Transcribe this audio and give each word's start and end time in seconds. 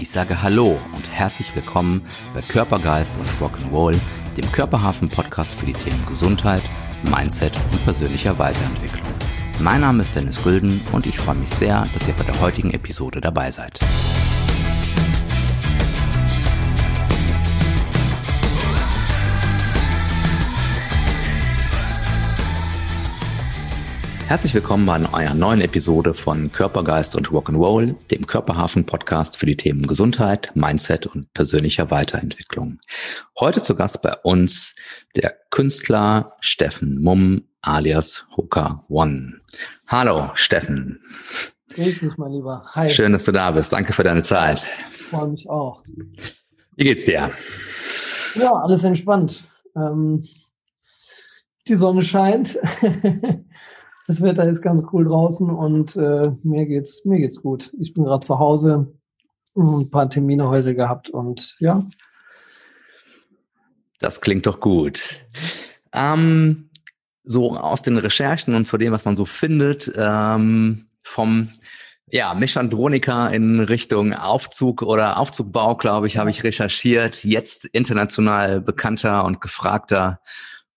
Ich 0.00 0.10
sage 0.10 0.42
Hallo 0.42 0.78
und 0.94 1.08
herzlich 1.10 1.54
willkommen 1.54 2.02
bei 2.34 2.42
Körpergeist 2.42 3.16
und 3.16 3.28
Rock'n'Roll, 3.40 3.98
dem 4.36 4.50
Körperhafen-Podcast 4.50 5.58
für 5.58 5.66
die 5.66 5.72
Themen 5.72 6.04
Gesundheit, 6.06 6.62
Mindset 7.04 7.56
und 7.70 7.82
persönlicher 7.84 8.38
Weiterentwicklung. 8.38 9.06
Mein 9.60 9.82
Name 9.82 10.02
ist 10.02 10.14
Dennis 10.14 10.42
Gülden 10.42 10.82
und 10.92 11.06
ich 11.06 11.16
freue 11.16 11.36
mich 11.36 11.50
sehr, 11.50 11.86
dass 11.92 12.08
ihr 12.08 12.14
bei 12.14 12.24
der 12.24 12.40
heutigen 12.40 12.72
Episode 12.72 13.20
dabei 13.20 13.52
seid. 13.52 13.78
Herzlich 24.26 24.54
willkommen 24.54 24.86
bei 24.86 24.94
einer 24.94 25.34
neuen 25.34 25.60
Episode 25.60 26.14
von 26.14 26.50
Körpergeist 26.50 27.14
und 27.14 27.28
Rock'n'Roll, 27.28 27.94
dem 28.10 28.26
Körperhafen-Podcast 28.26 29.36
für 29.36 29.44
die 29.44 29.56
Themen 29.56 29.86
Gesundheit, 29.86 30.50
Mindset 30.54 31.06
und 31.06 31.32
persönlicher 31.34 31.90
Weiterentwicklung. 31.90 32.78
Heute 33.38 33.60
zu 33.60 33.74
Gast 33.76 34.00
bei 34.00 34.14
uns 34.22 34.74
der 35.14 35.36
Künstler 35.50 36.32
Steffen 36.40 37.02
Mumm 37.02 37.44
alias 37.60 38.26
Hooker 38.34 38.82
One. 38.88 39.40
Hallo 39.88 40.30
Steffen. 40.34 41.00
Grüß 41.74 42.00
dich, 42.00 42.16
mein 42.16 42.32
Lieber. 42.32 42.64
Hi. 42.74 42.88
Schön, 42.88 43.12
dass 43.12 43.26
du 43.26 43.32
da 43.32 43.50
bist. 43.50 43.74
Danke 43.74 43.92
für 43.92 44.04
deine 44.04 44.22
Zeit. 44.22 44.66
Ich 44.88 45.02
freue 45.02 45.28
mich 45.28 45.50
auch. 45.50 45.82
Wie 46.76 46.84
geht's 46.84 47.04
dir? 47.04 47.30
Ja, 48.36 48.52
alles 48.52 48.84
entspannt. 48.84 49.44
Ähm, 49.76 50.26
die 51.68 51.74
Sonne 51.74 52.02
scheint. 52.02 52.58
Das 54.06 54.20
Wetter 54.20 54.46
ist 54.46 54.60
ganz 54.60 54.82
cool 54.92 55.04
draußen 55.06 55.48
und 55.50 55.96
äh, 55.96 56.32
mir 56.42 56.66
geht's 56.66 57.04
mir 57.04 57.18
geht's 57.18 57.40
gut. 57.40 57.72
Ich 57.80 57.94
bin 57.94 58.04
gerade 58.04 58.24
zu 58.24 58.38
Hause, 58.38 58.92
ein 59.56 59.90
paar 59.90 60.10
Termine 60.10 60.48
heute 60.48 60.74
gehabt 60.74 61.10
und 61.10 61.56
ja. 61.58 61.82
Das 64.00 64.20
klingt 64.20 64.46
doch 64.46 64.60
gut. 64.60 65.20
Ähm, 65.92 66.68
so 67.22 67.56
aus 67.56 67.82
den 67.82 67.96
Recherchen 67.96 68.54
und 68.54 68.66
zu 68.66 68.76
dem, 68.76 68.92
was 68.92 69.06
man 69.06 69.16
so 69.16 69.24
findet, 69.24 69.90
ähm, 69.96 70.86
vom 71.02 71.48
ja, 72.10 72.34
Mechandronika 72.34 73.28
in 73.28 73.60
Richtung 73.60 74.12
Aufzug 74.12 74.82
oder 74.82 75.18
Aufzugbau, 75.18 75.76
glaube 75.76 76.06
ich, 76.06 76.18
habe 76.18 76.30
ich 76.30 76.44
recherchiert. 76.44 77.24
Jetzt 77.24 77.64
international 77.64 78.60
bekannter 78.60 79.24
und 79.24 79.40
gefragter 79.40 80.20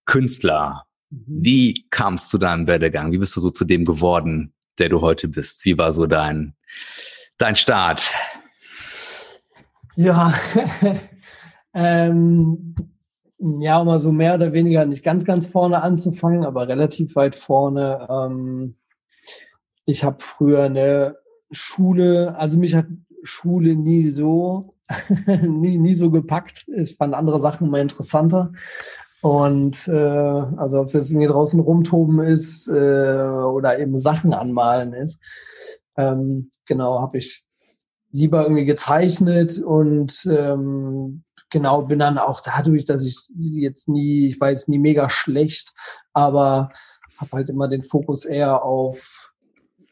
Künstler. 0.06 0.87
Mhm. 1.10 1.24
Wie 1.28 1.88
kam 1.90 2.16
es 2.16 2.30
zu 2.30 2.38
deinem 2.38 2.68
Werdegang? 2.68 3.12
Wie 3.12 3.18
bist 3.18 3.36
du 3.36 3.42
so 3.42 3.50
zu 3.50 3.66
dem 3.66 3.86
geworden, 3.86 4.54
der 4.80 4.90
du 4.90 5.02
heute 5.02 5.28
bist? 5.28 5.66
Wie 5.66 5.78
war 5.78 5.94
so 5.94 6.06
dein, 6.06 6.56
dein 7.38 7.56
Start? 7.56 8.12
Ja, 9.96 10.34
ähm, 11.74 12.76
ja, 13.40 13.80
um 13.80 13.88
mal 13.88 14.00
so 14.00 14.12
mehr 14.12 14.36
oder 14.36 14.54
weniger 14.54 14.86
nicht 14.86 15.04
ganz, 15.04 15.26
ganz 15.26 15.46
vorne 15.46 15.82
anzufangen, 15.82 16.44
aber 16.44 16.68
relativ 16.68 17.16
weit 17.16 17.36
vorne. 17.36 18.08
Ähm, 18.10 18.76
ich 19.86 20.04
habe 20.04 20.18
früher 20.20 20.64
eine 20.64 21.18
Schule, 21.52 22.36
also 22.38 22.58
mich 22.58 22.76
hat 22.76 22.88
Schule 23.24 23.76
nie 23.76 24.10
so, 24.10 24.76
nie, 25.42 25.78
nie 25.78 25.94
so 25.94 26.12
gepackt. 26.12 26.68
Ich 26.68 26.96
fand 26.96 27.14
andere 27.14 27.40
Sachen 27.40 27.68
immer 27.68 27.80
interessanter. 27.80 28.52
Und 29.22 29.88
äh, 29.88 29.92
also 29.92 30.80
ob 30.80 30.88
es 30.88 30.94
jetzt 30.94 31.12
irgendwie 31.12 31.28
draußen 31.28 31.60
rumtoben 31.60 32.20
ist 32.20 32.68
äh, 32.68 32.72
oder 32.72 33.80
eben 33.80 33.98
Sachen 33.98 34.34
anmalen 34.34 34.94
ist, 34.94 35.20
ähm, 35.98 36.52
genau, 36.66 37.02
habe 37.02 37.18
ich 37.18 37.44
lieber 38.12 38.44
irgendwie 38.44 38.66
gezeichnet 38.66 39.60
und 39.60 40.26
ähm, 40.30 41.24
genau 41.50 41.84
bin 41.84 42.00
dann 42.00 42.18
auch 42.18 42.42
dadurch, 42.42 42.86
dass 42.86 43.06
ich 43.06 43.28
jetzt 43.38 43.90
nie, 43.90 44.28
ich 44.28 44.40
war 44.40 44.52
jetzt 44.52 44.70
nie 44.70 44.80
mega 44.80 45.10
schlecht, 45.10 45.74
aber 46.14 46.70
habe 47.18 47.32
halt 47.34 47.50
immer 47.50 47.68
den 47.68 47.84
Fokus 47.84 48.26
eher 48.26 48.64
auf 48.64 49.34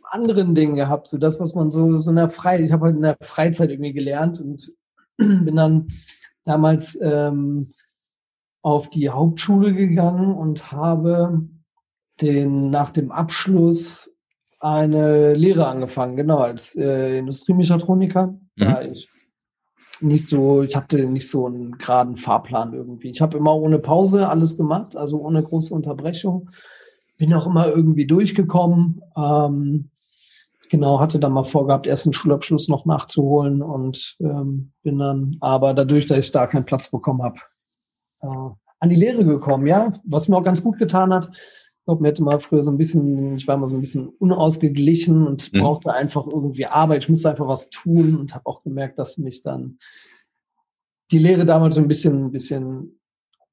anderen 0.04 0.54
Dingen 0.54 0.76
gehabt, 0.76 1.08
so 1.08 1.18
das, 1.18 1.40
was 1.40 1.56
man 1.56 1.72
so 1.72 2.00
so 2.00 2.10
in 2.10 2.16
der 2.16 2.30
Freizeit, 2.30 2.66
ich 2.66 2.72
habe 2.72 2.86
halt 2.86 2.96
in 2.96 3.02
der 3.02 3.18
Freizeit 3.22 3.72
irgendwie 3.72 3.94
gelernt 3.94 4.40
und 4.40 4.72
bin 5.18 5.56
dann 5.56 5.88
damals 6.46 6.98
ähm, 7.02 7.74
auf 8.66 8.90
die 8.90 9.12
Hauptschule 9.12 9.76
gegangen 9.76 10.34
und 10.34 10.72
habe 10.72 11.48
den, 12.20 12.72
nach 12.72 12.90
dem 12.90 13.12
Abschluss 13.12 14.12
eine 14.60 15.36
Lehre 15.36 15.68
angefangen, 15.68 16.16
genau, 16.16 16.40
als 16.40 16.76
äh, 16.76 17.20
Industriemechatroniker. 17.20 18.26
Mhm. 18.26 18.40
Da 18.56 18.82
ich 18.82 19.08
nicht 20.02 20.28
so, 20.28 20.64
ich 20.64 20.76
hatte 20.76 21.06
nicht 21.06 21.30
so 21.30 21.46
einen 21.46 21.78
geraden 21.78 22.18
Fahrplan 22.18 22.74
irgendwie. 22.74 23.12
Ich 23.12 23.22
habe 23.22 23.38
immer 23.38 23.56
ohne 23.56 23.78
Pause 23.78 24.28
alles 24.30 24.58
gemacht, 24.58 24.96
also 24.96 25.20
ohne 25.20 25.44
große 25.44 25.72
Unterbrechung. 25.72 26.50
Bin 27.20 27.36
auch 27.36 27.46
immer 27.46 27.68
irgendwie 27.68 28.08
durchgekommen. 28.08 29.00
Ähm, 29.16 29.92
genau, 30.72 31.00
hatte 31.00 31.20
dann 31.20 31.34
mal 31.34 31.44
vorgehabt, 31.44 31.86
erst 31.86 32.08
einen 32.08 32.14
Schulabschluss 32.14 32.68
noch 32.68 32.88
nachzuholen 32.88 33.62
und 33.62 34.18
ähm, 34.22 34.72
bin 34.82 34.98
dann, 34.98 35.38
aber 35.40 35.76
dadurch, 35.76 36.08
dass 36.08 36.18
ich 36.18 36.32
da 36.32 36.48
keinen 36.48 36.66
Platz 36.66 36.90
bekommen 36.90 37.22
habe, 37.22 37.38
äh, 38.22 38.28
an 38.80 38.90
die 38.90 38.96
Lehre 38.96 39.26
gekommen, 39.26 39.68
ja, 39.68 39.92
was 40.04 40.28
mir 40.28 40.38
auch 40.38 40.44
ganz 40.44 40.64
gut 40.64 40.78
getan 40.78 41.14
hat. 41.14 41.30
Ich 41.34 41.86
glaube, 41.86 42.02
mir 42.02 42.10
hätte 42.10 42.24
mal 42.24 42.40
früher 42.40 42.64
so 42.64 42.72
ein 42.72 42.78
bisschen, 42.78 43.36
ich 43.36 43.48
war 43.48 43.58
mal 43.58 43.68
so 43.68 43.76
ein 43.76 43.82
bisschen 43.82 44.10
unausgeglichen 44.10 45.28
und 45.28 45.54
mhm. 45.54 45.60
brauchte 45.60 45.94
einfach 45.94 46.26
irgendwie 46.26 46.66
Arbeit. 46.66 47.04
Ich 47.04 47.10
musste 47.10 47.30
einfach 47.30 47.48
was 47.48 47.70
tun 47.70 48.18
und 48.18 48.34
habe 48.34 48.46
auch 48.48 48.64
gemerkt, 48.64 48.98
dass 48.98 49.18
mich 49.18 49.42
dann 49.44 49.78
die 51.12 51.20
Lehre 51.20 51.46
damals 51.46 51.76
so 51.76 51.82
ein 51.82 51.88
bisschen, 51.88 52.26
ein 52.26 52.32
bisschen 52.32 53.00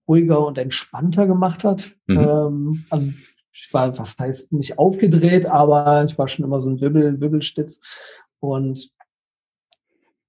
ruhiger 0.08 0.46
und 0.46 0.58
entspannter 0.58 1.26
gemacht 1.26 1.64
hat. 1.64 1.92
Mhm. 2.06 2.18
Ähm, 2.18 2.84
also 2.90 3.08
ich 3.52 3.68
war, 3.72 3.96
was 3.98 4.18
heißt, 4.18 4.52
nicht 4.52 4.78
aufgedreht, 4.78 5.46
aber 5.46 6.04
ich 6.04 6.18
war 6.18 6.26
schon 6.26 6.44
immer 6.44 6.60
so 6.60 6.70
ein 6.70 6.80
Wibbel, 6.80 7.20
Wibbelstitz. 7.20 7.80
Und 8.40 8.90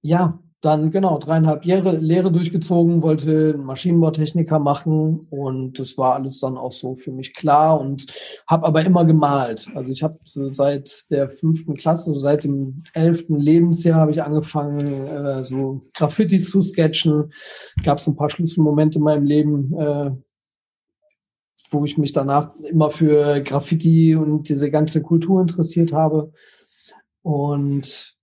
ja, 0.02 0.38
dann 0.64 0.90
genau 0.90 1.18
dreieinhalb 1.18 1.64
Jahre 1.64 1.96
Lehre 1.96 2.32
durchgezogen, 2.32 3.02
wollte 3.02 3.56
Maschinenbautechniker 3.58 4.58
machen 4.58 5.26
und 5.30 5.78
das 5.78 5.98
war 5.98 6.14
alles 6.14 6.40
dann 6.40 6.56
auch 6.56 6.72
so 6.72 6.94
für 6.94 7.12
mich 7.12 7.34
klar 7.34 7.80
und 7.80 8.06
habe 8.46 8.66
aber 8.66 8.84
immer 8.84 9.04
gemalt. 9.04 9.68
Also 9.74 9.92
ich 9.92 10.02
habe 10.02 10.18
so 10.24 10.52
seit 10.52 11.10
der 11.10 11.28
fünften 11.28 11.74
Klasse, 11.74 12.12
so 12.12 12.18
seit 12.18 12.44
dem 12.44 12.84
elften 12.94 13.36
Lebensjahr 13.36 14.00
habe 14.00 14.12
ich 14.12 14.22
angefangen, 14.22 15.06
äh, 15.06 15.44
so 15.44 15.82
Graffiti 15.94 16.40
zu 16.40 16.62
sketchen. 16.62 17.32
Gab 17.82 17.98
es 17.98 18.06
ein 18.06 18.16
paar 18.16 18.30
Schlüsselmomente 18.30 18.98
in 18.98 19.04
meinem 19.04 19.24
Leben, 19.24 19.78
äh, 19.78 20.10
wo 21.70 21.84
ich 21.84 21.98
mich 21.98 22.12
danach 22.12 22.54
immer 22.70 22.90
für 22.90 23.40
Graffiti 23.40 24.14
und 24.14 24.48
diese 24.48 24.70
ganze 24.70 25.02
Kultur 25.02 25.40
interessiert 25.40 25.92
habe. 25.92 26.32
Und 27.22 28.13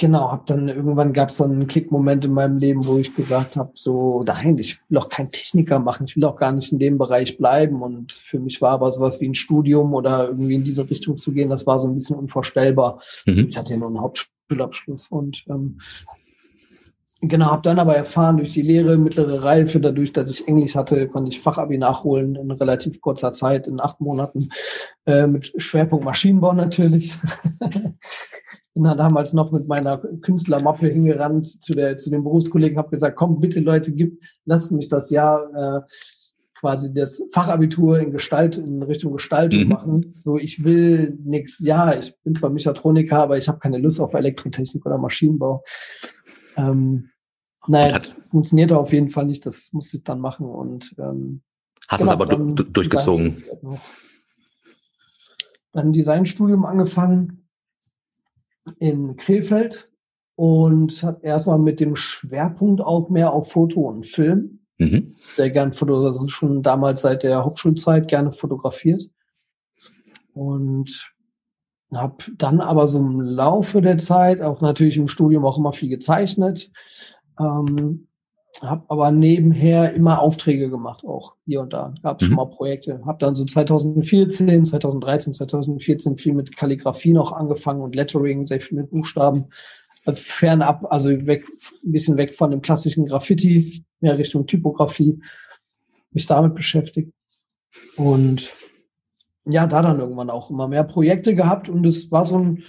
Genau, 0.00 0.32
hab 0.32 0.46
dann 0.46 0.68
irgendwann 0.70 1.12
gab 1.12 1.28
es 1.28 1.36
so 1.36 1.44
einen 1.44 1.66
Klickmoment 1.66 2.24
in 2.24 2.32
meinem 2.32 2.56
Leben, 2.56 2.86
wo 2.86 2.96
ich 2.96 3.14
gesagt 3.14 3.56
habe, 3.56 3.72
so, 3.74 4.22
nein, 4.26 4.56
ich 4.56 4.80
will 4.88 4.96
auch 4.96 5.10
kein 5.10 5.30
Techniker 5.30 5.78
machen, 5.78 6.06
ich 6.06 6.16
will 6.16 6.24
auch 6.24 6.36
gar 6.36 6.52
nicht 6.52 6.72
in 6.72 6.78
dem 6.78 6.96
Bereich 6.96 7.36
bleiben. 7.36 7.82
Und 7.82 8.10
für 8.10 8.40
mich 8.40 8.62
war 8.62 8.70
aber 8.70 8.90
sowas 8.92 9.20
wie 9.20 9.28
ein 9.28 9.34
Studium 9.34 9.92
oder 9.92 10.28
irgendwie 10.28 10.54
in 10.54 10.64
diese 10.64 10.88
Richtung 10.88 11.18
zu 11.18 11.32
gehen, 11.32 11.50
das 11.50 11.66
war 11.66 11.78
so 11.80 11.86
ein 11.86 11.94
bisschen 11.94 12.16
unvorstellbar. 12.16 12.94
Mhm. 13.26 13.30
Also 13.30 13.42
ich 13.42 13.58
hatte 13.58 13.74
ja 13.74 13.78
nur 13.78 13.88
einen 13.88 14.00
Hauptschulabschluss 14.00 15.08
und 15.08 15.44
ähm, 15.50 15.82
genau, 17.20 17.50
habe 17.50 17.62
dann 17.62 17.78
aber 17.78 17.94
erfahren 17.94 18.38
durch 18.38 18.54
die 18.54 18.62
Lehre, 18.62 18.96
mittlere 18.96 19.44
Reife, 19.44 19.80
dadurch, 19.80 20.14
dass 20.14 20.30
ich 20.30 20.48
Englisch 20.48 20.76
hatte, 20.76 21.08
konnte 21.08 21.28
ich 21.28 21.40
Fachabi 21.40 21.76
nachholen 21.76 22.36
in 22.36 22.50
relativ 22.52 23.02
kurzer 23.02 23.32
Zeit, 23.32 23.66
in 23.66 23.82
acht 23.82 24.00
Monaten, 24.00 24.48
äh, 25.04 25.26
mit 25.26 25.52
Schwerpunkt 25.58 26.06
Maschinenbau 26.06 26.54
natürlich. 26.54 27.18
bin 28.74 28.84
da 28.84 28.94
damals 28.94 29.32
noch 29.32 29.52
mit 29.52 29.66
meiner 29.66 29.98
Künstlermappe 29.98 30.86
hingerannt 30.86 31.62
zu, 31.62 31.72
der, 31.72 31.96
zu 31.96 32.10
den 32.10 32.22
Berufskollegen, 32.22 32.78
habe 32.78 32.90
gesagt, 32.90 33.16
komm 33.16 33.40
bitte 33.40 33.60
Leute, 33.60 33.92
gib, 33.92 34.22
lasst 34.44 34.70
mich 34.72 34.88
das 34.88 35.10
Jahr 35.10 35.50
äh, 35.54 35.80
quasi 36.58 36.92
das 36.92 37.22
Fachabitur 37.32 37.98
in 37.98 38.12
Gestalt, 38.12 38.56
in 38.56 38.82
Richtung 38.82 39.12
Gestaltung 39.12 39.62
mhm. 39.62 39.68
machen. 39.68 40.14
So, 40.18 40.36
ich 40.36 40.62
will 40.62 41.18
nichts, 41.24 41.64
ja, 41.64 41.98
ich 41.98 42.14
bin 42.22 42.34
zwar 42.34 42.50
Mechatroniker, 42.50 43.18
aber 43.18 43.38
ich 43.38 43.48
habe 43.48 43.58
keine 43.58 43.78
Lust 43.78 44.00
auf 44.00 44.14
Elektrotechnik 44.14 44.84
oder 44.84 44.98
Maschinenbau. 44.98 45.64
Ähm, 46.56 47.10
naja, 47.66 47.98
das 47.98 48.14
funktionierte 48.30 48.78
auf 48.78 48.92
jeden 48.92 49.10
Fall 49.10 49.26
nicht, 49.26 49.46
das 49.46 49.72
musste 49.72 49.98
ich 49.98 50.04
dann 50.04 50.20
machen 50.20 50.46
und 50.46 50.94
ähm, 50.98 51.42
Hast 51.88 52.00
genau, 52.00 52.12
es 52.12 52.20
aber 52.20 52.26
durchgezogen. 52.26 53.42
Dann 55.72 55.92
Designstudium 55.92 56.64
angefangen, 56.64 57.39
in 58.78 59.16
Krefeld 59.16 59.90
und 60.36 61.02
habe 61.02 61.24
erstmal 61.24 61.58
mit 61.58 61.80
dem 61.80 61.96
Schwerpunkt 61.96 62.80
auch 62.80 63.10
mehr 63.10 63.32
auf 63.32 63.52
Foto 63.52 63.82
und 63.82 64.06
Film. 64.06 64.60
Mhm. 64.78 65.14
Sehr 65.32 65.50
gern 65.50 65.72
Foto, 65.72 66.02
das 66.04 66.22
ist 66.22 66.30
schon 66.30 66.62
damals 66.62 67.02
seit 67.02 67.22
der 67.22 67.44
Hauptschulzeit 67.44 68.08
gerne 68.08 68.32
fotografiert. 68.32 69.08
Und 70.32 71.12
habe 71.94 72.16
dann 72.36 72.60
aber 72.60 72.86
so 72.86 72.98
im 72.98 73.20
Laufe 73.20 73.82
der 73.82 73.98
Zeit, 73.98 74.40
auch 74.40 74.60
natürlich 74.60 74.96
im 74.96 75.08
Studium 75.08 75.44
auch 75.44 75.58
immer 75.58 75.72
viel 75.72 75.88
gezeichnet, 75.88 76.70
ähm, 77.38 78.08
habe 78.60 78.84
aber 78.88 79.10
nebenher 79.10 79.94
immer 79.94 80.20
Aufträge 80.20 80.68
gemacht, 80.68 81.04
auch 81.04 81.34
hier 81.46 81.60
und 81.60 81.72
da. 81.72 81.94
Gab 82.02 82.20
es 82.20 82.26
mhm. 82.26 82.34
schon 82.34 82.36
mal 82.36 82.50
Projekte. 82.50 83.00
Habe 83.06 83.18
dann 83.18 83.34
so 83.34 83.44
2014, 83.44 84.66
2013, 84.66 85.34
2014 85.34 86.18
viel 86.18 86.34
mit 86.34 86.56
Kalligrafie 86.56 87.12
noch 87.12 87.32
angefangen 87.32 87.80
und 87.80 87.94
Lettering, 87.94 88.46
sehr 88.46 88.60
viel 88.60 88.78
mit 88.78 88.90
Buchstaben. 88.90 89.46
Also 90.04 90.22
fernab, 90.22 90.86
also 90.90 91.08
weg, 91.26 91.46
ein 91.84 91.92
bisschen 91.92 92.16
weg 92.16 92.34
von 92.34 92.50
dem 92.50 92.62
klassischen 92.62 93.06
Graffiti, 93.06 93.84
mehr 94.00 94.18
Richtung 94.18 94.46
Typografie. 94.46 95.20
Mich 96.12 96.26
damit 96.26 96.54
beschäftigt. 96.54 97.12
Und 97.96 98.54
ja, 99.44 99.66
da 99.66 99.82
dann 99.82 100.00
irgendwann 100.00 100.30
auch 100.30 100.50
immer 100.50 100.68
mehr 100.68 100.84
Projekte 100.84 101.34
gehabt 101.34 101.68
und 101.68 101.86
es 101.86 102.10
war 102.10 102.26
so 102.26 102.38
ein, 102.38 102.64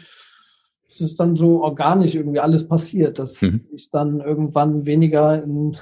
es 0.92 1.02
ist 1.02 1.20
dann 1.20 1.36
so 1.36 1.64
organisch 1.64 2.16
irgendwie 2.16 2.40
alles 2.40 2.68
passiert, 2.68 3.18
dass 3.20 3.42
mhm. 3.42 3.66
ich 3.74 3.90
dann 3.90 4.20
irgendwann 4.20 4.86
weniger 4.86 5.42
in, 5.42 5.78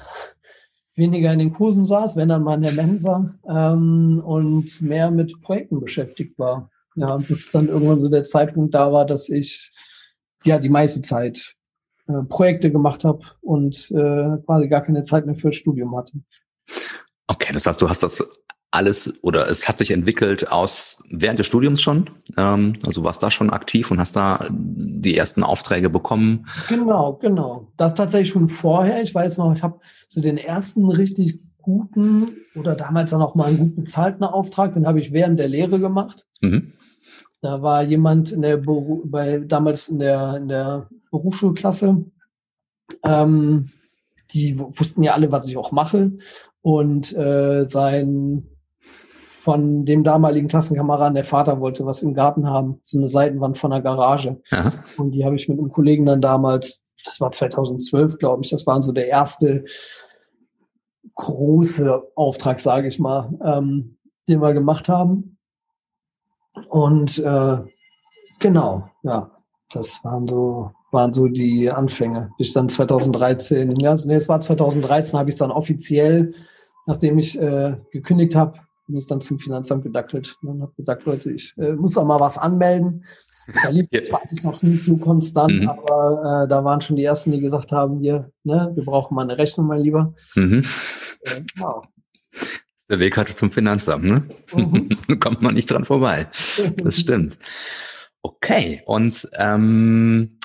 weniger 0.96 1.34
in 1.34 1.40
den 1.40 1.54
Kursen 1.54 1.86
saß, 1.86 2.16
wenn 2.16 2.30
dann 2.30 2.44
mal 2.44 2.56
in 2.56 2.62
der 2.62 2.74
Mensa 2.74 3.34
ähm, 3.48 4.22
und 4.24 4.82
mehr 4.82 5.10
mit 5.10 5.42
Projekten 5.42 5.80
beschäftigt 5.80 6.38
war. 6.38 6.70
Ja, 6.96 7.18
bis 7.18 7.52
dann 7.52 7.70
irgendwann 7.70 8.00
so 8.00 8.10
der 8.10 8.24
Zeitpunkt 8.24 8.74
da 8.74 8.92
war, 8.92 9.06
dass 9.06 9.30
ich 9.30 9.72
ja 10.44 10.60
die 10.60 10.70
meiste 10.70 11.02
Zeit 11.02 11.56
äh, 12.08 12.24
Projekte 12.28 12.72
gemacht 12.72 13.04
habe 13.04 13.22
und 13.42 13.92
äh, 13.92 14.38
quasi 14.46 14.68
gar 14.68 14.82
keine 14.82 15.04
Zeit 15.04 15.26
mehr 15.26 15.36
für 15.36 15.50
das 15.50 15.56
Studium 15.56 15.96
hatte. 15.96 16.14
Okay, 17.28 17.54
das 17.54 17.66
heißt, 17.66 17.82
du 17.82 17.90
hast 17.90 18.04
das 18.04 18.24
alles 18.72 19.24
oder 19.24 19.50
es 19.50 19.68
hat 19.68 19.80
sich 19.80 19.92
entwickelt 19.92 20.52
aus 20.52 21.02
während 21.10 21.40
des 21.40 21.48
Studiums 21.48 21.82
schon. 21.82 22.10
Ähm, 22.38 22.78
also 22.86 23.04
warst 23.04 23.24
da 23.24 23.32
schon 23.32 23.50
aktiv 23.50 23.90
und 23.90 24.00
hast 24.00 24.16
da 24.16 24.46
die 24.50 25.18
ersten 25.18 25.44
Aufträge 25.44 25.90
bekommen. 25.90 26.46
Genau, 26.68 27.14
genau. 27.14 27.68
Das 27.78 27.96
tatsächlich 27.96 28.30
schon 28.30 28.48
vorher. 28.48 29.02
Ich 29.02 29.14
weiß 29.14 29.40
noch, 29.40 29.56
ich 29.56 29.64
habe 29.64 29.80
so 30.08 30.22
den 30.22 30.38
ersten 30.38 30.90
richtig 30.90 31.40
guten 31.62 32.38
oder 32.56 32.76
damals 32.76 33.12
dann 33.12 33.22
auch 33.22 33.36
mal 33.36 33.46
einen 33.46 33.58
gut 33.58 33.76
bezahlten 33.76 34.24
Auftrag, 34.24 34.74
den 34.74 34.88
habe 34.88 35.00
ich 35.00 35.12
während 35.14 35.40
der 35.40 35.48
Lehre 35.48 35.80
gemacht. 35.80 36.26
Mhm. 36.42 36.74
Da 37.42 37.62
war 37.62 37.84
jemand 37.84 38.32
in 38.32 38.42
der 38.42 38.58
Beru 38.58 39.02
bei 39.06 39.40
damals 39.40 39.88
in 39.88 40.00
der 40.00 40.36
in 40.38 40.48
der 40.48 40.90
Berufsschulklasse. 41.10 42.06
Ähm, 43.04 43.70
die 44.34 44.60
wussten 44.60 45.04
ja 45.04 45.14
alle, 45.14 45.32
was 45.32 45.48
ich 45.48 45.58
auch 45.58 45.72
mache. 45.72 46.12
Und 46.62 47.16
äh, 47.16 47.66
sein 47.68 48.44
von 49.50 49.84
dem 49.84 50.04
damaligen 50.04 50.48
Klassenkameraden, 50.48 51.16
der 51.16 51.24
Vater 51.24 51.60
wollte 51.60 51.84
was 51.84 52.04
im 52.04 52.14
Garten 52.14 52.48
haben, 52.48 52.80
so 52.84 53.00
eine 53.00 53.10
Seitenwand 53.10 53.58
von 53.58 53.72
der 53.72 53.82
Garage. 53.82 54.40
Aha. 54.52 54.74
Und 55.00 55.10
die 55.16 55.26
habe 55.26 55.38
ich 55.38 55.50
mit 55.50 55.58
einem 55.58 55.72
Kollegen 55.72 56.06
dann 56.06 56.22
damals, 56.22 56.84
das 57.04 57.20
war 57.20 57.32
2012, 57.32 58.20
glaube 58.20 58.44
ich, 58.44 58.52
das 58.52 58.68
war 58.68 58.84
so 58.84 58.92
der 58.92 59.08
erste 59.08 59.64
große 61.16 62.00
Auftrag, 62.14 62.60
sage 62.60 62.90
ich 62.90 63.00
mal, 63.00 63.34
ähm, 63.44 63.98
den 64.28 64.40
wir 64.40 64.54
gemacht 64.54 64.88
haben. 64.88 65.40
Und 66.70 67.18
äh, 67.18 67.58
genau, 68.38 68.88
ja, 69.02 69.32
das 69.74 70.04
waren 70.04 70.28
so 70.28 70.70
waren 70.92 71.16
so 71.16 71.28
die 71.28 71.72
Anfänge. 71.72 72.30
Bis 72.38 72.54
dann 72.54 72.70
2013, 72.70 73.80
ja, 73.80 73.96
nee, 74.06 74.14
es 74.14 74.30
war 74.30 74.42
2013, 74.42 75.18
habe 75.18 75.32
ich 75.32 75.38
dann 75.38 75.50
offiziell, 75.50 76.36
nachdem 76.86 77.18
ich 77.18 77.36
äh, 77.40 77.78
gekündigt 77.92 78.36
habe, 78.36 78.60
bin 78.90 78.98
ich 78.98 79.08
dann 79.08 79.22
zum 79.22 79.38
Finanzamt 79.38 79.84
gedackelt 79.84 80.36
und 80.42 80.62
habe 80.62 80.74
gesagt, 80.76 81.06
Leute, 81.06 81.32
ich 81.32 81.54
äh, 81.58 81.74
muss 81.74 81.98
auch 81.98 82.06
mal 82.06 82.20
was 82.20 82.38
anmelden. 82.38 83.06
Da 83.64 83.70
lief 83.70 83.88
ja. 83.92 84.02
zwar 84.02 84.22
alles 84.24 84.44
noch 84.44 84.62
nicht 84.62 84.84
so 84.84 84.98
konstant, 84.98 85.62
mhm. 85.62 85.70
aber 85.70 86.44
äh, 86.44 86.48
da 86.48 86.64
waren 86.64 86.82
schon 86.82 86.96
die 86.96 87.04
ersten, 87.04 87.32
die 87.32 87.40
gesagt 87.40 87.72
haben, 87.72 88.00
hier, 88.00 88.32
ne, 88.44 88.72
wir 88.74 88.84
brauchen 88.84 89.16
mal 89.16 89.24
eine 89.24 89.38
Rechnung, 89.38 89.68
mein 89.68 89.82
Lieber. 89.82 90.14
Mhm. 90.36 90.64
Äh, 91.22 91.42
wow. 91.58 91.86
Der 92.90 93.00
Weg 93.00 93.18
hatte 93.18 93.36
zum 93.36 93.52
Finanzamt, 93.52 94.06
ne? 94.06 94.24
Mhm. 94.54 94.90
Kommt 95.20 95.42
man 95.42 95.54
nicht 95.54 95.70
dran 95.70 95.86
vorbei. 95.86 96.28
Das 96.78 97.00
stimmt. 97.00 97.38
Okay, 98.22 98.82
und 98.86 99.30
ähm, 99.38 100.39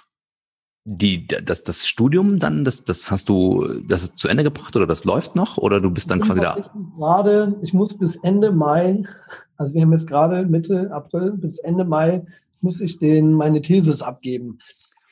die, 0.85 1.27
das, 1.27 1.65
das 1.65 1.87
Studium 1.87 2.39
dann, 2.39 2.65
das, 2.65 2.85
das 2.85 3.11
hast 3.11 3.31
du, 3.31 3.67
das 3.89 4.03
ist 4.03 4.19
zu 4.19 4.29
Ende 4.29 4.45
gebracht 4.45 4.77
oder 4.77 4.87
das 4.87 5.05
läuft 5.05 5.35
noch 5.35 5.57
oder 5.57 5.81
du 5.81 5.91
bist 5.91 6.11
dann 6.11 6.21
quasi 6.21 6.41
da? 6.41 6.59
Gerade, 6.99 7.57
ich 7.63 7.73
muss 7.73 7.97
bis 7.97 8.17
Ende 8.17 8.53
Mai, 8.53 9.05
also 9.57 9.75
wir 9.75 9.83
haben 9.83 9.93
jetzt 9.93 10.07
gerade 10.07 10.45
Mitte 10.45 10.91
April, 10.93 11.33
bis 11.33 11.59
Ende 11.59 11.85
Mai 11.85 12.27
muss 12.61 12.83
ich 12.83 12.99
den 12.99 13.33
meine 13.33 13.63
Thesis 13.63 14.03
abgeben. 14.03 14.59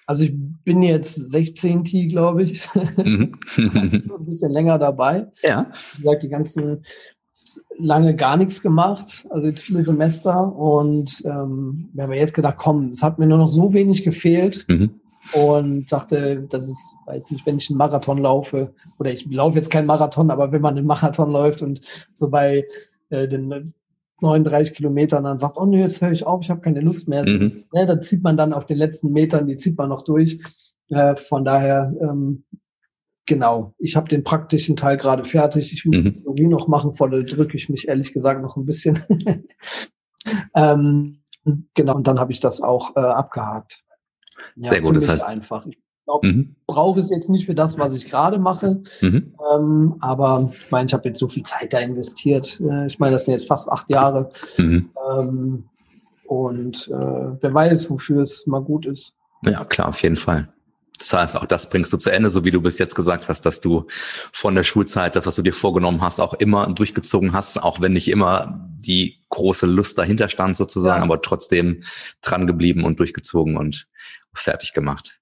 Also 0.06 0.24
ich 0.24 0.34
bin 0.36 0.82
jetzt 0.82 1.14
16 1.14 1.84
T, 1.84 2.06
glaube 2.06 2.42
ich. 2.42 2.69
Mhm. 2.96 3.32
ein 3.56 4.24
bisschen 4.26 4.52
länger 4.52 4.78
dabei. 4.78 5.28
Ja. 5.42 5.70
Wie 5.96 6.02
gesagt, 6.02 6.22
die 6.22 6.28
ganzen 6.28 6.84
lange 7.78 8.14
gar 8.14 8.36
nichts 8.36 8.62
gemacht, 8.62 9.26
also 9.30 9.50
viele 9.56 9.84
Semester. 9.84 10.54
Und 10.54 11.22
ähm, 11.24 11.88
wir 11.94 12.04
haben 12.04 12.12
jetzt 12.12 12.34
gedacht, 12.34 12.56
komm, 12.58 12.90
es 12.90 13.02
hat 13.02 13.19
mir 13.19 13.26
nur 13.26 13.38
noch 13.38 13.50
so 13.50 13.72
wenig 13.72 14.02
gefehlt. 14.02 14.66
Mhm 14.69 15.01
und 15.32 15.88
sagte, 15.88 16.46
das 16.48 16.69
ist, 16.69 16.96
weiß 17.06 17.30
nicht, 17.30 17.46
wenn 17.46 17.56
ich 17.56 17.70
einen 17.70 17.78
Marathon 17.78 18.19
laufe, 18.19 18.74
oder 18.98 19.12
ich 19.12 19.24
laufe 19.30 19.56
jetzt 19.56 19.70
keinen 19.70 19.86
Marathon, 19.86 20.30
aber 20.30 20.52
wenn 20.52 20.62
man 20.62 20.76
einen 20.76 20.86
Marathon 20.86 21.30
läuft 21.30 21.62
und 21.62 21.80
so 22.14 22.28
bei 22.28 22.66
äh, 23.10 23.28
den 23.28 23.72
39 24.20 24.74
Kilometern 24.74 25.24
dann 25.24 25.38
sagt, 25.38 25.56
oh 25.56 25.66
nee, 25.66 25.80
jetzt 25.80 26.00
höre 26.00 26.12
ich 26.12 26.26
auf, 26.26 26.42
ich 26.42 26.50
habe 26.50 26.60
keine 26.60 26.80
Lust 26.80 27.08
mehr. 27.08 27.28
Mhm. 27.28 27.48
So, 27.48 27.58
ne, 27.72 27.86
da 27.86 28.00
zieht 28.00 28.22
man 28.22 28.36
dann 28.36 28.52
auf 28.52 28.66
den 28.66 28.78
letzten 28.78 29.12
Metern, 29.12 29.46
die 29.46 29.56
zieht 29.56 29.76
man 29.76 29.88
noch 29.88 30.02
durch. 30.02 30.40
Äh, 30.88 31.16
von 31.16 31.44
daher, 31.44 31.92
ähm, 32.00 32.44
genau, 33.26 33.74
ich 33.78 33.96
habe 33.96 34.08
den 34.08 34.24
praktischen 34.24 34.76
Teil 34.76 34.96
gerade 34.96 35.24
fertig. 35.24 35.72
Ich 35.72 35.84
muss 35.84 35.96
mhm. 35.96 36.04
die 36.04 36.22
Theorie 36.22 36.46
noch 36.46 36.69
machen, 36.69 36.94
voll 36.94 37.24
drücke 37.24 37.56
ich 37.56 37.69
mich 37.69 37.88
ehrlich 37.88 38.12
gesagt 38.12 38.42
noch 38.42 38.56
ein 38.56 38.64
bisschen. 38.64 39.00
ähm, 40.54 41.22
genau, 41.74 41.96
und 41.96 42.06
dann 42.06 42.20
habe 42.20 42.32
ich 42.32 42.40
das 42.40 42.60
auch 42.60 42.96
äh, 42.96 43.00
abgehakt. 43.00 43.81
Ja, 44.56 44.71
Sehr 44.71 44.81
gut, 44.81 44.97
das 44.97 45.09
heißt 45.09 45.25
einfach. 45.25 45.67
Ich 45.67 45.79
glaube, 46.05 46.27
mhm. 46.27 46.56
brauche 46.67 47.00
es 47.00 47.11
jetzt 47.11 47.31
nicht 47.31 47.47
für 47.47 47.55
das, 47.55 47.79
was 47.79 47.94
ich 47.94 48.09
gerade 48.11 48.39
mache. 48.39 48.83
Mhm. 49.00 49.35
Ähm, 49.55 49.94
aber 50.00 50.50
ich 50.53 50.71
meine, 50.71 50.87
ich 50.87 50.94
habe 50.94 51.09
jetzt 51.09 51.19
so 51.19 51.29
viel 51.29 51.44
Zeit 51.44 51.73
da 51.73 51.79
investiert. 51.79 52.61
Äh, 52.61 52.87
ich 52.87 52.99
meine, 52.99 53.12
das 53.12 53.27
sind 53.27 53.33
jetzt 53.33 53.49
fast 53.49 53.69
acht 53.69 53.89
Jahre. 53.89 54.31
Mhm. 54.59 54.91
Ähm, 55.11 55.65
und 56.27 56.89
äh, 56.89 57.37
wer 57.41 57.55
weiß, 57.55 57.91
wofür 57.91 58.23
es 58.23 58.47
mal 58.47 58.62
gut 58.62 58.87
ist. 58.87 59.15
Ja, 59.43 59.65
klar, 59.65 59.89
auf 59.89 60.03
jeden 60.03 60.17
Fall. 60.17 60.49
Das 60.99 61.12
heißt, 61.12 61.37
auch 61.37 61.47
das 61.47 61.69
bringst 61.69 61.93
du 61.93 61.96
zu 61.96 62.11
Ende, 62.11 62.31
so 62.31 62.44
wie 62.44 62.53
du 62.53 62.61
bis 62.61 62.79
jetzt 62.79 62.94
gesagt 62.94 63.29
hast, 63.29 63.44
dass 63.44 63.61
du 63.61 63.87
von 63.89 64.55
der 64.55 64.63
Schulzeit 64.63 65.17
das, 65.17 65.27
was 65.27 65.34
du 65.34 65.43
dir 65.43 65.53
vorgenommen 65.53 66.01
hast, 66.01 66.20
auch 66.20 66.34
immer 66.34 66.69
durchgezogen 66.72 67.32
hast, 67.32 67.61
auch 67.61 67.81
wenn 67.81 67.93
nicht 67.93 68.08
immer 68.08 68.70
die 68.79 69.19
große 69.31 69.67
Lust 69.67 69.99
dahinter 69.99 70.29
stand 70.29 70.56
sozusagen, 70.56 71.01
ja. 71.01 71.05
aber 71.05 71.20
trotzdem 71.20 71.82
dran 72.20 72.46
geblieben 72.46 72.84
und 72.84 73.01
durchgezogen 73.01 73.56
und 73.56 73.89
fertig 74.34 74.72
gemacht. 74.72 75.20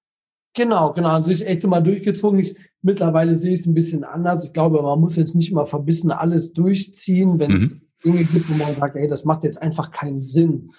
Genau, 0.55 0.93
genau. 0.93 1.11
Also 1.11 1.31
ich 1.31 1.47
echt 1.47 1.65
immer 1.65 1.81
durchgezogen. 1.81 2.41
Ich, 2.41 2.57
mittlerweile 2.83 3.37
sehe 3.37 3.55
ich 3.55 3.61
es 3.61 3.67
ein 3.67 3.75
bisschen 3.75 4.05
anders. 4.05 4.45
Ich 4.45 4.53
glaube, 4.53 4.83
man 4.83 5.01
muss 5.01 5.17
jetzt 5.17 5.35
nicht 5.35 5.51
immer 5.51 5.67
verbissen 5.67 6.11
alles 6.11 6.53
durchziehen, 6.53 7.39
wenn 7.39 7.57
es 7.57 7.75
mhm. 7.75 7.83
Dinge 8.05 8.25
gibt, 8.25 8.49
wo 8.49 8.55
man 8.55 8.75
sagt, 8.75 8.97
ey, 8.97 9.07
das 9.07 9.25
macht 9.25 9.45
jetzt 9.45 9.63
einfach 9.63 9.91
keinen 9.93 10.25
Sinn. 10.25 10.73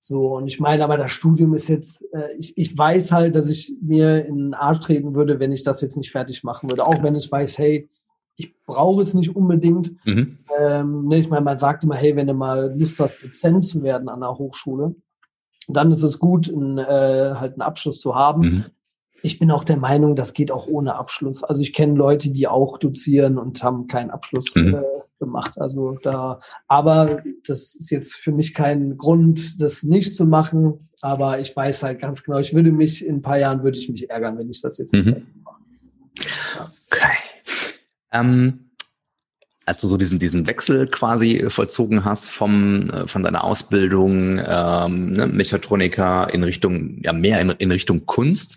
So, 0.00 0.36
und 0.36 0.46
ich 0.46 0.60
meine, 0.60 0.84
aber 0.84 0.96
das 0.96 1.10
Studium 1.10 1.54
ist 1.54 1.68
jetzt, 1.68 2.02
äh, 2.14 2.32
ich, 2.38 2.56
ich 2.56 2.78
weiß 2.78 3.12
halt, 3.12 3.34
dass 3.34 3.50
ich 3.50 3.74
mir 3.82 4.24
in 4.24 4.36
den 4.36 4.54
Arsch 4.54 4.80
treten 4.80 5.14
würde, 5.14 5.40
wenn 5.40 5.52
ich 5.52 5.64
das 5.64 5.80
jetzt 5.82 5.96
nicht 5.96 6.12
fertig 6.12 6.44
machen 6.44 6.70
würde. 6.70 6.86
Auch 6.86 7.02
wenn 7.02 7.16
ich 7.16 7.30
weiß, 7.30 7.58
hey, 7.58 7.90
ich 8.36 8.54
brauche 8.64 9.02
es 9.02 9.14
nicht 9.14 9.34
unbedingt. 9.34 9.94
Mhm. 10.06 10.38
Ähm, 10.58 11.08
ne, 11.08 11.18
ich 11.18 11.28
meine, 11.28 11.44
man 11.44 11.58
sagt 11.58 11.84
immer, 11.84 11.96
hey, 11.96 12.14
wenn 12.16 12.28
du 12.28 12.34
mal 12.34 12.72
Lust 12.78 13.00
hast, 13.00 13.22
Dozent 13.22 13.66
zu 13.66 13.82
werden 13.82 14.08
an 14.08 14.20
der 14.20 14.38
Hochschule, 14.38 14.94
dann 15.76 15.90
ist 15.90 16.02
es 16.02 16.18
gut, 16.18 16.52
einen, 16.52 16.78
äh, 16.78 17.34
halt 17.34 17.54
einen 17.54 17.62
Abschluss 17.62 18.00
zu 18.00 18.14
haben. 18.14 18.40
Mhm. 18.40 18.64
Ich 19.22 19.38
bin 19.38 19.50
auch 19.50 19.64
der 19.64 19.76
Meinung, 19.76 20.14
das 20.14 20.32
geht 20.32 20.50
auch 20.50 20.66
ohne 20.66 20.94
Abschluss. 20.94 21.42
Also 21.42 21.60
ich 21.60 21.72
kenne 21.72 21.94
Leute, 21.94 22.30
die 22.30 22.46
auch 22.46 22.78
dozieren 22.78 23.36
und 23.36 23.62
haben 23.62 23.88
keinen 23.88 24.10
Abschluss 24.10 24.54
mhm. 24.54 24.74
äh, 24.76 24.82
gemacht. 25.18 25.60
Also 25.60 25.98
da, 26.02 26.40
aber 26.68 27.22
das 27.46 27.74
ist 27.74 27.90
jetzt 27.90 28.14
für 28.14 28.32
mich 28.32 28.54
kein 28.54 28.96
Grund, 28.96 29.60
das 29.60 29.82
nicht 29.82 30.14
zu 30.14 30.24
machen. 30.24 30.88
Aber 31.00 31.40
ich 31.40 31.54
weiß 31.54 31.82
halt 31.82 32.00
ganz 32.00 32.22
genau, 32.22 32.38
ich 32.38 32.54
würde 32.54 32.72
mich 32.72 33.04
in 33.04 33.16
ein 33.16 33.22
paar 33.22 33.38
Jahren 33.38 33.62
würde 33.62 33.78
ich 33.78 33.88
mich 33.88 34.08
ärgern, 34.08 34.38
wenn 34.38 34.50
ich 34.50 34.60
das 34.60 34.78
jetzt 34.78 34.92
nicht 34.92 35.06
mhm. 35.06 35.42
mache. 35.44 35.62
Ja. 36.56 36.70
Okay. 36.90 37.16
Ähm, 38.12 38.67
als 39.68 39.80
du 39.82 39.86
so 39.86 39.98
diesen, 39.98 40.18
diesen 40.18 40.46
Wechsel 40.46 40.86
quasi 40.86 41.44
vollzogen 41.48 42.04
hast 42.04 42.30
vom, 42.30 42.88
äh, 42.90 43.06
von 43.06 43.22
deiner 43.22 43.44
Ausbildung 43.44 44.40
ähm, 44.44 45.12
ne, 45.12 45.26
Mechatroniker 45.26 46.32
in 46.32 46.42
Richtung, 46.42 47.00
ja 47.02 47.12
mehr 47.12 47.40
in, 47.40 47.50
in 47.50 47.70
Richtung 47.70 48.06
Kunst, 48.06 48.56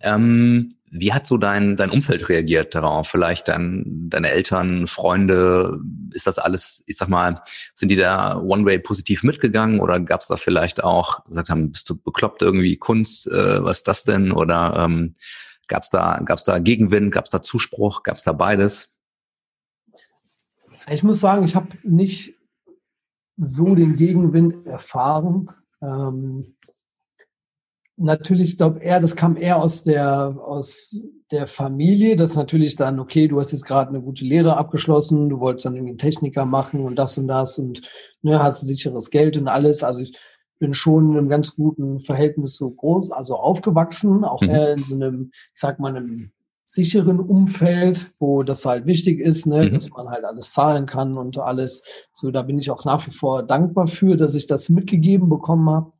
ähm, 0.00 0.70
wie 0.90 1.12
hat 1.12 1.26
so 1.26 1.36
dein, 1.36 1.76
dein 1.76 1.90
Umfeld 1.90 2.28
reagiert 2.28 2.74
darauf? 2.74 3.08
Vielleicht 3.08 3.48
dein, 3.48 3.84
deine 4.08 4.30
Eltern, 4.30 4.86
Freunde, 4.86 5.78
ist 6.12 6.26
das 6.26 6.38
alles, 6.38 6.82
ich 6.86 6.96
sag 6.96 7.08
mal, 7.08 7.42
sind 7.74 7.90
die 7.90 7.96
da 7.96 8.38
One-Way 8.38 8.80
positiv 8.80 9.22
mitgegangen 9.22 9.80
oder 9.80 10.00
gab 10.00 10.22
es 10.22 10.28
da 10.28 10.36
vielleicht 10.36 10.82
auch, 10.82 11.24
gesagt 11.24 11.50
haben, 11.50 11.70
bist 11.70 11.88
du 11.90 11.96
bekloppt 11.96 12.42
irgendwie 12.42 12.76
Kunst, 12.76 13.28
äh, 13.28 13.62
was 13.62 13.78
ist 13.78 13.88
das 13.88 14.04
denn? 14.04 14.32
Oder 14.32 14.74
ähm, 14.78 15.14
gab 15.68 15.82
es 15.82 15.90
da, 15.90 16.20
gab's 16.24 16.44
da 16.44 16.58
Gegenwind, 16.58 17.12
gab 17.12 17.26
es 17.26 17.30
da 17.30 17.42
Zuspruch, 17.42 18.02
gab 18.02 18.16
es 18.16 18.24
da 18.24 18.32
beides? 18.32 18.90
Ich 20.90 21.02
muss 21.02 21.20
sagen, 21.20 21.44
ich 21.44 21.54
habe 21.54 21.68
nicht 21.82 22.34
so 23.36 23.74
den 23.74 23.96
Gegenwind 23.96 24.66
erfahren. 24.66 25.50
Ähm, 25.80 26.56
natürlich, 27.96 28.56
glaube 28.56 28.80
eher, 28.80 29.00
das 29.00 29.16
kam 29.16 29.36
eher 29.36 29.60
aus 29.60 29.84
der, 29.84 30.36
aus 30.40 31.04
der 31.30 31.46
Familie, 31.46 32.16
dass 32.16 32.36
natürlich 32.36 32.76
dann, 32.76 32.98
okay, 32.98 33.28
du 33.28 33.38
hast 33.38 33.52
jetzt 33.52 33.66
gerade 33.66 33.90
eine 33.90 34.00
gute 34.00 34.24
Lehre 34.24 34.56
abgeschlossen, 34.56 35.28
du 35.28 35.40
wolltest 35.40 35.66
dann 35.66 35.74
irgendwie 35.74 35.90
einen 35.90 35.98
Techniker 35.98 36.46
machen 36.46 36.80
und 36.80 36.96
das 36.96 37.18
und 37.18 37.28
das 37.28 37.58
und 37.58 37.82
ne, 38.22 38.42
hast 38.42 38.66
sicheres 38.66 39.10
Geld 39.10 39.36
und 39.36 39.48
alles. 39.48 39.82
Also 39.82 40.00
ich 40.00 40.16
bin 40.58 40.74
schon 40.74 41.12
in 41.12 41.18
einem 41.18 41.28
ganz 41.28 41.54
guten 41.54 41.98
Verhältnis 41.98 42.56
so 42.56 42.70
groß, 42.70 43.12
also 43.12 43.36
aufgewachsen, 43.36 44.24
auch 44.24 44.40
mhm. 44.40 44.50
eher 44.50 44.72
in 44.72 44.82
so 44.82 44.94
einem, 44.94 45.30
ich 45.54 45.60
sag 45.60 45.78
mal, 45.78 45.94
einem 45.94 46.32
sicheren 46.70 47.18
Umfeld, 47.18 48.12
wo 48.18 48.42
das 48.42 48.66
halt 48.66 48.84
wichtig 48.84 49.20
ist, 49.20 49.46
ne, 49.46 49.64
mhm. 49.64 49.72
dass 49.72 49.88
man 49.88 50.10
halt 50.10 50.24
alles 50.26 50.52
zahlen 50.52 50.84
kann 50.84 51.16
und 51.16 51.38
alles. 51.38 51.82
So, 52.12 52.30
da 52.30 52.42
bin 52.42 52.58
ich 52.58 52.70
auch 52.70 52.84
nach 52.84 53.06
wie 53.06 53.10
vor 53.10 53.42
dankbar 53.42 53.86
für, 53.86 54.18
dass 54.18 54.34
ich 54.34 54.46
das 54.46 54.68
mitgegeben 54.68 55.30
bekommen 55.30 55.70
habe. 55.70 55.92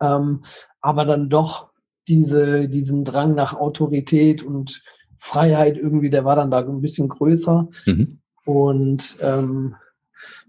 Ähm, 0.00 0.42
aber 0.80 1.04
dann 1.04 1.28
doch 1.28 1.68
diese, 2.08 2.66
diesen 2.66 3.04
Drang 3.04 3.34
nach 3.34 3.52
Autorität 3.52 4.42
und 4.42 4.82
Freiheit 5.18 5.76
irgendwie, 5.76 6.08
der 6.08 6.24
war 6.24 6.36
dann 6.36 6.50
da 6.50 6.60
ein 6.60 6.80
bisschen 6.80 7.10
größer. 7.10 7.68
Mhm. 7.84 8.20
Und 8.46 9.18
ähm, 9.20 9.74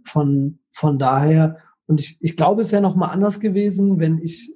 von, 0.05 0.59
von 0.71 0.97
daher, 0.97 1.57
und 1.87 1.99
ich, 1.99 2.17
ich 2.21 2.37
glaube, 2.37 2.61
es 2.61 2.71
wäre 2.71 2.81
noch 2.81 2.95
mal 2.95 3.09
anders 3.09 3.41
gewesen, 3.41 3.99
wenn 3.99 4.17
ich 4.17 4.53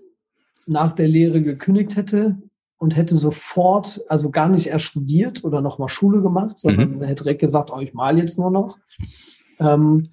nach 0.67 0.93
der 0.93 1.09
Lehre 1.09 1.41
gekündigt 1.41 1.97
hätte 1.97 2.37
und 2.79 2.95
hätte 2.95 3.17
sofort, 3.17 4.01
also 4.07 4.31
gar 4.31 4.49
nicht 4.49 4.67
erst 4.67 4.85
studiert 4.85 5.43
oder 5.43 5.61
noch 5.61 5.77
mal 5.77 5.89
Schule 5.89 6.21
gemacht, 6.21 6.57
sondern 6.57 6.97
mhm. 6.97 7.03
hätte 7.03 7.23
direkt 7.23 7.41
gesagt, 7.41 7.71
oh, 7.71 7.79
ich 7.79 7.93
mal 7.93 8.17
jetzt 8.17 8.39
nur 8.39 8.49
noch. 8.49 8.77
Ähm, 9.59 10.09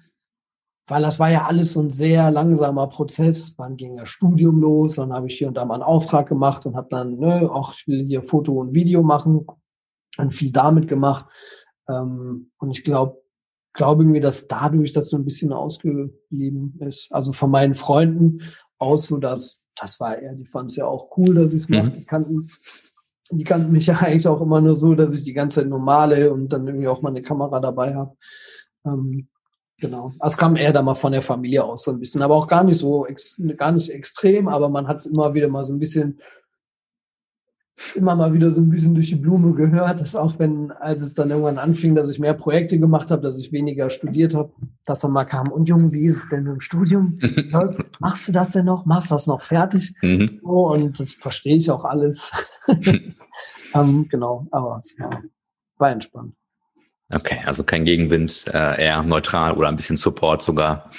weil 0.85 1.01
das 1.01 1.19
war 1.19 1.29
ja 1.29 1.45
alles 1.45 1.71
so 1.71 1.81
ein 1.81 1.89
sehr 1.89 2.29
langsamer 2.29 2.87
Prozess. 2.87 3.55
Wann 3.57 3.77
ging 3.77 3.97
das 3.97 4.09
Studium 4.09 4.61
los? 4.61 4.95
Dann 4.95 5.11
habe 5.11 5.27
ich 5.27 5.37
hier 5.37 5.47
und 5.47 5.55
da 5.55 5.65
mal 5.65 5.75
einen 5.75 5.83
Auftrag 5.83 6.27
gemacht 6.27 6.65
und 6.65 6.75
habe 6.75 6.87
dann, 6.89 7.17
ne, 7.17 7.49
auch 7.51 7.73
ich 7.73 7.87
will 7.87 8.05
hier 8.05 8.21
Foto 8.21 8.53
und 8.53 8.75
Video 8.75 9.01
machen, 9.01 9.45
dann 10.17 10.31
viel 10.31 10.51
damit 10.51 10.87
gemacht. 10.87 11.25
Ähm, 11.89 12.51
und 12.57 12.71
ich 12.71 12.83
glaube, 12.83 13.21
glaube 13.73 14.03
mir, 14.03 14.21
dass 14.21 14.47
dadurch 14.47 14.91
das 14.91 15.09
so 15.09 15.17
ein 15.17 15.25
bisschen 15.25 15.53
ausgeblieben 15.53 16.77
ist. 16.81 17.11
Also 17.11 17.31
von 17.31 17.51
meinen 17.51 17.75
Freunden 17.75 18.41
aus 18.77 19.07
so, 19.07 19.17
dass 19.17 19.66
das 19.79 19.99
war 19.99 20.17
eher, 20.17 20.33
die 20.33 20.45
fanden 20.45 20.67
es 20.67 20.75
ja 20.75 20.85
auch 20.85 21.15
cool, 21.17 21.35
dass 21.35 21.53
ich 21.53 21.63
es 21.63 21.69
mache. 21.69 21.89
Mhm. 21.89 21.93
Die 21.93 22.05
kannten, 22.05 22.49
die 23.31 23.43
kannten 23.43 23.71
mich 23.71 23.87
ja 23.87 23.95
eigentlich 23.95 24.27
auch 24.27 24.41
immer 24.41 24.61
nur 24.61 24.75
so, 24.75 24.95
dass 24.95 25.15
ich 25.15 25.23
die 25.23 25.33
ganze 25.33 25.61
Zeit 25.61 25.69
normale 25.69 26.31
und 26.31 26.49
dann 26.49 26.67
irgendwie 26.67 26.87
auch 26.87 27.01
mal 27.01 27.09
eine 27.09 27.21
Kamera 27.21 27.59
dabei 27.59 27.95
habe. 27.95 28.15
Ähm, 28.85 29.27
Genau. 29.79 30.11
Also 30.19 30.33
es 30.33 30.37
kam 30.37 30.55
eher 30.55 30.73
da 30.73 30.81
mal 30.81 30.95
von 30.95 31.11
der 31.11 31.21
Familie 31.21 31.63
aus 31.63 31.83
so 31.83 31.91
ein 31.91 31.99
bisschen, 31.99 32.23
aber 32.23 32.35
auch 32.35 32.47
gar 32.47 32.63
nicht 32.63 32.79
so, 32.79 33.05
gar 33.57 33.71
nicht 33.71 33.91
extrem, 33.91 34.47
aber 34.47 34.69
man 34.69 34.87
hat 34.87 34.97
es 34.97 35.05
immer 35.05 35.35
wieder 35.35 35.49
mal 35.49 35.63
so 35.63 35.71
ein 35.71 35.77
bisschen, 35.79 36.19
immer 37.95 38.15
mal 38.15 38.33
wieder 38.33 38.51
so 38.51 38.61
ein 38.61 38.69
bisschen 38.69 38.95
durch 38.95 39.07
die 39.07 39.15
Blume 39.15 39.53
gehört, 39.53 40.01
dass 40.01 40.15
auch 40.15 40.39
wenn, 40.39 40.71
als 40.71 41.01
es 41.01 41.13
dann 41.13 41.29
irgendwann 41.29 41.59
anfing, 41.59 41.95
dass 41.95 42.09
ich 42.09 42.19
mehr 42.19 42.33
Projekte 42.33 42.79
gemacht 42.79 43.11
habe, 43.11 43.21
dass 43.21 43.39
ich 43.39 43.51
weniger 43.51 43.89
studiert 43.89 44.33
habe, 44.33 44.51
dass 44.85 45.01
dann 45.01 45.11
mal 45.11 45.25
kam, 45.25 45.51
und 45.51 45.69
Junge, 45.69 45.91
wie 45.91 46.05
ist 46.05 46.17
es 46.17 46.29
denn 46.29 46.45
im 46.47 46.59
Studium? 46.59 47.19
Machst 47.99 48.27
du 48.27 48.31
das 48.31 48.51
denn 48.51 48.65
noch? 48.65 48.85
Machst 48.85 49.11
du 49.11 49.15
das 49.15 49.27
noch 49.27 49.41
fertig? 49.41 49.93
Mhm. 50.01 50.39
Oh, 50.43 50.71
und 50.73 50.99
das 50.99 51.13
verstehe 51.13 51.57
ich 51.57 51.69
auch 51.69 51.85
alles. 51.85 52.31
ähm, 53.73 54.07
genau, 54.09 54.47
aber 54.51 54.81
es 54.83 54.95
war, 54.99 55.21
war 55.77 55.91
entspannt. 55.91 56.33
Okay, 57.13 57.37
also 57.45 57.63
kein 57.63 57.85
Gegenwind, 57.85 58.45
äh, 58.53 58.83
eher 58.83 59.01
neutral 59.01 59.53
oder 59.53 59.69
ein 59.69 59.77
bisschen 59.77 59.95
Support 59.95 60.41
sogar. 60.41 60.89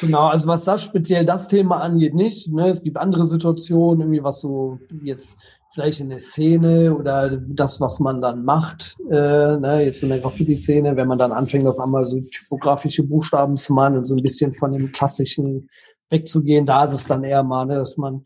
Genau, 0.00 0.26
also 0.26 0.46
was 0.46 0.64
das 0.64 0.82
speziell 0.82 1.24
das 1.24 1.48
Thema 1.48 1.80
angeht, 1.80 2.14
nicht. 2.14 2.52
Ne? 2.52 2.68
Es 2.68 2.82
gibt 2.82 2.98
andere 2.98 3.26
Situationen, 3.26 4.02
irgendwie 4.02 4.22
was 4.22 4.40
so 4.40 4.78
jetzt 5.02 5.38
vielleicht 5.74 6.00
in 6.00 6.08
der 6.08 6.20
Szene 6.20 6.94
oder 6.94 7.36
das, 7.36 7.80
was 7.80 7.98
man 7.98 8.20
dann 8.20 8.44
macht, 8.44 8.96
äh, 9.10 9.56
ne? 9.56 9.84
jetzt 9.84 10.02
in 10.02 10.08
der 10.08 10.20
Graffiti-Szene, 10.20 10.96
wenn 10.96 11.08
man 11.08 11.18
dann 11.18 11.32
anfängt, 11.32 11.66
auf 11.66 11.80
einmal 11.80 12.06
so 12.06 12.20
typografische 12.20 13.02
Buchstaben 13.02 13.56
zu 13.56 13.72
malen 13.72 13.98
und 13.98 14.04
so 14.04 14.14
ein 14.14 14.22
bisschen 14.22 14.54
von 14.54 14.72
dem 14.72 14.92
klassischen 14.92 15.68
wegzugehen, 16.10 16.64
da 16.64 16.84
ist 16.84 16.92
es 16.92 17.06
dann 17.06 17.24
eher 17.24 17.42
mal, 17.42 17.66
ne, 17.66 17.74
dass 17.76 17.96
man 17.96 18.24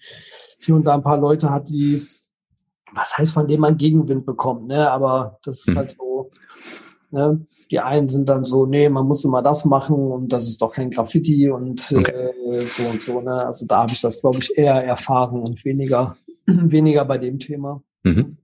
hier 0.61 0.75
und 0.75 0.85
da 0.85 0.95
ein 0.95 1.03
paar 1.03 1.19
Leute 1.19 1.51
hat, 1.51 1.69
die, 1.71 2.07
was 2.93 3.17
heißt, 3.17 3.33
von 3.33 3.49
denen 3.49 3.63
man 3.63 3.79
Gegenwind 3.79 4.27
bekommt, 4.27 4.67
ne? 4.67 4.91
Aber 4.91 5.39
das 5.43 5.61
ist 5.61 5.69
hm. 5.69 5.77
halt 5.77 5.97
so, 5.99 6.31
Ne? 7.11 7.47
Die 7.71 7.81
einen 7.81 8.09
sind 8.09 8.29
dann 8.29 8.45
so, 8.45 8.67
nee, 8.67 8.89
man 8.89 9.07
muss 9.07 9.25
immer 9.25 9.43
das 9.43 9.65
machen 9.65 9.97
und 9.97 10.33
das 10.33 10.49
ist 10.49 10.63
doch 10.63 10.73
kein 10.73 10.91
Graffiti 10.91 11.51
und 11.51 11.93
okay. 11.95 12.13
äh, 12.13 12.67
so 12.67 12.89
und 12.89 13.03
so. 13.03 13.21
Ne? 13.21 13.47
Also 13.47 13.67
da 13.67 13.83
habe 13.83 13.93
ich 13.93 14.01
das, 14.01 14.21
glaube 14.21 14.39
ich, 14.39 14.57
eher 14.57 14.83
erfahren 14.85 15.41
und 15.41 15.65
weniger, 15.65 16.17
weniger 16.47 17.05
bei 17.05 17.19
dem 17.19 17.39
Thema. 17.39 17.83
Mhm. 18.05 18.39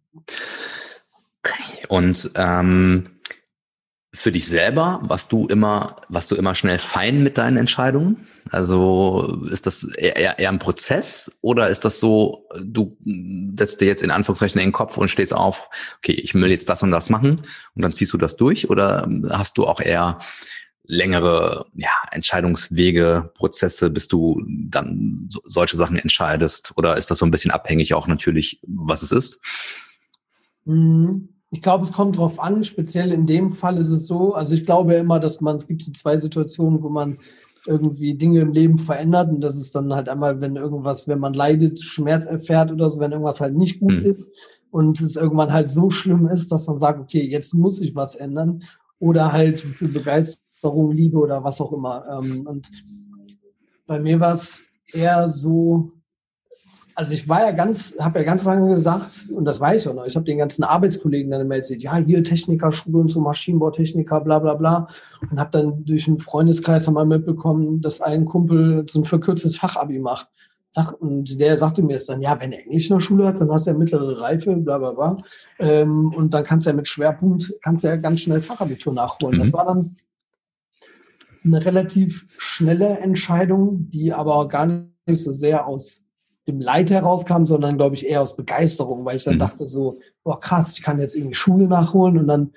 Okay. 1.43 1.87
Und 1.89 2.31
ähm, 2.35 3.14
für 4.15 4.31
dich 4.31 4.47
selber, 4.47 5.01
was 5.03 5.27
du 5.27 5.49
immer, 5.49 5.97
was 6.09 6.29
du 6.29 6.37
immer 6.37 6.55
schnell 6.55 6.79
fein 6.79 7.25
mit 7.25 7.37
deinen 7.37 7.57
Entscheidungen? 7.57 8.27
Also 8.49 9.43
ist 9.51 9.67
das 9.67 9.83
eher, 9.83 10.39
eher 10.39 10.49
ein 10.49 10.61
Prozess 10.61 11.37
oder 11.41 11.69
ist 11.69 11.85
das 11.85 11.99
so, 11.99 12.47
du 12.63 12.97
setzt 13.57 13.81
dir 13.81 13.87
jetzt 13.87 14.05
in 14.05 14.13
Anführungszeichen 14.13 14.61
in 14.61 14.69
den 14.69 14.73
Kopf 14.73 14.97
und 14.97 15.09
stehst 15.09 15.35
auf, 15.35 15.69
okay, 15.99 16.13
ich 16.13 16.33
will 16.35 16.51
jetzt 16.51 16.69
das 16.69 16.83
und 16.85 16.93
das 16.93 17.11
machen 17.11 17.37
und 17.75 17.83
dann 17.83 17.93
ziehst 17.93 18.13
du 18.13 18.19
das 18.19 18.37
durch 18.37 18.71
oder 18.71 19.09
hast 19.31 19.59
du 19.59 19.67
auch 19.67 19.81
eher 19.81 20.21
längere 20.85 21.67
ja, 21.75 21.91
Entscheidungswege, 22.13 23.33
Prozesse, 23.35 23.91
bis 23.91 24.07
du 24.07 24.41
dann 24.47 25.27
so, 25.29 25.41
solche 25.47 25.77
Sachen 25.77 25.97
entscheidest? 25.97 26.73
Oder 26.77 26.97
ist 26.99 27.11
das 27.11 27.19
so 27.19 27.27
ein 27.27 27.31
bisschen 27.31 27.51
abhängig 27.51 27.95
auch 27.95 28.07
natürlich, 28.07 28.61
was 28.63 29.03
es 29.03 29.11
ist? 29.11 29.41
Mhm. 30.67 31.34
Ich 31.55 31.63
glaube, 31.63 31.85
es 31.85 31.93
kommt 31.93 32.19
drauf 32.19 32.41
an. 32.41 32.65
Speziell 32.65 33.13
in 33.13 33.27
dem 33.27 33.49
Fall 33.51 33.79
ist 33.79 33.89
es 33.89 34.09
so. 34.09 34.35
Also 34.35 34.55
ich 34.55 34.67
glaube 34.67 34.95
immer, 34.95 35.21
dass 35.21 35.41
man, 35.41 35.55
es 35.55 35.69
gibt 35.69 35.85
so 35.85 35.93
zwei 35.93 36.17
Situationen, 36.17 36.83
wo 36.83 36.89
man 36.89 37.19
irgendwie 37.65 38.15
Dinge 38.15 38.41
im 38.41 38.53
Leben 38.53 38.77
verändert. 38.77 39.31
Und 39.31 39.41
das 39.41 39.55
ist 39.55 39.73
dann 39.77 39.95
halt 39.95 40.09
einmal, 40.09 40.41
wenn 40.41 40.57
irgendwas, 40.57 41.07
wenn 41.07 41.21
man 41.21 41.33
leidet, 41.33 41.81
Schmerz 41.81 42.27
erfährt 42.27 42.73
oder 42.73 42.91
so, 42.91 42.99
wenn 42.99 43.13
irgendwas 43.13 43.41
halt 43.41 43.55
nicht 43.57 43.79
gut 43.79 43.93
mhm. 43.93 44.03
ist 44.03 44.33
und 44.73 45.01
es 45.01 45.15
irgendwann 45.15 45.53
halt 45.53 45.71
so 45.71 45.91
schlimm 45.91 46.27
ist, 46.27 46.51
dass 46.51 46.67
man 46.67 46.79
sagt, 46.79 46.99
okay, 46.99 47.25
jetzt 47.25 47.55
muss 47.55 47.81
ich 47.81 47.95
was 47.95 48.17
ändern. 48.17 48.65
Oder 48.99 49.31
halt 49.31 49.61
für 49.61 49.87
Begeisterung, 49.87 50.91
Liebe 50.91 51.19
oder 51.19 51.45
was 51.45 51.61
auch 51.61 51.73
immer. 51.73 52.05
Ähm, 52.11 52.49
und 52.49 52.69
bei 53.87 54.01
mir 54.01 54.19
war 54.19 54.33
es 54.33 54.65
eher 54.93 55.31
so, 55.31 55.93
also 56.95 57.13
ich 57.13 57.29
war 57.29 57.41
ja 57.41 57.51
ganz, 57.51 57.97
habe 57.99 58.21
ja 58.21 58.25
ganz 58.25 58.45
lange 58.45 58.73
gesagt, 58.73 59.29
und 59.35 59.45
das 59.45 59.61
weiß 59.61 59.83
ich 59.83 59.89
auch 59.89 59.95
noch, 59.95 60.07
ich 60.07 60.15
habe 60.15 60.25
den 60.25 60.39
ganzen 60.39 60.63
Arbeitskollegen 60.63 61.31
dann 61.31 61.41
immer 61.41 61.57
erzählt, 61.57 61.83
ja, 61.83 61.97
hier 61.97 62.23
Technikerschule 62.23 62.99
und 62.99 63.09
so 63.09 63.21
Maschinenbautechniker, 63.21 64.21
bla 64.21 64.39
bla 64.39 64.55
bla. 64.55 64.89
Und 65.31 65.41
habe 65.41 65.51
dann 65.51 65.85
durch 65.85 66.07
einen 66.07 66.19
Freundeskreis 66.19 66.87
einmal 66.87 67.07
mitbekommen, 67.07 67.81
dass 67.81 68.01
ein 68.01 68.25
Kumpel 68.25 68.85
so 68.89 69.01
ein 69.01 69.05
verkürztes 69.05 69.57
Fachabi 69.57 69.99
macht. 69.99 70.29
Und 70.99 71.39
der 71.39 71.57
sagte 71.57 71.83
mir 71.83 71.93
jetzt 71.93 72.09
dann, 72.09 72.21
ja, 72.21 72.41
wenn 72.41 72.53
er 72.53 72.65
Englisch 72.65 72.91
in 72.91 72.97
der 72.97 73.01
Schule 73.01 73.27
hat, 73.27 73.41
dann 73.41 73.51
hast 73.51 73.67
du 73.67 73.71
ja 73.71 73.77
mittlere 73.77 74.21
Reife, 74.21 74.57
bla 74.57 74.79
bla 74.79 74.93
bla. 74.93 75.17
Ähm, 75.59 76.13
und 76.15 76.35
dann 76.35 76.45
kannst 76.45 76.67
du 76.67 76.71
ja 76.71 76.77
mit 76.77 76.89
Schwerpunkt, 76.89 77.55
kannst 77.63 77.85
du 77.85 77.89
ja 77.89 77.97
ganz 77.97 78.21
schnell 78.21 78.41
Fachabitur 78.41 78.93
nachholen. 78.93 79.37
Mhm. 79.37 79.41
Das 79.41 79.53
war 79.53 79.67
dann 79.67 79.97
eine 81.45 81.65
relativ 81.65 82.27
schnelle 82.39 82.99
Entscheidung, 82.99 83.89
die 83.89 84.13
aber 84.13 84.49
gar 84.49 84.67
nicht 84.67 84.89
so 85.23 85.33
sehr 85.33 85.67
aus 85.67 86.04
dem 86.47 86.61
Leid 86.61 86.91
herauskam, 86.91 87.47
sondern 87.47 87.77
glaube 87.77 87.95
ich 87.95 88.07
eher 88.07 88.21
aus 88.21 88.37
Begeisterung, 88.37 89.05
weil 89.05 89.17
ich 89.17 89.25
dann 89.25 89.35
mhm. 89.35 89.41
dachte 89.41 89.69
so, 89.69 89.99
boah 90.23 90.39
krass, 90.39 90.75
ich 90.75 90.83
kann 90.83 91.01
jetzt 91.01 91.17
irgendwie 91.17 91.35
Schule 91.35 91.67
nachholen 91.67 92.19
und 92.19 92.29
dann 92.29 92.53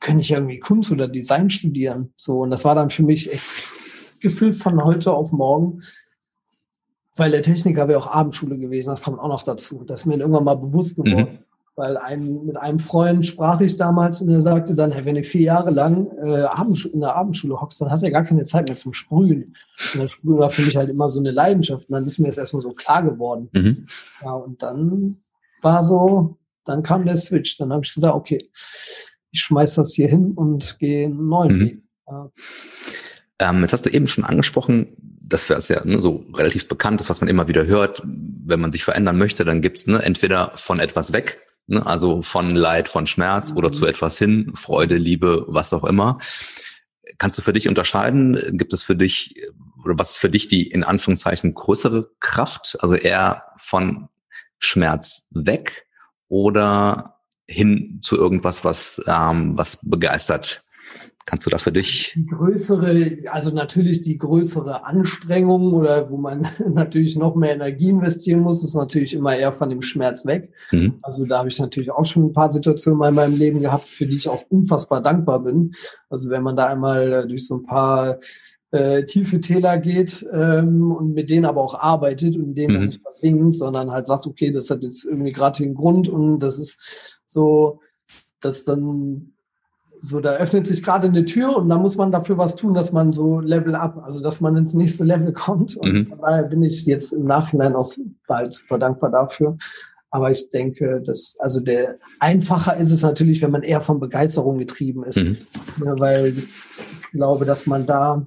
könnte 0.00 0.20
ich 0.20 0.30
irgendwie 0.30 0.58
Kunst 0.58 0.92
oder 0.92 1.08
Design 1.08 1.50
studieren. 1.50 2.12
So, 2.16 2.40
und 2.40 2.50
das 2.50 2.64
war 2.64 2.74
dann 2.74 2.90
für 2.90 3.02
mich 3.02 3.32
echt 3.32 3.44
gefühlt 4.20 4.56
von 4.56 4.82
heute 4.84 5.12
auf 5.12 5.32
morgen, 5.32 5.82
weil 7.16 7.30
der 7.30 7.42
Techniker 7.42 7.88
wäre 7.88 8.00
auch 8.00 8.06
Abendschule 8.06 8.58
gewesen, 8.58 8.90
das 8.90 9.02
kommt 9.02 9.18
auch 9.18 9.28
noch 9.28 9.42
dazu. 9.42 9.84
Das 9.84 10.00
ist 10.00 10.06
mir 10.06 10.16
irgendwann 10.16 10.44
mal 10.44 10.56
bewusst 10.56 10.96
geworden. 10.96 11.32
Mhm. 11.32 11.38
Weil 11.76 11.96
ein, 11.96 12.44
mit 12.46 12.56
einem 12.56 12.78
Freund 12.78 13.26
sprach 13.26 13.60
ich 13.60 13.76
damals 13.76 14.20
und 14.20 14.28
er 14.28 14.40
sagte 14.40 14.76
dann, 14.76 14.92
hey, 14.92 15.04
wenn 15.04 15.16
du 15.16 15.24
vier 15.24 15.42
Jahre 15.42 15.70
lang 15.70 16.06
äh, 16.18 16.46
in 16.92 17.00
der 17.00 17.16
Abendschule 17.16 17.60
hockst, 17.60 17.80
dann 17.80 17.90
hast 17.90 18.02
du 18.02 18.06
ja 18.06 18.12
gar 18.12 18.24
keine 18.24 18.44
Zeit 18.44 18.68
mehr 18.68 18.76
zum 18.76 18.92
Sprühen. 18.92 19.56
Und 19.94 20.02
das 20.04 20.12
Sprühen 20.12 20.38
war 20.38 20.50
für 20.50 20.62
mich 20.62 20.76
halt 20.76 20.88
immer 20.88 21.10
so 21.10 21.18
eine 21.18 21.32
Leidenschaft. 21.32 21.88
Und 21.88 21.94
dann 21.94 22.04
ist 22.04 22.18
mir 22.18 22.28
das 22.28 22.38
erstmal 22.38 22.62
so 22.62 22.72
klar 22.72 23.02
geworden. 23.02 23.48
Mhm. 23.52 23.86
Ja, 24.22 24.32
und 24.32 24.62
dann 24.62 25.16
war 25.62 25.82
so, 25.82 26.36
dann 26.64 26.84
kam 26.84 27.06
der 27.06 27.16
Switch. 27.16 27.56
Dann 27.58 27.72
habe 27.72 27.84
ich 27.84 27.92
gesagt, 27.92 28.14
okay, 28.14 28.48
ich 29.32 29.40
schmeiß 29.40 29.74
das 29.74 29.94
hier 29.94 30.08
hin 30.08 30.32
und 30.36 30.78
gehe 30.78 31.06
einen 31.06 31.28
neuen 31.28 31.56
mhm. 31.56 31.60
Weg. 31.60 31.82
Ja. 32.06 32.30
Ähm, 33.40 33.62
jetzt 33.62 33.72
hast 33.72 33.86
du 33.86 33.90
eben 33.90 34.06
schon 34.06 34.24
angesprochen, 34.24 34.96
das 35.26 35.48
wäre 35.48 35.60
ja 35.68 35.84
ne, 35.84 36.00
so 36.00 36.24
relativ 36.34 36.68
bekannt 36.68 37.00
ist, 37.00 37.10
was 37.10 37.20
man 37.20 37.28
immer 37.28 37.48
wieder 37.48 37.66
hört. 37.66 38.02
Wenn 38.04 38.60
man 38.60 38.72
sich 38.72 38.84
verändern 38.84 39.18
möchte, 39.18 39.44
dann 39.44 39.62
gibt's 39.62 39.86
ne, 39.86 40.02
entweder 40.02 40.52
von 40.54 40.78
etwas 40.78 41.12
weg, 41.12 41.40
ne, 41.66 41.84
also 41.84 42.22
von 42.22 42.50
Leid, 42.50 42.88
von 42.88 43.06
Schmerz 43.06 43.50
mhm. 43.50 43.56
oder 43.58 43.72
zu 43.72 43.86
etwas 43.86 44.18
hin, 44.18 44.52
Freude, 44.54 44.96
Liebe, 44.96 45.44
was 45.48 45.72
auch 45.72 45.84
immer. 45.84 46.18
Kannst 47.18 47.38
du 47.38 47.42
für 47.42 47.52
dich 47.52 47.68
unterscheiden? 47.68 48.56
Gibt 48.58 48.72
es 48.72 48.82
für 48.82 48.96
dich 48.96 49.36
oder 49.84 49.98
was 49.98 50.12
ist 50.12 50.18
für 50.18 50.30
dich 50.30 50.48
die 50.48 50.68
in 50.68 50.82
Anführungszeichen 50.82 51.54
größere 51.54 52.10
Kraft? 52.20 52.78
Also 52.80 52.94
eher 52.94 53.44
von 53.56 54.08
Schmerz 54.58 55.28
weg 55.30 55.86
oder 56.28 57.20
hin 57.46 58.00
zu 58.02 58.16
irgendwas, 58.16 58.64
was 58.64 59.02
ähm, 59.06 59.56
was 59.56 59.78
begeistert 59.82 60.63
Kannst 61.26 61.46
du 61.46 61.50
da 61.50 61.56
für 61.56 61.72
dich? 61.72 62.12
Die 62.16 62.26
größere, 62.26 63.16
also 63.30 63.50
natürlich 63.50 64.02
die 64.02 64.18
größere 64.18 64.84
Anstrengung 64.84 65.72
oder 65.72 66.10
wo 66.10 66.18
man 66.18 66.46
natürlich 66.68 67.16
noch 67.16 67.34
mehr 67.34 67.54
Energie 67.54 67.88
investieren 67.88 68.40
muss, 68.40 68.62
ist 68.62 68.74
natürlich 68.74 69.14
immer 69.14 69.34
eher 69.34 69.52
von 69.52 69.70
dem 69.70 69.80
Schmerz 69.80 70.26
weg. 70.26 70.52
Mhm. 70.70 70.98
Also 71.00 71.24
da 71.24 71.38
habe 71.38 71.48
ich 71.48 71.58
natürlich 71.58 71.90
auch 71.90 72.04
schon 72.04 72.26
ein 72.26 72.32
paar 72.34 72.50
Situationen 72.50 73.02
in 73.02 73.14
meinem 73.14 73.36
Leben 73.36 73.60
gehabt, 73.60 73.88
für 73.88 74.06
die 74.06 74.16
ich 74.16 74.28
auch 74.28 74.44
unfassbar 74.50 75.02
dankbar 75.02 75.42
bin. 75.42 75.72
Also 76.10 76.28
wenn 76.28 76.42
man 76.42 76.56
da 76.56 76.66
einmal 76.66 77.12
äh, 77.12 77.26
durch 77.26 77.46
so 77.46 77.56
ein 77.56 77.64
paar 77.64 78.18
äh, 78.70 79.04
tiefe 79.06 79.40
Täler 79.40 79.78
geht 79.78 80.26
ähm, 80.30 80.90
und 80.92 81.14
mit 81.14 81.30
denen 81.30 81.46
aber 81.46 81.62
auch 81.62 81.74
arbeitet 81.74 82.36
und 82.36 82.54
denen 82.54 82.80
mhm. 82.80 82.86
nicht 82.86 83.00
was 83.02 83.20
singt, 83.20 83.56
sondern 83.56 83.90
halt 83.90 84.06
sagt, 84.06 84.26
okay, 84.26 84.50
das 84.50 84.68
hat 84.68 84.84
jetzt 84.84 85.06
irgendwie 85.06 85.32
gerade 85.32 85.62
den 85.62 85.74
Grund 85.74 86.08
und 86.08 86.40
das 86.40 86.58
ist 86.58 87.20
so, 87.26 87.80
dass 88.40 88.64
dann 88.64 89.34
so, 90.04 90.20
da 90.20 90.34
öffnet 90.34 90.66
sich 90.66 90.82
gerade 90.82 91.08
eine 91.08 91.24
Tür 91.24 91.56
und 91.56 91.70
da 91.70 91.78
muss 91.78 91.96
man 91.96 92.12
dafür 92.12 92.36
was 92.36 92.56
tun, 92.56 92.74
dass 92.74 92.92
man 92.92 93.14
so 93.14 93.40
Level 93.40 93.74
up, 93.74 94.02
also 94.04 94.22
dass 94.22 94.38
man 94.42 94.54
ins 94.54 94.74
nächste 94.74 95.02
Level 95.02 95.32
kommt. 95.32 95.78
Und 95.78 95.92
mhm. 95.92 96.06
von 96.06 96.18
daher 96.18 96.42
bin 96.42 96.62
ich 96.62 96.84
jetzt 96.84 97.12
im 97.12 97.24
Nachhinein 97.24 97.74
auch 97.74 97.90
bald 98.26 98.54
super 98.54 98.78
dankbar 98.78 99.10
dafür. 99.10 99.56
Aber 100.10 100.30
ich 100.30 100.50
denke, 100.50 101.02
dass, 101.06 101.36
also 101.38 101.58
der 101.58 101.94
einfacher 102.20 102.76
ist 102.76 102.90
es 102.90 103.02
natürlich, 103.02 103.40
wenn 103.40 103.50
man 103.50 103.62
eher 103.62 103.80
von 103.80 103.98
Begeisterung 103.98 104.58
getrieben 104.58 105.04
ist. 105.04 105.16
Mhm. 105.16 105.38
Ja, 105.82 105.98
weil 105.98 106.36
ich 106.36 107.10
glaube, 107.12 107.46
dass 107.46 107.66
man 107.66 107.86
da 107.86 108.26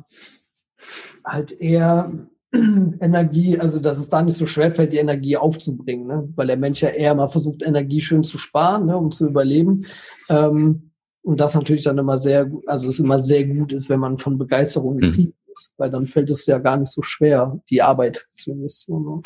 halt 1.23 1.51
eher 1.61 2.11
Energie, 2.53 3.59
also 3.59 3.79
dass 3.79 3.99
es 3.99 4.09
da 4.09 4.23
nicht 4.23 4.37
so 4.37 4.47
schwer 4.47 4.71
fällt, 4.71 4.93
die 4.93 4.97
Energie 4.97 5.37
aufzubringen, 5.37 6.07
ne? 6.07 6.27
weil 6.35 6.47
der 6.47 6.57
Mensch 6.57 6.81
ja 6.81 6.89
eher 6.89 7.13
mal 7.13 7.27
versucht, 7.27 7.63
Energie 7.63 8.01
schön 8.01 8.23
zu 8.23 8.39
sparen, 8.39 8.87
ne, 8.87 8.97
um 8.97 9.11
zu 9.11 9.27
überleben. 9.27 9.85
Ähm, 10.29 10.86
und 11.27 11.41
das 11.41 11.55
natürlich 11.55 11.83
dann 11.83 11.97
immer 11.97 12.19
sehr 12.19 12.45
gut, 12.45 12.65
also 12.69 12.87
es 12.87 12.99
immer 12.99 13.19
sehr 13.19 13.45
gut 13.45 13.73
ist, 13.73 13.89
wenn 13.89 13.99
man 13.99 14.17
von 14.17 14.37
Begeisterung 14.37 14.95
mhm. 14.95 14.99
getrieben 15.01 15.33
mhm. 15.45 15.53
ist, 15.57 15.73
weil 15.75 15.91
dann 15.91 16.07
fällt 16.07 16.29
es 16.29 16.45
ja 16.45 16.57
gar 16.57 16.77
nicht 16.77 16.89
so 16.89 17.01
schwer, 17.01 17.59
die 17.69 17.81
Arbeit 17.81 18.27
zu 18.37 18.51
investieren. 18.51 19.03
Ne? 19.03 19.21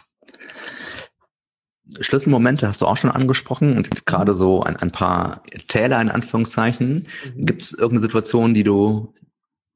Schlüsselmomente 2.00 2.68
hast 2.68 2.82
du 2.82 2.88
auch 2.88 2.98
schon 2.98 3.12
angesprochen 3.12 3.78
und 3.78 3.86
jetzt 3.86 4.08
gerade 4.08 4.34
so 4.34 4.64
ein, 4.64 4.78
ein 4.78 4.90
paar 4.90 5.44
Täler 5.68 6.02
in 6.02 6.10
Anführungszeichen. 6.10 7.06
Mhm. 7.36 7.46
Gibt 7.46 7.62
es 7.62 7.72
irgendeine 7.72 8.08
Situation, 8.08 8.56
die 8.56 8.64
du, 8.64 9.14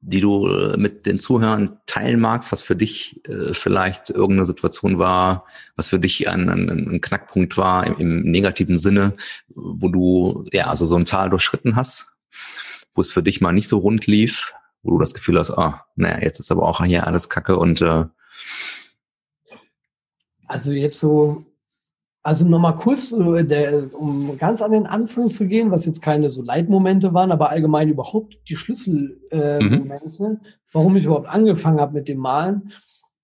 die 0.00 0.20
du 0.20 0.48
äh, 0.48 0.76
mit 0.76 1.06
den 1.06 1.20
Zuhörern 1.20 1.78
teilen 1.86 2.18
magst, 2.18 2.50
was 2.50 2.60
für 2.60 2.74
dich 2.74 3.20
äh, 3.28 3.54
vielleicht 3.54 4.10
irgendeine 4.10 4.46
Situation 4.46 4.98
war, 4.98 5.44
was 5.76 5.86
für 5.86 6.00
dich 6.00 6.28
ein, 6.28 6.48
ein, 6.48 6.68
ein 6.70 7.00
Knackpunkt 7.00 7.56
war 7.56 7.86
im, 7.86 7.98
im, 7.98 8.30
negativen 8.32 8.78
Sinne, 8.78 9.14
wo 9.54 9.88
du 9.88 10.42
ja 10.50 10.66
also 10.66 10.86
so 10.86 10.96
ein 10.96 11.04
Tal 11.04 11.30
durchschritten 11.30 11.76
hast? 11.76 12.08
Wo 12.94 13.00
es 13.00 13.10
für 13.10 13.22
dich 13.22 13.40
mal 13.40 13.52
nicht 13.52 13.68
so 13.68 13.78
rund 13.78 14.06
lief, 14.06 14.54
wo 14.82 14.92
du 14.92 14.98
das 14.98 15.14
Gefühl 15.14 15.38
hast, 15.38 15.50
ah, 15.52 15.84
naja, 15.96 16.18
jetzt 16.22 16.40
ist 16.40 16.50
aber 16.50 16.62
auch 16.62 16.84
hier 16.84 17.06
alles 17.06 17.28
Kacke 17.28 17.58
und 17.58 17.82
äh 17.82 18.04
also 20.48 20.72
jetzt 20.72 21.00
so, 21.00 21.44
also 22.22 22.44
nochmal 22.44 22.76
kurz, 22.76 23.10
der, 23.10 23.94
um 23.94 24.38
ganz 24.38 24.62
an 24.62 24.72
den 24.72 24.86
Anfang 24.86 25.30
zu 25.30 25.46
gehen, 25.46 25.70
was 25.70 25.86
jetzt 25.86 26.02
keine 26.02 26.30
so 26.30 26.42
Leitmomente 26.42 27.14
waren, 27.14 27.32
aber 27.32 27.50
allgemein 27.50 27.88
überhaupt 27.88 28.38
die 28.48 28.56
Schlüsselmomente, 28.56 30.24
äh, 30.24 30.28
mhm. 30.28 30.40
warum 30.72 30.96
ich 30.96 31.04
überhaupt 31.04 31.28
angefangen 31.28 31.80
habe 31.80 31.94
mit 31.94 32.08
dem 32.08 32.18
Malen. 32.18 32.72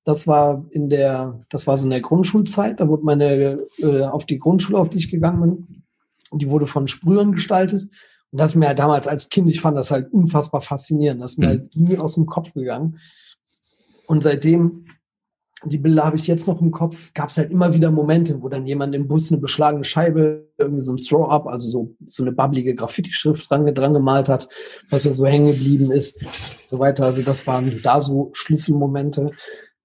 Das 0.05 0.27
war 0.27 0.65
in 0.71 0.91
der, 0.91 1.41
das 1.49 1.67
war 1.69 1.79
so 1.79 1.85
in 1.85 1.91
der 1.91 2.01
Grundschulzeit. 2.01 2.81
Da 2.81 2.89
wurde 2.89 3.05
meine 3.05 3.59
äh, 3.79 4.03
auf 4.03 4.27
die 4.27 4.39
Grundschule, 4.39 4.79
auf 4.79 4.91
die 4.91 4.99
ich 4.99 5.11
gegangen 5.11 5.41
bin, 5.41 5.83
die 6.41 6.51
wurde 6.51 6.67
von 6.67 6.89
Sprühern 6.89 7.33
gestaltet. 7.33 7.89
Und 8.33 8.39
das 8.39 8.53
ist 8.53 8.57
mir 8.57 8.69
halt 8.69 8.79
damals 8.79 9.07
als 9.07 9.29
Kind, 9.29 9.49
ich 9.49 9.61
fand 9.61 9.77
das 9.77 9.91
halt 9.91 10.11
unfassbar 10.13 10.63
faszinierend. 10.63 11.23
Das 11.23 11.33
ist 11.33 11.39
mir 11.39 11.47
mhm. 11.47 11.51
halt 11.51 11.77
nie 11.77 11.99
aus 11.99 12.15
dem 12.15 12.27
Kopf 12.27 12.55
gegangen. 12.55 12.99
Und 14.07 14.23
seitdem, 14.23 14.87
die 15.65 15.79
Bilder 15.79 16.07
habe 16.07 16.17
ich 16.17 16.27
jetzt 16.27 16.47
noch 16.47 16.61
im 16.61 16.71
Kopf, 16.71 17.13
gab 17.13 17.29
es 17.29 17.37
halt 17.37 17.51
immer 17.51 17.75
wieder 17.75 17.91
Momente, 17.91 18.43
wo 18.43 18.49
dann 18.49 18.67
jemand 18.67 18.95
im 18.95 19.07
Bus 19.07 19.31
eine 19.31 19.41
beschlagene 19.41 19.85
Scheibe, 19.85 20.51
irgendwie 20.59 20.81
so 20.81 20.95
ein 20.95 20.97
Throw-Up, 20.97 21.47
also 21.47 21.69
so, 21.69 21.95
so 22.07 22.23
eine 22.23 22.33
bubblige 22.33 22.75
Graffiti-Schrift 22.75 23.51
dran, 23.51 23.73
dran 23.75 23.93
gemalt 23.93 24.31
hat, 24.31 24.49
was 24.89 25.03
so 25.03 25.27
hängen 25.27 25.53
geblieben 25.53 25.93
ist, 25.93 26.19
so 26.69 26.79
weiter. 26.79 27.05
Also 27.05 27.23
das 27.23 27.47
waren 27.47 27.81
da 27.83 28.01
so 28.01 28.31
Schlüsselmomente. 28.33 29.33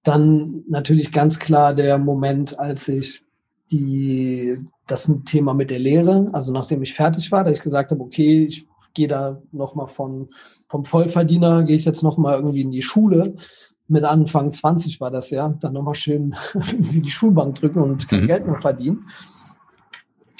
Dann 0.03 0.63
natürlich 0.69 1.12
ganz 1.12 1.38
klar 1.38 1.75
der 1.75 1.97
Moment, 1.97 2.57
als 2.57 2.88
ich 2.88 3.26
die, 3.71 4.58
das 4.88 5.12
Thema 5.25 5.53
mit 5.53 5.69
der 5.69 5.80
Lehre, 5.80 6.30
also 6.34 6.53
nachdem 6.53 6.82
ich 6.82 6.93
fertig 6.93 7.32
war, 7.32 7.43
da 7.43 7.51
ich 7.51 7.62
gesagt 7.62 7.91
habe, 7.91 8.01
okay, 8.01 8.45
ich 8.45 8.67
gehe 8.93 9.08
da 9.08 9.41
nochmal 9.51 9.88
von, 9.88 10.30
vom 10.67 10.84
Vollverdiener, 10.84 11.63
gehe 11.63 11.75
ich 11.75 11.86
jetzt 11.86 12.03
nochmal 12.03 12.36
irgendwie 12.36 12.62
in 12.62 12.71
die 12.71 12.82
Schule. 12.82 13.36
Mit 13.88 14.03
Anfang 14.03 14.51
20 14.51 14.99
war 14.99 15.12
das 15.12 15.30
ja, 15.30 15.49
dann 15.60 15.73
nochmal 15.73 15.95
schön 15.95 16.36
irgendwie 16.53 17.01
die 17.01 17.12
Schulbank 17.12 17.56
drücken 17.56 17.80
und 17.80 18.08
kein 18.10 18.23
mhm. 18.23 18.27
Geld 18.27 18.47
mehr 18.47 18.60
verdienen. 18.60 19.08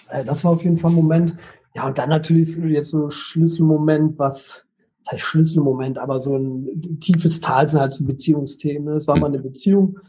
Äh, 0.10 0.24
das 0.24 0.44
war 0.44 0.52
auf 0.52 0.64
jeden 0.64 0.78
Fall 0.78 0.92
ein 0.92 0.96
Moment. 0.96 1.38
Ja, 1.76 1.86
und 1.86 1.98
dann 1.98 2.10
natürlich 2.10 2.58
jetzt 2.58 2.90
so 2.90 3.06
ein 3.06 3.12
Schlüsselmoment, 3.12 4.18
was, 4.18 4.66
das 5.06 5.14
heißt 5.14 5.22
Schlüsselmoment, 5.22 6.00
aber 6.00 6.20
so 6.20 6.36
ein 6.36 7.00
tiefes 7.00 7.40
Tal 7.40 7.70
sind 7.70 7.80
halt 7.80 7.94
so 7.94 8.06
Beziehungsthemen. 8.06 8.96
Es 8.96 9.08
war 9.08 9.16
mhm. 9.16 9.22
mal 9.22 9.28
eine 9.28 9.40
Beziehung, 9.40 10.00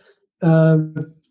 äh, 0.40 0.78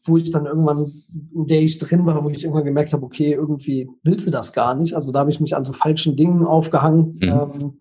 wo 0.08 0.17
ich 0.17 0.32
dann 0.32 0.46
irgendwann, 0.46 0.91
in 1.34 1.48
der 1.48 1.62
ich 1.62 1.78
drin 1.78 2.06
war, 2.06 2.24
wo 2.24 2.30
ich 2.30 2.43
irgendwann 2.43 2.65
gemerkt 2.65 2.93
habe, 2.93 3.06
okay, 3.06 3.34
irgendwie 3.34 3.89
willst 4.04 4.28
du 4.28 4.32
das 4.32 4.54
gar 4.54 4.76
nicht. 4.76 4.96
Also 4.96 5.12
da 5.12 5.20
habe 5.20 5.32
ich 5.32 5.39
mich 5.39 5.56
an 5.56 5.65
so 5.65 5.74
falschen 5.74 6.15
Dingen 6.15 6.46
aufgehangen 6.46 7.17
mhm. 7.20 7.24
ähm, 7.24 7.74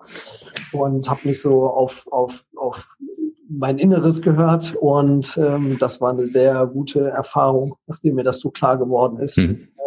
und 0.73 1.09
habe 1.09 1.29
mich 1.29 1.41
so 1.41 1.67
auf, 1.67 2.07
auf, 2.11 2.45
auf 2.57 2.89
mein 3.49 3.79
Inneres 3.79 4.23
gehört. 4.23 4.75
Und 4.75 5.39
ähm, 5.39 5.77
das 5.79 6.01
war 6.01 6.11
eine 6.11 6.27
sehr 6.27 6.67
gute 6.67 7.09
Erfahrung, 7.09 7.77
nachdem 7.87 8.17
mir 8.17 8.25
das 8.25 8.41
so 8.41 8.51
klar 8.51 8.79
geworden 8.79 9.19
ist. 9.19 9.39
Mhm. 9.39 9.69
Ja, 9.77 9.85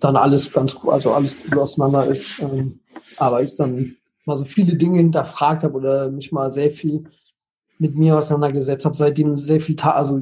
dann 0.00 0.16
alles 0.16 0.52
ganz 0.52 0.76
cool, 0.82 0.92
also 0.92 1.12
alles 1.12 1.36
gut 1.42 1.58
auseinander 1.58 2.06
ist. 2.06 2.40
Ähm, 2.40 2.80
aber 3.16 3.42
ich 3.42 3.56
dann 3.56 3.96
mal 4.24 4.38
so 4.38 4.44
viele 4.44 4.76
Dinge 4.76 4.98
hinterfragt 4.98 5.64
habe 5.64 5.74
oder 5.74 6.10
mich 6.10 6.32
mal 6.32 6.52
sehr 6.52 6.70
viel 6.70 7.04
mit 7.78 7.96
mir 7.96 8.16
auseinandergesetzt 8.16 8.84
habe, 8.84 8.96
seitdem 8.96 9.36
sehr 9.36 9.60
viel, 9.60 9.78
also 9.80 10.20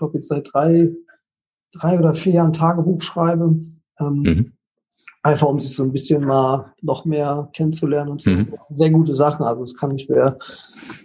glaube 0.00 0.18
jetzt 0.18 0.28
seit 0.28 0.52
drei, 0.52 0.90
drei 1.72 1.98
oder 1.98 2.14
vier 2.14 2.32
Jahren 2.32 2.52
Tagebuch 2.52 3.00
schreibe. 3.00 3.54
Ähm, 4.00 4.22
mhm. 4.22 4.52
Einfach 5.22 5.48
um 5.48 5.60
sich 5.60 5.76
so 5.76 5.84
ein 5.84 5.92
bisschen 5.92 6.24
mal 6.24 6.72
noch 6.80 7.04
mehr 7.04 7.50
kennenzulernen 7.54 8.10
und 8.10 8.22
so. 8.22 8.30
Mhm. 8.30 8.50
Das 8.50 8.66
sind 8.68 8.78
sehr 8.78 8.90
gute 8.90 9.14
Sachen. 9.14 9.44
Also 9.44 9.60
das 9.60 9.76
kann 9.76 9.94
ich, 9.94 10.08
wer, 10.08 10.38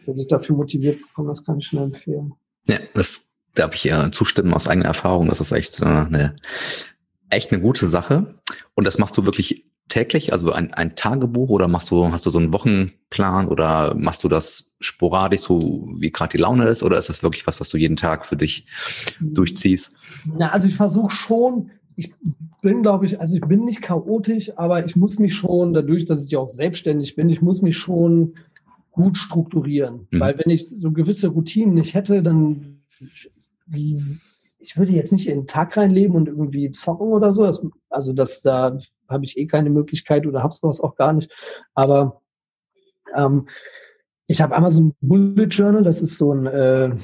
wer 0.06 0.16
sich 0.16 0.28
dafür 0.28 0.56
motiviert 0.56 1.02
bekommt, 1.02 1.30
das 1.30 1.44
kann 1.44 1.60
ich 1.60 1.68
schnell 1.68 1.84
empfehlen. 1.84 2.34
Ja, 2.68 2.78
das 2.94 3.34
darf 3.54 3.76
ich 3.76 3.84
ja 3.84 4.12
zustimmen 4.12 4.54
aus 4.54 4.68
eigener 4.68 4.88
Erfahrung. 4.88 5.28
Das 5.28 5.42
ist 5.42 5.52
echt 5.52 5.82
äh, 5.82 5.86
eine, 5.86 6.38
echt 7.30 7.52
eine 7.52 7.62
gute 7.62 7.88
Sache. 7.88 8.36
Und 8.74 8.86
das 8.86 8.98
machst 8.98 9.18
du 9.18 9.26
wirklich 9.26 9.66
täglich, 9.90 10.34
also 10.34 10.52
ein, 10.52 10.74
ein 10.74 10.96
Tagebuch 10.96 11.50
oder 11.50 11.68
machst 11.68 11.92
du, 11.92 12.12
hast 12.12 12.26
du 12.26 12.30
so 12.30 12.40
einen 12.40 12.54
Wochenplan 12.54 13.48
oder 13.48 13.96
machst 13.96 14.24
du 14.24 14.28
das 14.28 14.74
sporadisch, 14.80 15.42
so 15.42 15.88
wie 15.98 16.12
gerade 16.12 16.32
die 16.32 16.42
Laune 16.42 16.68
ist, 16.68 16.84
oder 16.84 16.98
ist 16.98 17.10
das 17.10 17.24
wirklich 17.24 17.46
was, 17.46 17.60
was 17.60 17.70
du 17.70 17.78
jeden 17.78 17.96
Tag 17.96 18.26
für 18.26 18.36
dich 18.36 18.66
durchziehst? 19.22 19.94
Na, 20.26 20.52
also 20.52 20.68
ich 20.68 20.76
versuche 20.76 21.12
schon, 21.12 21.72
ich 21.96 22.14
bin, 22.62 22.82
glaube 22.82 23.06
ich, 23.06 23.20
also 23.20 23.36
ich 23.36 23.42
bin 23.42 23.64
nicht 23.64 23.82
chaotisch, 23.82 24.58
aber 24.58 24.86
ich 24.86 24.96
muss 24.96 25.20
mich 25.20 25.36
schon, 25.36 25.74
dadurch, 25.74 26.06
dass 26.06 26.26
ich 26.26 26.32
ja 26.32 26.40
auch 26.40 26.50
selbstständig 26.50 27.16
bin, 27.16 27.30
ich 27.30 27.42
muss 27.42 27.62
mich 27.62 27.78
schon 27.78 28.34
gut 28.92 29.18
strukturieren. 29.18 30.08
Mhm. 30.10 30.20
Weil 30.20 30.38
wenn 30.40 30.50
ich 30.50 30.70
so 30.70 30.92
gewisse 30.92 31.28
Routinen 31.28 31.76
nicht 31.76 31.94
hätte, 31.94 32.24
dann 32.24 32.82
wie, 33.68 34.02
ich 34.60 34.78
würde 34.78 34.92
jetzt 34.92 35.12
nicht 35.14 35.28
in 35.28 35.42
den 35.42 35.48
Tag 35.48 35.78
reinleben 35.78 36.16
und 36.16 36.28
irgendwie 36.28 36.72
zocken 36.72 37.08
oder 37.08 37.34
so. 37.34 37.44
Das, 37.44 37.62
also 37.96 38.14
das, 38.14 38.42
da 38.42 38.78
habe 39.08 39.26
ich 39.26 39.38
eh 39.38 39.48
keine 39.48 39.70
Möglichkeit 39.70 40.28
oder 40.28 40.44
habe 40.44 40.54
sowas 40.54 40.82
auch 40.82 40.96
gar 40.96 41.14
nicht. 41.14 41.32
Aber 41.74 42.22
ähm, 43.16 43.48
ich 44.28 44.42
habe 44.42 44.56
einmal 44.56 44.72
so 44.72 44.82
ein 44.82 44.96
Bullet 45.02 45.46
Journal, 45.46 45.84
das 45.84 46.02
ist 46.02 46.18
so 46.18 46.34
ein, 46.34 46.46
äh, 46.46 46.96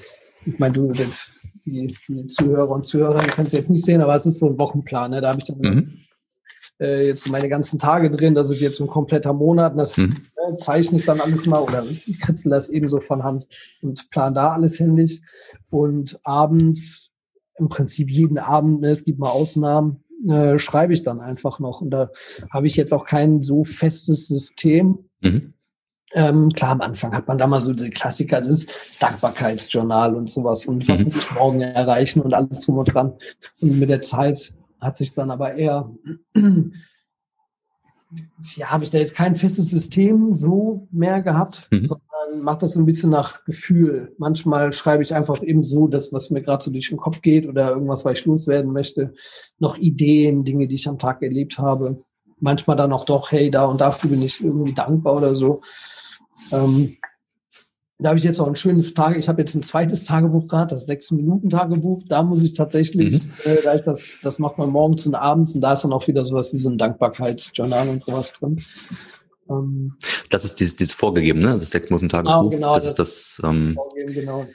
ich 0.46 0.60
meine, 0.60 0.74
du, 0.74 0.92
das, 0.92 1.20
die, 1.66 1.96
die 2.08 2.28
Zuhörer 2.28 2.70
und 2.70 2.86
Zuhörer, 2.86 3.20
die 3.20 3.28
kannst 3.28 3.54
du 3.54 3.58
jetzt 3.58 3.70
nicht 3.70 3.86
sehen, 3.86 4.02
aber 4.02 4.16
es 4.16 4.26
ist 4.26 4.40
so 4.40 4.48
ein 4.48 4.60
Wochenplan. 4.60 5.12
Ne? 5.12 5.22
Da 5.22 5.30
habe 5.30 5.40
ich 5.40 5.48
dann 5.48 5.60
mhm. 5.60 5.98
äh, 6.80 7.08
jetzt 7.08 7.30
meine 7.30 7.48
ganzen 7.48 7.78
Tage 7.78 8.10
drin, 8.10 8.34
das 8.34 8.50
ist 8.50 8.60
jetzt 8.60 8.82
ein 8.82 8.88
kompletter 8.88 9.34
Monat, 9.34 9.78
das 9.78 9.98
mhm. 9.98 10.18
äh, 10.36 10.56
zeichne 10.56 10.98
ich 10.98 11.06
dann 11.06 11.22
alles 11.22 11.46
mal 11.46 11.62
oder 11.62 11.86
kritzel 12.22 12.50
das 12.50 12.70
ebenso 12.70 13.00
von 13.00 13.24
Hand 13.24 13.48
und 13.82 14.10
plan 14.10 14.34
da 14.34 14.54
alles 14.54 14.80
händisch. 14.80 15.20
Und 15.70 16.20
abends, 16.24 17.12
im 17.58 17.70
Prinzip 17.70 18.10
jeden 18.10 18.40
Abend, 18.40 18.82
ne, 18.82 18.90
es 18.90 19.04
gibt 19.04 19.20
mal 19.20 19.30
Ausnahmen, 19.30 20.04
äh, 20.28 20.60
schreibe 20.60 20.94
ich 20.94 21.04
dann 21.04 21.20
einfach 21.20 21.60
noch. 21.60 21.82
Und 21.82 21.92
da 21.92 22.10
habe 22.52 22.68
ich 22.68 22.76
jetzt 22.76 22.94
auch 22.94 23.06
kein 23.06 23.42
so 23.42 23.64
festes 23.64 24.28
System. 24.28 25.00
Mhm. 25.22 25.54
Ähm, 26.14 26.50
klar, 26.50 26.72
am 26.72 26.82
Anfang 26.82 27.14
hat 27.14 27.28
man 27.28 27.38
da 27.38 27.48
mal 27.48 27.62
so 27.62 27.74
die 27.74 27.90
Klassiker, 27.90 28.40
es 28.40 28.48
ist 28.48 28.74
Dankbarkeitsjournal 29.00 30.14
und 30.14 30.30
sowas 30.30 30.66
und 30.66 30.88
was 30.90 31.00
mhm. 31.00 31.06
will 31.06 31.18
ich 31.18 31.32
morgen 31.32 31.62
erreichen 31.62 32.22
und 32.22 32.34
alles 32.34 32.62
drum 32.62 32.80
und 32.80 32.94
dran. 32.94 33.14
Und 33.62 33.80
mit 33.80 33.90
der 33.90 34.02
Zeit 34.02 34.54
hat 34.82 34.98
sich 34.98 35.14
dann 35.14 35.32
aber 35.32 35.54
eher, 35.54 35.90
ja, 38.56 38.72
habe 38.72 38.84
ich 38.84 38.90
da 38.90 38.98
jetzt 38.98 39.16
kein 39.16 39.36
festes 39.36 39.70
System 39.70 40.36
so 40.36 40.88
mehr 40.92 41.22
gehabt, 41.22 41.68
mhm. 41.72 41.86
sondern 41.86 42.44
mache 42.44 42.60
das 42.60 42.74
so 42.74 42.80
ein 42.80 42.86
bisschen 42.86 43.10
nach 43.10 43.44
Gefühl. 43.46 44.14
Manchmal 44.18 44.74
schreibe 44.74 45.04
ich 45.04 45.14
einfach 45.14 45.42
eben 45.44 45.64
so 45.64 45.88
das, 45.88 46.12
was 46.12 46.30
mir 46.30 46.42
gerade 46.42 46.64
so 46.64 46.72
durch 46.72 46.90
den 46.90 46.98
Kopf 46.98 47.22
geht 47.22 47.48
oder 47.48 47.72
irgendwas, 47.72 48.06
was 48.06 48.20
ich 48.20 48.26
loswerden 48.26 48.72
möchte, 48.72 49.14
noch 49.60 49.78
Ideen, 49.78 50.44
Dinge, 50.44 50.68
die 50.68 50.76
ich 50.76 50.88
am 50.88 51.00
Tag 51.00 51.22
erlebt 51.22 51.58
habe. 51.58 52.04
Manchmal 52.40 52.76
dann 52.76 52.94
auch 52.94 53.06
doch, 53.06 53.32
hey, 53.32 53.52
da 53.52 53.66
und 53.66 53.80
dafür 53.80 54.10
bin 54.10 54.22
ich 54.22 54.44
irgendwie 54.44 54.74
dankbar 54.74 55.16
oder 55.16 55.36
so. 55.36 55.62
Ähm, 56.52 56.98
da 58.02 58.10
habe 58.10 58.20
ich 58.20 58.26
jetzt 58.26 58.40
auch 58.40 58.48
ein 58.48 58.56
schönes 58.56 58.94
Tag. 58.96 59.16
Ich 59.16 59.30
habe 59.30 59.42
jetzt 59.42 59.54
ein 59.54 59.62
zweites 59.62 60.04
Tagebuch 60.06 60.48
gerade, 60.48 60.72
das 60.72 60.88
Sechs-Minuten-Tagebuch. 60.88 62.04
Da 62.08 62.24
muss 62.24 62.42
ich 62.42 62.54
tatsächlich, 62.54 63.26
mhm. 63.26 63.32
äh, 63.46 63.62
da 63.64 63.76
ich 63.76 63.84
das, 63.84 64.18
das 64.24 64.40
macht 64.40 64.58
man 64.58 64.70
morgens 64.72 65.06
und 65.06 65.14
abends 65.14 65.54
und 65.54 65.62
da 65.62 65.74
ist 65.74 65.84
dann 65.84 65.94
auch 65.94 66.08
wieder 66.08 66.26
sowas 66.26 66.52
wie 66.52 66.58
so 66.58 66.70
ein 66.70 66.80
Dankbarkeitsjournal 66.80 67.90
und 67.90 68.02
sowas 68.02 68.34
drin. 68.34 68.60
Ähm, 69.50 69.94
das 70.32 70.46
ist 70.46 70.60
dieses, 70.60 70.76
dieses 70.76 70.94
vorgegeben, 70.94 71.42
ne? 71.42 71.50
Das 71.50 71.70
Sechs-Minuten-Tagebuch. 71.70 72.32
Genau, 72.32 72.50
genau, 72.50 72.76
das, 72.76 72.96
das 72.96 73.10
ist 73.10 73.40
das. 73.44 73.50
Ähm, 73.50 73.78
genau. 74.08 74.48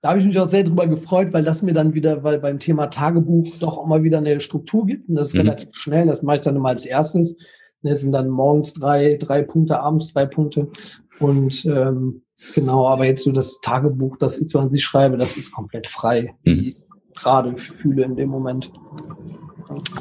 Da 0.00 0.10
habe 0.10 0.20
ich 0.20 0.24
mich 0.24 0.38
auch 0.38 0.48
sehr 0.48 0.64
drüber 0.64 0.86
gefreut, 0.86 1.32
weil 1.32 1.44
das 1.44 1.62
mir 1.62 1.74
dann 1.74 1.94
wieder, 1.94 2.22
weil 2.22 2.38
beim 2.38 2.60
Thema 2.60 2.88
Tagebuch 2.88 3.56
doch 3.58 3.78
auch 3.78 3.86
mal 3.86 4.04
wieder 4.04 4.18
eine 4.18 4.40
Struktur 4.40 4.86
gibt. 4.86 5.08
Und 5.08 5.16
das 5.16 5.28
ist 5.28 5.34
mhm. 5.34 5.40
relativ 5.40 5.74
schnell. 5.74 6.06
Das 6.06 6.22
mache 6.22 6.36
ich 6.36 6.42
dann 6.42 6.56
immer 6.56 6.68
als 6.68 6.86
erstes. 6.86 7.36
Das 7.82 8.00
sind 8.00 8.12
dann 8.12 8.28
morgens 8.28 8.74
drei, 8.74 9.16
drei 9.16 9.42
Punkte, 9.42 9.80
abends 9.80 10.12
drei 10.12 10.26
Punkte. 10.26 10.68
Und 11.18 11.64
ähm, 11.64 12.22
genau, 12.54 12.88
aber 12.88 13.06
jetzt 13.06 13.24
so 13.24 13.32
das 13.32 13.60
Tagebuch, 13.60 14.16
das 14.16 14.40
ich 14.40 14.50
so 14.50 14.58
an 14.58 14.70
sich 14.70 14.84
schreibe, 14.84 15.16
das 15.16 15.36
ist 15.36 15.52
komplett 15.52 15.86
frei, 15.86 16.34
mhm. 16.44 16.60
wie 16.60 16.68
ich 16.68 16.76
gerade 17.14 17.56
fühle 17.56 18.04
in 18.04 18.16
dem 18.16 18.28
Moment. 18.28 18.72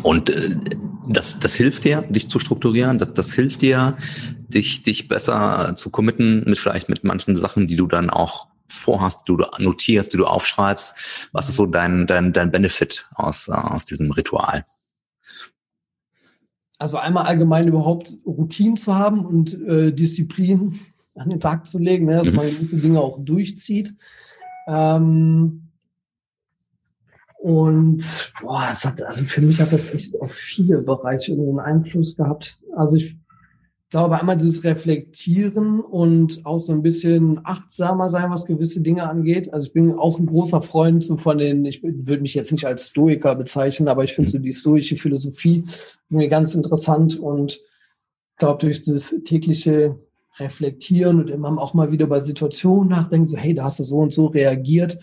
Und 0.04 0.30
äh, 0.30 0.56
das, 1.08 1.40
das 1.40 1.54
hilft 1.54 1.84
dir, 1.84 2.02
dich 2.02 2.30
zu 2.30 2.40
strukturieren, 2.40 2.98
das, 2.98 3.14
das 3.14 3.34
hilft 3.34 3.62
dir, 3.62 3.98
dich, 4.48 4.84
dich 4.84 5.08
besser 5.08 5.74
zu 5.76 5.90
committen 5.90 6.44
mit 6.46 6.58
vielleicht 6.58 6.90
mit 6.90 7.04
manchen 7.04 7.36
Sachen, 7.36 7.68
die 7.68 7.76
du 7.76 7.88
dann 7.88 8.10
auch 8.10 8.48
vorhast, 8.68 9.28
die 9.28 9.36
du 9.36 9.46
notierst, 9.60 10.14
die 10.14 10.18
du 10.18 10.26
aufschreibst. 10.26 11.30
Was 11.32 11.50
ist 11.50 11.56
so 11.56 11.66
dein, 11.66 12.08
dein, 12.08 12.34
dein 12.34 12.52
Benefit 12.52 13.08
aus, 13.16 13.50
aus 13.50 13.86
diesem 13.86 14.12
Ritual? 14.12 14.66
Also 16.80 16.98
einmal 16.98 17.28
allgemein 17.28 17.68
überhaupt 17.68 18.18
Routinen 18.26 18.76
zu 18.76 18.96
haben 18.96 19.24
und 19.26 19.54
äh, 19.68 19.94
Disziplin 19.94 20.80
an 21.16 21.30
den 21.30 21.40
Tag 21.40 21.68
zu 21.68 21.78
legen, 21.78 22.06
ne, 22.06 22.18
dass 22.18 22.28
mhm. 22.28 22.36
man 22.36 22.46
gewisse 22.46 22.78
Dinge 22.78 23.02
auch 23.02 23.20
durchzieht. 23.20 23.96
Ähm, 24.68 25.68
und 27.42 28.04
boah, 28.40 28.74
hat, 28.74 29.02
also 29.02 29.24
für 29.24 29.42
mich 29.42 29.60
hat 29.60 29.74
das 29.74 29.94
echt 29.94 30.20
auf 30.22 30.32
viele 30.32 30.84
Bereiche 30.84 31.34
einen 31.34 31.60
Einfluss 31.60 32.16
gehabt. 32.16 32.60
Also 32.76 32.98
ich 32.98 33.18
glaube 33.90 34.20
einmal 34.20 34.38
dieses 34.38 34.64
Reflektieren 34.64 35.82
und 35.82 36.46
auch 36.46 36.60
so 36.60 36.72
ein 36.72 36.84
bisschen 36.84 37.42
achtsamer 37.44 38.10
sein, 38.10 38.30
was 38.30 38.46
gewisse 38.46 38.82
Dinge 38.82 39.10
angeht. 39.10 39.52
Also 39.54 39.68
ich 39.68 39.74
bin 39.74 39.94
auch 39.94 40.20
ein 40.20 40.28
großer 40.28 40.62
Freund 40.62 41.04
so 41.04 41.18
von 41.18 41.40
den, 41.40 41.66
ich 41.66 41.82
würde 41.84 42.22
mich 42.22 42.36
jetzt 42.36 42.52
nicht 42.52 42.66
als 42.66 42.90
Stoiker 42.90 43.36
bezeichnen, 43.36 43.88
aber 43.88 44.04
ich 44.04 44.14
finde 44.14 44.30
so 44.30 44.38
die 44.38 44.54
stoische 44.54 44.96
Philosophie 44.96 45.66
mir 46.10 46.30
ganz 46.30 46.54
interessant 46.54 47.20
und 47.20 47.60
glaube 48.38 48.60
durch 48.60 48.84
das 48.84 49.16
tägliche 49.26 50.00
Reflektieren 50.38 51.20
und 51.20 51.30
immer 51.30 51.62
auch 51.62 51.74
mal 51.74 51.92
wieder 51.92 52.08
bei 52.08 52.20
Situationen 52.20 52.90
nachdenken, 52.90 53.28
so 53.28 53.38
hey, 53.38 53.54
da 53.54 53.66
hast 53.66 53.80
du 53.80 53.84
so 53.84 53.98
und 53.98 54.14
so 54.14 54.28
reagiert. 54.28 54.98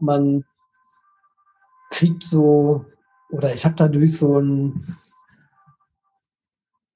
Man 0.00 0.44
kriegt 1.90 2.22
so, 2.22 2.84
oder 3.30 3.52
ich 3.52 3.64
habe 3.64 3.74
dadurch 3.76 4.16
so 4.16 4.38
ein 4.38 4.96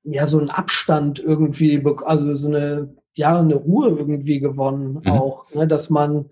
ja 0.04 0.26
so 0.26 0.38
einen 0.38 0.50
Abstand 0.50 1.18
irgendwie, 1.18 1.82
also 2.04 2.34
so 2.34 2.48
eine, 2.48 2.94
ja, 3.14 3.38
eine 3.38 3.54
Ruhe 3.54 3.88
irgendwie 3.88 4.38
gewonnen 4.38 5.00
mhm. 5.04 5.10
auch, 5.10 5.52
ne, 5.54 5.66
dass 5.66 5.90
man, 5.90 6.26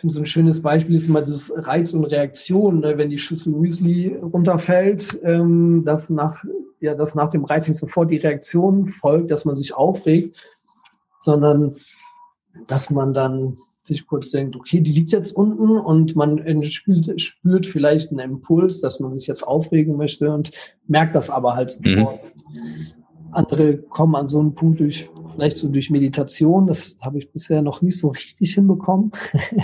ich 0.00 0.02
finde 0.02 0.14
so 0.14 0.20
ein 0.20 0.26
schönes 0.26 0.62
Beispiel 0.62 0.96
ist 0.96 1.08
immer 1.08 1.20
das 1.20 1.52
Reiz 1.54 1.92
und 1.92 2.06
Reaktion, 2.06 2.80
ne, 2.80 2.96
wenn 2.96 3.10
die 3.10 3.18
Schüssel 3.18 3.52
Müsli 3.52 4.16
runterfällt, 4.16 5.20
ähm, 5.22 5.84
dass 5.84 6.08
nach, 6.08 6.42
ja, 6.80 6.94
dass 6.94 7.14
nach 7.14 7.28
dem 7.28 7.44
Reiz 7.44 7.68
nicht 7.68 7.76
sofort 7.76 8.10
die 8.10 8.16
Reaktion 8.16 8.88
folgt, 8.88 9.30
dass 9.30 9.44
man 9.44 9.56
sich 9.56 9.74
aufregt, 9.74 10.34
sondern 11.20 11.76
dass 12.66 12.88
man 12.88 13.12
dann 13.12 13.58
sich 13.82 14.06
kurz 14.06 14.30
denkt, 14.30 14.56
okay, 14.56 14.80
die 14.80 14.92
liegt 14.92 15.12
jetzt 15.12 15.36
unten 15.36 15.76
und 15.76 16.16
man 16.16 16.62
spürt, 16.62 17.20
spürt 17.20 17.66
vielleicht 17.66 18.10
einen 18.10 18.20
Impuls, 18.20 18.80
dass 18.80 19.00
man 19.00 19.12
sich 19.12 19.26
jetzt 19.26 19.46
aufregen 19.46 19.98
möchte 19.98 20.32
und 20.32 20.50
merkt 20.86 21.14
das 21.14 21.28
aber 21.28 21.56
halt 21.56 21.72
sofort. 21.72 22.24
Mhm. 22.50 22.99
Andere 23.32 23.78
kommen 23.78 24.14
an 24.16 24.28
so 24.28 24.38
einen 24.40 24.54
Punkt 24.54 24.80
durch, 24.80 25.08
vielleicht 25.32 25.56
so 25.56 25.68
durch 25.68 25.90
Meditation. 25.90 26.66
Das 26.66 26.96
habe 27.00 27.18
ich 27.18 27.30
bisher 27.30 27.62
noch 27.62 27.82
nicht 27.82 27.98
so 27.98 28.08
richtig 28.08 28.54
hinbekommen, 28.54 29.12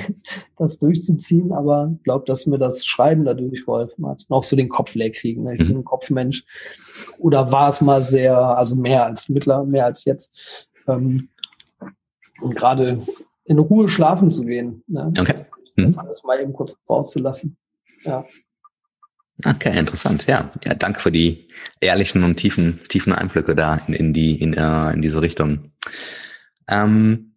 das 0.57 0.79
durchzuziehen, 0.79 1.53
aber 1.53 1.93
ich 1.97 2.03
glaube, 2.05 2.25
dass 2.27 2.47
mir 2.47 2.59
das 2.59 2.85
Schreiben 2.85 3.25
dadurch 3.25 3.65
geholfen 3.65 4.07
hat. 4.07 4.25
Noch 4.29 4.45
so 4.45 4.57
den 4.57 4.69
Kopf 4.69 4.95
leer 4.95 5.11
kriegen. 5.11 5.45
Ne? 5.45 5.55
Ich 5.55 5.61
mhm. 5.61 5.69
bin 5.69 5.77
ein 5.79 5.85
Kopfmensch. 5.85 6.45
Oder 7.19 7.53
war 7.53 7.69
es 7.69 7.81
mal 7.81 8.03
sehr, 8.03 8.39
also 8.39 8.77
mehr 8.77 9.05
als 9.05 9.29
mittler, 9.29 9.65
mehr 9.65 9.87
als 9.87 10.05
jetzt. 10.05 10.69
Ähm, 10.87 11.29
und 12.41 12.55
gerade 12.55 12.99
in 13.45 13.59
Ruhe 13.59 13.89
schlafen 13.89 14.31
zu 14.31 14.45
gehen. 14.45 14.83
Ne? 14.87 15.13
Okay. 15.19 15.47
Mhm. 15.77 15.85
Das 15.85 15.99
alles 15.99 16.25
mal 16.25 16.41
eben 16.41 16.53
kurz 16.53 16.77
rauszulassen. 16.89 17.57
Ja. 18.05 18.25
Okay, 19.45 19.79
interessant. 19.79 20.27
Ja, 20.27 20.51
ja, 20.65 20.75
danke 20.75 21.01
für 21.01 21.13
die 21.13 21.49
ehrlichen 21.81 22.25
und 22.25 22.37
tiefen, 22.37 22.81
tiefen 22.89 23.13
Einblicke 23.13 23.55
da 23.55 23.77
in, 23.87 23.95
in 23.95 24.13
die 24.13 24.41
in, 24.41 24.55
äh, 24.55 24.93
in 24.93 25.03
diese 25.03 25.21
Richtung. 25.21 25.73
Ähm, 26.69 27.35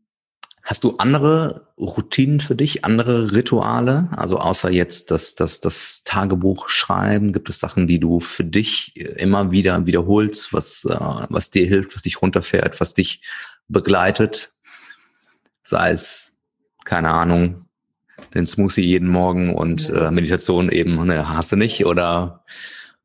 hast 0.63 0.83
du 0.83 0.95
andere 0.97 1.73
Routinen 1.77 2.39
für 2.39 2.55
dich, 2.55 2.85
andere 2.85 3.33
Rituale? 3.33 4.09
Also 4.15 4.39
außer 4.39 4.71
jetzt 4.71 5.11
das 5.11 5.35
das 5.35 5.59
das 5.59 6.03
Tagebuch 6.05 6.69
schreiben, 6.69 7.33
gibt 7.33 7.49
es 7.49 7.59
Sachen, 7.59 7.87
die 7.87 7.99
du 7.99 8.21
für 8.21 8.45
dich 8.45 8.95
immer 8.95 9.51
wieder 9.51 9.85
wiederholst, 9.85 10.53
was 10.53 10.85
äh, 10.85 10.95
was 11.29 11.51
dir 11.51 11.67
hilft, 11.67 11.95
was 11.95 12.01
dich 12.01 12.21
runterfährt, 12.21 12.79
was 12.79 12.93
dich 12.93 13.23
begleitet? 13.67 14.53
sei 15.69 15.91
es, 15.91 16.37
keine 16.83 17.11
Ahnung, 17.11 17.68
den 18.33 18.47
Smoothie 18.47 18.81
jeden 18.81 19.07
Morgen 19.07 19.53
und 19.53 19.89
äh, 19.89 20.11
Meditation 20.11 20.69
eben, 20.69 21.05
ne, 21.05 21.29
hast 21.29 21.51
du 21.51 21.55
nicht 21.55 21.85
oder 21.85 22.43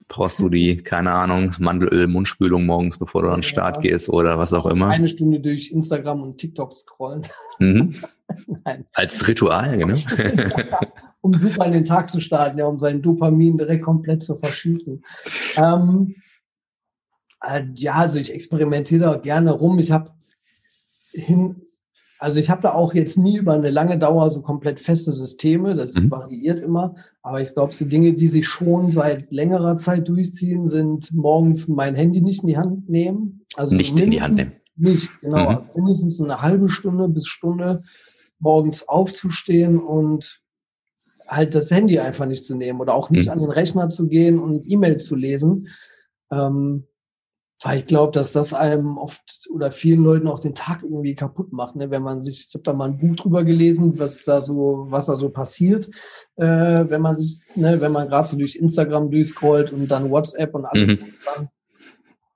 brauchst 0.08 0.38
du 0.40 0.48
die, 0.48 0.76
keine 0.76 1.12
Ahnung, 1.12 1.52
Mandelöl, 1.58 2.06
Mundspülung 2.06 2.66
morgens, 2.66 2.98
bevor 2.98 3.22
du 3.22 3.28
an 3.28 3.38
den 3.38 3.42
Start 3.42 3.80
gehst 3.80 4.08
oder 4.08 4.38
was 4.38 4.52
auch 4.52 4.66
immer. 4.66 4.88
Eine 4.88 5.08
Stunde 5.08 5.40
durch 5.40 5.70
Instagram 5.70 6.22
und 6.22 6.38
TikTok 6.38 6.72
scrollen. 6.72 7.22
Mhm. 7.58 7.94
Als 8.94 9.26
Ritual, 9.26 9.76
genau. 9.78 9.96
um 11.20 11.34
super 11.34 11.66
in 11.66 11.72
den 11.72 11.84
Tag 11.84 12.10
zu 12.10 12.20
starten, 12.20 12.58
ja, 12.58 12.66
um 12.66 12.78
sein 12.78 13.02
Dopamin 13.02 13.56
direkt 13.56 13.82
komplett 13.82 14.22
zu 14.22 14.36
verschießen. 14.36 15.02
Ähm, 15.56 16.16
äh, 17.42 17.64
ja, 17.74 17.94
also 17.94 18.18
ich 18.18 18.32
experimentiere 18.32 19.04
da 19.04 19.16
gerne 19.16 19.52
rum. 19.52 19.78
Ich 19.78 19.90
habe 19.90 20.12
hin, 21.12 21.63
also 22.18 22.40
ich 22.40 22.48
habe 22.48 22.62
da 22.62 22.72
auch 22.72 22.94
jetzt 22.94 23.18
nie 23.18 23.36
über 23.36 23.54
eine 23.54 23.70
lange 23.70 23.98
Dauer 23.98 24.30
so 24.30 24.40
komplett 24.40 24.80
feste 24.80 25.12
Systeme, 25.12 25.74
das 25.74 25.94
mhm. 25.94 26.10
variiert 26.10 26.60
immer, 26.60 26.94
aber 27.22 27.40
ich 27.40 27.52
glaube, 27.54 27.72
so 27.72 27.84
Dinge, 27.84 28.14
die 28.14 28.28
sich 28.28 28.46
schon 28.46 28.90
seit 28.90 29.30
längerer 29.32 29.76
Zeit 29.76 30.08
durchziehen, 30.08 30.66
sind 30.66 31.12
morgens 31.12 31.68
mein 31.68 31.94
Handy 31.94 32.20
nicht 32.20 32.42
in 32.42 32.48
die 32.48 32.58
Hand 32.58 32.88
nehmen. 32.88 33.44
Also 33.56 33.74
nicht 33.74 33.98
in 33.98 34.10
die 34.10 34.22
Hand 34.22 34.36
nehmen. 34.36 34.52
Nicht, 34.76 35.20
genau. 35.20 35.50
Mhm. 35.50 35.58
Mindestens 35.74 36.20
eine 36.20 36.40
halbe 36.40 36.68
Stunde 36.68 37.08
bis 37.08 37.26
Stunde 37.26 37.82
morgens 38.38 38.88
aufzustehen 38.88 39.78
und 39.78 40.40
halt 41.26 41.54
das 41.54 41.70
Handy 41.70 41.98
einfach 41.98 42.26
nicht 42.26 42.44
zu 42.44 42.56
nehmen 42.56 42.80
oder 42.80 42.94
auch 42.94 43.10
nicht 43.10 43.26
mhm. 43.26 43.32
an 43.32 43.38
den 43.40 43.50
Rechner 43.50 43.88
zu 43.88 44.08
gehen 44.08 44.38
und 44.38 44.68
E-Mail 44.68 44.98
zu 44.98 45.16
lesen. 45.16 45.68
Ähm, 46.30 46.86
weil 47.64 47.78
ich 47.78 47.86
glaube, 47.86 48.12
dass 48.12 48.32
das 48.32 48.52
einem 48.52 48.98
oft 48.98 49.48
oder 49.50 49.72
vielen 49.72 50.04
Leuten 50.04 50.28
auch 50.28 50.38
den 50.38 50.54
Tag 50.54 50.82
irgendwie 50.82 51.14
kaputt 51.14 51.50
macht, 51.50 51.76
ne? 51.76 51.90
wenn 51.90 52.02
man 52.02 52.22
sich, 52.22 52.46
ich 52.48 52.54
habe 52.54 52.62
da 52.62 52.74
mal 52.74 52.90
ein 52.90 52.98
Buch 52.98 53.16
drüber 53.16 53.42
gelesen, 53.42 53.98
was 53.98 54.24
da 54.24 54.42
so, 54.42 54.86
was 54.90 55.06
da 55.06 55.16
so 55.16 55.30
passiert, 55.30 55.88
äh, 56.36 56.44
wenn 56.44 57.00
man 57.00 57.16
sich, 57.16 57.40
ne, 57.54 57.80
wenn 57.80 57.90
man 57.90 58.08
gerade 58.08 58.28
so 58.28 58.36
durch 58.36 58.56
Instagram 58.56 59.10
durchscrollt 59.10 59.72
und 59.72 59.90
dann 59.90 60.10
WhatsApp 60.10 60.54
und 60.54 60.66
alles. 60.66 60.88
Mhm. 60.88 60.98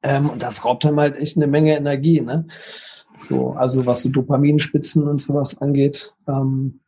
Ähm, 0.03 0.31
und 0.31 0.43
das 0.43 0.65
raubt 0.65 0.87
einem 0.87 0.99
halt 0.99 1.17
echt 1.17 1.37
eine 1.37 1.47
Menge 1.47 1.77
Energie, 1.77 2.23
ne? 2.23 2.47
So, 3.21 3.51
also 3.51 3.85
was 3.85 4.03
so 4.03 4.09
Dopaminspitzen 4.09 5.07
und 5.07 5.21
sowas 5.21 5.61
angeht. 5.61 6.15
Ähm, 6.27 6.81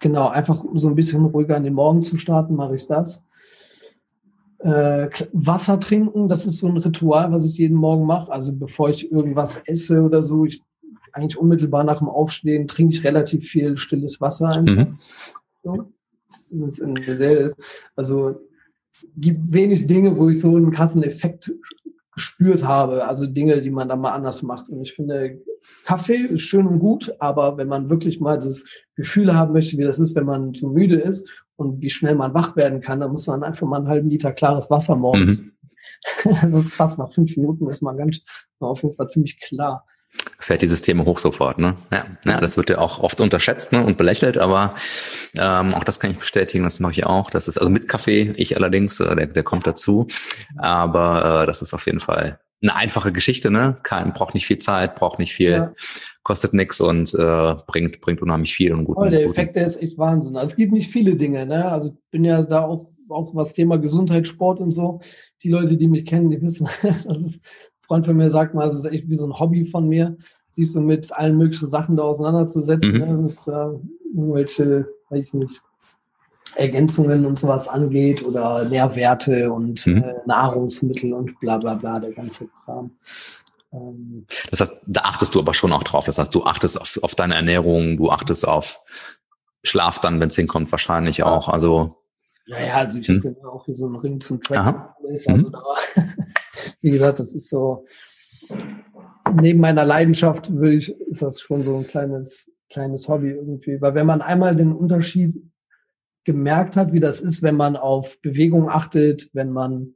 genau, 0.00 0.28
einfach 0.28 0.64
so 0.74 0.88
ein 0.88 0.94
bisschen 0.96 1.24
ruhiger 1.26 1.56
in 1.56 1.64
den 1.64 1.74
Morgen 1.74 2.02
zu 2.02 2.18
starten, 2.18 2.56
mache 2.56 2.74
ich 2.74 2.88
das. 2.88 3.22
Äh, 4.64 5.10
Wasser 5.34 5.78
trinken, 5.78 6.26
das 6.26 6.46
ist 6.46 6.56
so 6.56 6.68
ein 6.68 6.78
Ritual, 6.78 7.30
was 7.32 7.44
ich 7.44 7.58
jeden 7.58 7.76
Morgen 7.76 8.06
mache. 8.06 8.32
Also 8.32 8.56
bevor 8.56 8.88
ich 8.88 9.12
irgendwas 9.12 9.60
esse 9.66 10.00
oder 10.00 10.22
so, 10.22 10.46
ich 10.46 10.62
eigentlich 11.12 11.38
unmittelbar 11.38 11.84
nach 11.84 11.98
dem 11.98 12.08
Aufstehen 12.08 12.66
trinke 12.66 12.94
ich 12.94 13.04
relativ 13.04 13.46
viel 13.46 13.76
stilles 13.76 14.22
Wasser. 14.22 14.62
Mhm. 14.62 14.98
So. 15.62 15.92
Sehr, 16.30 17.54
also 17.94 18.40
gibt 19.16 19.52
wenig 19.52 19.86
Dinge, 19.86 20.16
wo 20.16 20.30
ich 20.30 20.40
so 20.40 20.56
einen 20.56 20.70
krassen 20.70 21.02
Effekt 21.02 21.52
gespürt 22.14 22.64
habe. 22.64 23.06
Also 23.06 23.26
Dinge, 23.26 23.60
die 23.60 23.70
man 23.70 23.90
dann 23.90 24.00
mal 24.00 24.12
anders 24.12 24.42
macht. 24.42 24.70
Und 24.70 24.80
ich 24.80 24.94
finde, 24.94 25.42
Kaffee 25.84 26.16
ist 26.16 26.40
schön 26.40 26.66
und 26.66 26.78
gut, 26.78 27.14
aber 27.18 27.58
wenn 27.58 27.68
man 27.68 27.90
wirklich 27.90 28.18
mal 28.18 28.38
das 28.38 28.64
Gefühl 28.96 29.34
haben 29.34 29.52
möchte, 29.52 29.76
wie 29.76 29.84
das 29.84 29.98
ist, 29.98 30.14
wenn 30.14 30.24
man 30.24 30.54
zu 30.54 30.68
müde 30.68 30.96
ist 30.96 31.28
und 31.56 31.82
wie 31.82 31.90
schnell 31.90 32.14
man 32.14 32.34
wach 32.34 32.56
werden 32.56 32.80
kann, 32.80 33.00
dann 33.00 33.12
muss 33.12 33.26
man 33.26 33.42
einfach 33.42 33.66
mal 33.66 33.78
einen 33.78 33.88
halben 33.88 34.08
Liter 34.08 34.32
klares 34.32 34.70
Wasser 34.70 34.96
morgens. 34.96 35.40
Mhm. 35.40 35.50
Das 36.24 36.44
ist 36.44 36.72
krass, 36.72 36.96
nach 36.96 37.12
fünf 37.12 37.36
Minuten 37.36 37.68
ist 37.68 37.82
man 37.82 37.98
ganz 37.98 38.20
auf 38.58 38.82
jeden 38.82 38.96
Fall 38.96 39.08
ziemlich 39.08 39.38
klar 39.38 39.84
fährt 40.38 40.62
die 40.62 40.68
Systeme 40.68 41.04
hoch 41.04 41.18
sofort. 41.18 41.58
Ne? 41.58 41.76
Ja, 41.90 42.06
ja, 42.24 42.40
das 42.40 42.56
wird 42.56 42.70
ja 42.70 42.78
auch 42.78 43.00
oft 43.00 43.20
unterschätzt 43.20 43.72
ne, 43.72 43.84
und 43.84 43.96
belächelt, 43.96 44.38
aber 44.38 44.74
ähm, 45.36 45.74
auch 45.74 45.84
das 45.84 46.00
kann 46.00 46.10
ich 46.10 46.18
bestätigen, 46.18 46.64
das 46.64 46.80
mache 46.80 46.92
ich 46.92 47.06
auch. 47.06 47.30
Das 47.30 47.48
ist 47.48 47.58
also 47.58 47.70
mit 47.70 47.88
Kaffee, 47.88 48.32
ich 48.36 48.56
allerdings, 48.56 49.00
äh, 49.00 49.16
der, 49.16 49.26
der 49.26 49.42
kommt 49.42 49.66
dazu. 49.66 50.06
Aber 50.58 51.42
äh, 51.42 51.46
das 51.46 51.62
ist 51.62 51.74
auf 51.74 51.86
jeden 51.86 52.00
Fall 52.00 52.38
eine 52.62 52.74
einfache 52.74 53.12
Geschichte, 53.12 53.50
ne? 53.50 53.76
Kein, 53.82 54.12
braucht 54.12 54.34
nicht 54.34 54.46
viel 54.46 54.58
Zeit, 54.58 54.94
braucht 54.94 55.18
nicht 55.18 55.34
viel, 55.34 55.50
ja. 55.50 55.74
kostet 56.22 56.54
nichts 56.54 56.80
und 56.80 57.14
äh, 57.14 57.54
bringt, 57.66 58.00
bringt 58.00 58.22
unheimlich 58.22 58.54
viel 58.54 58.72
und 58.72 58.84
gut. 58.84 58.96
Oh, 58.98 59.04
der 59.04 59.24
Effekt, 59.24 59.56
der 59.56 59.66
ist 59.66 59.82
echt 59.82 59.98
Wahnsinn. 59.98 60.36
Also 60.36 60.50
es 60.50 60.56
gibt 60.56 60.72
nicht 60.72 60.90
viele 60.90 61.16
Dinge, 61.16 61.46
ne? 61.46 61.70
Also 61.70 61.90
ich 61.90 62.10
bin 62.10 62.24
ja 62.24 62.42
da 62.42 62.62
auch, 62.62 62.86
auch 63.10 63.34
was 63.34 63.52
Thema 63.52 63.76
Gesundheit, 63.78 64.26
Sport 64.26 64.60
und 64.60 64.70
so. 64.70 65.00
Die 65.42 65.50
Leute, 65.50 65.76
die 65.76 65.88
mich 65.88 66.06
kennen, 66.06 66.30
die 66.30 66.40
wissen, 66.40 66.68
das 66.82 67.20
ist 67.20 67.44
Freund 67.86 68.06
von 68.06 68.16
mir 68.16 68.30
sagt 68.30 68.54
mal, 68.54 68.66
es 68.66 68.74
ist 68.74 68.86
echt 68.86 69.08
wie 69.08 69.14
so 69.14 69.26
ein 69.26 69.38
Hobby 69.38 69.64
von 69.64 69.88
mir, 69.88 70.16
sich 70.50 70.72
so 70.72 70.80
mit 70.80 71.12
allen 71.12 71.36
möglichen 71.36 71.68
Sachen 71.68 71.96
da 71.96 72.04
auseinanderzusetzen. 72.04 72.92
Mhm. 72.92 72.98
Ne? 72.98 73.18
Was 73.24 73.46
äh, 73.46 73.78
irgendwelche, 74.14 74.88
weiß 75.10 75.28
ich 75.28 75.34
nicht, 75.34 75.62
Ergänzungen 76.56 77.26
und 77.26 77.38
sowas 77.38 77.68
angeht 77.68 78.24
oder 78.24 78.64
Nährwerte 78.64 79.52
und 79.52 79.86
mhm. 79.86 80.02
äh, 80.02 80.14
Nahrungsmittel 80.26 81.12
und 81.12 81.38
bla 81.40 81.58
bla 81.58 81.74
bla, 81.74 81.98
der 81.98 82.12
ganze 82.12 82.48
Kram. 82.64 82.92
Ähm, 83.72 84.26
das 84.50 84.60
heißt, 84.60 84.82
da 84.86 85.02
achtest 85.02 85.34
du 85.34 85.40
aber 85.40 85.54
schon 85.54 85.72
auch 85.72 85.82
drauf. 85.82 86.06
Das 86.06 86.18
heißt, 86.18 86.34
du 86.34 86.44
achtest 86.44 86.80
auf, 86.80 86.98
auf 87.02 87.14
deine 87.14 87.34
Ernährung, 87.34 87.96
du 87.96 88.10
achtest 88.10 88.46
auf 88.46 88.80
Schlaf 89.62 89.98
dann, 89.98 90.20
wenn 90.20 90.28
es 90.28 90.36
hinkommt, 90.36 90.70
wahrscheinlich 90.70 91.22
auch. 91.22 91.48
Also 91.48 91.96
ja, 92.46 92.60
ja, 92.60 92.74
also 92.76 92.98
ich 92.98 93.08
hm. 93.08 93.18
habe 93.24 93.36
ja 93.40 93.48
auch 93.48 93.64
hier 93.64 93.74
so 93.74 93.86
einen 93.86 93.96
Ring 93.96 94.20
zum 94.20 94.40
Tracken. 94.40 94.82
Also 95.08 95.30
mhm. 95.30 95.52
da, 95.52 95.62
wie 96.82 96.90
gesagt, 96.90 97.18
das 97.18 97.32
ist 97.32 97.48
so, 97.48 97.86
neben 99.32 99.60
meiner 99.60 99.84
Leidenschaft 99.84 100.52
würde 100.52 100.74
ich, 100.74 100.90
ist 100.90 101.22
das 101.22 101.40
schon 101.40 101.62
so 101.62 101.76
ein 101.76 101.86
kleines, 101.86 102.50
kleines 102.68 103.08
Hobby 103.08 103.30
irgendwie. 103.30 103.80
Weil 103.80 103.94
wenn 103.94 104.06
man 104.06 104.20
einmal 104.20 104.54
den 104.54 104.72
Unterschied 104.72 105.34
gemerkt 106.24 106.76
hat, 106.76 106.92
wie 106.92 107.00
das 107.00 107.20
ist, 107.20 107.42
wenn 107.42 107.56
man 107.56 107.76
auf 107.76 108.20
Bewegung 108.20 108.68
achtet, 108.68 109.30
wenn 109.32 109.52
man 109.52 109.94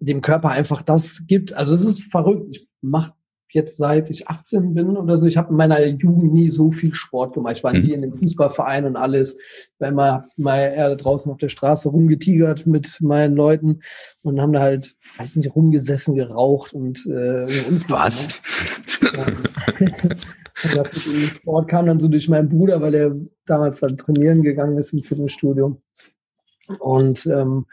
dem 0.00 0.20
Körper 0.20 0.50
einfach 0.50 0.82
das 0.82 1.24
gibt. 1.26 1.52
Also 1.52 1.74
es 1.74 1.84
ist 1.84 2.10
verrückt. 2.10 2.56
Ich 2.56 2.68
mache 2.80 3.12
jetzt 3.50 3.78
seit 3.78 4.10
ich 4.10 4.28
18 4.28 4.74
bin 4.74 4.96
oder 4.96 5.16
so, 5.16 5.26
ich 5.26 5.36
habe 5.36 5.50
in 5.50 5.56
meiner 5.56 5.84
Jugend 5.86 6.32
nie 6.32 6.50
so 6.50 6.70
viel 6.70 6.94
Sport 6.94 7.34
gemacht. 7.34 7.56
Ich 7.56 7.64
war 7.64 7.72
nie 7.72 7.88
mhm. 7.88 7.94
in 7.94 8.02
dem 8.02 8.14
Fußballverein 8.14 8.84
und 8.84 8.96
alles. 8.96 9.38
Weil 9.78 9.92
mal, 9.92 10.28
mal 10.36 10.58
eher 10.58 10.94
draußen 10.96 11.32
auf 11.32 11.38
der 11.38 11.48
Straße 11.48 11.88
rumgetigert 11.88 12.66
mit 12.66 12.98
meinen 13.00 13.34
Leuten 13.34 13.80
und 14.22 14.40
haben 14.40 14.52
da 14.52 14.60
halt, 14.60 14.96
weiß 15.16 15.36
nicht, 15.36 15.54
rumgesessen, 15.54 16.14
geraucht 16.14 16.74
und 16.74 17.06
äh, 17.06 17.46
Was? 17.88 18.28
und 20.64 20.76
das 20.76 21.06
mit 21.06 21.16
dem 21.16 21.28
Sport 21.28 21.68
kam 21.68 21.86
dann 21.86 22.00
so 22.00 22.08
durch 22.08 22.28
meinen 22.28 22.48
Bruder, 22.48 22.80
weil 22.80 22.94
er 22.94 23.16
damals 23.46 23.82
halt 23.82 23.98
trainieren 23.98 24.42
gegangen 24.42 24.78
ist 24.78 24.92
im 24.92 25.00
Fitnessstudio. 25.00 25.80
Und 26.78 27.26
ähm, 27.26 27.66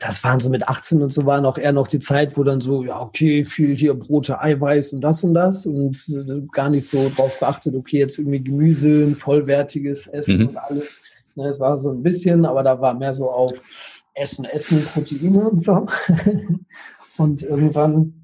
das 0.00 0.24
waren 0.24 0.40
so 0.40 0.48
mit 0.48 0.66
18 0.66 1.02
und 1.02 1.12
so 1.12 1.26
waren 1.26 1.44
auch 1.44 1.58
eher 1.58 1.72
noch 1.72 1.86
die 1.86 1.98
Zeit, 1.98 2.36
wo 2.36 2.42
dann 2.42 2.62
so, 2.62 2.82
ja, 2.82 3.00
okay, 3.00 3.44
viel 3.44 3.76
hier 3.76 3.94
Brote, 3.94 4.40
Eiweiß 4.40 4.94
und 4.94 5.02
das 5.02 5.22
und 5.22 5.34
das 5.34 5.66
und 5.66 6.08
äh, 6.08 6.46
gar 6.52 6.70
nicht 6.70 6.88
so 6.88 7.12
drauf 7.14 7.38
geachtet, 7.38 7.74
okay, 7.74 7.98
jetzt 7.98 8.18
irgendwie 8.18 8.42
Gemüse, 8.42 9.04
ein 9.04 9.14
vollwertiges 9.14 10.06
Essen 10.06 10.40
mhm. 10.40 10.48
und 10.48 10.56
alles. 10.56 10.98
Ne, 11.36 11.48
es 11.48 11.60
war 11.60 11.78
so 11.78 11.90
ein 11.90 12.02
bisschen, 12.02 12.46
aber 12.46 12.62
da 12.62 12.80
war 12.80 12.94
mehr 12.94 13.12
so 13.12 13.30
auf 13.30 13.62
Essen, 14.14 14.46
Essen, 14.46 14.82
Proteine 14.84 15.50
und 15.50 15.62
so. 15.62 15.86
und 17.18 17.42
irgendwann, 17.42 18.19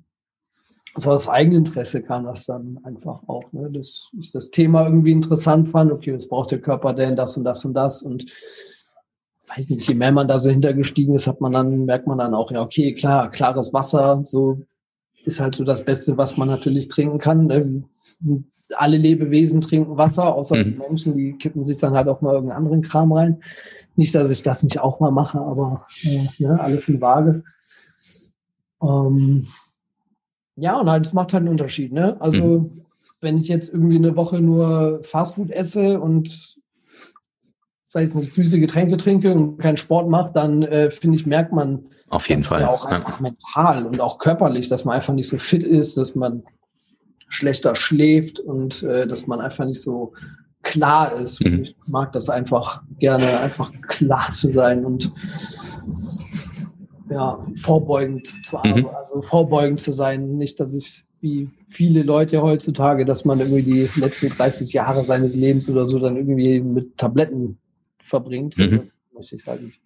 so 0.97 1.11
aus 1.11 1.29
Eigeninteresse 1.29 2.03
kam 2.03 2.25
das 2.25 2.47
dann 2.47 2.79
einfach 2.85 3.23
auch, 3.27 3.53
ne, 3.53 3.71
dass 3.71 4.11
ich 4.19 4.33
das 4.33 4.51
Thema 4.51 4.87
irgendwie 4.87 5.13
interessant 5.13 5.69
fand, 5.69 5.93
okay, 5.93 6.15
was 6.15 6.29
braucht 6.29 6.51
der 6.51 6.61
Körper 6.61 6.95
denn, 6.95 7.17
das 7.17 7.37
und 7.37 7.45
das 7.45 7.65
und 7.65 7.75
das 7.75 8.03
und 8.03 8.27
weiß 9.55 9.69
nicht, 9.69 9.89
je 9.89 9.95
mehr 9.95 10.13
man 10.13 10.29
da 10.29 10.39
so 10.39 10.51
hintergestiegen 10.51 11.15
ist, 11.15 11.27
hat 11.27 11.41
man 11.41 11.53
dann, 11.53 11.85
merkt 11.85 12.07
man 12.07 12.19
dann 12.19 12.35
auch, 12.35 12.51
ja, 12.51 12.63
okay, 12.63 12.95
klar, 12.95 13.31
klares 13.31 13.73
Wasser, 13.73 14.23
so 14.25 14.63
ist 15.25 15.41
halt 15.41 15.57
so 15.57 15.65
das 15.65 15.85
Beste, 15.85 16.17
was 16.17 16.37
man 16.37 16.49
natürlich 16.49 16.89
trinken 16.89 17.19
kann. 17.19 17.47
Ne? 17.47 17.85
Alle 18.75 18.97
Lebewesen 18.97 19.61
trinken 19.61 19.99
Wasser, 19.99 20.35
außer 20.35 20.57
mhm. 20.57 20.65
die 20.65 20.79
Menschen, 20.79 21.17
die 21.17 21.33
kippen 21.33 21.65
sich 21.65 21.79
dann 21.79 21.95
halt 21.95 22.09
auch 22.09 22.21
mal 22.21 22.35
irgendeinen 22.35 22.65
anderen 22.65 22.83
Kram 22.83 23.13
rein. 23.13 23.41
Nicht, 23.97 24.15
dass 24.15 24.31
ich 24.31 24.43
das 24.43 24.63
nicht 24.63 24.79
auch 24.79 25.01
mal 25.01 25.11
mache, 25.11 25.41
aber 25.41 25.87
äh, 26.05 26.29
ne, 26.39 26.61
alles 26.61 26.89
in 26.89 27.01
Waage. 27.01 27.43
Ähm, 28.83 29.47
ja, 30.57 30.79
und 30.79 30.91
halt, 30.91 31.07
es 31.07 31.13
macht 31.13 31.33
halt 31.33 31.43
einen 31.43 31.51
Unterschied. 31.51 31.93
Ne? 31.93 32.17
Also, 32.21 32.61
mhm. 32.61 32.81
wenn 33.21 33.39
ich 33.39 33.49
jetzt 33.49 33.73
irgendwie 33.73 33.97
eine 33.97 34.17
Woche 34.17 34.41
nur 34.41 35.01
Fastfood 35.03 35.51
esse 35.51 36.01
und 36.01 36.57
weiß 37.97 38.15
nicht, 38.15 38.35
süße 38.35 38.61
Getränke 38.61 38.99
trinke 38.99 39.33
und 39.33 39.59
keinen 39.59 39.79
Sport 39.79 40.09
mache, 40.09 40.31
dann 40.33 40.63
äh, 40.63 40.91
finde 40.91 41.17
ich, 41.17 41.27
merkt 41.27 41.53
man 41.53 41.87
auf 42.09 42.29
jeden 42.29 42.45
Fall 42.45 42.61
ja 42.61 42.69
auch 42.69 42.85
einfach 42.85 43.21
mental 43.21 43.87
und 43.87 44.01
auch 44.01 44.19
körperlich, 44.19 44.69
dass 44.69 44.85
man 44.85 44.95
einfach 44.95 45.15
nicht 45.15 45.29
so 45.29 45.39
fit 45.39 45.65
ist, 45.65 45.97
dass 45.97 46.15
man 46.15 46.45
schlechter 47.29 47.75
schläft 47.75 48.39
und 48.39 48.83
äh, 48.83 49.07
dass 49.07 49.27
man 49.27 49.41
einfach 49.41 49.65
nicht 49.65 49.83
so 49.83 50.13
klar 50.63 51.19
ist. 51.19 51.45
Mhm. 51.45 51.63
Ich 51.63 51.77
mag 51.87 52.13
das 52.13 52.29
einfach 52.29 52.83
gerne, 52.99 53.41
einfach 53.41 53.73
klar 53.89 54.31
zu 54.31 54.49
sein 54.49 54.85
und 54.85 55.11
ja, 57.11 57.41
vorbeugend 57.57 58.45
zu 58.45 58.59
arbeiten, 58.59 58.81
mhm. 58.81 58.89
also 58.89 59.23
vorbeugend 59.23 59.81
zu 59.81 59.93
sein. 59.93 60.37
Nicht, 60.37 60.61
dass 60.61 60.75
ich 60.75 61.05
wie 61.21 61.49
viele 61.69 62.03
Leute 62.03 62.43
heutzutage, 62.43 63.05
dass 63.05 63.25
man 63.25 63.41
irgendwie 63.41 63.63
die 63.63 63.89
letzten 64.01 64.29
30 64.29 64.73
Jahre 64.73 65.05
seines 65.05 65.35
Lebens 65.35 65.71
oder 65.71 65.89
so 65.89 65.99
dann 65.99 66.17
irgendwie 66.17 66.61
mit 66.61 66.97
Tabletten 66.97 67.59
verbringt. 68.03 68.59
Mhm. 68.59 68.81
Das 68.83 68.99
möchte 69.15 69.37
ich 69.37 69.47
halt 69.47 69.63
nicht. 69.63 69.81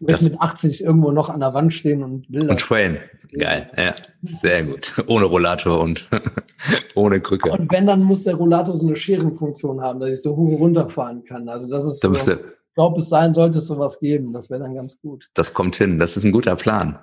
Ich 0.00 0.22
mit 0.22 0.40
80 0.40 0.84
irgendwo 0.84 1.12
noch 1.12 1.30
an 1.30 1.40
der 1.40 1.54
Wand 1.54 1.72
stehen 1.72 2.02
und 2.02 2.26
will 2.28 2.50
Und 2.50 2.60
train. 2.60 2.98
Geil, 3.32 3.70
ja. 3.76 3.94
Sehr 4.22 4.64
gut. 4.64 4.92
Ohne 5.06 5.24
Rollator 5.24 5.80
und 5.80 6.06
ohne 6.94 7.20
Krücke. 7.20 7.50
Und 7.50 7.72
wenn, 7.72 7.86
dann 7.86 8.02
muss 8.02 8.24
der 8.24 8.34
Rollator 8.34 8.76
so 8.76 8.86
eine 8.86 8.96
Scherenfunktion 8.96 9.80
haben, 9.80 10.00
dass 10.00 10.10
ich 10.10 10.22
so 10.22 10.36
hoch 10.36 10.60
runterfahren 10.60 11.24
kann. 11.24 11.48
Also 11.48 11.70
das 11.70 11.86
ist 11.86 12.00
so, 12.00 12.12
ich 12.12 12.38
glaube, 12.74 13.00
es 13.00 13.08
sein 13.08 13.34
sollte 13.34 13.58
es 13.58 13.66
sowas 13.66 14.00
geben. 14.00 14.32
Das 14.32 14.50
wäre 14.50 14.60
dann 14.60 14.74
ganz 14.74 15.00
gut. 15.00 15.28
Das 15.34 15.54
kommt 15.54 15.76
hin. 15.76 15.98
Das 15.98 16.16
ist 16.16 16.24
ein 16.24 16.32
guter 16.32 16.56
Plan. 16.56 16.98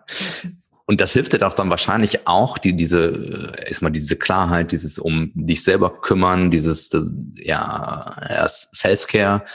Und 0.85 1.01
das 1.01 1.13
hilft 1.13 1.33
dir 1.33 1.39
doch 1.39 1.53
dann 1.53 1.69
wahrscheinlich 1.69 2.27
auch, 2.27 2.57
die, 2.57 2.75
diese, 2.75 3.53
erstmal 3.65 3.91
diese 3.91 4.15
Klarheit, 4.15 4.71
dieses 4.71 4.97
um 4.97 5.31
dich 5.35 5.63
selber 5.63 6.01
kümmern, 6.01 6.49
dieses, 6.49 6.89
das, 6.89 7.11
ja, 7.35 8.47
Self-Care, 8.47 9.45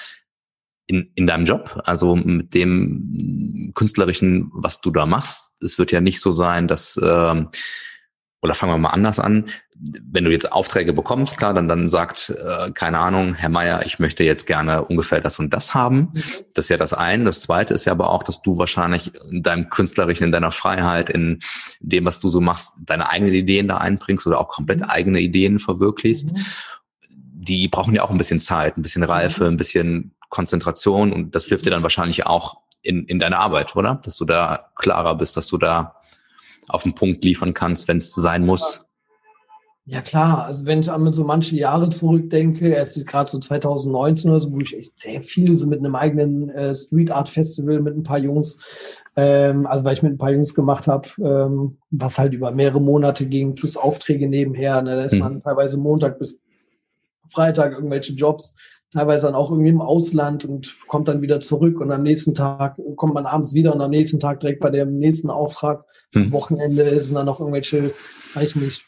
in, 0.87 1.11
in 1.15 1.27
deinem 1.27 1.45
Job, 1.45 1.81
also 1.85 2.15
mit 2.15 2.55
dem 2.55 3.73
künstlerischen, 3.75 4.51
was 4.53 4.81
du 4.81 4.91
da 4.91 5.07
machst. 5.07 5.55
Es 5.61 5.79
wird 5.79 5.93
ja 5.93 6.01
nicht 6.01 6.21
so 6.21 6.31
sein, 6.31 6.69
dass 6.69 7.01
ähm, 7.03 7.49
oder 8.45 8.55
fangen 8.55 8.75
wir 8.75 8.79
mal 8.79 8.91
anders 8.91 9.19
an, 9.19 9.49
wenn 9.77 10.25
du 10.25 10.31
jetzt 10.31 10.53
Aufträge 10.53 10.93
bekommst, 10.93 11.37
klar, 11.37 11.53
dann, 11.53 11.67
dann 11.67 11.89
sagt, 11.89 12.31
äh, 12.31 12.71
keine 12.71 12.99
Ahnung, 12.99 13.35
Herr 13.35 13.49
Meier, 13.49 13.85
ich 13.85 13.99
möchte 13.99 14.23
jetzt 14.23 14.47
gerne 14.47 14.85
ungefähr 14.85 15.21
das 15.21 15.39
und 15.39 15.53
das 15.53 15.75
haben. 15.75 16.13
Mhm. 16.13 16.23
Das 16.55 16.67
ist 16.67 16.69
ja 16.69 16.77
das 16.77 16.95
eine. 16.95 17.25
Das 17.25 17.41
zweite 17.41 17.75
ist 17.75 17.85
ja 17.85 17.93
aber 17.93 18.11
auch, 18.11 18.23
dass 18.23 18.41
du 18.41 18.57
wahrscheinlich 18.57 19.13
in 19.31 19.43
deinem 19.43 19.71
künstlerischen, 19.71 20.25
in 20.25 20.33
deiner 20.33 20.53
Freiheit, 20.53 21.11
in 21.11 21.41
dem, 21.81 22.05
was 22.05 22.21
du 22.21 22.29
so 22.29 22.41
machst, 22.41 22.75
deine 22.85 23.09
eigenen 23.09 23.35
Ideen 23.35 23.67
da 23.67 23.79
einbringst 23.79 24.27
oder 24.27 24.41
auch 24.41 24.49
komplett 24.49 24.81
mhm. 24.81 24.87
eigene 24.87 25.21
Ideen 25.21 25.59
verwirklichst. 25.59 26.35
Mhm. 26.35 26.45
Die 27.11 27.69
brauchen 27.69 27.95
ja 27.95 28.03
auch 28.05 28.11
ein 28.11 28.19
bisschen 28.19 28.41
Zeit, 28.41 28.79
ein 28.79 28.83
bisschen 28.83 29.03
Reife, 29.03 29.47
ein 29.47 29.57
bisschen 29.57 30.15
Konzentration 30.29 31.13
und 31.13 31.35
das 31.35 31.47
hilft 31.47 31.67
dir 31.67 31.71
dann 31.71 31.83
wahrscheinlich 31.83 32.27
auch 32.27 32.59
in, 32.83 33.07
in 33.07 33.19
deiner 33.19 33.41
Arbeit, 33.41 33.75
oder? 33.77 34.01
Dass 34.05 34.17
du 34.17 34.25
da 34.25 34.71
klarer 34.77 35.17
bist, 35.17 35.37
dass 35.37 35.49
du 35.49 35.59
da 35.59 35.97
auf 36.69 36.85
den 36.85 36.95
Punkt 36.95 37.25
liefern 37.25 37.55
kannst, 37.55 37.89
wenn 37.89 37.99
es 37.99 38.13
sein 38.15 38.47
muss. 38.47 38.84
Ja 39.87 40.01
klar, 40.01 40.47
also 40.47 40.65
wenn 40.65 40.81
ich 40.81 40.91
an 40.91 41.13
so 41.13 41.25
manche 41.25 41.57
Jahre 41.57 41.91
zurückdenke, 41.91 42.69
erst 42.69 43.07
gerade 43.07 43.31
so 43.31 43.39
2019 43.39 44.31
oder 44.31 44.41
so, 44.41 44.53
wo 44.53 44.61
ich 44.61 44.75
echt 44.75 44.99
sehr 44.99 45.21
viel 45.21 45.59
so 45.59 45.67
mit 45.67 45.81
einem 45.81 45.95
eigenen 45.95 46.49
äh, 46.49 46.75
Street 46.75 47.11
Art 47.11 47.29
Festival 47.29 47.81
mit 47.81 47.95
ein 47.95 48.03
paar 48.03 48.19
Jungs, 48.19 48.59
ähm, 49.15 49.67
also 49.67 49.85
weil 49.85 49.93
ich 49.93 50.03
mit 50.03 50.13
ein 50.13 50.19
paar 50.19 50.33
Jungs 50.33 50.55
gemacht 50.55 50.87
habe, 50.89 51.09
ähm, 51.19 51.77
was 51.91 52.19
halt 52.19 52.33
über 52.33 52.51
mehrere 52.51 52.81
Monate 52.81 53.27
ging, 53.27 53.55
plus 53.55 53.77
Aufträge 53.77 54.27
nebenher. 54.27 54.81
Ne? 54.81 54.97
Da 54.97 55.05
ist 55.05 55.13
hm. 55.13 55.19
man 55.19 55.43
teilweise 55.43 55.77
Montag 55.77 56.19
bis 56.19 56.41
Freitag 57.29 57.73
irgendwelche 57.73 58.15
Jobs, 58.15 58.57
teilweise 58.91 59.27
dann 59.27 59.35
auch 59.35 59.51
irgendwie 59.51 59.71
im 59.71 59.83
Ausland 59.83 60.47
und 60.47 60.75
kommt 60.89 61.09
dann 61.09 61.21
wieder 61.21 61.41
zurück 61.41 61.79
und 61.81 61.93
am 61.93 62.03
nächsten 62.03 62.33
Tag 62.33 62.79
kommt 62.97 63.13
man 63.13 63.27
abends 63.27 63.53
wieder 63.53 63.75
und 63.75 63.83
am 63.83 63.91
nächsten 63.91 64.19
Tag 64.19 64.41
direkt 64.41 64.61
bei 64.61 64.71
dem 64.71 64.99
nächsten 64.99 65.29
Auftrag 65.29 65.85
hm. 66.15 66.33
Wochenende 66.33 66.99
sind 67.01 67.17
dann 67.17 67.27
noch 67.27 67.41
irgendwelche, 67.41 67.93
weiß 68.35 68.51
ich 68.51 68.57
nicht, 68.57 68.85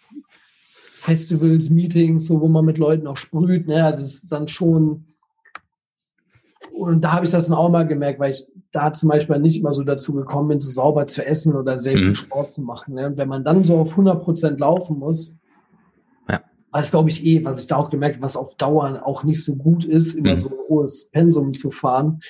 Festivals, 1.06 1.70
Meetings, 1.70 2.26
so 2.26 2.40
wo 2.40 2.48
man 2.48 2.64
mit 2.64 2.78
Leuten 2.78 3.06
auch 3.06 3.16
sprüht. 3.16 3.68
Ne? 3.68 3.84
Also 3.84 4.04
es 4.04 4.24
ist 4.24 4.32
dann 4.32 4.48
schon. 4.48 5.04
Und 6.72 7.02
da 7.02 7.12
habe 7.12 7.24
ich 7.24 7.30
das 7.30 7.46
dann 7.46 7.56
auch 7.56 7.70
mal 7.70 7.86
gemerkt, 7.86 8.18
weil 8.18 8.32
ich 8.32 8.44
da 8.72 8.92
zum 8.92 9.08
Beispiel 9.08 9.38
nicht 9.38 9.60
immer 9.60 9.72
so 9.72 9.84
dazu 9.84 10.12
gekommen 10.14 10.48
bin, 10.48 10.60
so 10.60 10.68
sauber 10.68 11.06
zu 11.06 11.24
essen 11.24 11.54
oder 11.54 11.78
sehr 11.78 11.96
viel 11.96 12.08
mhm. 12.08 12.14
Sport 12.16 12.50
zu 12.50 12.60
machen. 12.60 12.94
Ne? 12.94 13.06
Und 13.06 13.18
wenn 13.18 13.28
man 13.28 13.44
dann 13.44 13.64
so 13.64 13.78
auf 13.78 13.92
100 13.92 14.20
Prozent 14.22 14.58
laufen 14.58 14.98
muss, 14.98 15.36
ja. 16.28 16.40
das 16.72 16.90
glaube 16.90 17.08
ich 17.08 17.24
eh, 17.24 17.44
was 17.44 17.60
ich 17.60 17.68
da 17.68 17.76
auch 17.76 17.88
gemerkt 17.88 18.16
habe, 18.16 18.24
was 18.24 18.36
auf 18.36 18.56
Dauer 18.56 19.02
auch 19.04 19.22
nicht 19.22 19.44
so 19.44 19.54
gut 19.54 19.84
ist, 19.84 20.14
immer 20.14 20.32
mhm. 20.32 20.38
so 20.38 20.48
ein 20.48 20.56
hohes 20.68 21.08
Pensum 21.10 21.54
zu 21.54 21.70
fahren. 21.70 22.20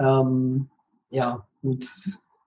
Ähm, 0.00 0.70
ja, 1.10 1.46
und 1.60 1.86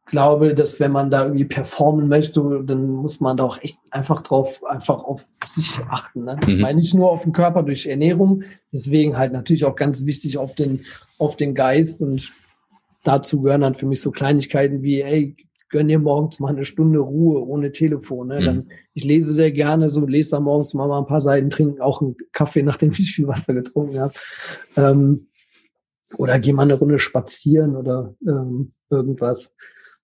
glaube, 0.05 0.53
dass 0.53 0.79
wenn 0.79 0.91
man 0.91 1.09
da 1.09 1.23
irgendwie 1.23 1.45
performen 1.45 2.07
möchte, 2.07 2.63
dann 2.63 2.87
muss 2.87 3.19
man 3.19 3.37
da 3.37 3.43
auch 3.43 3.61
echt 3.61 3.77
einfach 3.89 4.21
drauf, 4.21 4.63
einfach 4.63 5.03
auf 5.03 5.25
sich 5.47 5.79
achten. 5.89 6.25
Ne? 6.25 6.37
Mhm. 6.41 6.49
Ich 6.49 6.61
meine 6.61 6.79
nicht 6.79 6.93
nur 6.93 7.11
auf 7.11 7.23
den 7.23 7.33
Körper 7.33 7.63
durch 7.63 7.87
Ernährung, 7.87 8.43
deswegen 8.71 9.17
halt 9.17 9.33
natürlich 9.33 9.65
auch 9.65 9.75
ganz 9.75 10.05
wichtig 10.05 10.37
auf 10.37 10.55
den, 10.55 10.85
auf 11.17 11.35
den 11.35 11.55
Geist 11.55 12.01
und 12.01 12.31
dazu 13.03 13.41
gehören 13.41 13.61
dann 13.61 13.75
für 13.75 13.87
mich 13.87 14.01
so 14.01 14.11
Kleinigkeiten 14.11 14.83
wie, 14.83 15.01
ey, 15.01 15.35
gönn 15.69 15.87
dir 15.87 15.99
morgens 15.99 16.39
mal 16.39 16.49
eine 16.49 16.65
Stunde 16.65 16.99
Ruhe 16.99 17.45
ohne 17.45 17.71
Telefon. 17.71 18.27
Ne? 18.27 18.41
Mhm. 18.41 18.45
Dann, 18.45 18.69
ich 18.93 19.03
lese 19.03 19.33
sehr 19.33 19.51
gerne, 19.51 19.89
so 19.89 20.05
lese 20.05 20.31
da 20.31 20.39
morgens 20.39 20.73
mal, 20.73 20.87
mal 20.87 20.99
ein 20.99 21.07
paar 21.07 21.21
Seiten, 21.21 21.49
trinken 21.49 21.81
auch 21.81 22.01
einen 22.01 22.15
Kaffee, 22.31 22.63
nachdem 22.63 22.91
ich 22.91 23.13
viel 23.13 23.27
Wasser 23.27 23.53
getrunken 23.53 23.99
habe. 23.99 24.13
Ähm, 24.77 25.27
oder 26.17 26.39
geh 26.39 26.53
mal 26.53 26.63
eine 26.63 26.75
Runde 26.75 26.99
spazieren 26.99 27.75
oder 27.75 28.13
ähm, 28.25 28.71
irgendwas. 28.89 29.53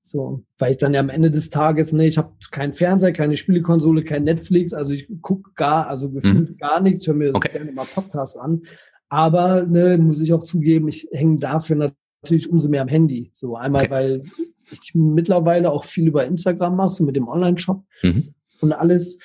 So, 0.03 0.43
weil 0.57 0.71
ich 0.71 0.77
dann 0.77 0.93
ja 0.93 0.99
am 0.99 1.09
Ende 1.09 1.29
des 1.29 1.49
Tages, 1.51 1.93
ne, 1.93 2.07
ich 2.07 2.17
habe 2.17 2.33
keinen 2.49 2.73
Fernseher, 2.73 3.13
keine 3.13 3.37
Spielekonsole, 3.37 4.03
kein 4.03 4.23
Netflix, 4.23 4.73
also 4.73 4.93
ich 4.93 5.07
gucke 5.21 5.51
gar, 5.55 5.87
also 5.87 6.09
gefühlt 6.09 6.51
mhm. 6.51 6.57
gar 6.57 6.81
nichts, 6.81 7.01
ich 7.01 7.07
höre 7.07 7.15
mir 7.15 7.35
okay. 7.35 7.51
gerne 7.51 7.71
mal 7.71 7.85
Podcasts 7.85 8.35
an. 8.35 8.63
Aber 9.09 9.63
ne, 9.63 9.97
muss 9.97 10.21
ich 10.21 10.33
auch 10.33 10.43
zugeben, 10.43 10.87
ich 10.87 11.07
hänge 11.11 11.37
dafür 11.37 11.75
natürlich 11.75 12.49
umso 12.49 12.69
mehr 12.69 12.81
am 12.81 12.87
Handy. 12.87 13.29
So 13.33 13.55
einmal, 13.55 13.83
okay. 13.83 13.91
weil 13.91 14.23
ich 14.71 14.95
mittlerweile 14.95 15.71
auch 15.71 15.83
viel 15.83 16.07
über 16.07 16.25
Instagram 16.25 16.77
mache, 16.77 16.91
so 16.91 17.03
mit 17.03 17.15
dem 17.15 17.27
Online-Shop 17.27 17.83
mhm. 18.01 18.33
und 18.61 18.73
alles. 18.73 19.17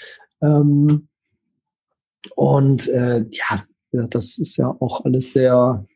Ähm, 0.43 1.09
und 2.35 2.89
äh, 2.89 3.25
ja, 3.31 3.65
das 3.93 4.39
ist 4.39 4.57
ja 4.57 4.77
auch 4.81 5.05
alles 5.05 5.33
sehr 5.33 5.87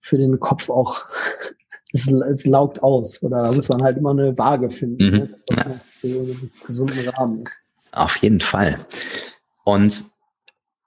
für 0.00 0.18
den 0.18 0.38
Kopf 0.40 0.68
auch 0.68 1.06
es, 1.94 2.06
es 2.08 2.44
laugt 2.44 2.82
aus. 2.82 3.22
Oder 3.22 3.44
da 3.44 3.52
muss 3.52 3.68
man 3.68 3.82
halt 3.82 3.96
immer 3.96 4.10
eine 4.10 4.36
Waage 4.36 4.68
finden, 4.68 5.04
mhm. 5.04 5.10
ne? 5.12 5.26
dass 5.28 5.44
das 5.46 5.58
ja. 5.58 5.80
so 6.02 6.08
einen 6.08 6.50
gesunden 6.66 7.08
Rahmen 7.08 7.42
ist. 7.42 7.56
Auf 7.92 8.16
jeden 8.16 8.40
Fall. 8.40 8.78
Und 9.64 10.04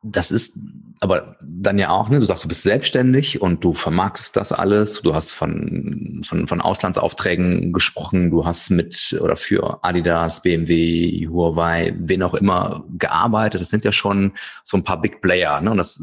das 0.03 0.31
ist 0.31 0.59
aber 0.99 1.35
dann 1.41 1.77
ja 1.77 1.89
auch, 1.89 2.09
ne, 2.09 2.19
du 2.19 2.25
sagst, 2.25 2.43
du 2.43 2.47
bist 2.47 2.63
selbstständig 2.63 3.41
und 3.41 3.63
du 3.63 3.73
vermarktest 3.73 4.35
das 4.35 4.51
alles. 4.51 5.01
Du 5.03 5.13
hast 5.13 5.31
von, 5.31 6.21
von, 6.25 6.47
von 6.47 6.59
Auslandsaufträgen 6.59 7.71
gesprochen. 7.71 8.31
Du 8.31 8.45
hast 8.45 8.71
mit 8.71 9.15
oder 9.21 9.35
für 9.35 9.83
Adidas, 9.83 10.41
BMW, 10.41 11.27
Huawei, 11.27 11.93
wen 11.99 12.23
auch 12.23 12.33
immer 12.33 12.83
gearbeitet. 12.97 13.61
Das 13.61 13.69
sind 13.69 13.85
ja 13.85 13.91
schon 13.91 14.33
so 14.63 14.77
ein 14.77 14.83
paar 14.83 14.99
Big 15.01 15.21
Player, 15.21 15.61
ne? 15.61 15.71
Und 15.71 15.77
das, 15.77 16.01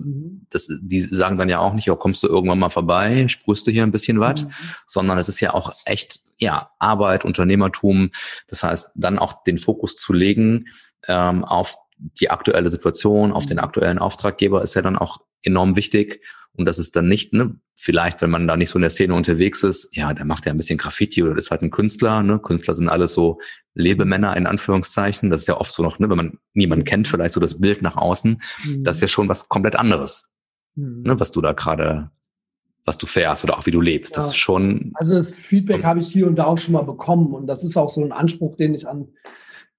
das, 0.51 0.69
die 0.81 1.01
sagen 1.01 1.39
dann 1.39 1.49
ja 1.49 1.59
auch 1.59 1.75
nicht, 1.75 1.87
ja, 1.87 1.97
kommst 1.97 2.23
du 2.23 2.29
irgendwann 2.29 2.61
mal 2.61 2.69
vorbei, 2.69 3.27
sprühst 3.27 3.67
du 3.67 3.73
hier 3.73 3.83
ein 3.83 3.93
bisschen 3.93 4.21
was, 4.21 4.45
mhm. 4.45 4.51
sondern 4.87 5.19
es 5.19 5.29
ist 5.29 5.41
ja 5.41 5.55
auch 5.55 5.75
echt, 5.87 6.21
ja, 6.39 6.71
Arbeit, 6.79 7.25
Unternehmertum. 7.25 8.11
Das 8.47 8.63
heißt, 8.63 8.93
dann 8.95 9.19
auch 9.19 9.43
den 9.43 9.59
Fokus 9.59 9.97
zu 9.97 10.13
legen, 10.13 10.67
ähm, 11.09 11.45
auf 11.45 11.77
die 11.97 12.31
aktuelle 12.31 12.71
Situation, 12.71 13.33
auf 13.33 13.47
den 13.47 13.57
mhm. 13.57 13.65
aktuellen 13.65 13.99
Auftraggeber 13.99 14.63
ist 14.63 14.75
ja 14.75 14.83
dann 14.83 14.97
auch 14.97 15.21
enorm 15.43 15.77
wichtig. 15.77 16.23
Und 16.57 16.67
das 16.67 16.79
ist 16.79 16.95
dann 16.95 17.09
nicht, 17.09 17.33
ne, 17.33 17.57
vielleicht, 17.75 18.23
wenn 18.23 18.31
man 18.31 18.47
da 18.47 18.57
nicht 18.57 18.71
so 18.71 18.79
in 18.79 18.83
der 18.83 18.91
Szene 18.91 19.15
unterwegs 19.15 19.65
ist, 19.65 19.95
ja, 19.97 20.15
der 20.15 20.25
macht 20.25 20.47
ja 20.47 20.53
ein 20.53 20.57
bisschen 20.57 20.79
Graffiti 20.79 21.23
oder 21.23 21.37
ist 21.37 21.51
halt 21.51 21.63
ein 21.63 21.71
Künstler, 21.71 22.23
ne? 22.23 22.39
Künstler 22.39 22.77
sind 22.77 22.89
alles 22.89 23.13
so 23.13 23.41
Lebemänner 23.75 24.37
in 24.37 24.47
Anführungszeichen. 24.47 25.31
Das 25.31 25.43
ist 25.43 25.47
ja 25.49 25.57
oft 25.57 25.75
so 25.75 25.83
noch, 25.83 25.99
ne, 25.99 26.09
wenn 26.09 26.17
man 26.17 26.39
niemanden 26.53 26.85
kennt, 26.85 27.09
vielleicht 27.09 27.35
so 27.35 27.41
das 27.41 27.61
Bild 27.61 27.83
nach 27.83 27.97
außen. 27.97 28.41
Mhm. 28.65 28.85
Das 28.85 28.97
ist 28.97 29.03
ja 29.03 29.09
schon 29.09 29.29
was 29.29 29.49
komplett 29.49 29.75
anderes, 29.75 30.31
mhm. 30.77 31.03
ne, 31.03 31.19
was 31.19 31.33
du 31.33 31.41
da 31.41 31.53
gerade 31.53 32.11
was 32.87 32.99
du 32.99 33.07
fährst 33.07 33.45
oder 33.45 33.59
auch 33.59 33.67
wie 33.67 33.71
du 33.71 33.81
lebst. 33.81 34.13
Ja. 34.13 34.17
Das 34.17 34.29
ist 34.29 34.37
schon. 34.37 34.93
Also 34.95 35.15
das 35.15 35.31
Feedback 35.31 35.85
habe 35.85 36.01
ich 36.01 36.09
hier 36.09 36.27
und 36.27 36.37
da 36.37 36.45
auch 36.45 36.59
schon 36.59 36.73
mal 36.73 36.83
bekommen 36.83 37.33
und 37.35 37.47
das 37.47 37.65
ist 37.65 37.77
auch 37.77 37.89
so 37.89 38.05
ein 38.05 38.13
Anspruch, 38.13 38.57
den 38.57 38.75
ich 38.75 38.87
an 38.87 39.09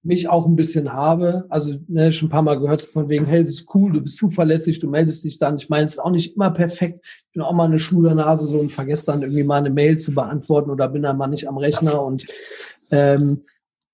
mich 0.06 0.28
auch 0.28 0.46
ein 0.46 0.56
bisschen 0.56 0.92
habe. 0.92 1.44
Also 1.48 1.74
ne, 1.88 2.12
schon 2.12 2.28
ein 2.28 2.30
paar 2.30 2.42
Mal 2.42 2.58
gehört 2.58 2.82
von 2.82 3.08
wegen, 3.08 3.26
hey, 3.26 3.42
das 3.42 3.52
ist 3.52 3.74
cool, 3.74 3.92
du 3.92 4.00
bist 4.00 4.16
zuverlässig, 4.16 4.78
du 4.78 4.88
meldest 4.88 5.24
dich 5.24 5.38
dann. 5.38 5.56
Ich 5.56 5.68
meine, 5.68 5.86
es 5.86 5.92
ist 5.92 5.98
auch 5.98 6.10
nicht 6.10 6.36
immer 6.36 6.50
perfekt. 6.50 7.04
Ich 7.26 7.32
bin 7.32 7.42
auch 7.42 7.52
mal 7.52 7.64
eine 7.64 7.78
Schulernase 7.78 8.46
so 8.46 8.60
und 8.60 8.72
vergesse 8.72 9.06
dann 9.06 9.22
irgendwie 9.22 9.42
mal 9.42 9.56
eine 9.56 9.70
Mail 9.70 9.98
zu 9.98 10.14
beantworten 10.14 10.70
oder 10.70 10.88
bin 10.88 11.02
dann 11.02 11.18
mal 11.18 11.26
nicht 11.26 11.48
am 11.48 11.58
Rechner 11.58 12.02
und 12.02 12.26
ähm, 12.90 13.42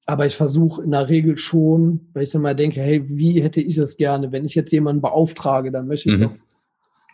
aber 0.05 0.27
ich 0.27 0.37
versuche 0.37 0.83
in 0.83 0.91
der 0.91 1.09
Regel 1.09 1.39
schon, 1.39 2.09
weil 2.13 2.25
ich 2.25 2.31
dann 2.31 2.43
mal 2.43 2.57
denke, 2.57 2.81
hey, 2.81 3.03
wie 3.07 3.41
hätte 3.41 3.61
ich 3.61 3.79
es 3.79 3.97
gerne, 3.97 4.33
wenn 4.33 4.45
ich 4.45 4.55
jetzt 4.55 4.73
jemanden 4.73 5.01
beauftrage, 5.01 5.71
dann 5.71 5.87
möchte 5.87 6.11
ich 6.11 6.19
mhm. 6.19 6.23
doch, 6.23 6.33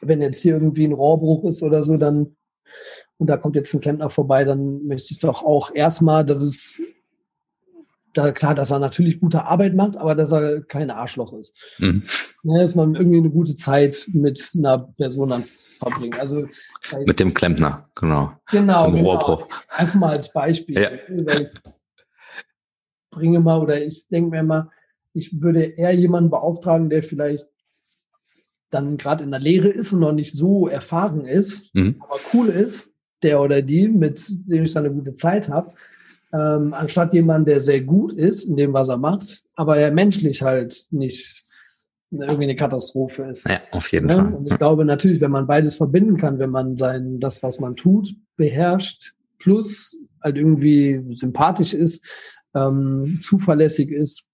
wenn 0.00 0.22
jetzt 0.22 0.40
hier 0.40 0.54
irgendwie 0.54 0.86
ein 0.86 0.92
Rohrbruch 0.92 1.44
ist 1.44 1.62
oder 1.62 1.82
so, 1.82 1.96
dann 1.96 2.34
und 3.18 3.28
da 3.28 3.36
kommt 3.36 3.56
jetzt 3.56 3.74
ein 3.74 3.80
Klempner 3.80 4.10
vorbei, 4.10 4.44
dann 4.44 4.86
möchte 4.86 5.12
ich 5.12 5.20
doch 5.20 5.44
auch 5.44 5.74
erstmal, 5.74 6.24
dass 6.24 6.40
es 6.40 6.80
da, 8.12 8.32
klar, 8.32 8.54
dass 8.54 8.70
er 8.70 8.78
natürlich 8.78 9.20
gute 9.20 9.44
Arbeit 9.44 9.74
macht, 9.74 9.96
aber 9.96 10.14
dass 10.14 10.32
er 10.32 10.62
kein 10.62 10.90
Arschloch 10.90 11.32
ist. 11.34 11.56
Mhm. 11.78 12.02
Ja, 12.42 12.60
dass 12.60 12.74
man 12.74 12.94
irgendwie 12.94 13.18
eine 13.18 13.30
gute 13.30 13.54
Zeit 13.54 14.08
mit 14.12 14.52
einer 14.56 14.78
Person 14.96 15.30
dann 15.30 15.44
verbringt. 15.78 16.18
Also, 16.18 16.48
mit 17.06 17.20
dem 17.20 17.34
Klempner, 17.34 17.88
genau. 17.94 18.32
Genau. 18.50 18.90
genau. 18.90 19.48
Einfach 19.70 19.94
mal 19.94 20.16
als 20.16 20.32
Beispiel. 20.32 20.80
Ja. 20.80 20.90
Ich 21.40 21.50
bringe 23.10 23.40
mal 23.40 23.60
oder 23.60 23.84
ich 23.84 24.08
denke 24.08 24.30
mir 24.30 24.42
mal, 24.42 24.70
ich 25.12 25.40
würde 25.40 25.64
eher 25.64 25.92
jemanden 25.92 26.30
beauftragen, 26.30 26.90
der 26.90 27.02
vielleicht 27.02 27.46
dann 28.70 28.96
gerade 28.98 29.24
in 29.24 29.30
der 29.30 29.40
Lehre 29.40 29.68
ist 29.68 29.92
und 29.92 30.00
noch 30.00 30.12
nicht 30.12 30.32
so 30.32 30.68
erfahren 30.68 31.24
ist, 31.24 31.74
mhm. 31.74 31.96
aber 32.00 32.20
cool 32.32 32.48
ist, 32.48 32.92
der 33.22 33.40
oder 33.40 33.62
die, 33.62 33.88
mit 33.88 34.24
dem 34.28 34.64
ich 34.64 34.72
dann 34.72 34.84
eine 34.84 34.94
gute 34.94 35.14
Zeit 35.14 35.48
habe, 35.48 35.72
ähm, 36.32 36.74
anstatt 36.74 37.12
jemand, 37.14 37.48
der 37.48 37.60
sehr 37.60 37.80
gut 37.80 38.12
ist 38.12 38.44
in 38.44 38.56
dem, 38.56 38.72
was 38.72 38.88
er 38.88 38.98
macht, 38.98 39.42
aber 39.54 39.78
er 39.78 39.90
menschlich 39.90 40.42
halt 40.42 40.86
nicht 40.90 41.42
irgendwie 42.10 42.44
eine 42.44 42.56
Katastrophe 42.56 43.24
ist. 43.24 43.48
Ja, 43.48 43.60
auf 43.72 43.90
jeden 43.92 44.08
ja? 44.08 44.16
Fall. 44.16 44.34
Und 44.34 44.46
ich 44.46 44.58
glaube 44.58 44.84
natürlich, 44.84 45.20
wenn 45.20 45.30
man 45.30 45.46
beides 45.46 45.76
verbinden 45.76 46.16
kann, 46.16 46.38
wenn 46.38 46.50
man 46.50 46.76
sein, 46.76 47.20
das, 47.20 47.42
was 47.42 47.58
man 47.58 47.76
tut, 47.76 48.14
beherrscht, 48.36 49.14
plus 49.38 49.96
halt 50.22 50.36
irgendwie 50.36 51.04
sympathisch 51.10 51.74
ist, 51.74 52.02
ähm, 52.54 53.20
zuverlässig 53.22 53.90
ist, 53.90 54.24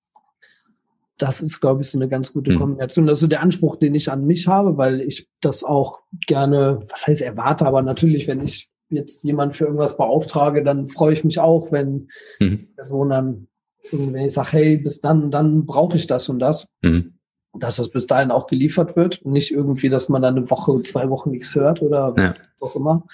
das 1.18 1.40
ist, 1.40 1.61
glaube 1.61 1.83
ich, 1.83 1.90
so 1.90 1.98
eine 1.98 2.09
ganz 2.09 2.33
gute 2.33 2.52
hm. 2.52 2.59
Kombination. 2.59 3.07
Das 3.07 3.14
ist 3.14 3.20
so 3.20 3.26
der 3.26 3.42
Anspruch, 3.42 3.76
den 3.76 3.94
ich 3.94 4.11
an 4.11 4.26
mich 4.26 4.48
habe, 4.48 4.76
weil 4.76 5.00
ich 5.00 5.28
das 5.40 5.62
auch 5.62 6.00
gerne, 6.26 6.81
was 6.88 7.06
heißt 7.06 7.23
erwarte, 7.23 7.66
aber 7.66 7.83
natürlich, 7.83 8.27
wenn 8.27 8.42
ich 8.42 8.71
jetzt 8.90 9.24
jemand 9.24 9.54
für 9.54 9.64
irgendwas 9.64 9.96
beauftrage, 9.96 10.62
dann 10.62 10.88
freue 10.88 11.14
ich 11.14 11.24
mich 11.24 11.38
auch, 11.38 11.72
wenn 11.72 12.08
mhm. 12.40 12.56
die 12.58 12.66
Person 12.76 13.08
dann 13.10 13.48
wenn 13.92 14.26
ich 14.26 14.35
sage, 14.35 14.52
hey, 14.52 14.76
bis 14.76 15.00
dann, 15.00 15.30
dann 15.30 15.66
brauche 15.66 15.96
ich 15.96 16.06
das 16.06 16.28
und 16.28 16.38
das, 16.38 16.68
mhm. 16.82 17.14
dass 17.52 17.76
das 17.76 17.90
bis 17.90 18.06
dahin 18.06 18.30
auch 18.30 18.46
geliefert 18.46 18.96
wird. 18.96 19.24
Nicht 19.24 19.52
irgendwie, 19.52 19.88
dass 19.88 20.08
man 20.08 20.22
dann 20.22 20.37
eine 20.37 20.50
Woche, 20.50 20.82
zwei 20.82 21.08
Wochen 21.10 21.30
nichts 21.30 21.54
hört 21.54 21.82
oder 21.82 22.14
ja. 22.16 22.35
was 22.58 22.70
auch 22.70 22.76
immer. 22.76 23.04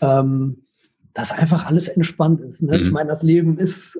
Ähm, 0.00 0.64
dass 1.14 1.32
einfach 1.32 1.66
alles 1.66 1.88
entspannt 1.88 2.40
ist. 2.42 2.62
Ne? 2.62 2.78
Mhm. 2.78 2.84
Ich 2.84 2.90
meine, 2.90 3.08
das 3.08 3.22
Leben 3.22 3.58
ist 3.58 3.98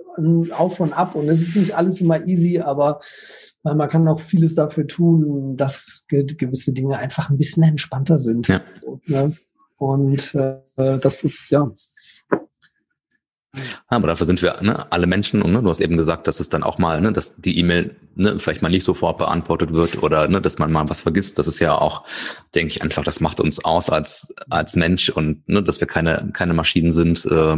auf 0.52 0.78
und 0.78 0.92
ab 0.92 1.14
und 1.14 1.28
es 1.28 1.40
ist 1.40 1.56
nicht 1.56 1.76
alles 1.76 2.00
immer 2.00 2.26
easy, 2.26 2.60
aber 2.60 3.00
man 3.64 3.88
kann 3.88 4.06
auch 4.06 4.20
vieles 4.20 4.54
dafür 4.54 4.86
tun, 4.86 5.56
dass 5.56 6.06
gewisse 6.08 6.72
Dinge 6.72 6.96
einfach 6.96 7.28
ein 7.28 7.36
bisschen 7.36 7.64
entspannter 7.64 8.16
sind. 8.16 8.46
Ja. 8.46 8.62
Ne? 9.06 9.36
Und 9.78 10.34
äh, 10.34 10.98
das 10.98 11.24
ist 11.24 11.50
ja 11.50 11.70
aber 13.86 14.08
dafür 14.08 14.26
sind 14.26 14.42
wir 14.42 14.60
ne, 14.60 14.90
alle 14.92 15.06
Menschen 15.06 15.42
und 15.42 15.52
ne, 15.52 15.62
du 15.62 15.70
hast 15.70 15.80
eben 15.80 15.96
gesagt, 15.96 16.26
dass 16.26 16.40
es 16.40 16.48
dann 16.48 16.62
auch 16.62 16.78
mal, 16.78 17.00
ne, 17.00 17.12
dass 17.12 17.36
die 17.36 17.58
E-Mail 17.58 17.96
ne, 18.14 18.38
vielleicht 18.38 18.62
mal 18.62 18.68
nicht 18.68 18.84
sofort 18.84 19.18
beantwortet 19.18 19.72
wird 19.72 20.02
oder 20.02 20.28
ne, 20.28 20.40
dass 20.40 20.58
man 20.58 20.70
mal 20.70 20.88
was 20.88 21.00
vergisst. 21.00 21.38
Das 21.38 21.46
ist 21.46 21.58
ja 21.58 21.74
auch, 21.74 22.04
denke 22.54 22.72
ich, 22.72 22.82
einfach, 22.82 23.04
das 23.04 23.20
macht 23.20 23.40
uns 23.40 23.64
aus 23.64 23.88
als 23.90 24.34
als 24.50 24.76
Mensch 24.76 25.08
und 25.08 25.48
ne, 25.48 25.62
dass 25.62 25.80
wir 25.80 25.86
keine 25.86 26.30
keine 26.32 26.54
Maschinen 26.54 26.92
sind, 26.92 27.24
äh, 27.26 27.56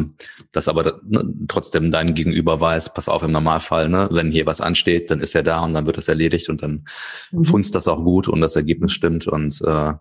dass 0.52 0.68
aber 0.68 1.00
ne, 1.04 1.24
trotzdem 1.48 1.90
dein 1.90 2.14
Gegenüber 2.14 2.60
weiß, 2.60 2.94
pass 2.94 3.08
auf 3.08 3.22
im 3.22 3.32
Normalfall, 3.32 3.88
ne, 3.88 4.08
wenn 4.12 4.30
hier 4.30 4.46
was 4.46 4.60
ansteht, 4.60 5.10
dann 5.10 5.20
ist 5.20 5.34
er 5.34 5.42
da 5.42 5.64
und 5.64 5.74
dann 5.74 5.86
wird 5.86 5.96
das 5.96 6.08
erledigt 6.08 6.48
und 6.48 6.62
dann 6.62 6.84
mhm. 7.32 7.44
funzt 7.44 7.74
das 7.74 7.88
auch 7.88 8.02
gut 8.04 8.28
und 8.28 8.40
das 8.40 8.56
Ergebnis 8.56 8.92
stimmt 8.92 9.26
und 9.26 9.60
äh, 9.62 9.94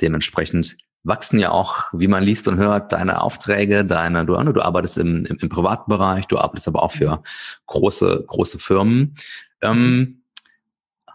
dementsprechend 0.00 0.76
wachsen 1.06 1.38
ja 1.38 1.50
auch, 1.50 1.84
wie 1.92 2.08
man 2.08 2.24
liest 2.24 2.48
und 2.48 2.58
hört, 2.58 2.92
deine 2.92 3.20
Aufträge, 3.20 3.84
deine, 3.84 4.26
du, 4.26 4.34
du 4.34 4.60
arbeitest 4.60 4.98
im, 4.98 5.24
im, 5.24 5.38
im 5.38 5.48
privaten 5.48 5.88
Bereich, 5.88 6.26
du 6.26 6.36
arbeitest 6.36 6.66
aber 6.66 6.82
auch 6.82 6.90
für 6.90 7.22
große, 7.66 8.24
große 8.26 8.58
Firmen. 8.58 9.14
Ähm, 9.62 10.22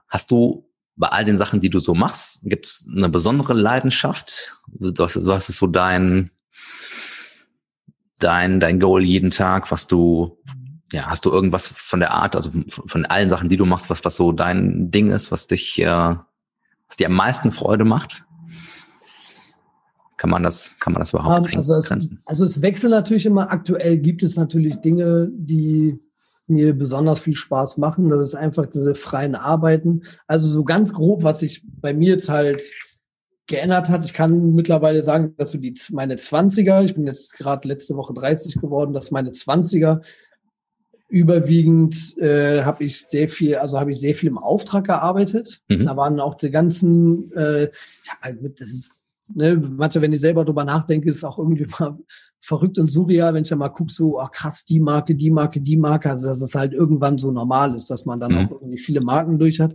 hast 0.07 0.31
du 0.31 0.65
bei 0.95 1.09
all 1.09 1.25
den 1.25 1.37
Sachen, 1.37 1.59
die 1.59 1.69
du 1.69 1.79
so 1.79 1.93
machst, 1.93 2.41
gibt 2.43 2.65
es 2.65 2.89
eine 2.95 3.09
besondere 3.09 3.53
Leidenschaft? 3.53 4.61
Was, 4.79 5.25
was 5.25 5.49
ist 5.49 5.57
so 5.57 5.67
dein, 5.67 6.31
dein, 8.19 8.61
dein 8.61 8.79
Goal 8.79 9.03
jeden 9.03 9.31
Tag, 9.31 9.71
was 9.71 9.87
du, 9.87 10.37
ja, 10.93 11.07
hast 11.07 11.25
du 11.25 11.31
irgendwas 11.31 11.67
von 11.67 11.99
der 11.99 12.11
Art, 12.11 12.37
also 12.37 12.51
von, 12.51 12.87
von 12.87 13.05
allen 13.05 13.29
Sachen, 13.29 13.49
die 13.49 13.57
du 13.57 13.65
machst, 13.65 13.89
was, 13.89 14.05
was 14.05 14.15
so 14.15 14.31
dein 14.31 14.89
Ding 14.89 15.11
ist, 15.11 15.33
was 15.33 15.47
dich, 15.47 15.79
äh, 15.79 16.15
was 16.87 16.97
dir 16.97 17.07
am 17.07 17.13
meisten 17.13 17.51
Freude 17.51 17.83
macht? 17.83 18.23
Kann 20.21 20.29
man 20.29 20.43
das, 20.43 20.77
kann 20.79 20.93
man 20.93 20.99
das 20.99 21.13
überhaupt 21.13 21.51
um, 21.51 21.57
also 21.57 21.73
es, 21.73 21.89
also 22.25 22.45
es 22.45 22.61
wechselt 22.61 22.91
natürlich 22.91 23.25
immer. 23.25 23.49
Aktuell 23.49 23.97
gibt 23.97 24.21
es 24.21 24.35
natürlich 24.35 24.75
Dinge, 24.75 25.31
die 25.33 25.97
mir 26.45 26.77
besonders 26.77 27.21
viel 27.21 27.35
Spaß 27.35 27.79
machen. 27.79 28.07
Das 28.07 28.19
ist 28.19 28.35
einfach 28.35 28.67
diese 28.67 28.93
freien 28.93 29.33
Arbeiten. 29.33 30.03
Also 30.27 30.45
so 30.45 30.63
ganz 30.63 30.93
grob, 30.93 31.23
was 31.23 31.39
sich 31.39 31.63
bei 31.65 31.95
mir 31.95 32.09
jetzt 32.09 32.29
halt 32.29 32.61
geändert 33.47 33.89
hat. 33.89 34.05
Ich 34.05 34.13
kann 34.13 34.53
mittlerweile 34.53 35.01
sagen, 35.01 35.33
dass 35.37 35.49
so 35.49 35.57
die 35.57 35.73
meine 35.89 36.17
20er, 36.17 36.83
ich 36.83 36.93
bin 36.93 37.07
jetzt 37.07 37.33
gerade 37.33 37.67
letzte 37.67 37.95
Woche 37.95 38.13
30 38.13 38.61
geworden, 38.61 38.93
dass 38.93 39.09
meine 39.09 39.31
20er 39.31 40.01
überwiegend 41.09 42.15
äh, 42.19 42.61
habe 42.61 42.83
ich 42.83 43.07
sehr 43.07 43.27
viel, 43.27 43.55
also 43.55 43.79
habe 43.79 43.89
ich 43.89 43.99
sehr 43.99 44.13
viel 44.13 44.29
im 44.29 44.37
Auftrag 44.37 44.85
gearbeitet. 44.85 45.63
Mhm. 45.67 45.85
Da 45.85 45.97
waren 45.97 46.19
auch 46.19 46.35
die 46.35 46.51
ganzen, 46.51 47.31
äh, 47.33 47.71
ich 48.03 48.11
habe 48.11 48.21
halt 48.21 48.41
mit, 48.43 48.61
das 48.61 48.67
ist 48.67 49.00
ne, 49.33 49.55
manchmal, 49.55 50.03
wenn 50.03 50.13
ich 50.13 50.21
selber 50.21 50.45
drüber 50.45 50.63
nachdenke, 50.63 51.09
ist 51.09 51.17
es 51.17 51.23
auch 51.23 51.37
irgendwie 51.37 51.67
mal 51.79 51.97
verrückt 52.39 52.79
und 52.79 52.89
surreal, 52.89 53.33
wenn 53.33 53.43
ich 53.43 53.49
dann 53.49 53.59
mal 53.59 53.69
gucke, 53.69 53.93
so, 53.93 54.19
ach 54.19 54.31
krass, 54.31 54.65
die 54.65 54.79
Marke, 54.79 55.15
die 55.15 55.29
Marke, 55.29 55.61
die 55.61 55.77
Marke, 55.77 56.09
also 56.09 56.27
dass 56.27 56.41
es 56.41 56.55
halt 56.55 56.73
irgendwann 56.73 57.19
so 57.19 57.31
normal 57.31 57.75
ist, 57.75 57.89
dass 57.91 58.05
man 58.05 58.19
dann 58.19 58.31
mhm. 58.31 58.37
auch 58.37 58.51
irgendwie 58.51 58.79
viele 58.79 59.01
Marken 59.01 59.37
durch 59.37 59.59
hat. 59.59 59.73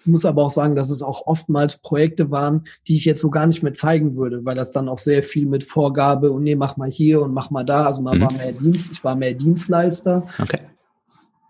Ich 0.00 0.06
muss 0.06 0.24
aber 0.24 0.44
auch 0.44 0.50
sagen, 0.50 0.76
dass 0.76 0.88
es 0.88 1.02
auch 1.02 1.26
oftmals 1.26 1.78
Projekte 1.78 2.30
waren, 2.30 2.64
die 2.86 2.96
ich 2.96 3.04
jetzt 3.04 3.20
so 3.20 3.28
gar 3.28 3.46
nicht 3.46 3.62
mehr 3.62 3.74
zeigen 3.74 4.16
würde, 4.16 4.44
weil 4.44 4.54
das 4.54 4.70
dann 4.70 4.88
auch 4.88 4.98
sehr 4.98 5.22
viel 5.22 5.46
mit 5.46 5.64
Vorgabe 5.64 6.30
und 6.30 6.44
nee, 6.44 6.54
mach 6.54 6.76
mal 6.76 6.90
hier 6.90 7.22
und 7.22 7.34
mach 7.34 7.50
mal 7.50 7.64
da. 7.64 7.84
Also 7.86 8.00
man 8.02 8.18
mhm. 8.18 8.22
war 8.22 8.32
mehr 8.32 8.52
Dienst, 8.52 8.92
ich 8.92 9.04
war 9.04 9.14
mehr 9.14 9.34
Dienstleister. 9.34 10.26
Okay. 10.40 10.60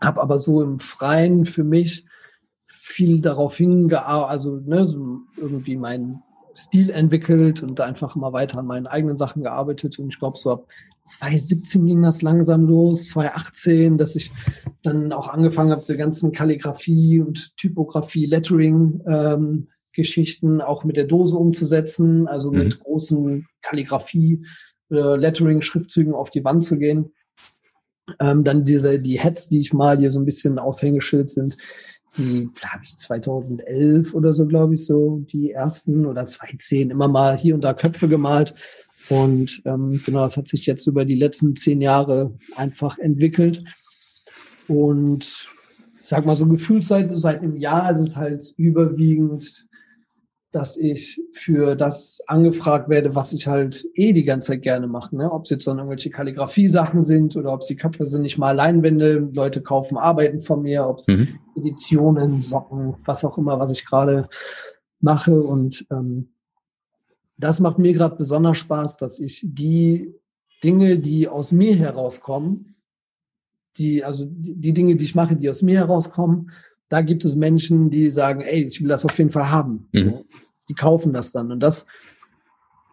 Hab 0.00 0.18
aber 0.18 0.38
so 0.38 0.62
im 0.62 0.78
Freien 0.78 1.44
für 1.44 1.64
mich 1.64 2.06
viel 2.66 3.20
darauf 3.20 3.56
hingearbeitet, 3.56 4.30
also 4.30 4.56
ne, 4.64 4.88
so 4.88 5.20
irgendwie 5.36 5.76
mein 5.76 6.22
Stil 6.56 6.90
entwickelt 6.90 7.62
und 7.62 7.80
einfach 7.80 8.16
immer 8.16 8.32
weiter 8.32 8.58
an 8.58 8.66
meinen 8.66 8.86
eigenen 8.86 9.16
Sachen 9.16 9.42
gearbeitet. 9.42 9.98
Und 9.98 10.08
ich 10.08 10.18
glaube, 10.18 10.38
so 10.38 10.52
ab 10.52 10.68
2017 11.04 11.86
ging 11.86 12.02
das 12.02 12.22
langsam 12.22 12.66
los, 12.66 13.08
2018, 13.10 13.98
dass 13.98 14.16
ich 14.16 14.32
dann 14.82 15.12
auch 15.12 15.28
angefangen 15.28 15.70
habe, 15.70 15.82
diese 15.82 15.96
ganzen 15.96 16.32
Kalligrafie 16.32 17.20
und 17.20 17.56
Typografie, 17.56 18.26
Lettering 18.26 19.02
ähm, 19.06 19.68
Geschichten 19.92 20.60
auch 20.60 20.84
mit 20.84 20.96
der 20.96 21.04
Dose 21.04 21.36
umzusetzen, 21.36 22.26
also 22.26 22.50
mhm. 22.50 22.58
mit 22.58 22.80
großen 22.80 23.46
Kalligrafie, 23.62 24.44
äh, 24.90 25.16
Lettering, 25.16 25.62
Schriftzügen 25.62 26.14
auf 26.14 26.30
die 26.30 26.44
Wand 26.44 26.64
zu 26.64 26.78
gehen. 26.78 27.12
Ähm, 28.20 28.44
dann 28.44 28.64
diese, 28.64 29.00
die 29.00 29.18
Heads, 29.18 29.48
die 29.48 29.58
ich 29.58 29.72
mal 29.72 29.98
hier 29.98 30.12
so 30.12 30.20
ein 30.20 30.24
bisschen 30.24 30.58
Aushängeschild 30.58 31.28
sind, 31.28 31.56
die, 32.16 32.50
habe 32.64 32.84
ich 32.84 32.96
2011 32.96 34.14
oder 34.14 34.32
so, 34.32 34.46
glaube 34.46 34.74
ich, 34.74 34.86
so 34.86 35.24
die 35.30 35.52
ersten 35.52 36.06
oder 36.06 36.26
2010 36.26 36.90
immer 36.90 37.08
mal 37.08 37.36
hier 37.36 37.54
und 37.54 37.62
da 37.62 37.74
Köpfe 37.74 38.08
gemalt. 38.08 38.54
Und 39.08 39.62
ähm, 39.64 40.00
genau, 40.04 40.24
das 40.24 40.36
hat 40.36 40.48
sich 40.48 40.66
jetzt 40.66 40.86
über 40.86 41.04
die 41.04 41.14
letzten 41.14 41.54
zehn 41.54 41.80
Jahre 41.80 42.34
einfach 42.56 42.98
entwickelt. 42.98 43.62
Und 44.68 45.48
ich 46.02 46.08
sag 46.08 46.26
mal 46.26 46.34
so 46.34 46.46
gefühlt 46.46 46.84
seit, 46.84 47.16
seit 47.16 47.42
einem 47.42 47.56
Jahr 47.56 47.90
ist 47.92 47.98
es 48.00 48.16
halt 48.16 48.52
überwiegend 48.56 49.66
dass 50.56 50.78
ich 50.78 51.20
für 51.32 51.76
das 51.76 52.22
angefragt 52.26 52.88
werde, 52.88 53.14
was 53.14 53.34
ich 53.34 53.46
halt 53.46 53.86
eh 53.92 54.14
die 54.14 54.24
ganze 54.24 54.52
Zeit 54.52 54.62
gerne 54.62 54.86
mache. 54.86 55.14
Ne? 55.14 55.30
Ob 55.30 55.42
es 55.42 55.50
jetzt 55.50 55.66
dann 55.66 55.76
irgendwelche 55.76 56.08
Kalligrafie-Sachen 56.08 57.02
sind 57.02 57.36
oder 57.36 57.52
ob 57.52 57.60
es 57.60 57.66
die 57.66 57.76
Köpfe 57.76 58.06
sind, 58.06 58.22
nicht 58.22 58.38
mal 58.38 58.56
Leinwände, 58.56 59.28
Leute 59.34 59.60
kaufen 59.60 59.98
Arbeiten 59.98 60.40
von 60.40 60.62
mir, 60.62 60.88
ob 60.88 60.96
es 60.96 61.08
mhm. 61.08 61.38
Editionen, 61.56 62.40
Socken, 62.40 62.94
was 63.04 63.22
auch 63.22 63.36
immer, 63.36 63.60
was 63.60 63.70
ich 63.70 63.84
gerade 63.84 64.28
mache. 64.98 65.42
Und 65.42 65.86
ähm, 65.90 66.30
das 67.36 67.60
macht 67.60 67.78
mir 67.78 67.92
gerade 67.92 68.16
besonders 68.16 68.56
Spaß, 68.56 68.96
dass 68.96 69.18
ich 69.18 69.42
die 69.44 70.14
Dinge, 70.64 70.98
die 70.98 71.28
aus 71.28 71.52
mir 71.52 71.76
herauskommen, 71.76 72.76
die, 73.76 74.02
also 74.02 74.24
die, 74.26 74.54
die 74.54 74.72
Dinge, 74.72 74.96
die 74.96 75.04
ich 75.04 75.14
mache, 75.14 75.36
die 75.36 75.50
aus 75.50 75.60
mir 75.60 75.80
herauskommen, 75.80 76.50
da 76.88 77.02
gibt 77.02 77.24
es 77.24 77.34
Menschen, 77.34 77.90
die 77.90 78.10
sagen, 78.10 78.40
ey, 78.40 78.64
ich 78.64 78.80
will 78.80 78.88
das 78.88 79.04
auf 79.04 79.16
jeden 79.18 79.30
Fall 79.30 79.50
haben. 79.50 79.88
Mhm. 79.92 80.24
Die 80.68 80.74
kaufen 80.74 81.12
das 81.12 81.32
dann. 81.32 81.50
Und 81.50 81.60
das 81.60 81.86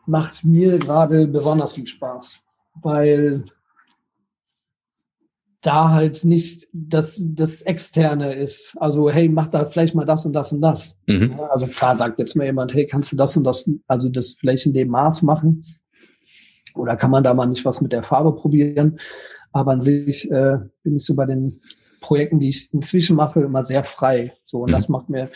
macht 0.06 0.44
mir 0.44 0.80
gerade 0.80 1.28
besonders 1.28 1.74
viel 1.74 1.88
Spaß, 1.88 2.40
weil 2.82 3.44
da 5.62 5.92
halt 5.92 6.26
nicht 6.26 6.68
das, 6.74 7.24
das 7.26 7.62
Externe 7.62 8.34
ist. 8.34 8.76
Also, 8.80 9.10
hey, 9.10 9.30
mach 9.30 9.48
da 9.48 9.66
vielleicht 9.66 9.96
mal 9.96 10.06
das 10.06 10.26
und 10.26 10.34
das 10.34 10.52
und 10.52 10.62
das. 10.62 10.98
Mhm. 11.08 11.40
Also 11.50 11.68
klar 11.68 11.96
sagt 11.96 12.20
jetzt 12.20 12.36
mal 12.36 12.46
jemand, 12.46 12.74
hey, 12.74 12.86
kannst 12.86 13.14
du 13.14 13.16
das 13.16 13.38
und 13.38 13.46
das, 13.46 13.70
also 13.88 14.10
das 14.10 14.34
vielleicht 14.34 14.66
in 14.66 14.74
dem 14.74 14.90
Maß 14.90 15.22
machen? 15.22 15.64
Oder 16.76 16.98
kann 16.98 17.12
man 17.12 17.24
da 17.24 17.34
mal 17.34 17.46
nicht 17.46 17.64
was 17.64 17.80
mit 17.80 17.94
der 17.94 18.04
Farbe 18.04 18.36
probieren? 18.36 19.00
Aber 19.54 19.72
an 19.72 19.82
sich 19.82 20.30
äh, 20.32 20.58
bin 20.84 20.98
ich 20.98 21.06
so 21.06 21.16
bei 21.16 21.28
den 21.28 21.62
Projekten, 22.04 22.40
die 22.40 22.50
ich 22.50 22.72
inzwischen 22.74 23.16
mache, 23.16 23.40
immer 23.40 23.64
sehr 23.64 23.84
frei. 23.84 24.34
So, 24.44 24.60
und 24.60 24.70
mhm. 24.70 24.74
das 24.74 24.90
macht 24.90 25.10
mir 25.10 25.30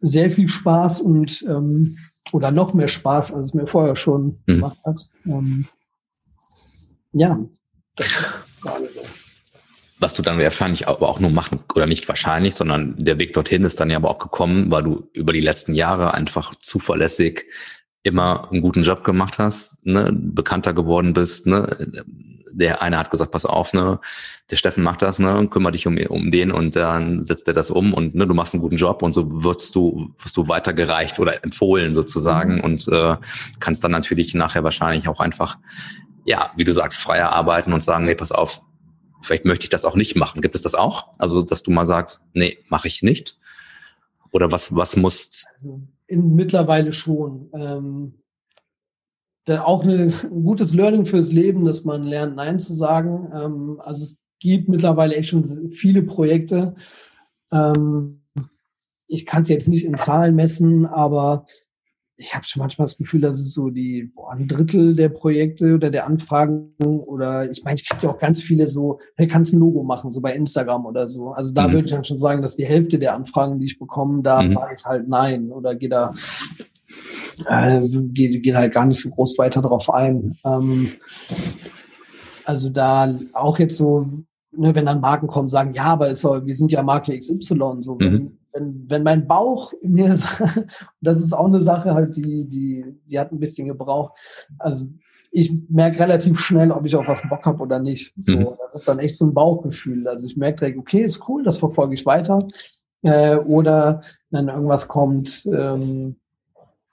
sehr 0.00 0.30
viel 0.30 0.48
Spaß 0.48 1.00
und 1.00 1.42
ähm, 1.48 1.98
oder 2.30 2.50
noch 2.50 2.74
mehr 2.74 2.88
Spaß, 2.88 3.32
als 3.32 3.48
es 3.48 3.54
mir 3.54 3.66
vorher 3.66 3.96
schon 3.96 4.42
mhm. 4.46 4.54
gemacht 4.54 4.78
hat. 4.84 5.08
Ähm, 5.24 5.66
ja, 7.12 7.38
das 7.96 8.06
ist 8.06 8.62
gerade 8.62 8.88
so. 8.94 9.00
Was 9.98 10.14
du 10.14 10.22
dann 10.22 10.38
wahrscheinlich 10.38 10.88
aber 10.88 11.08
auch 11.08 11.20
nur 11.20 11.30
machen, 11.30 11.60
oder 11.74 11.86
nicht 11.86 12.08
wahrscheinlich, 12.08 12.54
sondern 12.54 12.96
der 12.98 13.18
Weg 13.18 13.32
dorthin 13.34 13.62
ist 13.62 13.78
dann 13.80 13.88
ja 13.88 13.96
aber 13.96 14.10
auch 14.10 14.18
gekommen, 14.18 14.70
weil 14.70 14.82
du 14.82 15.08
über 15.12 15.32
die 15.32 15.40
letzten 15.40 15.74
Jahre 15.74 16.12
einfach 16.12 16.54
zuverlässig 16.56 17.44
immer 18.02 18.50
einen 18.50 18.62
guten 18.62 18.82
Job 18.82 19.04
gemacht 19.04 19.38
hast, 19.38 19.86
ne, 19.86 20.10
bekannter 20.12 20.74
geworden 20.74 21.12
bist, 21.12 21.46
ne, 21.46 21.92
der 22.52 22.82
eine 22.82 22.98
hat 22.98 23.10
gesagt, 23.10 23.30
pass 23.30 23.44
auf, 23.44 23.72
ne, 23.72 23.98
der 24.50 24.56
Steffen 24.56 24.82
macht 24.82 25.02
das, 25.02 25.18
ne, 25.18 25.48
kümmere 25.50 25.72
dich 25.72 25.86
um, 25.86 25.96
um 25.96 26.30
den 26.30 26.52
und 26.52 26.76
dann 26.76 27.22
setzt 27.22 27.48
er 27.48 27.54
das 27.54 27.70
um 27.70 27.94
und 27.94 28.14
ne, 28.14 28.26
du 28.26 28.34
machst 28.34 28.54
einen 28.54 28.62
guten 28.62 28.76
Job 28.76 29.02
und 29.02 29.14
so 29.14 29.44
wirst 29.44 29.74
du, 29.74 30.10
wirst 30.18 30.36
du 30.36 30.48
weitergereicht 30.48 31.18
oder 31.18 31.42
empfohlen 31.44 31.94
sozusagen 31.94 32.56
mhm. 32.56 32.60
und 32.60 32.88
äh, 32.88 33.16
kannst 33.60 33.82
dann 33.84 33.92
natürlich 33.92 34.34
nachher 34.34 34.64
wahrscheinlich 34.64 35.08
auch 35.08 35.20
einfach, 35.20 35.58
ja, 36.24 36.50
wie 36.56 36.64
du 36.64 36.72
sagst, 36.72 36.98
freier 36.98 37.30
arbeiten 37.30 37.72
und 37.72 37.82
sagen, 37.82 38.04
nee, 38.04 38.14
pass 38.14 38.32
auf, 38.32 38.62
vielleicht 39.22 39.44
möchte 39.44 39.64
ich 39.64 39.70
das 39.70 39.84
auch 39.84 39.96
nicht 39.96 40.16
machen. 40.16 40.42
Gibt 40.42 40.54
es 40.54 40.62
das 40.62 40.74
auch? 40.74 41.08
Also, 41.18 41.42
dass 41.42 41.62
du 41.62 41.70
mal 41.70 41.86
sagst, 41.86 42.24
nee, 42.32 42.58
mache 42.68 42.88
ich 42.88 43.02
nicht? 43.02 43.38
Oder 44.30 44.50
was, 44.50 44.74
was 44.74 44.96
musst? 44.96 45.46
In, 46.06 46.34
mittlerweile 46.34 46.92
schon. 46.92 47.50
Ähm 47.54 48.21
auch 49.48 49.82
eine, 49.82 50.12
ein 50.22 50.44
gutes 50.44 50.74
Learning 50.74 51.06
fürs 51.06 51.32
Leben, 51.32 51.64
dass 51.64 51.84
man 51.84 52.04
lernt, 52.04 52.36
Nein 52.36 52.60
zu 52.60 52.74
sagen. 52.74 53.30
Ähm, 53.34 53.80
also 53.80 54.04
es 54.04 54.18
gibt 54.40 54.68
mittlerweile 54.68 55.16
echt 55.16 55.30
schon 55.30 55.70
viele 55.70 56.02
Projekte. 56.02 56.74
Ähm, 57.50 58.22
ich 59.06 59.26
kann 59.26 59.42
es 59.42 59.48
jetzt 59.48 59.68
nicht 59.68 59.84
in 59.84 59.96
Zahlen 59.96 60.34
messen, 60.34 60.86
aber 60.86 61.46
ich 62.16 62.34
habe 62.34 62.44
schon 62.44 62.60
manchmal 62.60 62.86
das 62.86 62.96
Gefühl, 62.96 63.20
dass 63.20 63.38
es 63.38 63.52
so 63.52 63.70
die 63.70 64.04
boah, 64.14 64.32
ein 64.32 64.46
Drittel 64.46 64.94
der 64.94 65.08
Projekte 65.08 65.74
oder 65.74 65.90
der 65.90 66.06
Anfragen 66.06 66.72
oder 66.78 67.50
ich 67.50 67.64
meine, 67.64 67.74
ich 67.74 67.88
kriege 67.88 68.06
ja 68.06 68.12
auch 68.12 68.18
ganz 68.18 68.40
viele 68.40 68.68
so, 68.68 69.00
hey, 69.16 69.26
kannst 69.26 69.52
ein 69.52 69.58
Logo 69.58 69.82
machen, 69.82 70.12
so 70.12 70.20
bei 70.20 70.34
Instagram 70.34 70.86
oder 70.86 71.10
so. 71.10 71.30
Also 71.30 71.52
da 71.52 71.66
mhm. 71.66 71.72
würde 71.72 71.84
ich 71.86 71.90
dann 71.90 72.04
schon 72.04 72.18
sagen, 72.18 72.40
dass 72.40 72.56
die 72.56 72.66
Hälfte 72.66 72.98
der 72.98 73.14
Anfragen, 73.14 73.58
die 73.58 73.66
ich 73.66 73.78
bekomme, 73.78 74.22
da 74.22 74.42
mhm. 74.42 74.50
sage 74.50 74.74
ich 74.78 74.84
halt 74.84 75.08
nein 75.08 75.50
oder 75.50 75.74
gehe 75.74 75.88
da 75.88 76.14
äh, 77.46 77.80
gehe 77.88 78.40
geh 78.40 78.54
halt 78.54 78.74
gar 78.74 78.86
nicht 78.86 79.00
so 79.00 79.10
groß 79.10 79.38
weiter 79.38 79.62
drauf 79.62 79.92
ein. 79.92 80.38
Ähm, 80.44 80.92
also 82.44 82.70
da 82.70 83.08
auch 83.32 83.58
jetzt 83.58 83.76
so, 83.76 84.06
ne, 84.50 84.74
wenn 84.74 84.86
dann 84.86 85.00
Marken 85.00 85.28
kommen, 85.28 85.48
sagen, 85.48 85.72
ja, 85.72 85.84
aber 85.84 86.08
ist 86.08 86.24
wir 86.24 86.54
sind 86.54 86.72
ja 86.72 86.82
Marke 86.82 87.18
XY, 87.18 87.76
so 87.80 87.98
mhm 88.00 88.38
wenn, 88.52 88.86
wenn 88.88 89.02
mein 89.02 89.26
Bauch 89.26 89.72
mir, 89.82 90.18
das 91.00 91.18
ist 91.18 91.32
auch 91.32 91.46
eine 91.46 91.60
Sache 91.60 91.94
halt, 91.94 92.16
die, 92.16 92.48
die, 92.48 92.84
die 93.06 93.18
hat 93.18 93.32
ein 93.32 93.40
bisschen 93.40 93.68
gebraucht. 93.68 94.12
Also 94.58 94.86
ich 95.30 95.52
merke 95.68 96.00
relativ 96.00 96.38
schnell, 96.38 96.70
ob 96.70 96.84
ich 96.84 96.94
auf 96.94 97.08
was 97.08 97.26
Bock 97.28 97.44
habe 97.46 97.62
oder 97.62 97.78
nicht. 97.78 98.12
So, 98.18 98.32
mhm. 98.32 98.48
das 98.62 98.74
ist 98.74 98.88
dann 98.88 98.98
echt 98.98 99.16
so 99.16 99.26
ein 99.26 99.34
Bauchgefühl. 99.34 100.06
Also 100.06 100.26
ich 100.26 100.36
merke 100.36 100.58
direkt, 100.58 100.78
okay, 100.78 101.02
ist 101.02 101.26
cool, 101.28 101.42
das 101.42 101.58
verfolge 101.58 101.94
ich 101.94 102.04
weiter. 102.04 102.38
Äh, 103.02 103.36
oder 103.36 104.02
wenn 104.30 104.48
irgendwas 104.48 104.88
kommt, 104.88 105.46
ähm, 105.46 106.16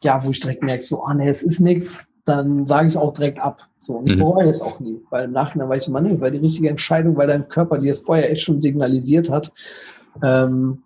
ja, 0.03 0.23
wo 0.23 0.31
ich 0.31 0.39
direkt 0.39 0.63
merke, 0.63 0.83
so, 0.83 1.03
ah 1.03 1.13
nee, 1.13 1.27
es 1.27 1.43
ist 1.43 1.59
nichts, 1.59 1.99
dann 2.25 2.65
sage 2.65 2.87
ich 2.87 2.97
auch 2.97 3.13
direkt 3.13 3.39
ab. 3.39 3.67
So, 3.79 3.93
und 3.97 4.07
ich 4.07 4.15
mhm. 4.15 4.19
bereue 4.19 4.49
es 4.49 4.61
auch 4.61 4.79
nie, 4.79 5.01
weil 5.09 5.25
im 5.25 5.31
Nachhinein 5.31 5.69
weiß 5.69 5.83
ich 5.83 5.89
immer, 5.89 6.01
nee, 6.01 6.11
es 6.11 6.21
war 6.21 6.31
die 6.31 6.37
richtige 6.37 6.69
Entscheidung, 6.69 7.17
weil 7.17 7.27
dein 7.27 7.49
Körper 7.49 7.77
dir 7.77 7.91
es 7.91 7.99
vorher 7.99 8.31
echt 8.31 8.43
schon 8.43 8.61
signalisiert 8.61 9.29
hat. 9.29 9.51
Ähm, 10.21 10.83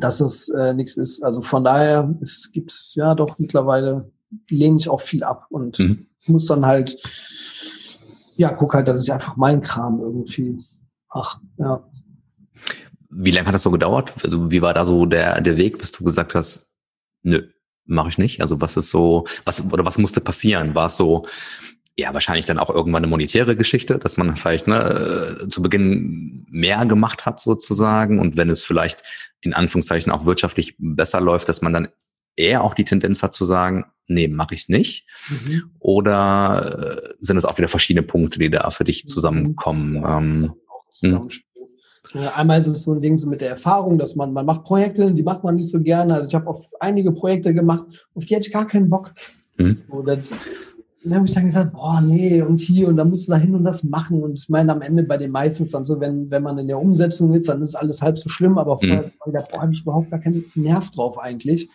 dass 0.00 0.20
es 0.20 0.48
äh, 0.50 0.74
nichts 0.74 0.96
ist. 0.96 1.22
Also 1.22 1.42
von 1.42 1.64
daher, 1.64 2.14
es 2.22 2.50
gibt 2.52 2.72
ja 2.94 3.14
doch 3.14 3.38
mittlerweile, 3.38 4.10
lehne 4.50 4.76
ich 4.78 4.88
auch 4.88 5.00
viel 5.00 5.22
ab 5.22 5.46
und 5.50 5.78
mhm. 5.78 6.06
muss 6.26 6.46
dann 6.46 6.66
halt, 6.66 6.96
ja, 8.36 8.52
guck 8.52 8.74
halt, 8.74 8.88
dass 8.88 9.02
ich 9.02 9.12
einfach 9.12 9.36
meinen 9.36 9.62
Kram 9.62 10.00
irgendwie, 10.00 10.58
ach, 11.08 11.40
ja. 11.58 11.88
Wie 13.08 13.30
lange 13.30 13.46
hat 13.46 13.54
das 13.54 13.62
so 13.62 13.70
gedauert? 13.70 14.12
Also 14.22 14.50
wie 14.50 14.60
war 14.60 14.74
da 14.74 14.84
so 14.84 15.06
der, 15.06 15.40
der 15.40 15.56
Weg, 15.56 15.78
bis 15.78 15.92
du 15.92 16.04
gesagt 16.04 16.34
hast, 16.34 16.70
nö, 17.22 17.48
mache 17.86 18.08
ich 18.10 18.18
nicht? 18.18 18.40
Also 18.40 18.60
was 18.60 18.76
ist 18.76 18.90
so, 18.90 19.26
was, 19.44 19.64
oder 19.72 19.84
was 19.84 19.98
musste 19.98 20.20
passieren? 20.20 20.74
War 20.74 20.86
es 20.86 20.96
so, 20.96 21.26
ja, 21.96 22.12
wahrscheinlich 22.12 22.44
dann 22.44 22.58
auch 22.58 22.70
irgendwann 22.70 23.04
eine 23.04 23.10
monetäre 23.10 23.56
Geschichte, 23.56 23.98
dass 23.98 24.16
man 24.16 24.36
vielleicht 24.36 24.66
ne, 24.66 25.46
zu 25.48 25.62
Beginn 25.62 26.46
mehr 26.50 26.84
gemacht 26.84 27.24
hat 27.24 27.40
sozusagen 27.40 28.18
und 28.18 28.36
wenn 28.36 28.50
es 28.50 28.64
vielleicht 28.64 29.02
in 29.40 29.54
Anführungszeichen 29.54 30.12
auch 30.12 30.26
wirtschaftlich 30.26 30.74
besser 30.78 31.20
läuft, 31.20 31.48
dass 31.48 31.62
man 31.62 31.72
dann 31.72 31.88
eher 32.36 32.62
auch 32.62 32.74
die 32.74 32.84
Tendenz 32.84 33.22
hat 33.22 33.34
zu 33.34 33.46
sagen, 33.46 33.86
nee, 34.06 34.28
mache 34.28 34.54
ich 34.54 34.68
nicht. 34.68 35.06
Mhm. 35.28 35.70
Oder 35.78 36.98
äh, 36.98 37.14
sind 37.20 37.38
es 37.38 37.46
auch 37.46 37.56
wieder 37.56 37.68
verschiedene 37.68 38.06
Punkte, 38.06 38.38
die 38.38 38.50
da 38.50 38.70
für 38.70 38.84
dich 38.84 39.04
mhm. 39.04 39.08
zusammenkommen? 39.08 40.04
Ähm, 40.06 40.52
hm. 41.00 41.28
Einmal 42.14 42.60
ist 42.60 42.66
es 42.66 42.82
so 42.82 42.92
ein 42.92 43.00
Ding 43.00 43.18
so 43.18 43.28
mit 43.28 43.40
der 43.40 43.50
Erfahrung, 43.50 43.98
dass 43.98 44.16
man, 44.16 44.32
man 44.32 44.46
macht 44.46 44.64
Projekte, 44.64 45.12
die 45.12 45.22
macht 45.22 45.44
man 45.44 45.56
nicht 45.56 45.68
so 45.68 45.80
gerne. 45.80 46.14
Also 46.14 46.28
ich 46.28 46.34
habe 46.34 46.46
auf 46.46 46.68
einige 46.80 47.12
Projekte 47.12 47.52
gemacht, 47.52 47.84
auf 48.14 48.24
die 48.24 48.34
hätte 48.34 48.46
ich 48.46 48.52
gar 48.52 48.66
keinen 48.66 48.88
Bock. 48.88 49.12
Mhm. 49.58 49.76
So, 49.76 50.02
das, 50.02 50.32
dann 51.02 51.14
habe 51.14 51.26
ich 51.26 51.34
dann 51.34 51.46
gesagt, 51.46 51.72
boah, 51.72 52.00
nee, 52.00 52.42
und 52.42 52.60
hier, 52.60 52.88
und 52.88 52.96
da 52.96 53.04
musst 53.04 53.28
du 53.28 53.32
da 53.32 53.38
hin 53.38 53.54
und 53.54 53.64
das 53.64 53.84
machen. 53.84 54.22
Und 54.22 54.40
ich 54.40 54.48
meine, 54.48 54.72
am 54.72 54.82
Ende 54.82 55.02
bei 55.04 55.16
den 55.16 55.30
meisten 55.30 55.68
dann 55.70 55.84
so, 55.84 56.00
wenn, 56.00 56.30
wenn 56.30 56.42
man 56.42 56.58
in 56.58 56.68
der 56.68 56.80
Umsetzung 56.80 57.32
ist, 57.34 57.48
dann 57.48 57.62
ist 57.62 57.76
alles 57.76 58.02
halb 58.02 58.18
so 58.18 58.28
schlimm, 58.28 58.58
aber 58.58 58.78
vorher 58.78 59.02
mhm. 59.02 59.12
habe 59.20 59.38
ich 59.38 59.50
boah, 59.50 59.62
habe 59.62 59.72
ich 59.72 59.82
überhaupt 59.82 60.10
gar 60.10 60.20
keinen 60.20 60.44
Nerv 60.54 60.90
drauf 60.90 61.18
eigentlich. 61.18 61.68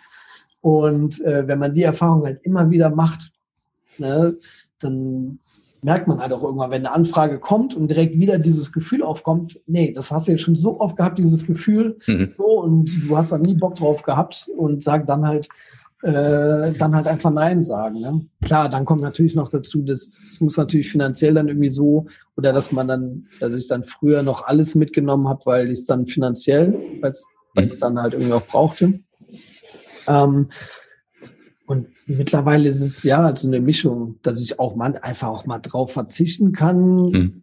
Und 0.62 1.22
äh, 1.22 1.48
wenn 1.48 1.60
man 1.60 1.74
die 1.74 1.84
Erfahrung 1.84 2.24
halt 2.24 2.40
immer 2.44 2.70
wieder 2.70 2.90
macht, 2.90 3.32
ne, 3.98 4.38
dann 4.80 5.40
merkt 5.84 6.08
man 6.08 6.20
halt 6.20 6.32
auch 6.34 6.44
irgendwann, 6.44 6.72
wenn 6.72 6.86
eine 6.86 6.94
Anfrage 6.94 7.40
kommt 7.40 7.76
und 7.76 7.88
direkt 7.88 8.18
wieder 8.18 8.38
dieses 8.38 8.72
Gefühl 8.72 9.04
aufkommt, 9.04 9.60
nee, 9.66 9.94
das 9.94 10.12
hast 10.12 10.28
du 10.28 10.32
jetzt 10.32 10.42
schon 10.42 10.56
so 10.56 10.80
oft 10.80 10.96
gehabt, 10.96 11.18
dieses 11.18 11.46
Gefühl, 11.46 11.98
mhm. 12.06 12.34
so, 12.38 12.62
und 12.62 12.92
du 13.08 13.18
hast 13.18 13.32
da 13.32 13.38
nie 13.38 13.56
Bock 13.56 13.76
drauf 13.76 14.04
gehabt 14.04 14.50
und 14.56 14.84
sag 14.84 15.08
dann 15.08 15.26
halt, 15.26 15.50
äh, 16.04 16.74
dann 16.74 16.96
halt 16.96 17.08
einfach 17.08 17.32
Nein 17.32 17.64
sagen. 17.64 18.00
Ne? 18.00 18.26
Klar, 18.44 18.70
dann 18.70 18.86
kommt 18.86 19.02
natürlich 19.02 19.36
noch 19.36 19.50
dazu, 19.50 19.84
dass 19.84 20.22
es 20.28 20.42
muss 20.42 20.58
natürlich 20.58 20.92
finanziell 20.92 21.34
dann 21.34 21.48
irgendwie 21.48 21.72
so, 21.72 22.08
oder 22.38 22.54
dass 22.54 22.72
man 22.72 22.88
dann, 22.88 23.28
dass 23.40 23.56
ich 23.56 23.68
dann 23.68 23.84
früher 23.84 24.24
noch 24.24 24.46
alles 24.46 24.76
mitgenommen 24.76 25.28
habe, 25.28 25.42
weil 25.46 25.68
ich 25.68 25.80
es 25.80 25.86
dann 25.86 26.08
finanziell, 26.08 26.74
weil 27.02 27.12
es 27.12 27.26
mhm. 27.56 27.80
dann 27.80 28.02
halt 28.02 28.14
irgendwie 28.14 28.34
auch 28.34 28.46
brauchte. 28.46 29.00
Ähm, 30.08 30.50
mittlerweile 32.18 32.70
ist 32.70 32.82
es 32.82 33.04
ja 33.04 33.36
so 33.36 33.48
eine 33.48 33.60
Mischung, 33.60 34.20
dass 34.22 34.42
ich 34.42 34.60
auch 34.60 34.76
mal 34.76 34.98
einfach 34.98 35.28
auch 35.28 35.46
mal 35.46 35.60
drauf 35.60 35.92
verzichten 35.92 36.52
kann. 36.52 37.10
Mhm. 37.10 37.42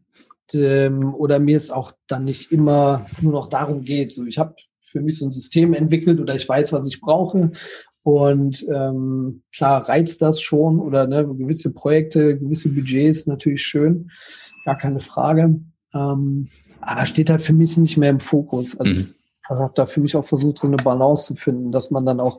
Ähm, 0.55 1.15
oder 1.15 1.39
mir 1.39 1.59
es 1.59 1.71
auch 1.71 1.93
dann 2.07 2.25
nicht 2.25 2.51
immer 2.51 3.07
nur 3.21 3.33
noch 3.33 3.49
darum 3.49 3.83
geht. 3.83 4.13
So, 4.13 4.25
ich 4.25 4.39
habe 4.39 4.55
für 4.81 5.01
mich 5.01 5.19
so 5.19 5.27
ein 5.27 5.33
System 5.33 5.75
entwickelt 5.75 6.21
oder 6.21 6.35
ich 6.35 6.49
weiß, 6.49 6.73
was 6.73 6.89
ich 6.89 7.01
brauche 7.01 7.53
und 8.09 8.67
ähm, 8.73 9.43
klar 9.55 9.87
reizt 9.87 10.23
das 10.23 10.41
schon 10.41 10.81
oder 10.81 11.07
ne, 11.07 11.27
gewisse 11.27 11.75
Projekte, 11.75 12.39
gewisse 12.39 12.71
Budgets 12.71 13.27
natürlich 13.27 13.63
schön, 13.63 14.11
gar 14.65 14.79
keine 14.79 15.01
Frage. 15.01 15.61
Ähm, 15.93 16.49
aber 16.81 17.05
steht 17.05 17.29
halt 17.29 17.43
für 17.43 17.53
mich 17.53 17.77
nicht 17.77 17.99
mehr 17.99 18.09
im 18.09 18.21
Fokus. 18.21 18.81
Also 18.81 18.93
mhm. 18.95 18.99
ich 19.01 19.51
habe 19.51 19.73
da 19.75 19.85
für 19.85 20.01
mich 20.01 20.17
auch 20.17 20.25
versucht, 20.25 20.57
so 20.57 20.67
eine 20.67 20.79
Balance 20.79 21.27
zu 21.27 21.35
finden, 21.35 21.71
dass 21.71 21.91
man 21.91 22.07
dann 22.07 22.19
auch 22.19 22.39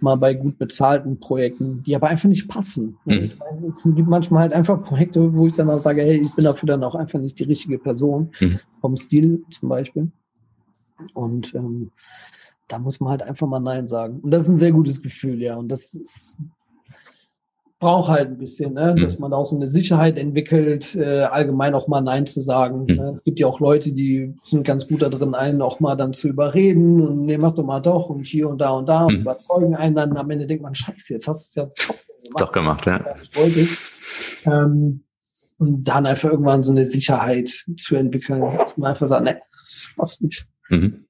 mal 0.00 0.16
bei 0.16 0.34
gut 0.34 0.58
bezahlten 0.58 1.18
Projekten, 1.20 1.82
die 1.82 1.96
aber 1.96 2.08
einfach 2.08 2.28
nicht 2.28 2.48
passen. 2.48 2.98
Mhm. 3.04 3.12
Ich 3.24 3.38
meine, 3.38 3.72
es 3.74 3.82
gibt 3.82 4.08
manchmal 4.08 4.42
halt 4.42 4.52
einfach 4.52 4.82
Projekte, 4.82 5.34
wo 5.34 5.46
ich 5.46 5.54
dann 5.54 5.70
auch 5.70 5.78
sage, 5.78 6.02
hey, 6.02 6.20
ich 6.20 6.34
bin 6.34 6.44
dafür 6.44 6.66
dann 6.66 6.84
auch 6.84 6.94
einfach 6.94 7.18
nicht 7.18 7.38
die 7.38 7.44
richtige 7.44 7.78
Person, 7.78 8.32
mhm. 8.40 8.60
vom 8.80 8.96
Stil 8.96 9.44
zum 9.50 9.68
Beispiel. 9.68 10.10
Und 11.14 11.54
ähm, 11.54 11.90
da 12.68 12.78
muss 12.78 13.00
man 13.00 13.10
halt 13.10 13.22
einfach 13.22 13.46
mal 13.46 13.60
Nein 13.60 13.88
sagen. 13.88 14.20
Und 14.20 14.30
das 14.30 14.44
ist 14.44 14.48
ein 14.48 14.56
sehr 14.56 14.72
gutes 14.72 15.02
Gefühl, 15.02 15.40
ja. 15.40 15.56
Und 15.56 15.68
das 15.68 15.94
ist, 15.94 16.36
braucht 17.78 18.08
halt 18.08 18.28
ein 18.28 18.38
bisschen, 18.38 18.72
ne? 18.72 18.94
Mhm. 18.96 19.02
dass 19.02 19.18
man 19.18 19.32
auch 19.32 19.44
so 19.44 19.56
eine 19.56 19.68
Sicherheit 19.68 20.16
entwickelt, 20.16 20.94
äh, 20.94 21.24
allgemein 21.24 21.74
auch 21.74 21.88
mal 21.88 22.00
Nein 22.00 22.26
zu 22.26 22.40
sagen. 22.40 22.86
Mhm. 22.88 22.96
Ne? 22.96 23.12
Es 23.14 23.22
gibt 23.22 23.38
ja 23.38 23.46
auch 23.46 23.60
Leute, 23.60 23.92
die 23.92 24.34
sind 24.42 24.64
ganz 24.64 24.88
gut 24.88 25.02
da 25.02 25.08
drin, 25.08 25.34
einen 25.34 25.60
auch 25.60 25.80
mal 25.80 25.94
dann 25.96 26.14
zu 26.14 26.28
überreden 26.28 27.00
und 27.00 27.26
nee, 27.26 27.36
mach 27.36 27.54
doch 27.54 27.64
mal 27.64 27.80
doch 27.80 28.08
und 28.08 28.26
hier 28.26 28.48
und 28.48 28.60
da 28.60 28.70
und 28.70 28.86
da 28.86 29.04
und 29.04 29.14
mhm. 29.14 29.20
überzeugen 29.20 29.76
einen 29.76 29.94
dann. 29.94 30.16
Am 30.16 30.30
Ende 30.30 30.46
denkt 30.46 30.62
man, 30.62 30.74
scheiße, 30.74 31.12
jetzt 31.12 31.28
hast 31.28 31.56
du 31.56 31.60
es 31.60 31.66
ja 31.66 31.72
trotzdem 31.76 32.16
gemacht. 32.24 32.40
Doch 32.40 32.52
gemacht, 32.52 32.86
ja. 32.86 33.04
Ich 33.22 33.36
wollte 33.36 33.60
ich. 33.60 33.78
Ähm, 34.46 35.02
und 35.58 35.84
dann 35.84 36.06
einfach 36.06 36.30
irgendwann 36.30 36.62
so 36.62 36.72
eine 36.72 36.86
Sicherheit 36.86 37.48
zu 37.78 37.96
entwickeln, 37.96 38.40
dass 38.58 38.76
man 38.76 38.90
einfach 38.90 39.06
sagt, 39.06 39.24
nee, 39.24 39.36
das 39.66 39.90
passt 39.96 40.22
nicht. 40.22 40.46
Mhm. 40.68 41.06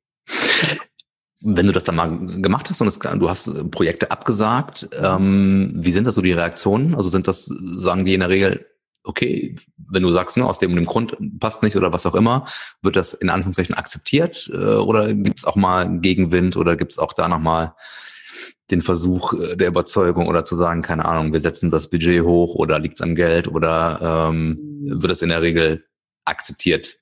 Wenn 1.49 1.67
du 1.67 1.73
das 1.73 1.85
dann 1.85 1.95
mal 1.95 2.43
gemacht 2.43 2.69
hast 2.69 2.81
und 2.81 2.89
es, 2.89 2.99
du 2.99 3.31
hast 3.31 3.71
Projekte 3.71 4.11
abgesagt, 4.11 4.89
ähm, 5.01 5.73
wie 5.77 5.93
sind 5.93 6.05
das 6.07 6.17
so 6.17 6.23
die 6.23 6.33
Reaktionen? 6.33 6.95
Also 6.95 7.09
sind 7.09 7.29
das, 7.29 7.45
sagen 7.45 8.05
die 8.05 8.15
in 8.15 8.21
der 8.21 8.31
Regel, 8.31 8.67
okay, 9.05 9.55
wenn 9.77 10.03
du 10.03 10.11
sagst, 10.11 10.37
ne, 10.37 10.45
aus 10.45 10.59
dem, 10.59 10.75
dem 10.75 10.85
Grund 10.85 11.17
passt 11.39 11.63
nicht 11.63 11.77
oder 11.77 11.93
was 11.93 12.07
auch 12.07 12.15
immer, 12.15 12.47
wird 12.83 12.97
das 12.97 13.15
in 13.15 13.31
Anführungszeichen 13.31 13.77
akzeptiert 13.77 14.51
äh, 14.53 14.57
oder 14.57 15.15
gibt 15.15 15.39
es 15.39 15.45
auch 15.45 15.57
mal 15.57 16.01
Gegenwind 16.01 16.57
oder 16.57 16.77
gibt 16.77 16.93
es 16.93 16.99
auch 16.99 17.13
da 17.13 17.29
nochmal 17.29 17.75
den 18.71 18.83
Versuch 18.83 19.33
äh, 19.35 19.57
der 19.57 19.69
Überzeugung 19.69 20.27
oder 20.27 20.45
zu 20.45 20.57
sagen, 20.57 20.83
keine 20.83 21.05
Ahnung, 21.05 21.33
wir 21.33 21.41
setzen 21.41 21.71
das 21.71 21.89
Budget 21.89 22.25
hoch 22.25 22.55
oder 22.57 22.79
liegt 22.79 22.97
es 22.97 23.03
am 23.03 23.15
Geld 23.15 23.49
oder 23.49 24.29
ähm, 24.31 24.59
wird 24.83 25.13
es 25.13 25.23
in 25.23 25.29
der 25.29 25.43
Regel 25.43 25.85
akzeptiert? 26.25 26.99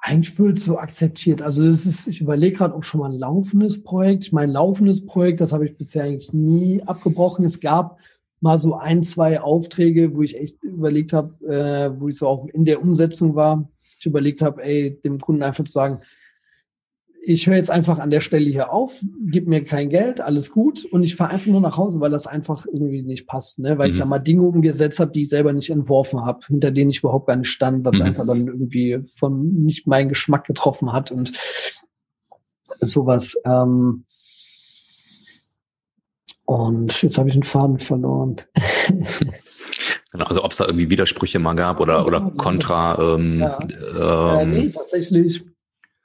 Eigentlich 0.00 0.38
wird 0.38 0.58
so 0.58 0.78
akzeptiert. 0.78 1.42
Also 1.42 1.64
es 1.64 1.84
ist, 1.84 2.06
ich 2.06 2.20
überlege 2.20 2.56
gerade, 2.56 2.74
ob 2.74 2.84
schon 2.84 3.00
mal 3.00 3.10
ein 3.10 3.18
laufendes 3.18 3.82
Projekt. 3.82 4.24
Ich 4.24 4.32
meine, 4.32 4.52
laufendes 4.52 5.04
Projekt, 5.04 5.40
das 5.40 5.52
habe 5.52 5.66
ich 5.66 5.76
bisher 5.76 6.04
eigentlich 6.04 6.32
nie 6.32 6.82
abgebrochen. 6.84 7.44
Es 7.44 7.60
gab 7.60 7.98
mal 8.40 8.58
so 8.58 8.74
ein, 8.74 9.02
zwei 9.02 9.40
Aufträge, 9.40 10.14
wo 10.14 10.22
ich 10.22 10.38
echt 10.38 10.62
überlegt 10.62 11.12
habe, 11.12 11.34
äh, 11.46 12.00
wo 12.00 12.08
ich 12.08 12.16
so 12.16 12.28
auch 12.28 12.46
in 12.48 12.64
der 12.64 12.80
Umsetzung 12.80 13.34
war. 13.34 13.68
Ich 13.98 14.06
überlegt 14.06 14.42
habe, 14.42 14.62
ey, 14.62 15.00
dem 15.00 15.18
Kunden 15.18 15.42
einfach 15.42 15.64
zu 15.64 15.72
sagen, 15.72 16.00
ich 17.22 17.46
höre 17.46 17.56
jetzt 17.56 17.70
einfach 17.70 17.98
an 17.98 18.10
der 18.10 18.20
Stelle 18.20 18.48
hier 18.48 18.72
auf, 18.72 19.04
gib 19.26 19.48
mir 19.48 19.64
kein 19.64 19.90
Geld, 19.90 20.20
alles 20.20 20.50
gut 20.50 20.84
und 20.84 21.02
ich 21.02 21.16
fahre 21.16 21.32
einfach 21.32 21.48
nur 21.48 21.60
nach 21.60 21.76
Hause, 21.76 22.00
weil 22.00 22.10
das 22.10 22.26
einfach 22.26 22.64
irgendwie 22.66 23.02
nicht 23.02 23.26
passt, 23.26 23.58
ne? 23.58 23.78
weil 23.78 23.88
mhm. 23.88 23.92
ich 23.92 23.98
da 23.98 24.06
mal 24.06 24.18
Dinge 24.18 24.42
umgesetzt 24.42 25.00
habe, 25.00 25.12
die 25.12 25.22
ich 25.22 25.28
selber 25.28 25.52
nicht 25.52 25.70
entworfen 25.70 26.24
habe, 26.24 26.40
hinter 26.46 26.70
denen 26.70 26.90
ich 26.90 27.00
überhaupt 27.00 27.26
gar 27.26 27.36
nicht 27.36 27.50
stand, 27.50 27.84
was 27.84 27.98
mhm. 27.98 28.02
einfach 28.02 28.26
dann 28.26 28.46
irgendwie 28.46 29.00
von 29.16 29.64
nicht 29.64 29.86
meinen 29.86 30.08
Geschmack 30.08 30.46
getroffen 30.46 30.92
hat 30.92 31.10
und 31.10 31.32
sowas. 32.80 33.36
Ähm 33.44 34.04
und 36.46 37.02
jetzt 37.02 37.18
habe 37.18 37.28
ich 37.28 37.34
einen 37.34 37.42
Faden 37.42 37.78
verloren. 37.78 38.36
Genau, 40.10 40.24
also 40.24 40.42
ob 40.42 40.52
es 40.52 40.56
da 40.56 40.64
irgendwie 40.64 40.88
Widersprüche 40.88 41.38
mal 41.38 41.52
gab 41.52 41.80
oder, 41.80 42.06
oder 42.06 42.32
Kontra. 42.38 42.98
Ähm, 42.98 43.40
ja. 43.40 43.58
Ähm, 44.40 44.54
äh, 44.54 44.60
nee, 44.62 44.70
tatsächlich 44.70 45.44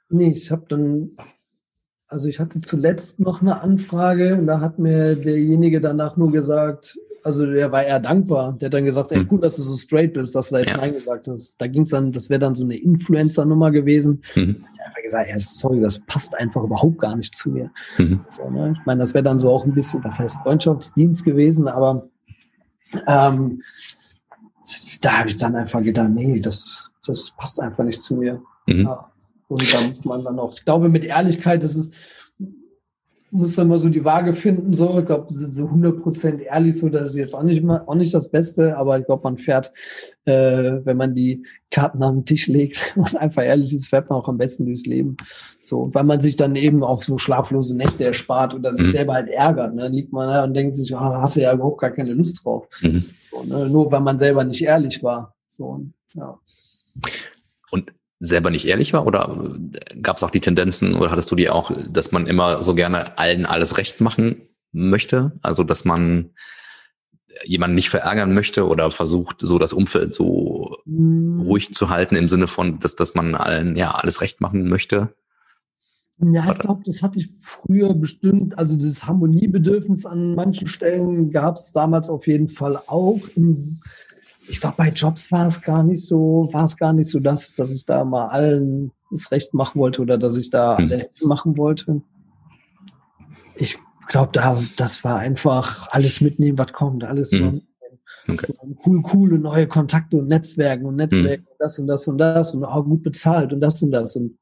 Nee, 0.08 0.30
Ich 0.30 0.50
habe 0.50 0.64
dann, 0.68 1.10
also 2.08 2.28
ich 2.28 2.38
hatte 2.40 2.60
zuletzt 2.60 3.20
noch 3.20 3.40
eine 3.40 3.60
Anfrage 3.60 4.36
und 4.36 4.46
da 4.46 4.60
hat 4.60 4.78
mir 4.78 5.16
derjenige 5.16 5.80
danach 5.80 6.16
nur 6.16 6.30
gesagt, 6.30 6.98
also 7.24 7.46
der 7.46 7.72
war 7.72 7.82
eher 7.82 8.00
dankbar. 8.00 8.52
Der 8.60 8.66
hat 8.66 8.74
dann 8.74 8.84
gesagt, 8.84 9.10
ey, 9.10 9.18
hm. 9.18 9.28
cool, 9.30 9.40
dass 9.40 9.56
du 9.56 9.62
so 9.62 9.76
straight 9.76 10.12
bist, 10.12 10.34
dass 10.34 10.50
du 10.50 10.56
da 10.56 10.60
jetzt 10.60 10.72
ja. 10.72 10.76
Nein 10.76 10.92
gesagt 10.92 11.26
hast. 11.26 11.54
Da 11.56 11.66
ging 11.66 11.82
es 11.82 11.88
dann, 11.88 12.12
das 12.12 12.28
wäre 12.28 12.38
dann 12.38 12.54
so 12.54 12.64
eine 12.64 12.76
Influencer-Nummer 12.76 13.70
gewesen. 13.70 14.22
Mhm. 14.34 14.56
Ich 14.60 14.78
habe 14.78 14.88
einfach 14.88 15.02
gesagt, 15.02 15.30
ja, 15.30 15.38
sorry, 15.38 15.80
das 15.80 16.00
passt 16.00 16.38
einfach 16.38 16.62
überhaupt 16.62 16.98
gar 16.98 17.16
nicht 17.16 17.34
zu 17.34 17.50
mir. 17.50 17.70
Mhm. 17.96 18.20
So, 18.36 18.50
ne? 18.50 18.74
Ich 18.78 18.84
meine, 18.84 19.00
das 19.00 19.14
wäre 19.14 19.24
dann 19.24 19.40
so 19.40 19.50
auch 19.50 19.64
ein 19.64 19.72
bisschen, 19.72 20.04
was 20.04 20.18
heißt 20.18 20.36
Freundschaftsdienst 20.42 21.24
gewesen, 21.24 21.66
aber 21.66 22.10
ähm, 23.06 23.62
da 25.00 25.18
habe 25.18 25.30
ich 25.30 25.38
dann 25.38 25.56
einfach 25.56 25.82
gedacht, 25.82 26.10
nee, 26.10 26.40
das, 26.40 26.90
das 27.06 27.32
passt 27.38 27.58
einfach 27.58 27.84
nicht 27.84 28.02
zu 28.02 28.16
mir. 28.16 28.42
Mhm. 28.66 28.82
Ja. 28.82 29.10
Und 29.48 29.72
da 29.72 29.80
muss 29.80 30.04
man 30.04 30.22
dann 30.22 30.38
auch, 30.38 30.54
ich 30.54 30.64
glaube, 30.64 30.88
mit 30.88 31.04
Ehrlichkeit 31.04 31.62
ist 31.62 31.76
es, 31.76 31.90
muss 33.34 33.56
dann 33.56 33.66
mal 33.66 33.80
so 33.80 33.88
die 33.88 34.04
Waage 34.04 34.32
finden, 34.32 34.72
so. 34.74 34.96
Ich 35.00 35.06
glaube, 35.06 35.26
so 35.28 35.64
100% 35.64 36.38
ehrlich, 36.38 36.78
so, 36.78 36.88
das 36.88 37.10
ist 37.10 37.16
jetzt 37.16 37.34
auch 37.34 37.42
nicht 37.42 37.64
mal, 37.64 37.82
auch 37.86 37.96
nicht 37.96 38.14
das 38.14 38.30
Beste, 38.30 38.76
aber 38.76 38.96
ich 38.98 39.06
glaube, 39.06 39.24
man 39.24 39.38
fährt, 39.38 39.72
äh, 40.24 40.78
wenn 40.84 40.96
man 40.96 41.16
die 41.16 41.44
Karten 41.72 42.00
auf 42.04 42.12
den 42.12 42.24
Tisch 42.24 42.46
legt 42.46 42.92
und 42.96 43.16
einfach 43.16 43.42
ehrlich 43.42 43.74
ist, 43.74 43.88
fährt 43.88 44.08
man 44.08 44.20
auch 44.20 44.28
am 44.28 44.38
besten 44.38 44.66
durchs 44.66 44.86
Leben. 44.86 45.16
So, 45.60 45.90
weil 45.92 46.04
man 46.04 46.20
sich 46.20 46.36
dann 46.36 46.54
eben 46.54 46.84
auch 46.84 47.02
so 47.02 47.18
schlaflose 47.18 47.76
Nächte 47.76 48.04
erspart 48.04 48.54
oder 48.54 48.72
sich 48.72 48.86
mhm. 48.86 48.92
selber 48.92 49.14
halt 49.14 49.28
ärgert, 49.28 49.74
ne? 49.74 49.82
Dann 49.82 49.92
liegt 49.92 50.12
man 50.12 50.28
da 50.28 50.44
und 50.44 50.54
denkt 50.54 50.76
sich, 50.76 50.94
oh, 50.94 51.00
hast 51.00 51.34
du 51.34 51.40
ja 51.40 51.52
überhaupt 51.52 51.80
gar 51.80 51.90
keine 51.90 52.12
Lust 52.12 52.44
drauf. 52.44 52.68
Mhm. 52.82 53.04
So, 53.32 53.42
ne? 53.42 53.68
Nur 53.68 53.90
weil 53.90 54.00
man 54.00 54.18
selber 54.18 54.44
nicht 54.44 54.62
ehrlich 54.62 55.02
war. 55.02 55.34
So, 55.58 55.84
ja. 56.14 56.38
Selber 58.24 58.50
nicht 58.50 58.66
ehrlich 58.66 58.92
war? 58.92 59.06
Oder 59.06 59.36
gab 60.00 60.16
es 60.16 60.22
auch 60.22 60.30
die 60.30 60.40
Tendenzen 60.40 60.94
oder 60.94 61.10
hattest 61.10 61.30
du 61.30 61.36
die 61.36 61.50
auch, 61.50 61.70
dass 61.88 62.12
man 62.12 62.26
immer 62.26 62.62
so 62.62 62.74
gerne 62.74 63.18
allen 63.18 63.46
alles 63.46 63.78
recht 63.78 64.00
machen 64.00 64.48
möchte? 64.72 65.32
Also 65.42 65.64
dass 65.64 65.84
man 65.84 66.30
jemanden 67.44 67.74
nicht 67.74 67.90
verärgern 67.90 68.34
möchte 68.34 68.66
oder 68.66 68.90
versucht, 68.90 69.40
so 69.40 69.58
das 69.58 69.72
Umfeld 69.72 70.14
so 70.14 70.78
mhm. 70.84 71.40
ruhig 71.40 71.74
zu 71.74 71.88
halten 71.88 72.16
im 72.16 72.28
Sinne 72.28 72.46
von, 72.46 72.78
dass, 72.78 72.96
dass 72.96 73.14
man 73.14 73.34
allen 73.34 73.76
ja 73.76 73.92
alles 73.92 74.20
recht 74.20 74.40
machen 74.40 74.68
möchte? 74.68 75.14
Ja, 76.20 76.48
ich 76.52 76.58
glaube, 76.58 76.82
das 76.84 77.02
hatte 77.02 77.18
ich 77.18 77.30
früher 77.40 77.92
bestimmt. 77.92 78.56
Also 78.56 78.76
dieses 78.76 79.06
Harmoniebedürfnis 79.06 80.06
an 80.06 80.34
manchen 80.34 80.68
Stellen 80.68 81.30
gab 81.32 81.56
es 81.56 81.72
damals 81.72 82.08
auf 82.08 82.28
jeden 82.28 82.48
Fall 82.48 82.76
auch. 82.86 83.20
Im, 83.34 83.80
ich 84.48 84.60
glaube, 84.60 84.76
bei 84.76 84.90
Jobs 84.90 85.32
war 85.32 85.46
es 85.46 85.60
gar 85.60 85.82
nicht 85.82 86.04
so, 86.04 86.48
war 86.52 86.64
es 86.64 86.76
gar 86.76 86.92
nicht 86.92 87.08
so 87.08 87.20
das, 87.20 87.54
dass 87.54 87.72
ich 87.72 87.84
da 87.84 88.04
mal 88.04 88.28
allen 88.28 88.92
das 89.10 89.30
Recht 89.30 89.54
machen 89.54 89.78
wollte 89.80 90.02
oder 90.02 90.18
dass 90.18 90.36
ich 90.36 90.50
da 90.50 90.76
hm. 90.76 90.84
alle 90.84 91.10
machen 91.22 91.56
wollte. 91.56 92.02
Ich 93.56 93.78
glaube, 94.08 94.30
da, 94.32 94.60
das 94.76 95.04
war 95.04 95.18
einfach 95.18 95.88
alles 95.90 96.20
mitnehmen, 96.20 96.58
was 96.58 96.72
kommt, 96.72 97.04
alles 97.04 97.32
hm. 97.32 97.62
Okay. 98.28 98.54
So, 98.58 98.76
cool, 98.86 99.02
coole 99.02 99.38
neue 99.38 99.66
Kontakte 99.66 100.16
und 100.16 100.28
Netzwerken 100.28 100.86
und 100.86 100.96
Netzwerken, 100.96 101.46
hm. 101.46 101.56
das 101.58 101.78
und 101.78 101.86
das 101.86 102.08
und 102.08 102.18
das 102.18 102.54
und 102.54 102.64
auch 102.64 102.84
gut 102.84 103.02
bezahlt 103.02 103.52
und 103.52 103.60
das 103.60 103.82
und 103.82 103.90
das 103.90 104.16
und 104.16 104.38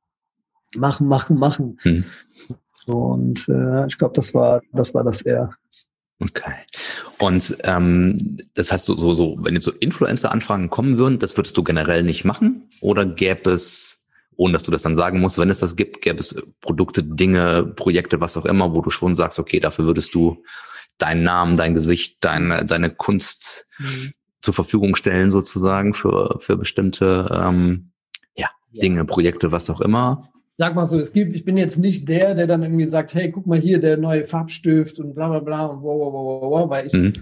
machen, 0.77 1.07
machen, 1.07 1.39
machen. 1.39 1.79
Hm. 1.83 2.05
Und 2.87 3.49
äh, 3.49 3.87
ich 3.87 3.99
glaube, 3.99 4.15
das 4.15 4.35
war, 4.35 4.63
das 4.73 4.95
war 4.95 5.05
das 5.05 5.23
eher. 5.23 5.51
Okay. 6.23 6.55
Und 7.19 7.57
ähm, 7.65 8.39
das 8.55 8.71
heißt, 8.71 8.87
so, 8.87 8.97
so, 8.97 9.15
so, 9.15 9.37
wenn 9.41 9.55
jetzt 9.55 9.65
so 9.65 9.73
Influencer-Anfragen 9.73 10.71
kommen 10.71 10.99
würden, 10.99 11.19
das 11.19 11.37
würdest 11.37 11.57
du 11.57 11.65
generell 11.65 12.03
nicht 12.05 12.25
machen? 12.25 12.69
Oder 12.81 13.05
gäbe 13.05 13.51
es, 13.51 14.07
ohne 14.37 14.53
dass 14.53 14.63
du 14.63 14.71
das 14.71 14.83
dann 14.83 14.97
sagen 14.97 15.21
musst, 15.21 15.39
wenn 15.39 15.51
es 15.51 15.59
das 15.59 15.75
gibt, 15.75 16.01
gäbe 16.03 16.21
es 16.21 16.41
Produkte, 16.61 17.03
Dinge, 17.03 17.65
Projekte, 17.65 18.21
was 18.21 18.37
auch 18.37 18.45
immer, 18.45 18.73
wo 18.75 18.81
du 18.83 18.91
schon 18.91 19.17
sagst, 19.17 19.39
okay, 19.39 19.59
dafür 19.59 19.87
würdest 19.87 20.15
du 20.15 20.45
deinen 20.99 21.25
Namen, 21.25 21.57
dein 21.57 21.75
Gesicht, 21.75 22.19
deine, 22.21 22.65
deine 22.65 22.91
Kunst 22.91 23.67
mhm. 23.79 24.13
zur 24.41 24.55
Verfügung 24.55 24.95
stellen, 24.95 25.33
sozusagen, 25.33 25.95
für, 25.95 26.39
für 26.41 26.57
bestimmte 26.57 27.29
ähm, 27.33 27.93
ja, 28.37 28.49
ja. 28.71 28.81
Dinge, 28.81 29.05
Projekte, 29.05 29.51
was 29.51 29.71
auch 29.71 29.81
immer? 29.81 30.29
Sag 30.63 30.77
mal 30.77 30.87
so, 30.87 30.97
es 30.97 31.13
gibt, 31.13 31.35
ich 31.35 31.45
bin 31.45 31.57
jetzt 31.57 31.81
nicht 31.81 32.09
der, 32.09 32.37
der 32.37 32.47
dann 32.47 32.63
irgendwie 32.63 32.85
sagt, 32.85 33.15
hey, 33.15 33.33
guck 33.33 33.49
mal 33.49 33.59
hier, 33.59 33.81
der 33.81 33.97
neue 33.97 34.25
Farbstift 34.25 35.01
und 35.01 35.13
bla 35.13 35.29
bla 35.29 35.41
bla 35.41 35.67
und 35.67 35.83
wow, 35.83 35.99
wow, 35.99 36.13
wow, 36.13 36.51
wow, 36.53 36.71
weil 36.71 36.87
ich 36.87 36.93
mhm. 36.93 37.15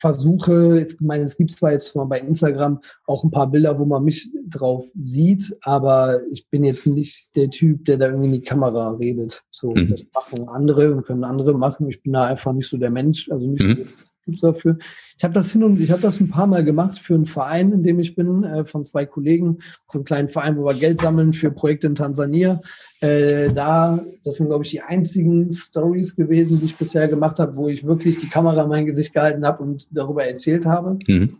versuche, 0.00 0.78
jetzt, 0.80 0.94
ich 0.94 1.00
meine, 1.00 1.22
es 1.22 1.36
gibt 1.36 1.52
zwar 1.52 1.70
jetzt 1.70 1.94
mal 1.94 2.06
bei 2.06 2.18
Instagram 2.18 2.80
auch 3.06 3.22
ein 3.22 3.30
paar 3.30 3.48
Bilder, 3.48 3.78
wo 3.78 3.84
man 3.84 4.02
mich 4.02 4.30
drauf 4.48 4.84
sieht, 5.00 5.56
aber 5.60 6.22
ich 6.32 6.48
bin 6.48 6.64
jetzt 6.64 6.88
nicht 6.88 7.36
der 7.36 7.50
Typ, 7.50 7.84
der 7.84 7.98
da 7.98 8.06
irgendwie 8.06 8.26
in 8.26 8.32
die 8.32 8.40
Kamera 8.40 8.90
redet. 8.94 9.44
So, 9.48 9.70
mhm. 9.70 9.90
das 9.90 10.04
machen 10.12 10.48
andere 10.48 10.92
und 10.92 11.06
können 11.06 11.22
andere 11.22 11.56
machen. 11.56 11.88
Ich 11.88 12.02
bin 12.02 12.14
da 12.14 12.24
einfach 12.24 12.52
nicht 12.52 12.68
so 12.68 12.78
der 12.78 12.90
Mensch, 12.90 13.30
also 13.30 13.48
nicht 13.48 13.62
mhm. 13.62 13.76
so 13.76 13.82
gibt's 14.24 14.40
dafür. 14.40 14.78
Ich 15.16 15.24
habe 15.24 15.34
das 15.34 15.52
hin 15.52 15.62
und 15.62 15.80
ich 15.80 15.90
habe 15.90 16.02
das 16.02 16.20
ein 16.20 16.28
paar 16.28 16.46
Mal 16.46 16.64
gemacht 16.64 16.98
für 16.98 17.14
einen 17.14 17.26
Verein, 17.26 17.72
in 17.72 17.82
dem 17.82 17.98
ich 17.98 18.14
bin, 18.14 18.44
äh, 18.44 18.64
von 18.64 18.84
zwei 18.84 19.06
Kollegen, 19.06 19.58
so 19.88 19.98
einen 19.98 20.04
kleinen 20.04 20.28
Verein, 20.28 20.56
wo 20.56 20.64
wir 20.64 20.74
Geld 20.74 21.00
sammeln 21.00 21.32
für 21.32 21.50
Projekte 21.50 21.86
in 21.86 21.94
Tansania. 21.94 22.60
Äh, 23.00 23.52
da, 23.52 24.04
das 24.24 24.36
sind 24.36 24.46
glaube 24.46 24.64
ich 24.64 24.70
die 24.70 24.80
einzigen 24.80 25.52
Stories 25.52 26.16
gewesen, 26.16 26.60
die 26.60 26.66
ich 26.66 26.76
bisher 26.76 27.08
gemacht 27.08 27.38
habe, 27.38 27.56
wo 27.56 27.68
ich 27.68 27.84
wirklich 27.84 28.18
die 28.18 28.28
Kamera 28.28 28.62
in 28.62 28.68
mein 28.68 28.86
Gesicht 28.86 29.12
gehalten 29.12 29.44
habe 29.44 29.62
und 29.62 29.88
darüber 29.96 30.24
erzählt 30.24 30.66
habe. 30.66 30.98
Mhm. 31.06 31.36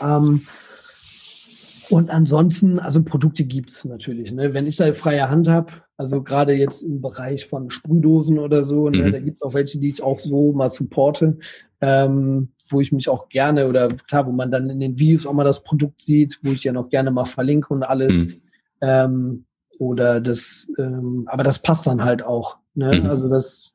Ähm, 0.00 0.42
und 1.90 2.08
ansonsten, 2.08 2.78
also 2.78 3.02
Produkte 3.02 3.44
gibt's 3.44 3.84
natürlich. 3.84 4.32
Ne? 4.32 4.54
Wenn 4.54 4.66
ich 4.66 4.76
da 4.76 4.92
freie 4.94 5.28
Hand 5.28 5.48
habe, 5.48 5.72
also 6.02 6.22
gerade 6.22 6.52
jetzt 6.52 6.82
im 6.82 7.00
Bereich 7.00 7.46
von 7.46 7.70
Sprühdosen 7.70 8.38
oder 8.38 8.64
so, 8.64 8.90
ne, 8.90 9.06
mhm. 9.06 9.12
da 9.12 9.20
gibt's 9.20 9.42
auch 9.42 9.54
welche, 9.54 9.78
die 9.78 9.88
ich 9.88 10.02
auch 10.02 10.18
so 10.18 10.52
mal 10.52 10.68
supporte, 10.68 11.38
ähm, 11.80 12.48
wo 12.68 12.80
ich 12.80 12.92
mich 12.92 13.08
auch 13.08 13.28
gerne 13.28 13.68
oder 13.68 13.88
klar, 13.88 14.26
wo 14.26 14.32
man 14.32 14.50
dann 14.50 14.68
in 14.68 14.80
den 14.80 14.98
Videos 14.98 15.26
auch 15.26 15.32
mal 15.32 15.44
das 15.44 15.62
Produkt 15.62 16.02
sieht, 16.02 16.40
wo 16.42 16.50
ich 16.50 16.64
ja 16.64 16.72
noch 16.72 16.88
gerne 16.88 17.10
mal 17.10 17.24
verlinke 17.24 17.72
und 17.72 17.84
alles. 17.84 18.12
Mhm. 18.12 18.34
Ähm, 18.80 19.44
oder 19.78 20.20
das, 20.20 20.68
ähm, 20.78 21.24
aber 21.26 21.44
das 21.44 21.60
passt 21.60 21.86
dann 21.86 22.04
halt 22.04 22.22
auch. 22.22 22.58
Ne? 22.74 23.00
Mhm. 23.00 23.06
Also 23.06 23.28
das 23.28 23.74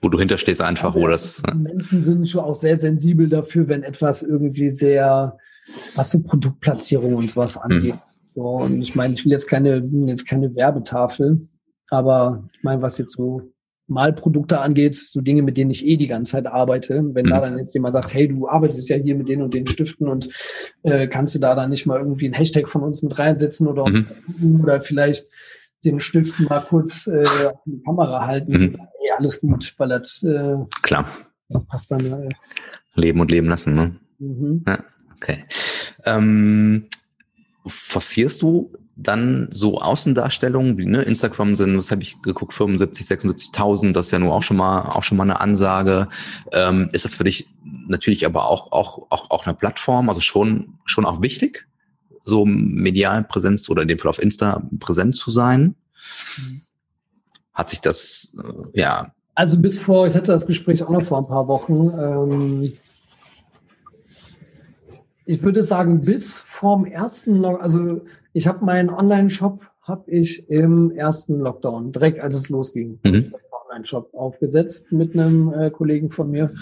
wo 0.00 0.08
du 0.08 0.18
hinterstehst 0.18 0.60
einfach, 0.60 0.96
wo 0.96 1.06
das. 1.06 1.44
Ne? 1.44 1.54
Menschen 1.54 2.02
sind 2.02 2.28
schon 2.28 2.40
auch 2.42 2.56
sehr 2.56 2.76
sensibel 2.76 3.28
dafür, 3.28 3.68
wenn 3.68 3.84
etwas 3.84 4.24
irgendwie 4.24 4.70
sehr 4.70 5.38
was 5.94 6.10
so 6.10 6.18
Produktplatzierung 6.20 7.14
und 7.14 7.30
sowas 7.30 7.54
hm. 7.54 7.62
angeht. 7.62 7.94
Mhm. 7.94 8.11
So, 8.34 8.42
und 8.42 8.80
ich 8.80 8.94
meine, 8.94 9.14
ich 9.14 9.24
will 9.24 9.32
jetzt 9.32 9.48
keine, 9.48 9.88
jetzt 10.06 10.26
keine 10.26 10.54
Werbetafel, 10.54 11.48
aber 11.90 12.48
ich 12.54 12.62
meine, 12.62 12.80
was 12.80 12.98
jetzt 12.98 13.12
so 13.12 13.52
Malprodukte 13.88 14.60
angeht, 14.60 14.94
so 14.94 15.20
Dinge, 15.20 15.42
mit 15.42 15.56
denen 15.56 15.70
ich 15.70 15.86
eh 15.86 15.96
die 15.96 16.06
ganze 16.06 16.32
Zeit 16.32 16.46
arbeite. 16.46 17.02
Wenn 17.12 17.26
mhm. 17.26 17.30
da 17.30 17.40
dann 17.40 17.58
jetzt 17.58 17.74
jemand 17.74 17.92
sagt, 17.92 18.14
hey, 18.14 18.28
du 18.28 18.48
arbeitest 18.48 18.88
ja 18.88 18.96
hier 18.96 19.14
mit 19.14 19.28
den 19.28 19.42
und 19.42 19.52
den 19.52 19.66
Stiften 19.66 20.08
und 20.08 20.30
äh, 20.82 21.08
kannst 21.08 21.34
du 21.34 21.38
da 21.38 21.54
dann 21.54 21.70
nicht 21.70 21.84
mal 21.84 21.98
irgendwie 21.98 22.26
ein 22.26 22.32
Hashtag 22.32 22.68
von 22.68 22.82
uns 22.82 23.02
mit 23.02 23.18
reinsetzen 23.18 23.66
oder 23.66 23.84
uns 23.84 24.06
mhm. 24.38 24.62
oder 24.62 24.80
vielleicht 24.80 25.26
den 25.84 26.00
Stift 26.00 26.38
mal 26.40 26.60
kurz 26.60 27.06
äh, 27.06 27.24
auf 27.46 27.60
die 27.66 27.82
Kamera 27.82 28.26
halten. 28.26 28.52
Mhm. 28.52 28.76
Hey, 28.76 29.10
alles 29.18 29.40
gut, 29.40 29.74
weil 29.78 29.88
das 29.88 30.22
äh, 30.22 30.56
klar 30.82 31.06
passt 31.68 31.90
dann. 31.90 32.00
Äh, 32.00 32.28
leben 32.94 33.20
und 33.20 33.30
leben 33.30 33.48
lassen, 33.48 33.74
ne? 33.74 33.96
Mhm. 34.18 34.64
Ja. 34.66 34.84
Okay. 35.16 35.44
Ähm, 36.04 36.86
forcierst 37.66 38.42
du 38.42 38.72
dann 38.94 39.48
so 39.50 39.80
Außendarstellungen 39.80 40.76
wie 40.76 40.84
ne, 40.84 41.02
Instagram 41.02 41.56
sind, 41.56 41.76
was 41.76 41.90
habe 41.90 42.02
ich 42.02 42.20
geguckt, 42.22 42.52
75, 42.52 43.06
76.000, 43.06 43.92
das 43.92 44.06
ist 44.06 44.12
ja 44.12 44.18
nur 44.18 44.34
auch 44.34 44.42
schon 44.42 44.56
mal 44.56 44.82
auch 44.82 45.02
schon 45.02 45.16
mal 45.16 45.24
eine 45.24 45.40
Ansage. 45.40 46.08
Ähm, 46.52 46.90
ist 46.92 47.04
das 47.04 47.14
für 47.14 47.24
dich 47.24 47.48
natürlich 47.86 48.26
aber 48.26 48.46
auch 48.46 48.70
auch 48.72 49.06
auch 49.10 49.30
auch 49.30 49.46
eine 49.46 49.54
Plattform, 49.54 50.08
also 50.08 50.20
schon 50.20 50.74
schon 50.84 51.06
auch 51.06 51.22
wichtig, 51.22 51.66
so 52.20 52.44
medial 52.44 53.24
Präsenz 53.24 53.68
oder 53.70 53.82
in 53.82 53.88
dem 53.88 53.98
Fall 53.98 54.10
auf 54.10 54.22
Insta 54.22 54.62
präsent 54.78 55.16
zu 55.16 55.30
sein? 55.30 55.74
Hat 57.54 57.70
sich 57.70 57.80
das 57.80 58.36
äh, 58.38 58.80
ja 58.80 59.12
also 59.34 59.58
bis 59.58 59.78
vor, 59.78 60.06
ich 60.06 60.14
hatte 60.14 60.32
das 60.32 60.46
Gespräch 60.46 60.82
auch 60.82 60.90
noch 60.90 61.02
vor 61.02 61.18
ein 61.18 61.26
paar 61.26 61.48
Wochen. 61.48 61.90
Ähm, 61.98 62.72
ich 65.24 65.42
würde 65.42 65.62
sagen, 65.62 66.02
bis 66.02 66.38
vorm 66.38 66.84
ersten 66.84 67.36
Lockdown, 67.36 67.60
also 67.62 68.00
ich 68.32 68.46
habe 68.46 68.64
meinen 68.64 68.90
Online-Shop 68.90 69.60
habe 69.82 70.10
ich 70.10 70.48
im 70.48 70.90
ersten 70.92 71.40
Lockdown, 71.40 71.92
direkt 71.92 72.22
als 72.22 72.36
es 72.36 72.48
losging, 72.48 73.00
mhm. 73.04 73.32
Online-Shop 73.68 74.14
aufgesetzt 74.14 74.92
mit 74.92 75.14
einem 75.14 75.52
äh, 75.52 75.70
Kollegen 75.70 76.10
von 76.10 76.30
mir. 76.30 76.52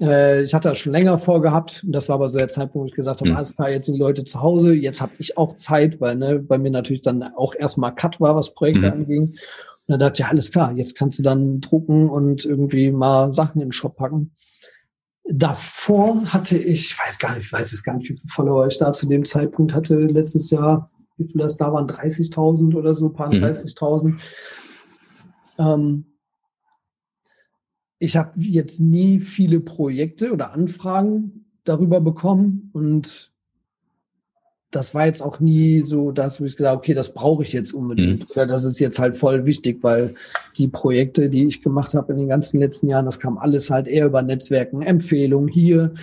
Äh, 0.00 0.42
ich 0.42 0.54
hatte 0.54 0.68
das 0.68 0.78
schon 0.78 0.92
länger 0.92 1.18
vorgehabt. 1.18 1.84
Das 1.88 2.08
war 2.08 2.16
aber 2.16 2.28
so 2.28 2.38
der 2.38 2.48
Zeitpunkt, 2.48 2.84
wo 2.84 2.86
ich 2.86 2.94
gesagt 2.94 3.20
habe, 3.20 3.30
mhm. 3.30 3.36
alles 3.36 3.54
klar, 3.54 3.70
jetzt 3.70 3.86
sind 3.86 3.94
die 3.94 4.00
Leute 4.00 4.24
zu 4.24 4.40
Hause, 4.40 4.74
jetzt 4.74 5.00
habe 5.00 5.12
ich 5.18 5.36
auch 5.36 5.56
Zeit, 5.56 6.00
weil 6.00 6.16
ne, 6.16 6.38
bei 6.38 6.58
mir 6.58 6.70
natürlich 6.70 7.02
dann 7.02 7.22
auch 7.22 7.54
erstmal 7.54 7.94
Cut 7.94 8.20
war, 8.20 8.36
was 8.36 8.54
Projekte 8.54 8.86
mhm. 8.86 8.92
anging. 8.92 9.22
Und 9.22 9.38
dann 9.88 10.00
dachte 10.00 10.14
ich, 10.14 10.18
ja, 10.20 10.28
alles 10.28 10.50
klar, 10.50 10.72
jetzt 10.72 10.96
kannst 10.96 11.18
du 11.18 11.22
dann 11.22 11.60
drucken 11.60 12.08
und 12.10 12.44
irgendwie 12.44 12.90
mal 12.90 13.32
Sachen 13.32 13.60
in 13.60 13.68
den 13.68 13.72
Shop 13.72 13.96
packen. 13.96 14.32
Davor 15.28 16.32
hatte 16.32 16.56
ich, 16.56 16.92
ich 16.92 16.98
weiß 16.98 17.18
gar 17.18 17.34
nicht, 17.34 17.46
ich 17.46 17.52
weiß 17.52 17.72
es 17.72 17.82
gar 17.82 17.96
nicht, 17.96 18.08
wie 18.08 18.16
viele 18.16 18.28
Follower 18.28 18.66
ich 18.66 18.78
da 18.78 18.92
zu 18.92 19.08
dem 19.08 19.24
Zeitpunkt 19.24 19.74
hatte, 19.74 19.96
letztes 19.96 20.50
Jahr, 20.50 20.90
wie 21.16 21.26
viele 21.26 21.44
das 21.44 21.56
da 21.56 21.72
waren, 21.72 21.86
30.000 21.86 22.74
oder 22.74 22.94
so, 22.94 23.08
paar 23.08 23.34
mhm. 23.34 23.42
30.000. 23.42 24.14
Ähm, 25.58 26.06
ich 27.98 28.16
habe 28.16 28.32
jetzt 28.38 28.78
nie 28.80 29.20
viele 29.20 29.60
Projekte 29.60 30.32
oder 30.32 30.52
Anfragen 30.52 31.46
darüber 31.64 32.00
bekommen 32.00 32.70
und 32.72 33.35
das 34.70 34.94
war 34.94 35.06
jetzt 35.06 35.22
auch 35.22 35.40
nie 35.40 35.80
so 35.80 36.10
das, 36.10 36.40
wo 36.40 36.44
ich 36.44 36.56
gesagt 36.56 36.70
habe, 36.70 36.78
okay, 36.78 36.94
das 36.94 37.14
brauche 37.14 37.42
ich 37.42 37.52
jetzt 37.52 37.72
unbedingt. 37.72 38.20
Mhm. 38.20 38.26
Oder 38.30 38.46
das 38.46 38.64
ist 38.64 38.80
jetzt 38.80 38.98
halt 38.98 39.16
voll 39.16 39.46
wichtig, 39.46 39.78
weil 39.82 40.14
die 40.56 40.68
Projekte, 40.68 41.30
die 41.30 41.46
ich 41.46 41.62
gemacht 41.62 41.94
habe 41.94 42.12
in 42.12 42.18
den 42.18 42.28
ganzen 42.28 42.58
letzten 42.58 42.88
Jahren, 42.88 43.06
das 43.06 43.20
kam 43.20 43.38
alles 43.38 43.70
halt 43.70 43.86
eher 43.86 44.06
über 44.06 44.22
Netzwerken, 44.22 44.82
Empfehlungen 44.82 45.48
hier. 45.48 45.94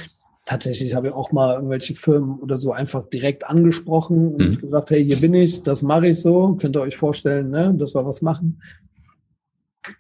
Tatsächlich 0.45 0.95
habe 0.95 1.07
ich 1.07 1.14
auch 1.14 1.32
mal 1.32 1.55
irgendwelche 1.55 1.95
Firmen 1.95 2.39
oder 2.39 2.57
so 2.57 2.72
einfach 2.72 3.03
direkt 3.09 3.45
angesprochen 3.45 4.34
und 4.34 4.49
mhm. 4.49 4.61
gesagt, 4.61 4.91
hey, 4.91 5.05
hier 5.05 5.18
bin 5.18 5.34
ich, 5.34 5.64
das 5.64 5.82
mache 5.82 6.07
ich 6.07 6.22
so, 6.22 6.55
könnt 6.55 6.76
ihr 6.76 6.82
euch 6.82 6.97
vorstellen, 6.97 7.49
ne, 7.49 7.74
dass 7.78 7.93
wir 7.93 8.05
was 8.05 8.22
machen. 8.22 8.61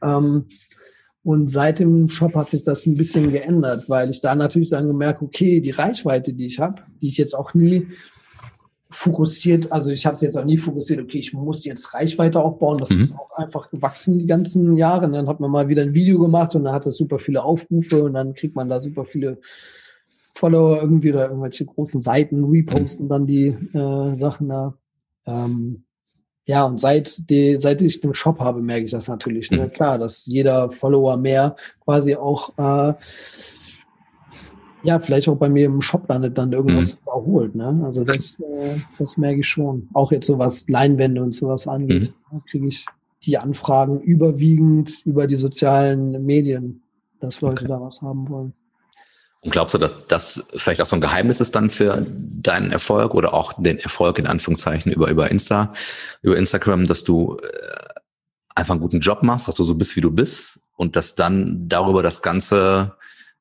Ähm, 0.01 0.45
und 1.23 1.47
seit 1.47 1.79
dem 1.79 2.09
Shop 2.09 2.35
hat 2.35 2.49
sich 2.49 2.63
das 2.63 2.85
ein 2.85 2.95
bisschen 2.97 3.31
geändert, 3.31 3.89
weil 3.89 4.09
ich 4.09 4.19
da 4.19 4.35
natürlich 4.35 4.69
dann 4.69 4.87
gemerkt, 4.87 5.21
okay, 5.21 5.61
die 5.61 5.71
Reichweite, 5.71 6.33
die 6.33 6.45
ich 6.45 6.59
habe, 6.59 6.81
die 7.01 7.07
ich 7.07 7.17
jetzt 7.17 7.33
auch 7.33 7.53
nie 7.53 7.87
fokussiert, 8.93 9.71
also 9.71 9.91
ich 9.91 10.05
habe 10.05 10.15
es 10.15 10.21
jetzt 10.21 10.37
auch 10.37 10.45
nie 10.45 10.57
fokussiert, 10.57 11.01
okay, 11.01 11.17
ich 11.17 11.33
muss 11.33 11.65
jetzt 11.65 11.93
Reichweite 11.93 12.39
aufbauen, 12.39 12.77
das 12.77 12.91
mhm. 12.91 12.99
ist 13.01 13.15
auch 13.15 13.31
einfach 13.35 13.69
gewachsen 13.69 14.19
die 14.19 14.27
ganzen 14.27 14.77
Jahre. 14.77 15.07
Und 15.07 15.13
dann 15.13 15.27
hat 15.27 15.39
man 15.39 15.51
mal 15.51 15.67
wieder 15.67 15.81
ein 15.81 15.93
Video 15.93 16.19
gemacht 16.19 16.55
und 16.55 16.63
dann 16.63 16.73
hat 16.73 16.85
das 16.85 16.97
super 16.97 17.19
viele 17.19 17.43
Aufrufe 17.43 18.03
und 18.03 18.13
dann 18.13 18.33
kriegt 18.35 18.55
man 18.55 18.69
da 18.69 18.79
super 18.79 19.05
viele 19.05 19.39
Follower 20.35 20.81
irgendwie 20.81 21.11
oder 21.11 21.29
irgendwelche 21.29 21.65
großen 21.65 22.01
Seiten 22.01 22.43
reposten 22.45 23.05
mhm. 23.05 23.09
dann 23.09 23.27
die 23.27 23.47
äh, 23.47 24.17
Sachen 24.17 24.49
da. 24.49 24.77
Ähm, 25.25 25.83
ja, 26.45 26.65
und 26.65 26.77
seit, 26.77 27.29
die, 27.29 27.57
seit 27.59 27.81
ich 27.81 28.01
den 28.01 28.13
Shop 28.13 28.39
habe, 28.39 28.61
merke 28.61 28.85
ich 28.85 28.91
das 28.91 29.07
natürlich. 29.07 29.49
Ne? 29.49 29.65
Mhm. 29.65 29.71
Klar, 29.71 29.97
dass 29.97 30.25
jeder 30.25 30.71
Follower 30.71 31.17
mehr 31.17 31.55
quasi 31.83 32.15
auch 32.15 32.57
äh, 32.57 32.93
ja, 34.83 34.99
vielleicht 34.99 35.29
auch 35.29 35.37
bei 35.37 35.49
mir 35.49 35.65
im 35.65 35.81
Shop 35.81 36.07
landet 36.09 36.37
dann 36.37 36.51
irgendwas 36.51 37.01
mhm. 37.01 37.07
erholt. 37.07 37.55
Ne? 37.55 37.81
Also 37.85 38.03
das, 38.03 38.39
äh, 38.39 38.77
das 38.99 39.17
merke 39.17 39.39
ich 39.39 39.47
schon. 39.47 39.89
Auch 39.93 40.11
jetzt 40.11 40.27
so 40.27 40.37
was 40.37 40.67
Leinwände 40.67 41.21
und 41.21 41.33
sowas 41.33 41.67
angeht, 41.67 42.13
mhm. 42.31 42.41
kriege 42.49 42.67
ich 42.67 42.85
die 43.25 43.37
Anfragen 43.37 44.01
überwiegend 44.01 44.91
über 45.05 45.27
die 45.27 45.37
sozialen 45.37 46.25
Medien, 46.25 46.81
dass 47.19 47.39
Leute 47.41 47.63
okay. 47.63 47.67
da 47.67 47.81
was 47.81 48.01
haben 48.01 48.29
wollen. 48.29 48.53
Und 49.41 49.51
glaubst 49.51 49.73
du, 49.73 49.77
dass 49.77 50.07
das 50.07 50.45
vielleicht 50.55 50.81
auch 50.81 50.85
so 50.85 50.95
ein 50.95 51.01
Geheimnis 51.01 51.41
ist 51.41 51.55
dann 51.55 51.69
für 51.69 52.05
deinen 52.07 52.71
Erfolg 52.71 53.13
oder 53.13 53.33
auch 53.33 53.53
den 53.53 53.77
Erfolg 53.77 54.19
in 54.19 54.27
Anführungszeichen 54.27 54.91
über, 54.91 55.09
über 55.09 55.31
Insta, 55.31 55.73
über 56.21 56.37
Instagram, 56.37 56.85
dass 56.85 57.03
du 57.03 57.37
äh, 57.37 57.99
einfach 58.55 58.73
einen 58.73 58.81
guten 58.81 58.99
Job 58.99 59.21
machst, 59.23 59.47
dass 59.47 59.55
du 59.55 59.63
so 59.63 59.75
bist, 59.75 59.95
wie 59.95 60.01
du 60.01 60.11
bist 60.11 60.61
und 60.75 60.95
dass 60.95 61.15
dann 61.15 61.67
darüber 61.67 62.03
das 62.03 62.21
Ganze 62.21 62.93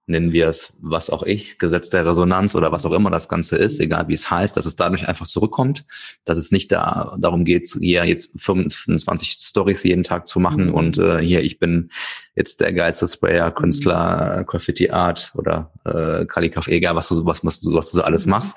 nennen 0.06 0.32
wir 0.32 0.48
es, 0.48 0.72
was 0.80 1.10
auch 1.10 1.22
ich, 1.22 1.58
Gesetz 1.58 1.88
der 1.90 2.04
Resonanz 2.04 2.54
oder 2.54 2.72
was 2.72 2.84
auch 2.84 2.92
immer 2.92 3.10
das 3.10 3.28
Ganze 3.28 3.56
ist, 3.56 3.78
egal 3.80 4.08
wie 4.08 4.14
es 4.14 4.30
heißt, 4.30 4.56
dass 4.56 4.66
es 4.66 4.76
dadurch 4.76 5.08
einfach 5.08 5.26
zurückkommt, 5.26 5.84
dass 6.24 6.38
es 6.38 6.50
nicht 6.50 6.72
da 6.72 7.16
darum 7.20 7.44
geht, 7.44 7.76
hier 7.80 8.04
jetzt 8.04 8.38
25 8.40 9.30
Stories 9.40 9.84
jeden 9.84 10.02
Tag 10.02 10.26
zu 10.26 10.40
machen 10.40 10.66
mhm. 10.66 10.74
und 10.74 10.98
äh, 10.98 11.18
hier, 11.18 11.42
ich 11.42 11.58
bin 11.58 11.90
jetzt 12.34 12.60
der 12.60 12.72
geilste 12.72 13.06
Sprayer, 13.06 13.50
Künstler, 13.52 14.40
mhm. 14.40 14.46
Graffiti 14.46 14.90
Art 14.90 15.32
oder 15.34 15.72
äh, 15.84 16.26
Kalligraph, 16.26 16.68
egal 16.68 16.96
was 16.96 17.08
du, 17.08 17.24
was, 17.24 17.44
was, 17.44 17.60
du, 17.60 17.74
was 17.74 17.90
du 17.90 17.98
so 17.98 18.02
alles 18.02 18.26
machst, 18.26 18.56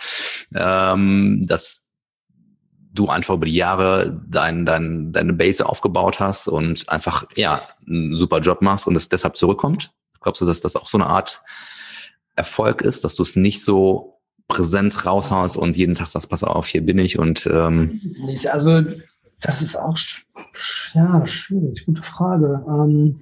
ähm, 0.55 1.43
dass 1.45 1.93
du 2.91 3.09
einfach 3.09 3.35
über 3.35 3.45
die 3.45 3.55
Jahre 3.55 4.21
dein, 4.27 4.65
dein, 4.65 5.11
deine 5.11 5.33
Base 5.33 5.67
aufgebaut 5.67 6.19
hast 6.19 6.47
und 6.47 6.89
einfach, 6.89 7.25
ja, 7.35 7.67
einen 7.85 8.15
super 8.15 8.39
Job 8.39 8.61
machst 8.61 8.87
und 8.87 8.95
es 8.95 9.09
deshalb 9.09 9.35
zurückkommt? 9.35 9.91
Glaubst 10.25 10.41
du, 10.41 10.45
dass 10.47 10.59
das 10.59 10.75
auch 10.75 10.87
so 10.87 10.97
eine 10.97 11.05
Art 11.05 11.43
Erfolg 12.35 12.81
ist, 12.81 13.03
dass 13.03 13.13
du 13.13 13.21
es 13.21 13.35
nicht 13.35 13.63
so 13.63 14.17
präsent 14.47 15.05
raushaust 15.05 15.55
und 15.55 15.77
jeden 15.77 15.93
Tag 15.93 16.07
sagst, 16.07 16.31
pass 16.31 16.43
auf, 16.43 16.65
hier 16.65 16.83
bin 16.83 16.97
ich 16.97 17.19
und 17.19 17.45
ähm. 17.45 17.95
Also 18.51 18.81
das 19.39 19.61
ist 19.61 19.75
auch 19.75 19.95
ja 20.95 21.23
schwierig, 21.27 21.85
gute 21.85 22.01
Frage. 22.01 22.65
Ähm, 22.67 23.21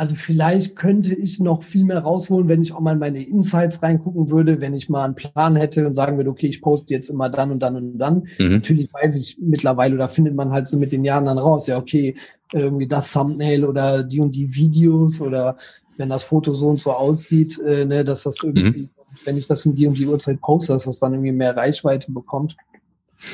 also 0.00 0.14
vielleicht 0.14 0.76
könnte 0.76 1.14
ich 1.14 1.40
noch 1.40 1.62
viel 1.62 1.84
mehr 1.84 1.98
rausholen, 1.98 2.48
wenn 2.48 2.62
ich 2.62 2.72
auch 2.72 2.80
mal 2.80 2.94
in 2.94 3.00
meine 3.00 3.22
Insights 3.22 3.82
reingucken 3.82 4.30
würde, 4.30 4.58
wenn 4.62 4.72
ich 4.72 4.88
mal 4.88 5.04
einen 5.04 5.14
Plan 5.14 5.56
hätte 5.56 5.86
und 5.86 5.94
sagen 5.94 6.16
würde, 6.16 6.30
okay, 6.30 6.46
ich 6.46 6.62
poste 6.62 6.94
jetzt 6.94 7.10
immer 7.10 7.28
dann 7.28 7.50
und 7.50 7.58
dann 7.58 7.76
und 7.76 7.98
dann. 7.98 8.26
Mhm. 8.38 8.52
Natürlich 8.52 8.88
weiß 8.94 9.18
ich 9.18 9.36
mittlerweile, 9.38 9.96
oder 9.96 10.08
findet 10.08 10.34
man 10.34 10.52
halt 10.52 10.68
so 10.68 10.78
mit 10.78 10.90
den 10.90 11.04
Jahren 11.04 11.26
dann 11.26 11.36
raus, 11.36 11.66
ja, 11.66 11.76
okay, 11.76 12.16
irgendwie 12.50 12.88
das 12.88 13.12
Thumbnail 13.12 13.66
oder 13.66 14.02
die 14.02 14.20
und 14.20 14.34
die 14.34 14.54
Videos 14.54 15.20
oder 15.20 15.58
wenn 15.98 16.08
das 16.08 16.22
Foto 16.22 16.54
so 16.54 16.68
und 16.68 16.80
so 16.80 16.92
aussieht, 16.92 17.58
äh, 17.58 17.84
ne, 17.84 18.02
dass 18.02 18.22
das 18.22 18.42
irgendwie, 18.42 18.80
mhm. 18.80 18.90
wenn 19.26 19.36
ich 19.36 19.48
das 19.48 19.66
um 19.66 19.74
die 19.74 19.86
und 19.86 19.98
die 19.98 20.06
Uhrzeit 20.06 20.40
poste, 20.40 20.72
dass 20.72 20.86
das 20.86 20.98
dann 20.98 21.12
irgendwie 21.12 21.32
mehr 21.32 21.54
Reichweite 21.54 22.10
bekommt. 22.10 22.56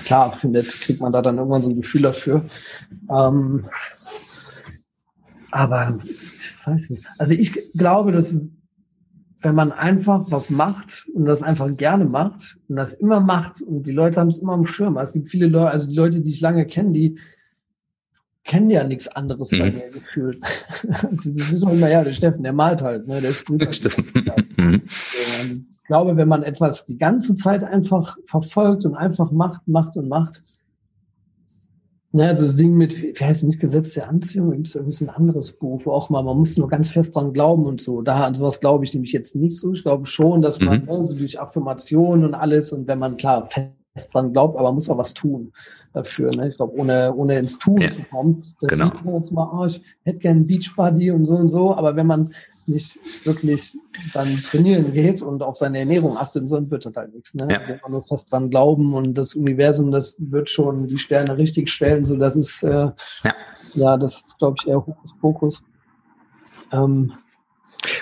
Klar, 0.05 0.33
findet, 0.33 0.67
kriegt 0.67 1.01
man 1.01 1.13
da 1.13 1.23
dann 1.23 1.39
irgendwann 1.39 1.63
so 1.63 1.71
ein 1.71 1.77
Gefühl 1.77 2.03
dafür. 2.03 2.45
Ähm, 3.09 3.67
aber 5.53 5.99
weiß 6.67 6.91
nicht. 6.91 7.05
Also 7.19 7.35
ich 7.35 7.73
glaube, 7.73 8.13
dass 8.13 8.37
wenn 9.43 9.55
man 9.55 9.71
einfach 9.71 10.31
was 10.31 10.51
macht 10.51 11.07
und 11.15 11.27
das 11.27 11.43
einfach 11.43 11.75
gerne 11.77 12.05
macht 12.05 12.59
und 12.69 12.77
das 12.77 12.95
immer 12.95 13.21
macht 13.21 13.61
und 13.61 13.85
die 13.85 13.93
Leute 13.93 14.21
haben 14.21 14.29
es 14.29 14.39
immer 14.39 14.55
am 14.55 14.67
Schirm. 14.67 14.97
Es 14.97 15.13
gibt 15.13 15.29
viele 15.29 15.47
Leute, 15.47 15.71
also 15.71 15.89
die 15.89 15.97
Leute, 15.97 16.21
die 16.21 16.31
ich 16.31 16.41
lange 16.41 16.67
kenne, 16.67 16.93
die 16.93 17.19
kennen 18.45 18.71
ja 18.71 18.85
nichts 18.85 19.09
anderes 19.09 19.51
mhm. 19.51 19.59
bei 19.59 19.71
mir 19.73 19.91
gefühlt. 19.91 20.43
also, 20.89 21.35
die 21.35 21.51
wissen 21.51 21.71
immer, 21.71 21.91
ja, 21.91 22.05
der 22.05 22.13
Steffen, 22.13 22.45
der 22.45 22.53
malt 22.53 22.81
halt, 22.81 23.07
ne, 23.07 23.21
der 23.21 23.33
sprüht 23.33 23.67
halt. 23.67 24.59
Mhm. 24.59 24.83
ich 25.63 25.85
glaube, 25.85 26.17
wenn 26.17 26.29
man 26.29 26.43
etwas 26.43 26.87
die 26.87 26.97
ganze 26.97 27.35
Zeit 27.35 27.63
einfach 27.65 28.17
verfolgt 28.25 28.87
und 28.87 28.95
einfach 28.95 29.33
macht, 29.33 29.69
macht 29.69 29.97
und 29.97 30.09
macht, 30.09 30.43
ne, 32.17 32.29
also 32.29 32.45
das 32.45 32.57
Ding 32.57 32.75
mit, 32.75 32.97
wie 32.97 33.25
heißt 33.25 33.45
nicht 33.45 33.61
Gesetz 33.61 33.95
der 33.95 34.09
Anziehung, 34.09 34.51
gibt 34.51 34.67
es 34.67 34.75
irgendwie 34.75 35.05
ein 35.05 35.11
anderes 35.11 35.53
Buch, 35.53 35.83
wo 35.85 35.93
auch 35.93 36.11
mal, 36.11 36.23
man 36.23 36.39
muss 36.39 36.57
nur 36.57 36.69
ganz 36.69 36.91
fest 36.91 37.15
dran 37.15 37.33
glauben 37.33 37.67
und 37.67 37.81
so. 37.81 38.03
Da 38.03 38.25
an 38.25 38.35
sowas 38.35 38.61
glaube 38.61 38.85
ich 38.85 38.95
nämlich 38.95 39.13
jetzt 39.13 39.37
nicht 39.37 39.57
so. 39.57 39.73
Ich 39.73 39.83
glaube 39.83 40.07
schon, 40.07 40.43
dass 40.43 40.61
man 40.61 40.81
mhm. 40.81 40.87
ne, 40.87 41.07
so 41.07 41.17
durch 41.17 41.41
Affirmationen 41.41 42.25
und 42.25 42.35
alles 42.35 42.73
und 42.73 42.89
wenn 42.89 42.99
man 42.99 43.17
klar 43.17 43.47
fest 43.47 43.76
dran 43.97 44.33
glaubt, 44.33 44.57
aber 44.57 44.69
man 44.69 44.77
muss 44.77 44.91
auch 44.91 44.99
was 44.99 45.15
tun 45.15 45.53
dafür. 45.93 46.31
Ne? 46.31 46.49
Ich 46.49 46.57
glaube, 46.57 46.79
ohne, 46.79 47.15
ohne 47.15 47.39
ins 47.39 47.59
Tun 47.59 47.81
ja. 47.81 47.89
zu 47.89 48.03
kommen. 48.03 48.43
Deswegen 48.61 48.91
genau. 48.91 49.17
jetzt 49.17 49.33
mal, 49.33 49.51
oh, 49.53 49.67
ich 49.67 49.81
hätte 50.05 50.19
gerne 50.19 50.41
einen 50.41 50.47
Beachbody 50.47 51.11
und 51.11 51.25
so 51.25 51.35
und 51.35 51.49
so, 51.49 51.75
aber 51.75 51.97
wenn 51.97 52.07
man 52.07 52.35
nicht 52.67 52.99
wirklich 53.25 53.77
dann 54.13 54.43
trainieren 54.43 54.93
geht 54.93 55.23
und 55.23 55.43
auf 55.43 55.57
seine 55.57 55.79
Ernährung 55.79 56.17
achtet 56.17 56.43
und 56.43 56.49
so, 56.49 56.71
wird 56.71 56.85
das 56.85 56.95
halt 56.97 57.15
nichts. 57.15 57.35
Ne? 57.35 57.49
Ja. 57.51 57.59
Also 57.59 57.73
einfach 57.75 57.89
nur 57.89 58.03
fest 58.03 58.33
dran 58.33 58.51
glauben 58.51 58.95
und 58.95 59.15
das 59.15 59.35
Universum, 59.35 59.91
das 59.91 60.17
wird 60.19 60.51
schon 60.51 60.87
die 60.87 60.99
Sterne 60.99 61.39
richtig 61.39 61.71
stellen, 61.71 62.05
so 62.05 62.17
das 62.17 62.37
ist 62.37 62.63
äh, 62.63 62.91
ja. 63.23 63.35
ja, 63.75 63.97
das 63.97 64.21
ist, 64.21 64.39
glaube 64.39 64.57
ich, 64.61 64.69
eher 64.69 64.85
Hokuspokus. 64.85 65.65
Ähm, 66.73 67.13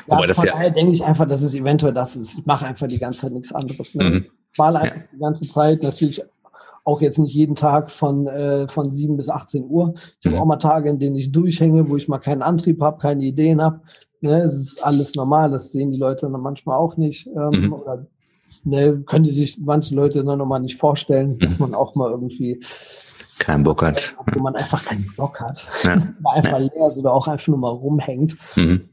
Wobei 0.07 0.23
ja, 0.23 0.27
das 0.29 0.37
von 0.39 0.47
ja 0.47 0.53
daher 0.53 0.71
denke 0.71 0.93
ich 0.93 1.05
einfach, 1.05 1.29
dass 1.29 1.43
es 1.43 1.55
eventuell 1.55 1.93
das 1.93 2.17
ist. 2.17 2.39
Ich 2.39 2.47
mache 2.47 2.67
einfach 2.67 2.87
die 2.87 2.99
ganze 2.99 3.21
Zeit 3.21 3.33
nichts 3.33 3.53
anderes. 3.53 3.95
Ne? 3.95 4.05
Mhm. 4.05 4.27
Ich 4.55 4.59
male 4.59 4.81
einfach 4.81 4.97
ja. 4.97 5.03
die 5.13 5.19
ganze 5.19 5.49
Zeit, 5.49 5.83
natürlich 5.83 6.23
auch 6.85 7.01
jetzt 7.01 7.19
nicht 7.19 7.35
jeden 7.35 7.57
Tag 7.57 7.91
von, 7.91 8.29
äh, 8.29 8.69
von 8.69 8.93
7 8.93 9.17
bis 9.17 9.29
18 9.29 9.69
Uhr. 9.69 9.95
Ich 10.21 10.27
habe 10.27 10.37
mhm. 10.37 10.43
auch 10.43 10.47
mal 10.47 10.57
Tage, 10.57 10.89
in 10.91 11.01
denen 11.01 11.17
ich 11.17 11.33
durchhänge, 11.33 11.89
wo 11.89 11.97
ich 11.97 12.07
mal 12.07 12.19
keinen 12.19 12.43
Antrieb 12.43 12.81
habe, 12.81 13.01
keine 13.01 13.25
Ideen 13.25 13.61
habe. 13.61 13.81
Ne, 14.21 14.43
es 14.43 14.55
ist 14.55 14.87
alles 14.87 15.17
normal, 15.17 15.51
das 15.51 15.73
sehen 15.73 15.91
die 15.91 15.99
Leute 15.99 16.31
dann 16.31 16.41
manchmal 16.41 16.79
auch 16.79 16.97
nicht. 16.97 17.27
Ähm, 17.27 17.67
mhm. 17.67 17.73
Oder 17.73 18.07
ne, 18.63 19.03
können 19.07 19.25
die 19.25 19.33
sich 19.33 19.59
manche 19.59 19.95
Leute 19.95 20.23
dann 20.23 20.39
nochmal 20.39 20.61
nicht 20.61 20.77
vorstellen, 20.79 21.31
mhm. 21.31 21.39
dass 21.41 21.59
man 21.59 21.75
auch 21.75 21.97
mal 21.97 22.13
irgendwie 22.13 22.61
keinen 23.41 23.65
Bock 23.65 23.83
hat. 23.83 24.15
Wo 24.33 24.41
man 24.41 24.55
einfach 24.55 24.85
keinen 24.85 25.13
Bock 25.17 25.41
hat. 25.41 25.67
Ja. 25.83 25.95
einfach 26.33 26.53
ja. 26.53 26.59
leer 26.59 26.89
ist 26.89 26.99
oder 26.99 27.13
auch 27.13 27.27
einfach 27.27 27.49
nur 27.49 27.59
mal 27.59 27.71
rumhängt. 27.71 28.37
Mhm. 28.55 28.89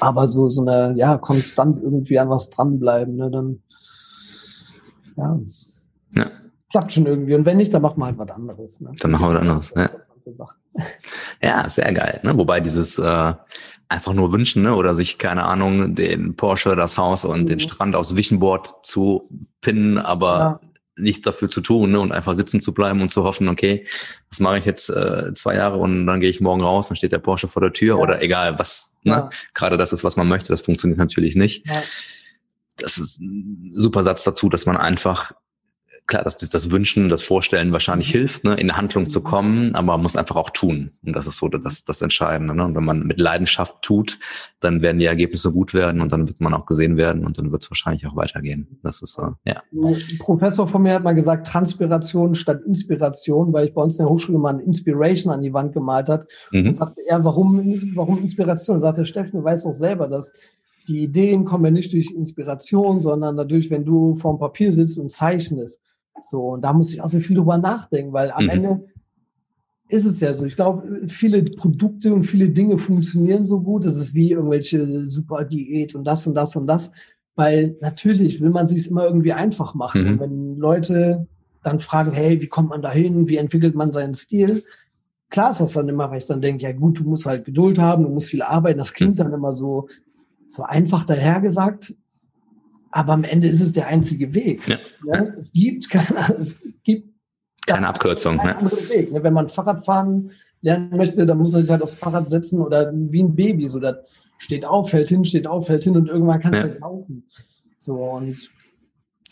Aber 0.00 0.28
so, 0.28 0.48
so 0.48 0.62
eine, 0.62 0.94
ja, 0.96 1.16
konstant 1.16 1.82
irgendwie 1.82 2.18
an 2.18 2.28
was 2.28 2.50
dranbleiben, 2.50 3.16
ne, 3.16 3.30
dann, 3.30 3.62
ja. 5.16 5.40
Ja. 6.16 6.30
Klappt 6.70 6.92
schon 6.92 7.06
irgendwie. 7.06 7.34
Und 7.34 7.44
wenn 7.44 7.56
nicht, 7.56 7.72
dann 7.72 7.82
machen 7.82 7.98
wir 7.98 8.06
halt 8.06 8.18
was 8.18 8.30
anderes. 8.30 8.80
Ne? 8.80 8.92
Dann 8.98 9.10
machen 9.10 9.28
wir 9.28 9.34
was 9.34 9.40
anderes. 9.40 9.72
Ja. 9.76 9.90
ja, 11.42 11.68
sehr 11.68 11.92
geil. 11.92 12.20
Ne? 12.22 12.36
Wobei 12.36 12.60
dieses 12.60 12.98
äh, 12.98 13.34
einfach 13.88 14.12
nur 14.12 14.32
wünschen 14.32 14.62
ne? 14.62 14.74
oder 14.74 14.94
sich, 14.94 15.18
keine 15.18 15.44
Ahnung, 15.44 15.94
den 15.94 16.36
Porsche, 16.36 16.76
das 16.76 16.96
Haus 16.96 17.24
und 17.24 17.42
mhm. 17.42 17.46
den 17.46 17.60
Strand 17.60 17.94
aufs 17.94 18.16
Visionboard 18.16 18.84
zu 18.84 19.28
pinnen, 19.60 19.98
aber 19.98 20.38
ja. 20.38 20.60
nichts 20.96 21.22
dafür 21.22 21.48
zu 21.50 21.60
tun 21.60 21.92
ne? 21.92 22.00
und 22.00 22.12
einfach 22.12 22.34
sitzen 22.34 22.60
zu 22.60 22.74
bleiben 22.74 23.02
und 23.02 23.10
zu 23.10 23.24
hoffen, 23.24 23.48
okay, 23.48 23.86
was 24.30 24.40
mache 24.40 24.58
ich 24.58 24.64
jetzt 24.64 24.88
äh, 24.90 25.32
zwei 25.34 25.54
Jahre 25.54 25.78
und 25.78 26.06
dann 26.06 26.20
gehe 26.20 26.30
ich 26.30 26.40
morgen 26.40 26.62
raus, 26.62 26.88
dann 26.88 26.96
steht 26.96 27.12
der 27.12 27.18
Porsche 27.18 27.46
vor 27.46 27.62
der 27.62 27.72
Tür 27.72 27.98
ja. 27.98 28.02
oder 28.02 28.22
egal, 28.22 28.58
was, 28.58 28.98
ne? 29.04 29.12
Ja. 29.12 29.30
gerade 29.52 29.76
das 29.76 29.92
ist, 29.92 30.02
was 30.02 30.16
man 30.16 30.28
möchte, 30.28 30.48
das 30.48 30.62
funktioniert 30.62 30.98
natürlich 30.98 31.36
nicht. 31.36 31.66
Das 32.78 32.98
ist 32.98 33.20
ein 33.20 33.72
super 33.74 34.02
Satz 34.02 34.24
dazu, 34.24 34.48
dass 34.48 34.66
man 34.66 34.76
einfach 34.76 35.32
klar, 36.06 36.22
dass 36.22 36.36
das 36.36 36.70
Wünschen, 36.70 37.08
das 37.08 37.22
Vorstellen 37.22 37.72
wahrscheinlich 37.72 38.08
mhm. 38.08 38.18
hilft, 38.18 38.44
ne, 38.44 38.54
in 38.54 38.76
Handlung 38.76 39.08
zu 39.08 39.22
kommen, 39.22 39.74
aber 39.74 39.92
man 39.92 40.02
muss 40.02 40.16
einfach 40.16 40.36
auch 40.36 40.50
tun. 40.50 40.90
Und 41.04 41.16
das 41.16 41.26
ist 41.26 41.38
so 41.38 41.48
das, 41.48 41.84
das 41.84 42.02
Entscheidende. 42.02 42.54
Ne? 42.54 42.64
Und 42.64 42.74
wenn 42.74 42.84
man 42.84 43.06
mit 43.06 43.18
Leidenschaft 43.18 43.80
tut, 43.82 44.18
dann 44.60 44.82
werden 44.82 44.98
die 44.98 45.06
Ergebnisse 45.06 45.50
gut 45.50 45.72
werden 45.72 46.00
und 46.00 46.12
dann 46.12 46.28
wird 46.28 46.40
man 46.40 46.52
auch 46.52 46.66
gesehen 46.66 46.96
werden 46.96 47.24
und 47.24 47.38
dann 47.38 47.52
wird 47.52 47.62
es 47.62 47.70
wahrscheinlich 47.70 48.06
auch 48.06 48.16
weitergehen. 48.16 48.78
Das 48.82 49.00
ist 49.02 49.14
so, 49.14 49.34
ja. 49.46 49.62
Ein 49.72 49.98
Professor 50.18 50.68
von 50.68 50.82
mir 50.82 50.94
hat 50.94 51.04
mal 51.04 51.14
gesagt, 51.14 51.46
Transpiration 51.46 52.34
statt 52.34 52.60
Inspiration, 52.66 53.52
weil 53.52 53.68
ich 53.68 53.74
bei 53.74 53.82
uns 53.82 53.98
in 53.98 54.04
der 54.04 54.12
Hochschule 54.12 54.38
mal 54.38 54.54
ein 54.54 54.60
Inspiration 54.60 55.32
an 55.32 55.42
die 55.42 55.52
Wand 55.52 55.72
gemalt 55.72 56.08
hat. 56.08 56.26
Mhm. 56.50 56.68
Und 56.68 56.76
sagte 56.76 57.00
er, 57.06 57.24
warum, 57.24 57.56
warum 57.94 58.18
Inspiration? 58.18 58.80
Sagt 58.80 58.98
der 58.98 59.04
Steffen, 59.04 59.40
du 59.40 59.44
weißt 59.44 59.64
doch 59.64 59.72
selber, 59.72 60.08
dass 60.08 60.32
die 60.88 61.02
Ideen 61.02 61.44
kommen 61.44 61.64
ja 61.64 61.70
nicht 61.70 61.92
durch 61.92 62.10
Inspiration, 62.10 63.00
sondern 63.00 63.36
dadurch, 63.36 63.70
wenn 63.70 63.84
du 63.84 64.14
vorm 64.14 64.38
Papier 64.38 64.72
sitzt 64.72 64.98
und 64.98 65.10
zeichnest. 65.10 65.80
So, 66.22 66.50
und 66.50 66.62
da 66.62 66.72
muss 66.72 66.92
ich 66.92 67.00
auch 67.00 67.08
so 67.08 67.20
viel 67.20 67.36
drüber 67.36 67.58
nachdenken, 67.58 68.12
weil 68.12 68.30
am 68.30 68.44
mhm. 68.44 68.50
Ende 68.50 68.84
ist 69.88 70.06
es 70.06 70.20
ja 70.20 70.32
so. 70.32 70.46
Ich 70.46 70.56
glaube, 70.56 71.08
viele 71.08 71.42
Produkte 71.42 72.14
und 72.14 72.24
viele 72.24 72.48
Dinge 72.48 72.78
funktionieren 72.78 73.46
so 73.46 73.60
gut. 73.60 73.84
Das 73.84 73.96
ist 73.96 74.14
wie 74.14 74.32
irgendwelche 74.32 75.06
super 75.08 75.44
Diät 75.44 75.94
und 75.94 76.04
das 76.04 76.26
und 76.26 76.34
das 76.34 76.56
und 76.56 76.66
das. 76.66 76.90
Weil 77.36 77.76
natürlich 77.80 78.40
will 78.40 78.50
man 78.50 78.66
sich 78.66 78.88
immer 78.88 79.04
irgendwie 79.04 79.32
einfach 79.32 79.74
machen. 79.74 80.02
Mhm. 80.02 80.08
Und 80.08 80.20
wenn 80.20 80.56
Leute 80.58 81.26
dann 81.62 81.80
fragen, 81.80 82.12
hey, 82.12 82.40
wie 82.40 82.46
kommt 82.46 82.70
man 82.70 82.82
da 82.82 82.92
hin? 82.92 83.28
Wie 83.28 83.36
entwickelt 83.36 83.74
man 83.74 83.92
seinen 83.92 84.14
Stil? 84.14 84.64
Klar 85.30 85.50
ist 85.50 85.60
das 85.60 85.72
dann 85.72 85.88
immer, 85.88 86.10
weil 86.10 86.18
ich 86.18 86.26
dann 86.26 86.40
denke, 86.40 86.62
ja 86.62 86.72
gut, 86.72 87.00
du 87.00 87.04
musst 87.04 87.26
halt 87.26 87.44
Geduld 87.44 87.78
haben, 87.78 88.04
du 88.04 88.10
musst 88.10 88.28
viel 88.28 88.42
arbeiten. 88.42 88.78
Das 88.78 88.94
klingt 88.94 89.18
mhm. 89.18 89.24
dann 89.24 89.32
immer 89.32 89.52
so, 89.52 89.88
so 90.54 90.62
einfach 90.62 91.04
dahergesagt. 91.04 91.94
Aber 92.90 93.12
am 93.12 93.24
Ende 93.24 93.48
ist 93.48 93.60
es 93.60 93.72
der 93.72 93.88
einzige 93.88 94.34
Weg. 94.34 94.66
Ja. 94.68 94.78
Ne? 95.04 95.34
Es 95.38 95.52
gibt 95.52 95.90
keine, 95.90 96.36
es 96.38 96.60
gibt 96.84 97.08
keine 97.66 97.88
Abkürzung. 97.88 98.38
Keinen 98.38 98.64
ne? 98.64 98.70
Weg. 98.88 99.12
Ne? 99.12 99.22
Wenn 99.22 99.32
man 99.32 99.48
Fahrradfahren 99.48 100.30
lernen 100.60 100.96
möchte, 100.96 101.26
dann 101.26 101.38
muss 101.38 101.52
man 101.52 101.62
sich 101.62 101.70
halt 101.70 101.82
aufs 101.82 101.94
Fahrrad 101.94 102.30
setzen 102.30 102.60
oder 102.60 102.92
wie 102.94 103.22
ein 103.22 103.34
Baby. 103.34 103.68
So, 103.68 103.80
das 103.80 103.96
steht 104.38 104.64
auf, 104.64 104.90
fällt 104.90 105.08
hin, 105.08 105.24
steht 105.24 105.46
auf, 105.46 105.66
fällt 105.66 105.82
hin 105.82 105.96
und 105.96 106.08
irgendwann 106.08 106.40
kann 106.40 106.54
es 106.54 106.60
ja. 106.60 106.68
halt 106.68 106.80
laufen. 106.80 107.24
So 107.78 107.96
und 107.96 108.50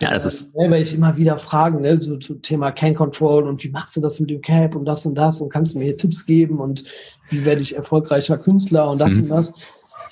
ja, 0.00 0.10
das 0.10 0.24
ist. 0.24 0.56
Weil 0.56 0.82
ich 0.82 0.94
immer 0.94 1.16
wieder 1.16 1.38
fragen, 1.38 1.82
ne, 1.82 2.00
so 2.00 2.16
zum 2.16 2.42
Thema 2.42 2.72
Can 2.72 2.94
Control 2.94 3.44
und 3.44 3.62
wie 3.62 3.70
machst 3.70 3.96
du 3.96 4.00
das 4.00 4.18
mit 4.18 4.30
dem 4.30 4.40
Cap 4.40 4.74
und 4.74 4.84
das 4.84 5.06
und 5.06 5.14
das 5.14 5.40
und 5.40 5.50
kannst 5.50 5.74
du 5.74 5.78
mir 5.78 5.84
hier 5.84 5.96
Tipps 5.96 6.26
geben 6.26 6.58
und 6.58 6.84
wie 7.28 7.44
werde 7.44 7.60
ich 7.60 7.76
erfolgreicher 7.76 8.36
Künstler 8.38 8.90
und 8.90 8.98
das 8.98 9.12
mhm. 9.12 9.22
und 9.22 9.28
das. 9.28 9.52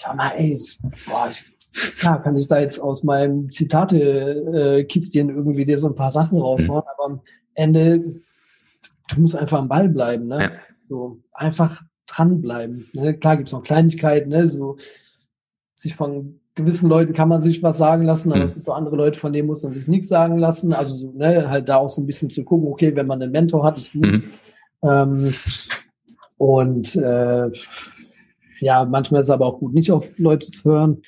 Ich 0.01 0.07
sag 0.07 0.17
mal, 0.17 0.31
ey, 0.31 0.59
boah, 1.07 1.29
ich 1.31 1.45
Klar 1.99 2.23
kann 2.23 2.37
ich 2.37 2.49
da 2.49 2.59
jetzt 2.59 2.81
aus 2.81 3.05
meinem 3.05 3.51
Zitate-Kistchen 3.51 5.29
irgendwie 5.29 5.67
dir 5.67 5.79
so 5.79 5.89
ein 5.89 5.95
paar 5.95 6.11
Sachen 6.11 6.41
raushauen, 6.41 6.83
mhm. 6.83 6.91
aber 6.99 7.05
am 7.05 7.21
Ende, 7.55 7.99
du 9.11 9.21
musst 9.21 9.37
einfach 9.37 9.59
am 9.59 9.69
Ball 9.69 9.89
bleiben, 9.89 10.27
ne? 10.27 10.43
Ja. 10.43 10.51
So, 10.89 11.21
einfach 11.33 11.83
dranbleiben. 12.07 12.89
Ne? 12.93 13.15
Klar 13.15 13.37
gibt's 13.37 13.53
noch 13.53 13.63
Kleinigkeiten, 13.63 14.31
ne? 14.31 14.49
So, 14.49 14.79
sich 15.77 15.95
von 15.95 16.41
gewissen 16.55 16.89
Leuten 16.89 17.13
kann 17.13 17.29
man 17.29 17.43
sich 17.43 17.63
was 17.63 17.79
sagen 17.79 18.05
lassen, 18.05 18.31
aber 18.31 18.41
mhm. 18.41 18.47
es 18.47 18.55
gibt 18.55 18.69
auch 18.69 18.77
andere 18.77 18.97
Leute, 18.97 19.19
von 19.19 19.33
denen 19.33 19.47
muss 19.47 19.63
man 19.63 19.73
sich 19.73 19.87
nichts 19.87 20.09
sagen 20.09 20.39
lassen. 20.39 20.73
Also 20.73 21.13
ne, 21.13 21.49
halt 21.51 21.69
da 21.69 21.77
auch 21.77 21.91
so 21.91 22.01
ein 22.01 22.07
bisschen 22.07 22.31
zu 22.31 22.43
gucken, 22.43 22.67
okay, 22.67 22.97
wenn 22.97 23.07
man 23.07 23.23
einen 23.23 23.33
Mentor 23.33 23.65
hat, 23.65 23.79
ist 23.79 23.93
gut. 23.93 24.03
Mhm. 24.03 24.25
Ähm, 24.83 25.35
und 26.37 26.97
äh, 26.97 27.51
ja, 28.61 28.85
manchmal 28.85 29.21
ist 29.21 29.27
es 29.27 29.31
aber 29.31 29.47
auch 29.47 29.59
gut, 29.59 29.75
nicht 29.75 29.91
auf 29.91 30.13
Leute 30.19 30.51
zu 30.51 30.71
hören, 30.71 31.03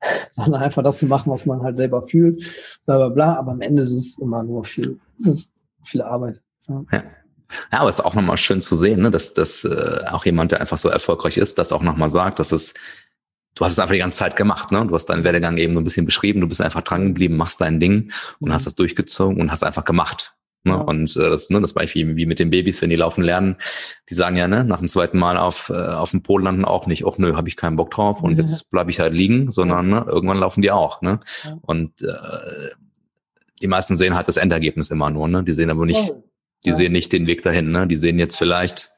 sondern 0.30 0.62
einfach 0.62 0.82
das 0.82 0.98
zu 0.98 1.06
machen, 1.06 1.30
was 1.30 1.46
man 1.46 1.62
halt 1.62 1.76
selber 1.76 2.02
fühlt, 2.02 2.44
bla 2.86 2.96
bla 2.98 3.08
bla. 3.08 3.36
Aber 3.36 3.52
am 3.52 3.60
Ende 3.60 3.82
ist 3.82 3.92
es 3.92 4.18
immer 4.18 4.42
nur 4.42 4.64
viel, 4.64 4.98
es 5.18 5.26
ist 5.26 5.52
viel 5.82 6.02
Arbeit. 6.02 6.40
Ja. 6.68 6.84
ja. 6.92 7.04
Ja, 7.72 7.80
aber 7.80 7.90
es 7.90 7.98
ist 7.98 8.04
auch 8.04 8.14
nochmal 8.14 8.36
schön 8.36 8.62
zu 8.62 8.76
sehen, 8.76 9.02
ne, 9.02 9.10
dass, 9.10 9.34
dass 9.34 9.64
äh, 9.64 10.04
auch 10.08 10.24
jemand, 10.24 10.52
der 10.52 10.60
einfach 10.60 10.78
so 10.78 10.88
erfolgreich 10.88 11.36
ist, 11.36 11.58
das 11.58 11.72
auch 11.72 11.82
nochmal 11.82 12.08
sagt, 12.08 12.38
dass 12.38 12.52
es, 12.52 12.74
du 13.56 13.64
hast 13.64 13.72
es 13.72 13.78
einfach 13.80 13.94
die 13.94 13.98
ganze 13.98 14.18
Zeit 14.18 14.36
gemacht, 14.36 14.70
ne? 14.70 14.86
Du 14.86 14.94
hast 14.94 15.06
deinen 15.06 15.24
Werdegang 15.24 15.58
eben 15.58 15.74
so 15.74 15.80
ein 15.80 15.84
bisschen 15.84 16.06
beschrieben, 16.06 16.40
du 16.40 16.46
bist 16.46 16.60
einfach 16.60 16.82
dran 16.82 17.08
geblieben, 17.08 17.36
machst 17.36 17.60
dein 17.60 17.80
Ding 17.80 18.12
und 18.38 18.52
hast 18.52 18.66
das 18.66 18.76
durchgezogen 18.76 19.40
und 19.40 19.50
hast 19.50 19.64
einfach 19.64 19.84
gemacht. 19.84 20.34
Ne? 20.64 20.72
Ja. 20.72 20.78
Und 20.78 21.16
äh, 21.16 21.30
das, 21.30 21.50
ne, 21.50 21.60
das 21.60 21.74
war 21.74 21.84
wie, 21.84 22.16
wie 22.16 22.26
mit 22.26 22.38
den 22.38 22.50
Babys, 22.50 22.82
wenn 22.82 22.90
die 22.90 22.96
laufen 22.96 23.22
lernen, 23.22 23.56
die 24.08 24.14
sagen 24.14 24.36
ja, 24.36 24.46
ne, 24.46 24.64
nach 24.64 24.78
dem 24.78 24.88
zweiten 24.88 25.18
Mal 25.18 25.36
auf, 25.36 25.70
äh, 25.70 25.74
auf 25.74 26.10
dem 26.10 26.22
Pol 26.22 26.42
landen 26.42 26.64
auch 26.64 26.86
nicht, 26.86 27.06
ach 27.06 27.18
nö, 27.18 27.34
habe 27.34 27.48
ich 27.48 27.56
keinen 27.56 27.76
Bock 27.76 27.90
drauf 27.90 28.22
und 28.22 28.32
ja. 28.32 28.40
jetzt 28.40 28.70
bleibe 28.70 28.90
ich 28.90 29.00
halt 29.00 29.14
liegen, 29.14 29.50
sondern 29.50 29.88
ne, 29.88 30.04
irgendwann 30.06 30.38
laufen 30.38 30.62
die 30.62 30.70
auch. 30.70 31.00
Ne? 31.02 31.20
Ja. 31.44 31.58
Und 31.62 32.02
äh, 32.02 32.74
die 33.60 33.68
meisten 33.68 33.96
sehen 33.96 34.14
halt 34.14 34.28
das 34.28 34.36
Endergebnis 34.36 34.90
immer 34.90 35.10
nur, 35.10 35.28
ne? 35.28 35.42
Die 35.44 35.52
sehen 35.52 35.70
aber 35.70 35.84
nicht, 35.84 36.12
die 36.64 36.72
sehen 36.72 36.92
nicht 36.92 37.12
den 37.12 37.26
Weg 37.26 37.42
dahin, 37.42 37.70
ne? 37.70 37.86
Die 37.86 37.96
sehen 37.96 38.18
jetzt 38.18 38.36
vielleicht, 38.36 38.90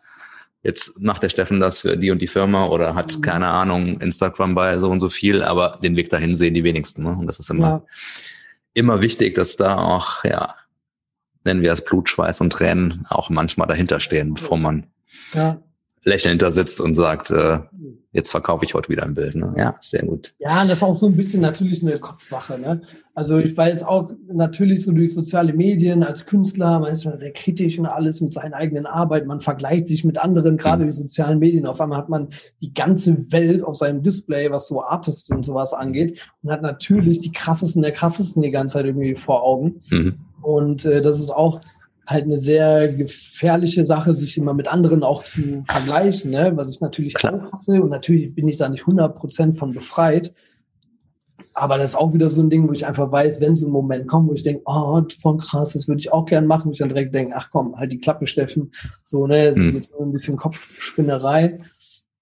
jetzt 0.63 1.01
macht 1.03 1.23
der 1.23 1.29
Steffen 1.29 1.61
das 1.61 1.81
für 1.81 1.97
die 1.97 2.11
und 2.11 2.23
die 2.23 2.29
Firma 2.29 2.67
oder 2.67 2.95
hat, 2.95 3.17
mhm. 3.17 3.23
keine 3.23 3.49
Ahnung, 3.49 4.01
Instagram 4.01 4.55
bei 4.55 4.79
so 4.79 4.89
und 4.89 5.01
so 5.01 5.09
viel, 5.09 5.43
aber 5.43 5.79
den 5.83 5.97
Weg 5.97 6.11
dahin 6.11 6.35
sehen 6.35 6.55
die 6.55 6.65
wenigsten. 6.65 7.03
Ne? 7.03 7.11
Und 7.11 7.27
das 7.27 7.41
ist 7.41 7.51
immer, 7.51 7.85
immer 8.73 9.03
wichtig, 9.03 9.35
dass 9.35 9.57
da 9.57 9.77
auch, 9.79 10.25
ja, 10.25 10.55
nennen 11.45 11.63
wir 11.63 11.73
es 11.73 11.85
Blut, 11.85 12.09
Schweiß 12.09 12.41
und 12.41 12.51
Tränen, 12.51 13.05
auch 13.09 13.31
manchmal 13.31 13.69
dahinter 13.69 14.01
stehen, 14.01 14.35
bevor 14.35 14.59
man 14.59 14.87
ja. 15.35 15.61
lächelnd 16.05 16.43
da 16.43 16.51
sitzt 16.51 16.81
und 16.81 16.95
sagt, 16.95 17.31
äh, 17.31 17.61
jetzt 18.13 18.31
verkaufe 18.31 18.65
ich 18.65 18.75
heute 18.75 18.91
wieder 18.91 19.05
ein 19.05 19.15
Bild. 19.15 19.35
Ne? 19.35 19.55
Ja, 19.57 19.75
sehr 19.81 20.05
gut. 20.05 20.35
Ja, 20.39 20.65
das 20.65 20.79
ist 20.79 20.83
auch 20.83 20.95
so 20.95 21.07
ein 21.07 21.17
bisschen 21.17 21.41
natürlich 21.41 21.83
eine 21.83 21.99
Kopfsache. 21.99 22.59
Ne? 22.59 22.83
Also 23.15 23.39
ich 23.39 23.57
weiß 23.57 23.83
auch 23.85 24.11
natürlich 24.31 24.85
so 24.85 24.93
durch 24.93 25.15
soziale 25.15 25.55
Medien 25.55 26.03
als 26.03 26.27
Künstler, 26.27 26.79
man 26.79 26.93
ist 26.93 27.05
immer 27.05 27.17
sehr 27.17 27.33
kritisch 27.33 27.79
und 27.79 27.87
alles 27.87 28.21
mit 28.21 28.33
seinen 28.33 28.53
eigenen 28.53 28.85
Arbeiten. 28.85 29.29
Man 29.29 29.41
vergleicht 29.41 29.89
sich 29.89 30.05
mit 30.05 30.19
anderen, 30.19 30.59
gerade 30.59 30.85
mhm. 30.85 30.91
die 30.91 30.97
sozialen 30.97 31.39
Medien. 31.39 31.67
Auf 31.67 31.81
einmal 31.81 31.99
hat 31.99 32.11
man 32.11 32.29
die 32.61 32.73
ganze 32.75 33.33
Welt 33.33 33.63
auf 33.63 33.77
seinem 33.77 34.03
Display, 34.03 34.51
was 34.51 34.67
so 34.67 34.85
Artists 34.85 35.31
und 35.31 35.45
sowas 35.45 35.73
angeht 35.73 36.21
und 36.43 36.51
hat 36.51 36.63
natürlich 36.63 37.21
die 37.21 37.33
krassesten 37.33 37.83
der 37.83 37.93
krassesten 37.93 38.43
die 38.43 38.51
ganze 38.51 38.75
Zeit 38.75 38.87
irgendwie 38.87 39.15
vor 39.15 39.43
Augen. 39.43 39.81
Mhm. 39.91 40.19
Und 40.43 40.85
äh, 40.85 41.01
das 41.01 41.21
ist 41.21 41.31
auch 41.31 41.61
halt 42.07 42.25
eine 42.25 42.39
sehr 42.39 42.93
gefährliche 42.93 43.87
Sache, 43.87 44.15
sich 44.15 44.37
immer 44.37 44.55
mit 44.55 44.69
anderen 44.69 45.03
auch 45.03 45.25
zu 45.25 45.63
vergleichen, 45.67 46.31
ne? 46.31 46.53
was 46.55 46.71
ich 46.71 46.81
natürlich 46.81 47.15
Klar. 47.15 47.35
auch 47.35 47.53
hatte. 47.53 47.83
Und 47.83 47.91
natürlich 47.91 48.35
bin 48.35 48.49
ich 48.49 48.57
da 48.57 48.69
nicht 48.69 48.85
100% 48.85 49.55
von 49.55 49.73
befreit. 49.73 50.35
Aber 51.55 51.77
das 51.77 51.91
ist 51.91 51.97
auch 51.97 52.15
wieder 52.15 52.31
so 52.31 52.41
ein 52.41 52.51
Ding, 52.51 52.69
wo 52.69 52.73
ich 52.73 52.87
einfach 52.87 53.11
weiß, 53.11 53.41
wenn 53.41 53.57
so 53.57 53.67
ein 53.67 53.73
Moment 53.73 54.09
kommt, 54.09 54.29
wo 54.29 54.35
ich 54.35 54.43
denke, 54.43 54.63
oh, 54.65 55.03
voll 55.21 55.39
krass, 55.39 55.75
das 55.75 55.87
würde 55.87 56.01
ich 56.01 56.13
auch 56.13 56.25
gern 56.25 56.47
machen, 56.47 56.69
wo 56.69 56.73
ich 56.73 56.79
dann 56.79 56.89
direkt 56.89 57.15
denke, 57.15 57.35
ach 57.37 57.51
komm, 57.51 57.77
halt 57.77 57.93
die 57.93 57.99
Klappe, 57.99 58.27
Steffen. 58.27 58.73
So, 59.05 59.27
ne, 59.27 59.49
es 59.49 59.57
hm. 59.57 59.69
ist 59.69 59.75
jetzt 59.75 59.93
so 59.97 60.03
ein 60.03 60.13
bisschen 60.13 60.37
Kopfspinnerei. 60.37 61.59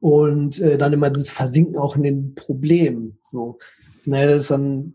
Und 0.00 0.60
äh, 0.60 0.78
dann 0.78 0.94
immer 0.94 1.10
das 1.10 1.28
Versinken 1.28 1.76
auch 1.76 1.94
in 1.94 2.02
den 2.02 2.34
Problemen. 2.34 3.18
So, 3.22 3.58
ne, 4.06 4.26
das 4.26 4.42
ist 4.42 4.50
dann 4.50 4.94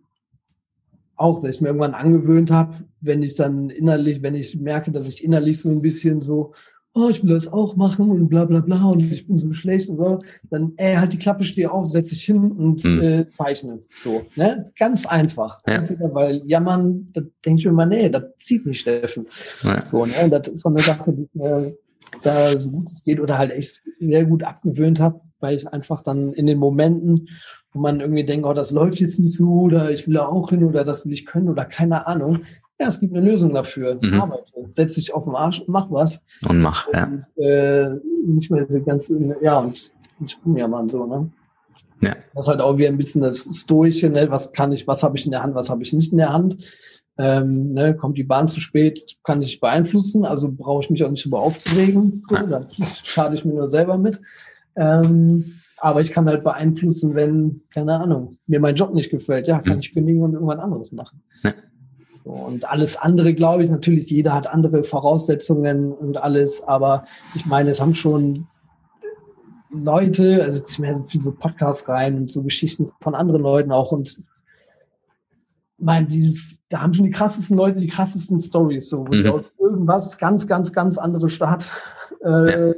auch, 1.16 1.40
dass 1.40 1.56
ich 1.56 1.62
mir 1.62 1.70
irgendwann 1.70 1.94
angewöhnt 1.94 2.52
habe, 2.52 2.76
wenn 3.02 3.24
ich 3.24 3.36
dann 3.36 3.70
innerlich, 3.70 4.22
wenn 4.22 4.36
ich 4.36 4.60
merke, 4.60 4.92
dass 4.92 5.08
ich 5.08 5.24
innerlich 5.24 5.60
so 5.60 5.70
ein 5.70 5.82
bisschen 5.82 6.22
so, 6.22 6.54
oh, 6.96 7.10
ich 7.10 7.24
will 7.24 7.34
das 7.34 7.52
auch 7.52 7.76
machen 7.76 8.10
und 8.10 8.30
bla 8.30 8.46
bla 8.46 8.62
bla 8.62 8.86
und 8.86 9.02
ich 9.02 9.28
bin 9.28 9.38
so 9.38 9.52
schlecht 9.52 9.90
und 9.90 9.98
so, 9.98 10.18
dann, 10.50 10.74
ey, 10.78 10.96
halt 10.96 11.12
die 11.14 11.18
Klappe, 11.18 11.44
steh 11.44 11.68
auf, 11.68 11.86
setz 11.86 12.10
dich 12.10 12.24
hin 12.24 12.52
und 12.52 12.84
mhm. 12.86 13.02
äh, 13.02 13.30
zeichne. 13.30 13.80
So, 13.96 14.24
ne? 14.36 14.72
Ganz 14.80 15.06
einfach. 15.06 15.60
Ja. 15.68 15.76
Entweder, 15.76 16.14
weil 16.14 16.42
jammern, 16.46 17.08
da 17.14 17.22
denke 17.46 17.60
ich 17.60 17.66
mir 17.66 17.72
immer, 17.72 17.86
nee, 17.86 18.10
das 18.10 18.24
zieht 18.38 18.66
nicht 18.66 18.80
Steffen. 18.80 19.26
Ja. 19.64 19.86
So, 19.86 20.06
ne? 20.06 20.30
Das 20.30 20.48
ist 20.48 20.62
so 20.62 20.70
eine 20.70 20.80
Sache, 20.80 21.12
die 21.12 21.28
mir 21.34 21.78
da 22.22 22.58
so 22.60 22.70
gut 22.70 22.90
es 22.94 23.04
geht 23.04 23.20
oder 23.20 23.38
halt 23.38 23.52
echt 23.52 23.82
sehr 24.00 24.26
gut 24.26 24.44
abgewöhnt 24.44 25.02
habe, 25.02 25.20
weil 25.40 25.58
ich 25.58 25.68
einfach 25.68 26.02
dann 26.02 26.32
in 26.34 26.46
den 26.46 26.58
Momenten, 26.58 27.28
wo 27.76 27.80
man 27.82 28.00
irgendwie 28.00 28.24
denkt, 28.24 28.46
oh, 28.48 28.54
das 28.54 28.72
läuft 28.72 29.00
jetzt 29.00 29.20
nicht 29.20 29.34
so 29.34 29.48
oder 29.50 29.92
ich 29.92 30.08
will 30.08 30.16
da 30.16 30.26
auch 30.26 30.50
hin 30.50 30.64
oder 30.64 30.84
das 30.84 31.06
will 31.06 31.14
ich 31.14 31.26
können 31.26 31.50
oder 31.50 31.66
keine 31.66 32.08
Ahnung. 32.08 32.44
Ja, 32.80 32.88
es 32.88 33.00
gibt 33.00 33.14
eine 33.14 33.26
Lösung 33.26 33.54
dafür. 33.54 34.00
Mhm. 34.02 34.22
Arbeite, 34.22 34.66
setz 34.70 34.96
dich 34.96 35.14
auf 35.14 35.26
den 35.26 35.36
Arsch 35.36 35.60
und 35.60 35.70
mach 35.70 35.92
was. 35.92 36.22
Und 36.48 36.62
mach, 36.62 36.88
ja. 36.94 37.06
Und, 37.06 37.44
äh, 37.44 37.90
nicht 38.26 38.50
mehr 38.50 38.66
diese 38.66 38.82
ganze, 38.82 39.36
ja, 39.42 39.60
und 39.60 39.92
nicht 40.20 40.38
rumjammern 40.46 40.90
so, 40.90 41.06
ne? 41.06 41.30
Ja. 42.02 42.16
Das 42.34 42.46
ist 42.46 42.50
halt 42.50 42.62
auch 42.62 42.78
wieder 42.78 42.90
ein 42.90 42.98
bisschen 42.98 43.22
das 43.22 43.44
Stoische, 43.44 44.10
ne? 44.10 44.30
Was 44.30 44.54
kann 44.54 44.72
ich, 44.72 44.88
was 44.88 45.04
habe 45.04 45.18
ich 45.18 45.26
in 45.26 45.32
der 45.32 45.44
Hand, 45.44 45.56
was 45.56 45.70
habe 45.70 45.84
ich 45.84 45.94
nicht 45.94 46.12
in 46.12 46.18
der 46.18 46.34
Hand. 46.34 46.58
Ähm, 47.18 47.72
ne, 47.72 47.96
kommt 47.96 48.18
die 48.18 48.26
Bahn 48.26 48.50
zu 48.50 48.60
spät, 48.60 49.16
kann 49.24 49.42
ich 49.42 49.62
beeinflussen, 49.62 50.26
also 50.26 50.52
brauche 50.52 50.84
ich 50.84 50.90
mich 50.90 51.02
auch 51.02 51.10
nicht 51.10 51.24
darüber 51.24 51.40
aufzuregen. 51.40 52.22
So, 52.24 52.36
ja. 52.36 52.44
dann 52.44 52.68
schade 53.04 53.36
ich 53.36 53.46
mir 53.46 53.54
nur 53.54 53.70
selber 53.70 53.98
mit. 53.98 54.20
Ähm, 54.76 55.60
aber 55.86 56.02
ich 56.02 56.12
kann 56.12 56.26
halt 56.26 56.44
beeinflussen, 56.44 57.14
wenn, 57.14 57.62
keine 57.72 58.00
Ahnung, 58.00 58.40
mir 58.48 58.60
mein 58.60 58.74
Job 58.74 58.96
nicht 58.96 59.12
gefällt, 59.12 59.48
ja, 59.48 59.60
kann 59.60 59.76
mhm. 59.76 59.80
ich 59.82 59.94
kündigen 59.94 60.24
und 60.24 60.34
irgendwann 60.34 60.60
anderes 60.60 60.92
machen. 60.92 61.22
Ja. 61.44 61.54
Und 62.24 62.68
alles 62.68 62.98
andere, 62.98 63.36
glaube 63.36 63.64
ich, 63.64 63.70
natürlich, 63.70 64.10
jeder 64.10 64.34
hat 64.34 64.48
andere 64.48 64.84
Voraussetzungen 64.84 65.94
und 65.94 66.18
alles, 66.18 66.64
aber 66.64 67.06
ich 67.36 67.46
meine, 67.46 67.70
es 67.70 67.80
haben 67.80 67.94
schon 67.94 68.48
Leute, 69.70 70.44
also 70.44 70.64
ich 70.68 70.80
mir 70.80 71.04
viel 71.04 71.22
so 71.22 71.32
Podcasts 71.32 71.88
rein 71.88 72.18
und 72.18 72.32
so 72.32 72.42
Geschichten 72.42 72.90
von 73.00 73.14
anderen 73.14 73.44
Leuten 73.44 73.72
auch 73.72 73.92
und 73.92 74.24
meine, 75.78 76.08
die, 76.08 76.36
da 76.70 76.82
haben 76.82 76.96
schon 76.96 77.06
die 77.06 77.12
krassesten 77.12 77.58
Leute 77.58 77.80
die 77.80 77.90
krassesten 77.90 78.40
Stories, 78.40 78.90
so, 78.90 79.06
mhm. 79.06 79.28
aus 79.28 79.54
irgendwas 79.60 80.18
ganz, 80.18 80.48
ganz, 80.48 80.74
ganz 80.74 80.98
andere 80.98 81.30
Stadt, 81.30 81.72
äh, 82.24 82.70
ja. 82.70 82.74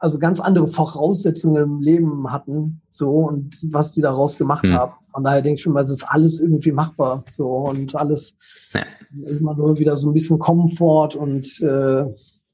Also 0.00 0.18
ganz 0.18 0.40
andere 0.40 0.66
Voraussetzungen 0.66 1.62
im 1.62 1.80
Leben 1.80 2.32
hatten, 2.32 2.80
so, 2.90 3.10
und 3.10 3.54
was 3.70 3.92
die 3.92 4.00
daraus 4.00 4.38
gemacht 4.38 4.64
mhm. 4.64 4.72
haben. 4.72 4.92
Von 5.12 5.22
daher 5.22 5.42
denke 5.42 5.56
ich 5.56 5.62
schon 5.62 5.74
mal, 5.74 5.84
es 5.84 5.90
ist 5.90 6.04
alles 6.04 6.40
irgendwie 6.40 6.72
machbar, 6.72 7.22
so, 7.28 7.46
und 7.48 7.94
alles 7.94 8.36
ja. 8.72 8.82
immer 9.28 9.54
nur 9.54 9.78
wieder 9.78 9.96
so 9.96 10.10
ein 10.10 10.14
bisschen 10.14 10.38
Komfort 10.38 11.10
und, 11.14 11.60
äh, 11.60 12.04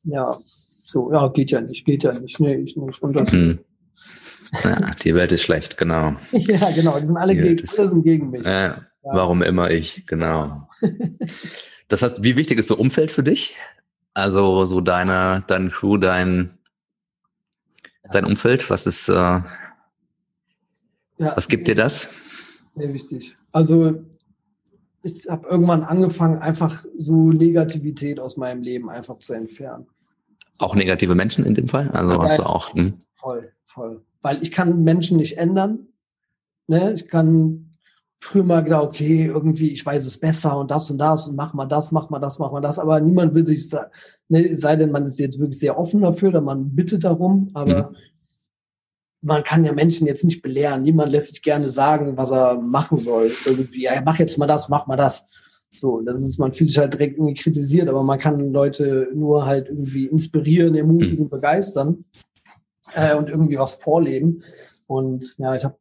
ja, 0.02 0.38
so, 0.84 1.12
ja, 1.12 1.28
geht 1.28 1.52
ja 1.52 1.60
nicht, 1.60 1.84
geht 1.84 2.02
ja 2.02 2.18
nicht, 2.18 2.40
nee, 2.40 2.56
ich 2.56 2.76
nicht. 2.76 3.02
Und 3.02 3.14
das, 3.14 3.32
mhm. 3.32 3.60
Ja, 4.62 4.94
die 5.02 5.14
Welt 5.14 5.32
ist 5.32 5.42
schlecht, 5.42 5.76
genau. 5.76 6.14
ja, 6.32 6.70
genau, 6.70 6.98
die 6.98 7.06
sind 7.06 7.16
alle, 7.16 7.34
gegen, 7.34 7.64
alle 7.78 7.88
sind 7.88 8.02
gegen 8.02 8.30
mich. 8.30 8.46
Ja, 8.46 8.82
Warum 9.02 9.42
immer 9.42 9.70
ich, 9.70 10.04
genau. 10.06 10.68
das 11.88 12.02
heißt, 12.02 12.24
wie 12.24 12.36
wichtig 12.36 12.58
ist 12.58 12.68
so 12.68 12.76
Umfeld 12.76 13.12
für 13.12 13.22
dich? 13.22 13.54
Also 14.14 14.64
so 14.64 14.80
deine, 14.80 15.44
dein 15.46 15.70
Crew, 15.70 15.96
dein, 15.96 16.55
dein 18.10 18.24
Umfeld, 18.24 18.68
was 18.70 18.86
ist, 18.86 19.08
äh, 19.08 19.12
ja, 19.12 19.46
was 21.18 21.48
gibt 21.48 21.68
dir 21.68 21.74
das? 21.74 22.10
Sehr 22.74 22.92
wichtig. 22.92 23.34
Also 23.52 24.04
ich 25.02 25.28
habe 25.28 25.48
irgendwann 25.48 25.82
angefangen, 25.82 26.38
einfach 26.38 26.84
so 26.96 27.30
Negativität 27.30 28.20
aus 28.20 28.36
meinem 28.36 28.62
Leben 28.62 28.90
einfach 28.90 29.18
zu 29.18 29.34
entfernen. 29.34 29.86
Auch 30.58 30.74
negative 30.74 31.14
Menschen 31.14 31.44
in 31.44 31.54
dem 31.54 31.68
Fall? 31.68 31.90
Also 31.90 32.12
ja, 32.12 32.22
hast 32.22 32.38
du 32.38 32.42
auch. 32.42 32.74
Hm? 32.74 32.98
Voll, 33.14 33.52
voll. 33.66 34.02
Weil 34.22 34.42
ich 34.42 34.50
kann 34.50 34.82
Menschen 34.82 35.16
nicht 35.16 35.38
ändern. 35.38 35.86
Ne? 36.66 36.92
Ich 36.94 37.08
kann 37.08 37.65
früher 38.20 38.44
mal 38.44 38.62
gedacht, 38.62 38.84
okay, 38.84 39.26
irgendwie, 39.26 39.72
ich 39.72 39.84
weiß 39.84 40.06
es 40.06 40.18
besser 40.18 40.58
und 40.58 40.70
das 40.70 40.90
und 40.90 40.98
das 40.98 41.28
und 41.28 41.36
mach 41.36 41.54
mal 41.54 41.66
das, 41.66 41.92
mach 41.92 42.10
mal 42.10 42.18
das, 42.18 42.38
mach 42.38 42.52
mal 42.52 42.60
das, 42.60 42.78
aber 42.78 43.00
niemand 43.00 43.34
will 43.34 43.46
sich, 43.46 43.70
ne, 44.28 44.56
sei 44.56 44.76
denn, 44.76 44.90
man 44.90 45.06
ist 45.06 45.20
jetzt 45.20 45.38
wirklich 45.38 45.58
sehr 45.58 45.78
offen 45.78 46.02
dafür, 46.02 46.30
oder 46.30 46.40
man 46.40 46.74
bittet 46.74 47.04
darum, 47.04 47.50
aber 47.54 47.90
mhm. 47.90 47.96
man 49.22 49.44
kann 49.44 49.64
ja 49.64 49.72
Menschen 49.72 50.06
jetzt 50.06 50.24
nicht 50.24 50.42
belehren. 50.42 50.82
Niemand 50.82 51.10
lässt 51.10 51.30
sich 51.30 51.42
gerne 51.42 51.68
sagen, 51.68 52.16
was 52.16 52.30
er 52.30 52.54
machen 52.60 52.98
soll. 52.98 53.32
Irgendwie, 53.44 53.82
ja, 53.82 54.00
mach 54.04 54.18
jetzt 54.18 54.38
mal 54.38 54.46
das, 54.46 54.68
mach 54.68 54.86
mal 54.86 54.96
das. 54.96 55.26
So, 55.76 56.00
das 56.00 56.22
ist, 56.22 56.38
man 56.38 56.52
fühlt 56.52 56.70
sich 56.70 56.78
halt 56.78 56.94
direkt 56.94 57.18
irgendwie 57.18 57.34
kritisiert, 57.34 57.88
aber 57.88 58.02
man 58.02 58.18
kann 58.18 58.52
Leute 58.52 59.08
nur 59.14 59.44
halt 59.44 59.68
irgendwie 59.68 60.06
inspirieren, 60.06 60.74
ermutigen, 60.74 61.24
mhm. 61.26 61.30
begeistern 61.30 62.04
äh, 62.94 63.14
und 63.14 63.28
irgendwie 63.28 63.58
was 63.58 63.74
vorleben. 63.74 64.42
Und 64.86 65.36
ja, 65.38 65.54
ich 65.54 65.64
habe 65.64 65.76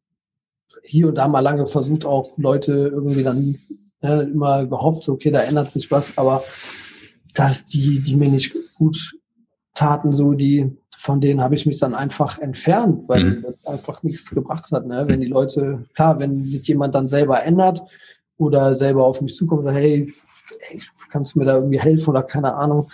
hier 0.84 1.08
und 1.08 1.16
da 1.16 1.28
mal 1.28 1.40
lange 1.40 1.68
versucht, 1.68 2.06
auch 2.06 2.38
Leute 2.38 2.74
irgendwie 2.74 3.24
dann 3.24 3.58
ne, 4.02 4.24
immer 4.24 4.66
gehofft, 4.66 5.04
so, 5.04 5.14
okay, 5.14 5.32
da 5.32 5.42
ändert 5.42 5.72
sich 5.72 5.92
was, 5.92 6.18
aber 6.18 6.44
dass 7.34 7.66
die, 7.66 8.02
die 8.02 8.16
mir 8.16 8.30
nicht 8.30 8.56
gut 8.76 9.16
taten, 9.74 10.14
so 10.14 10.34
die, 10.34 10.78
von 10.98 11.22
denen 11.22 11.42
habe 11.42 11.56
ich 11.56 11.66
mich 11.66 11.80
dann 11.80 11.94
einfach 11.94 12.40
entfernt, 12.40 13.08
weil 13.08 13.24
mhm. 13.24 13.42
das 13.44 13.66
einfach 13.66 14.04
nichts 14.04 14.30
gebracht 14.32 14.72
hat. 14.72 14.88
Ne? 14.88 15.06
Wenn 15.08 15.22
die 15.22 15.28
Leute, 15.28 15.86
klar, 15.94 16.20
wenn 16.20 16.46
sich 16.46 16.68
jemand 16.68 16.96
dann 16.96 17.08
selber 17.08 17.44
ändert 17.44 17.84
oder 18.38 18.74
selber 18.74 19.06
auf 19.06 19.22
mich 19.22 19.36
zukommt 19.36 19.62
und 19.62 19.66
sagt, 19.68 19.78
hey, 19.78 20.12
hey 20.62 20.82
kannst 21.12 21.36
du 21.36 21.40
mir 21.40 21.46
da 21.46 21.56
irgendwie 21.56 21.80
helfen 21.80 22.10
oder 22.10 22.24
keine 22.24 22.56
Ahnung, 22.56 22.90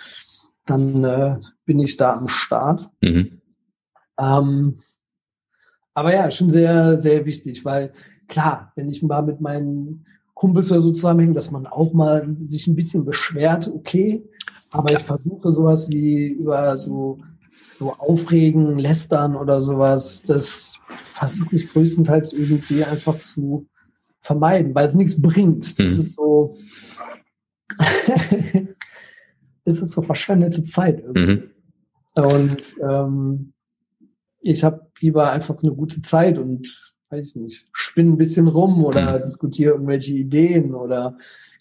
dann 0.66 1.04
äh, 1.04 1.36
bin 1.64 1.78
ich 1.78 1.96
da 1.96 2.14
am 2.14 2.28
Start. 2.28 2.90
Mhm. 3.00 3.40
Ähm, 4.18 4.80
aber 5.94 6.14
ja, 6.14 6.30
schon 6.30 6.50
sehr, 6.50 7.00
sehr 7.00 7.24
wichtig, 7.26 7.64
weil 7.64 7.92
klar, 8.28 8.72
wenn 8.76 8.88
ich 8.88 9.02
mal 9.02 9.22
mit 9.22 9.40
meinen 9.40 10.04
Kumpels 10.34 10.72
oder 10.72 10.82
so 10.82 10.92
zusammenhänge, 10.92 11.34
dass 11.34 11.50
man 11.50 11.66
auch 11.66 11.92
mal 11.92 12.36
sich 12.42 12.66
ein 12.66 12.74
bisschen 12.74 13.04
beschwert, 13.04 13.68
okay. 13.68 14.24
Aber 14.70 14.92
ich 14.92 15.02
versuche 15.02 15.52
sowas 15.52 15.88
wie 15.88 16.28
über 16.28 16.78
so, 16.78 17.18
so 17.78 17.92
Aufregen, 17.92 18.78
Lästern 18.78 19.36
oder 19.36 19.60
sowas, 19.60 20.22
das 20.22 20.78
versuche 20.88 21.56
ich 21.56 21.68
größtenteils 21.72 22.32
irgendwie 22.32 22.82
einfach 22.82 23.20
zu 23.20 23.66
vermeiden, 24.20 24.74
weil 24.74 24.86
es 24.86 24.94
nichts 24.94 25.20
bringt. 25.20 25.78
Das 25.78 25.96
mhm. 25.96 26.00
ist 26.00 26.14
so, 26.14 26.56
es 29.64 29.80
ist 29.80 29.90
so 29.90 30.00
verschwendete 30.00 30.64
Zeit 30.64 31.00
irgendwie. 31.00 31.48
Mhm. 32.16 32.24
Und 32.24 32.76
ähm, 32.82 33.52
ich 34.42 34.64
habe 34.64 34.86
lieber 35.00 35.30
einfach 35.30 35.56
eine 35.62 35.72
gute 35.72 36.02
Zeit 36.02 36.38
und 36.38 36.94
weiß 37.10 37.28
ich 37.28 37.36
nicht, 37.36 37.66
spinne 37.72 38.12
ein 38.12 38.18
bisschen 38.18 38.48
rum 38.48 38.84
oder 38.84 39.18
mhm. 39.18 39.24
diskutiere 39.24 39.72
irgendwelche 39.74 40.14
Ideen 40.14 40.74
oder 40.74 41.16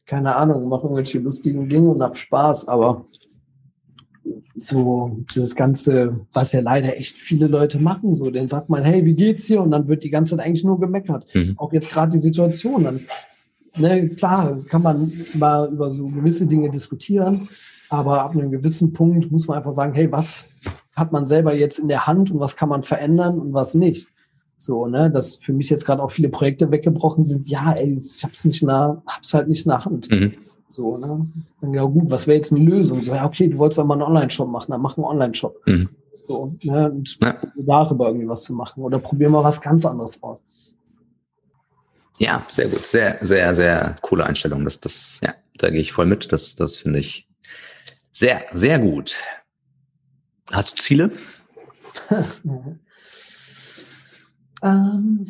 keine 0.05 0.35
Ahnung, 0.35 0.67
mache 0.67 0.83
irgendwelche 0.83 1.19
lustigen 1.19 1.69
Dinge 1.69 1.89
und 1.89 2.01
hab 2.01 2.17
Spaß, 2.17 2.67
aber 2.67 3.05
so 4.55 5.23
das 5.35 5.55
Ganze, 5.55 6.25
was 6.33 6.51
ja 6.51 6.61
leider 6.61 6.97
echt 6.97 7.17
viele 7.17 7.47
Leute 7.47 7.79
machen, 7.79 8.13
so, 8.13 8.29
dann 8.29 8.47
sagt 8.47 8.69
man, 8.69 8.83
hey, 8.83 9.05
wie 9.05 9.15
geht's 9.15 9.45
hier? 9.45 9.61
Und 9.61 9.71
dann 9.71 9.87
wird 9.87 10.03
die 10.03 10.09
ganze 10.09 10.35
Zeit 10.35 10.45
eigentlich 10.45 10.63
nur 10.63 10.79
gemeckert. 10.79 11.25
Mhm. 11.33 11.55
Auch 11.57 11.73
jetzt 11.73 11.89
gerade 11.89 12.11
die 12.11 12.19
Situation. 12.19 12.83
Dann, 12.83 13.01
ne, 13.77 14.09
klar, 14.09 14.57
kann 14.69 14.83
man 14.83 15.11
mal 15.33 15.71
über 15.71 15.91
so 15.91 16.07
gewisse 16.07 16.45
Dinge 16.45 16.69
diskutieren, 16.69 17.49
aber 17.89 18.21
ab 18.21 18.31
einem 18.35 18.51
gewissen 18.51 18.93
Punkt 18.93 19.31
muss 19.31 19.47
man 19.47 19.57
einfach 19.57 19.73
sagen, 19.73 19.93
hey, 19.93 20.11
was 20.11 20.45
hat 20.95 21.11
man 21.11 21.27
selber 21.27 21.53
jetzt 21.55 21.79
in 21.79 21.87
der 21.87 22.07
Hand 22.07 22.31
und 22.31 22.39
was 22.39 22.55
kann 22.55 22.69
man 22.69 22.83
verändern 22.83 23.39
und 23.39 23.53
was 23.53 23.73
nicht. 23.73 24.07
So, 24.57 24.85
ne, 24.85 25.09
dass 25.09 25.37
für 25.37 25.53
mich 25.53 25.69
jetzt 25.69 25.85
gerade 25.85 26.03
auch 26.03 26.11
viele 26.11 26.29
Projekte 26.29 26.69
weggebrochen 26.69 27.23
sind. 27.23 27.47
Ja, 27.47 27.73
ey, 27.73 27.97
ich 27.99 28.23
hab's 28.23 28.45
nicht 28.45 28.61
nah, 28.61 29.01
hab's 29.07 29.33
halt 29.33 29.47
nicht 29.47 29.65
in 29.65 29.71
der 29.71 29.85
Hand. 29.85 30.11
Mhm. 30.11 30.33
So, 30.69 30.97
ne. 30.97 31.27
Dann 31.61 31.73
ja 31.73 31.83
gut, 31.83 32.11
was 32.11 32.27
wäre 32.27 32.37
jetzt 32.37 32.53
eine 32.53 32.63
Lösung? 32.63 33.01
So, 33.01 33.13
ja, 33.13 33.25
okay, 33.25 33.47
du 33.47 33.57
wolltest 33.57 33.79
doch 33.79 33.85
mal 33.85 33.95
einen 33.95 34.03
Online-Shop 34.03 34.49
machen, 34.49 34.71
dann 34.71 34.81
mach 34.81 34.97
einen 34.97 35.05
Online-Shop. 35.05 35.55
Mhm. 35.65 35.89
So, 36.27 36.55
ne, 36.61 36.91
und 36.91 37.17
ja. 37.21 37.35
darüber 37.55 38.07
irgendwie 38.07 38.27
was 38.27 38.43
zu 38.43 38.53
machen. 38.53 38.83
Oder 38.83 38.99
probier 38.99 39.29
mal 39.29 39.43
was 39.43 39.59
ganz 39.59 39.85
anderes 39.85 40.21
aus. 40.21 40.43
Ja, 42.19 42.45
sehr 42.47 42.67
gut. 42.67 42.81
Sehr, 42.81 43.17
sehr, 43.21 43.55
sehr 43.55 43.95
coole 44.01 44.25
Einstellung. 44.25 44.63
Das, 44.63 44.79
das, 44.79 45.19
ja, 45.23 45.33
da 45.57 45.71
gehe 45.71 45.81
ich 45.81 45.91
voll 45.91 46.05
mit. 46.05 46.31
Das, 46.31 46.55
das 46.55 46.75
finde 46.75 46.99
ich 46.99 47.27
sehr, 48.11 48.43
sehr 48.53 48.77
gut. 48.77 49.17
Hast 50.51 50.73
du 50.73 50.81
Ziele? 50.81 51.11
ähm, 54.63 55.27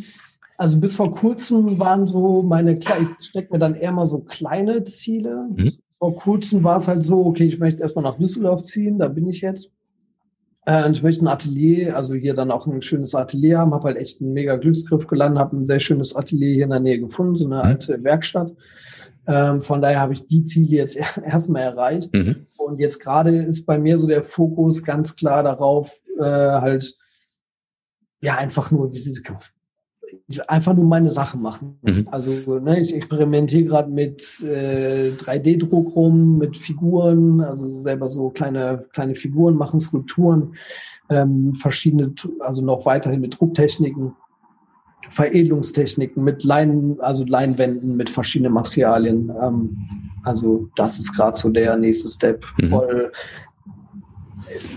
also 0.57 0.79
bis 0.79 0.95
vor 0.95 1.11
kurzem 1.11 1.79
waren 1.79 2.07
so 2.07 2.43
meine, 2.43 2.73
ich 2.77 2.87
stecke 3.19 3.53
mir 3.53 3.59
dann 3.59 3.75
eher 3.75 3.91
mal 3.91 4.05
so 4.05 4.19
kleine 4.19 4.83
Ziele. 4.83 5.47
Mhm. 5.55 5.71
Vor 5.97 6.15
kurzem 6.15 6.63
war 6.63 6.77
es 6.77 6.87
halt 6.87 7.03
so, 7.03 7.25
okay, 7.25 7.45
ich 7.45 7.59
möchte 7.59 7.81
erstmal 7.81 8.03
nach 8.03 8.17
Düsseldorf 8.17 8.63
ziehen, 8.63 8.99
da 8.99 9.07
bin 9.07 9.27
ich 9.27 9.41
jetzt. 9.41 9.71
Äh, 10.65 10.91
ich 10.91 11.03
möchte 11.03 11.23
ein 11.23 11.27
Atelier, 11.27 11.95
also 11.95 12.13
hier 12.13 12.33
dann 12.33 12.51
auch 12.51 12.67
ein 12.67 12.81
schönes 12.81 13.15
Atelier 13.15 13.59
haben, 13.59 13.73
habe 13.73 13.85
halt 13.85 13.97
echt 13.97 14.21
einen 14.21 14.33
mega 14.33 14.55
Glücksgriff 14.55 15.07
gelandet, 15.07 15.39
habe 15.39 15.57
ein 15.57 15.65
sehr 15.65 15.79
schönes 15.79 16.15
Atelier 16.15 16.53
hier 16.53 16.63
in 16.65 16.71
der 16.71 16.79
Nähe 16.79 16.99
gefunden, 16.99 17.35
so 17.35 17.45
eine 17.45 17.55
mhm. 17.55 17.61
alte 17.61 18.03
Werkstatt. 18.03 18.51
Ähm, 19.27 19.61
von 19.61 19.81
daher 19.81 19.99
habe 19.99 20.13
ich 20.13 20.25
die 20.25 20.45
Ziele 20.45 20.77
jetzt 20.77 20.97
erstmal 21.25 21.63
erreicht. 21.63 22.13
Mhm. 22.13 22.47
Und 22.57 22.79
jetzt 22.79 22.99
gerade 22.99 23.35
ist 23.35 23.65
bei 23.65 23.77
mir 23.77 23.97
so 23.97 24.07
der 24.07 24.23
Fokus 24.23 24.83
ganz 24.83 25.15
klar 25.15 25.43
darauf, 25.43 26.01
äh, 26.19 26.23
halt, 26.23 26.95
ja, 28.21 28.35
einfach 28.35 28.71
nur 28.71 28.91
einfach 30.47 30.73
nur 30.73 30.85
meine 30.85 31.09
Sachen 31.09 31.41
machen. 31.41 31.77
Mhm. 31.81 32.07
Also 32.11 32.59
ne, 32.59 32.79
ich 32.79 32.93
experimentiere 32.93 33.63
gerade 33.63 33.89
mit 33.89 34.41
äh, 34.43 35.11
3D-Druck 35.11 35.95
rum, 35.95 36.37
mit 36.37 36.57
Figuren, 36.57 37.41
also 37.41 37.81
selber 37.81 38.09
so 38.09 38.29
kleine, 38.29 38.85
kleine 38.93 39.15
Figuren 39.15 39.55
machen, 39.55 39.79
Skulpturen, 39.79 40.55
ähm, 41.09 41.53
verschiedene, 41.53 42.13
also 42.39 42.63
noch 42.63 42.85
weiterhin 42.85 43.21
mit 43.21 43.39
Drucktechniken. 43.39 44.15
Veredelungstechniken 45.09 46.23
mit 46.23 46.43
Leinen, 46.43 46.99
also 47.01 47.25
Leinwänden 47.25 47.95
mit 47.97 48.09
verschiedenen 48.09 48.53
Materialien. 48.53 49.31
Ähm, 49.41 49.77
also 50.23 50.69
das 50.75 50.99
ist 50.99 51.13
gerade 51.13 51.37
so 51.37 51.49
der 51.49 51.75
nächste 51.77 52.07
Step, 52.07 52.45
mhm. 52.57 52.69
voll 52.69 53.11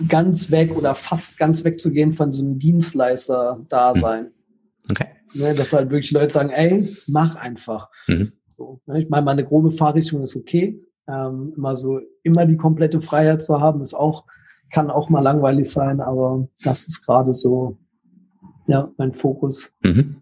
ganz 0.09 0.51
weg 0.51 0.77
oder 0.77 0.95
fast 0.95 1.39
ganz 1.39 1.64
weg 1.64 1.81
zu 1.81 1.93
gehen 1.93 2.12
von 2.12 2.33
so 2.33 2.43
einem 2.43 2.59
Dienstleister-Dasein. 2.59 4.25
Mhm. 4.25 4.31
Okay. 4.91 5.07
Ne, 5.35 5.55
dass 5.55 5.72
halt 5.72 5.91
wirklich 5.91 6.12
Leute 6.12 6.33
sagen, 6.33 6.51
ey, 6.51 6.89
mach 7.09 7.35
einfach. 7.35 7.91
Mhm. 8.07 8.33
So, 8.49 8.81
ne, 8.87 9.03
ich 9.03 9.09
meine, 9.09 9.25
meine 9.25 9.45
grobe 9.45 9.72
Fahrrichtung 9.72 10.22
ist 10.22 10.37
okay. 10.37 10.81
Ähm, 11.09 11.53
immer 11.57 11.77
so, 11.77 12.01
immer 12.22 12.47
die 12.47 12.57
komplette 12.57 13.01
Freiheit 13.01 13.43
zu 13.43 13.61
haben, 13.61 13.81
ist 13.81 13.95
auch, 13.95 14.25
kann 14.72 14.91
auch 14.91 15.11
mal 15.11 15.20
langweilig 15.20 15.70
sein, 15.70 16.01
aber 16.01 16.49
das 16.62 16.87
ist 16.87 17.05
gerade 17.05 17.35
so 17.35 17.79
ja, 18.67 18.91
mein 18.97 19.12
Fokus. 19.12 19.73
Mhm. 19.83 20.17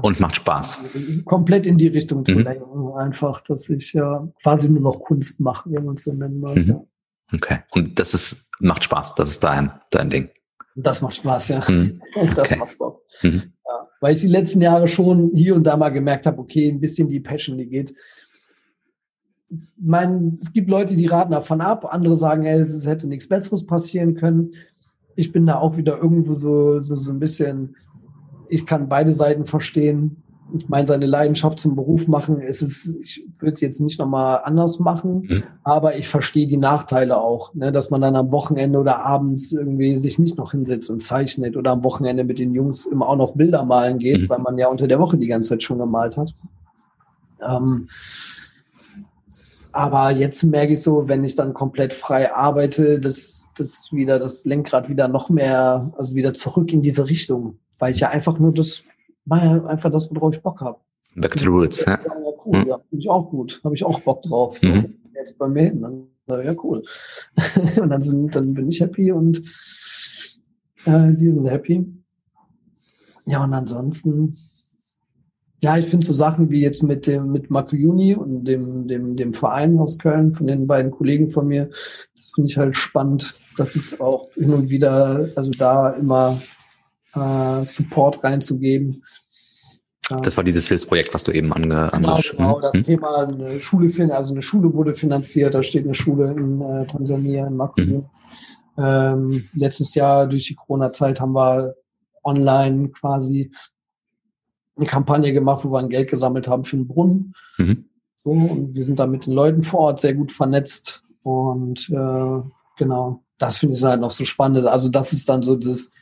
und 0.00 0.20
macht 0.20 0.36
Spaß. 0.36 0.78
Komplett 1.24 1.66
in 1.66 1.76
die 1.76 1.88
Richtung 1.88 2.24
zu 2.24 2.32
mhm. 2.32 2.42
lenken, 2.42 2.92
einfach, 2.96 3.40
dass 3.40 3.68
ich 3.68 3.92
ja 3.92 4.28
quasi 4.42 4.68
nur 4.68 4.82
noch 4.82 5.00
Kunst 5.00 5.40
mache, 5.40 5.70
wenn 5.70 5.84
man 5.84 5.96
es 5.96 6.04
so 6.04 6.12
nennen 6.12 6.40
mag. 6.40 6.56
Mhm. 6.56 6.80
Okay. 7.34 7.58
Und 7.72 7.98
das 7.98 8.14
ist, 8.14 8.50
macht 8.60 8.84
Spaß, 8.84 9.14
das 9.16 9.28
ist 9.30 9.42
dein, 9.42 9.72
dein 9.90 10.10
Ding. 10.10 10.30
Das 10.76 11.00
macht 11.00 11.16
Spaß, 11.16 11.48
ja. 11.48 11.60
Mhm. 11.68 12.00
Das 12.36 12.50
okay. 12.50 12.56
macht 12.56 12.72
Spaß. 12.72 12.94
Mhm. 13.22 13.42
Ja, 13.66 13.88
weil 14.00 14.14
ich 14.14 14.20
die 14.20 14.28
letzten 14.28 14.60
Jahre 14.60 14.88
schon 14.88 15.32
hier 15.34 15.54
und 15.56 15.64
da 15.64 15.76
mal 15.76 15.88
gemerkt 15.88 16.26
habe, 16.26 16.38
okay, 16.38 16.68
ein 16.68 16.80
bisschen 16.80 17.08
die 17.08 17.20
Passion, 17.20 17.58
die 17.58 17.66
geht. 17.66 17.94
Ich 19.48 19.58
meine, 19.78 20.38
es 20.42 20.52
gibt 20.52 20.68
Leute, 20.68 20.96
die 20.96 21.06
raten 21.06 21.30
davon 21.30 21.60
ab, 21.60 21.86
andere 21.92 22.16
sagen, 22.16 22.44
ey, 22.44 22.60
es 22.60 22.86
hätte 22.86 23.08
nichts 23.08 23.28
Besseres 23.28 23.64
passieren 23.64 24.14
können. 24.14 24.54
Ich 25.16 25.32
bin 25.32 25.46
da 25.46 25.58
auch 25.58 25.76
wieder 25.76 25.98
irgendwo 25.98 26.34
so, 26.34 26.82
so, 26.82 26.94
so 26.96 27.10
ein 27.10 27.18
bisschen, 27.18 27.74
ich 28.48 28.66
kann 28.66 28.88
beide 28.88 29.14
Seiten 29.14 29.44
verstehen 29.44 30.22
ich 30.54 30.68
meine, 30.68 30.86
seine 30.86 31.06
Leidenschaft 31.06 31.58
zum 31.58 31.74
Beruf 31.74 32.06
machen, 32.08 32.40
es 32.40 32.62
ist, 32.62 32.96
ich 33.02 33.22
würde 33.38 33.54
es 33.54 33.60
jetzt 33.60 33.80
nicht 33.80 33.98
nochmal 33.98 34.40
anders 34.44 34.78
machen, 34.78 35.26
mhm. 35.28 35.42
aber 35.64 35.96
ich 35.96 36.08
verstehe 36.08 36.46
die 36.46 36.56
Nachteile 36.56 37.18
auch, 37.18 37.52
ne, 37.54 37.72
dass 37.72 37.90
man 37.90 38.00
dann 38.00 38.16
am 38.16 38.30
Wochenende 38.30 38.78
oder 38.78 39.04
abends 39.04 39.52
irgendwie 39.52 39.98
sich 39.98 40.18
nicht 40.18 40.38
noch 40.38 40.52
hinsetzt 40.52 40.90
und 40.90 41.02
zeichnet 41.02 41.56
oder 41.56 41.72
am 41.72 41.84
Wochenende 41.84 42.24
mit 42.24 42.38
den 42.38 42.54
Jungs 42.54 42.86
immer 42.86 43.08
auch 43.08 43.16
noch 43.16 43.34
Bilder 43.34 43.64
malen 43.64 43.98
geht, 43.98 44.22
mhm. 44.22 44.28
weil 44.28 44.38
man 44.38 44.58
ja 44.58 44.68
unter 44.68 44.86
der 44.86 45.00
Woche 45.00 45.16
die 45.16 45.26
ganze 45.26 45.50
Zeit 45.50 45.62
schon 45.62 45.78
gemalt 45.78 46.16
hat. 46.16 46.34
Ähm, 47.46 47.88
aber 49.76 50.10
jetzt 50.10 50.42
merke 50.42 50.72
ich 50.72 50.82
so, 50.82 51.06
wenn 51.06 51.22
ich 51.22 51.34
dann 51.34 51.52
komplett 51.52 51.92
frei 51.92 52.32
arbeite, 52.34 52.98
dass 52.98 53.50
das 53.58 53.90
wieder 53.92 54.18
das 54.18 54.46
Lenkrad 54.46 54.88
wieder 54.88 55.06
noch 55.06 55.28
mehr, 55.28 55.92
also 55.98 56.14
wieder 56.14 56.32
zurück 56.32 56.72
in 56.72 56.80
diese 56.80 57.06
Richtung, 57.06 57.58
weil 57.78 57.92
ich 57.92 58.00
ja 58.00 58.08
einfach 58.08 58.38
nur 58.38 58.54
das 58.54 58.84
mache 59.26 59.68
einfach 59.68 59.92
das, 59.92 60.14
worauf 60.14 60.34
ich 60.34 60.42
Bock 60.42 60.62
habe. 60.62 60.78
Back 61.14 61.32
to 61.32 61.40
the 61.40 61.46
roots, 61.46 61.84
ja. 61.84 61.98
Ja, 62.02 62.10
cool, 62.46 62.58
mhm. 62.58 62.68
ja, 62.68 62.78
finde 62.88 63.02
ich 63.02 63.10
auch 63.10 63.28
gut. 63.28 63.60
Habe 63.64 63.74
ich 63.74 63.84
auch 63.84 64.00
Bock 64.00 64.22
drauf. 64.22 64.56
So, 64.56 64.68
mhm. 64.68 64.94
jetzt 65.14 65.36
bei 65.36 65.48
mir 65.48 65.64
hin, 65.64 65.82
dann 65.82 66.06
ja 66.44 66.54
cool. 66.64 66.82
und 67.80 67.90
dann, 67.90 68.02
sind, 68.02 68.34
dann 68.34 68.54
bin 68.54 68.68
ich 68.68 68.80
happy 68.80 69.12
und 69.12 69.42
äh, 70.86 71.12
die 71.12 71.30
sind 71.30 71.46
happy. 71.46 71.86
Ja, 73.26 73.44
und 73.44 73.52
ansonsten, 73.52 74.38
ja, 75.66 75.76
ich 75.76 75.86
finde 75.86 76.06
so 76.06 76.12
Sachen 76.12 76.48
wie 76.48 76.60
jetzt 76.60 76.84
mit 76.84 77.08
dem, 77.08 77.32
mit 77.32 77.50
Makuyuni 77.50 78.14
und 78.14 78.44
dem, 78.44 78.86
dem, 78.86 79.16
dem 79.16 79.34
Verein 79.34 79.80
aus 79.80 79.98
Köln, 79.98 80.32
von 80.32 80.46
den 80.46 80.68
beiden 80.68 80.92
Kollegen 80.92 81.28
von 81.28 81.48
mir, 81.48 81.70
das 82.14 82.30
finde 82.36 82.48
ich 82.48 82.56
halt 82.56 82.76
spannend, 82.76 83.34
dass 83.56 83.74
jetzt 83.74 84.00
auch 84.00 84.32
hin 84.34 84.54
und 84.54 84.70
wieder, 84.70 85.28
also 85.34 85.50
da 85.50 85.90
immer 85.90 86.40
äh, 87.14 87.66
Support 87.66 88.22
reinzugeben. 88.22 89.02
Das 90.22 90.36
war 90.36 90.44
dieses 90.44 90.68
Hilfsprojekt, 90.68 91.12
was 91.14 91.24
du 91.24 91.32
eben 91.32 91.52
ange 91.52 91.90
Genau, 91.92 92.20
genau 92.30 92.60
das 92.60 92.74
hm? 92.74 92.82
Thema 92.84 93.26
eine 93.26 93.60
Schule 93.60 93.88
finden, 93.88 94.12
also 94.12 94.34
eine 94.34 94.42
Schule 94.42 94.72
wurde 94.72 94.94
finanziert, 94.94 95.52
da 95.52 95.64
steht 95.64 95.84
eine 95.84 95.96
Schule 95.96 96.30
in 96.30 96.60
äh, 96.60 96.86
Tansania, 96.86 97.44
in 97.44 97.56
Makuru. 97.56 97.84
Mhm. 97.86 98.04
Ähm, 98.78 99.48
letztes 99.52 99.96
Jahr 99.96 100.28
durch 100.28 100.46
die 100.46 100.54
Corona-Zeit 100.54 101.20
haben 101.20 101.32
wir 101.32 101.74
online 102.22 102.90
quasi 102.90 103.50
eine 104.76 104.86
Kampagne 104.86 105.32
gemacht, 105.32 105.64
wo 105.64 105.70
wir 105.70 105.78
ein 105.78 105.88
Geld 105.88 106.10
gesammelt 106.10 106.48
haben 106.48 106.64
für 106.64 106.76
einen 106.76 106.88
Brunnen. 106.88 107.34
Mhm. 107.58 107.86
So, 108.16 108.30
und 108.30 108.76
wir 108.76 108.84
sind 108.84 108.98
da 108.98 109.06
mit 109.06 109.26
den 109.26 109.32
Leuten 109.32 109.62
vor 109.62 109.80
Ort 109.80 110.00
sehr 110.00 110.14
gut 110.14 110.32
vernetzt. 110.32 111.04
Und 111.22 111.88
äh, 111.90 112.42
genau, 112.76 113.22
das 113.38 113.56
finde 113.56 113.74
ich 113.74 113.84
halt 113.84 114.00
noch 114.00 114.10
so 114.10 114.24
spannend. 114.24 114.66
Also 114.66 114.90
das 114.90 115.12
ist 115.12 115.28
dann 115.28 115.42
so 115.42 115.56
das, 115.56 115.92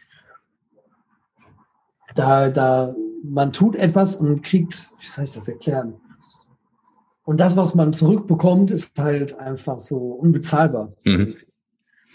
da, 2.15 2.49
da, 2.49 2.95
man 3.23 3.53
tut 3.53 3.77
etwas 3.77 4.17
und 4.17 4.43
kriegt, 4.43 4.75
wie 5.01 5.07
soll 5.07 5.25
ich 5.25 5.33
das 5.33 5.49
erklären? 5.49 5.95
Und 7.25 7.39
das, 7.39 7.57
was 7.57 7.75
man 7.75 7.93
zurückbekommt, 7.93 8.71
ist 8.71 8.99
halt 8.99 9.39
einfach 9.39 9.81
so 9.81 9.97
unbezahlbar. 9.97 10.93
Mhm. 11.05 11.37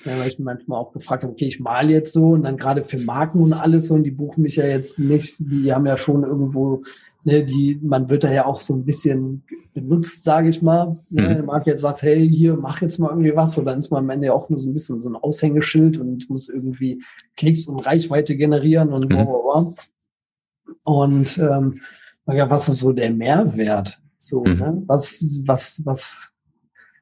Ja, 0.05 0.17
weil 0.17 0.29
ich 0.29 0.39
manchmal 0.39 0.79
auch 0.79 0.93
gefragt 0.93 1.23
habe, 1.23 1.33
okay, 1.33 1.47
ich 1.47 1.59
male 1.59 1.91
jetzt 1.91 2.13
so 2.13 2.29
und 2.29 2.43
dann 2.43 2.57
gerade 2.57 2.83
für 2.83 2.99
Marken 2.99 3.41
und 3.41 3.53
alles 3.53 3.91
und 3.91 4.03
die 4.03 4.11
buchen 4.11 4.43
mich 4.43 4.55
ja 4.55 4.65
jetzt 4.65 4.97
nicht, 4.99 5.35
die 5.39 5.73
haben 5.73 5.85
ja 5.85 5.97
schon 5.97 6.23
irgendwo, 6.23 6.83
ne, 7.25 7.43
die, 7.43 7.79
man 7.81 8.09
wird 8.09 8.23
da 8.23 8.31
ja 8.31 8.45
auch 8.45 8.61
so 8.61 8.73
ein 8.73 8.85
bisschen 8.85 9.43
benutzt, 9.73 10.23
sage 10.23 10.49
ich 10.49 10.61
mal. 10.61 10.97
Ne? 11.09 11.23
Mhm. 11.23 11.27
Der 11.27 11.43
Marke 11.43 11.69
jetzt 11.71 11.81
sagt, 11.81 12.01
hey, 12.01 12.27
hier, 12.27 12.55
mach 12.55 12.81
jetzt 12.81 12.97
mal 12.97 13.09
irgendwie 13.09 13.35
was, 13.35 13.57
und 13.57 13.65
dann 13.65 13.79
ist 13.79 13.91
man 13.91 14.05
am 14.05 14.09
Ende 14.09 14.27
ja 14.27 14.33
auch 14.33 14.49
nur 14.49 14.59
so 14.59 14.69
ein 14.69 14.73
bisschen 14.73 15.01
so 15.01 15.09
ein 15.09 15.15
Aushängeschild 15.15 15.97
und 15.97 16.29
muss 16.29 16.47
irgendwie 16.47 17.03
Klicks 17.35 17.67
und 17.67 17.79
Reichweite 17.79 18.35
generieren 18.35 18.89
und 18.89 19.05
mhm. 19.05 19.09
bla, 19.09 19.23
bla, 19.25 19.61
bla. 19.61 19.73
Und 20.83 21.37
ähm, 21.37 21.81
was 22.25 22.69
ist 22.69 22.79
so 22.79 22.93
der 22.93 23.11
Mehrwert? 23.11 23.99
So, 24.19 24.43
mhm. 24.43 24.57
ne? 24.57 24.83
Was, 24.85 25.25
was, 25.45 25.81
was 25.85 26.31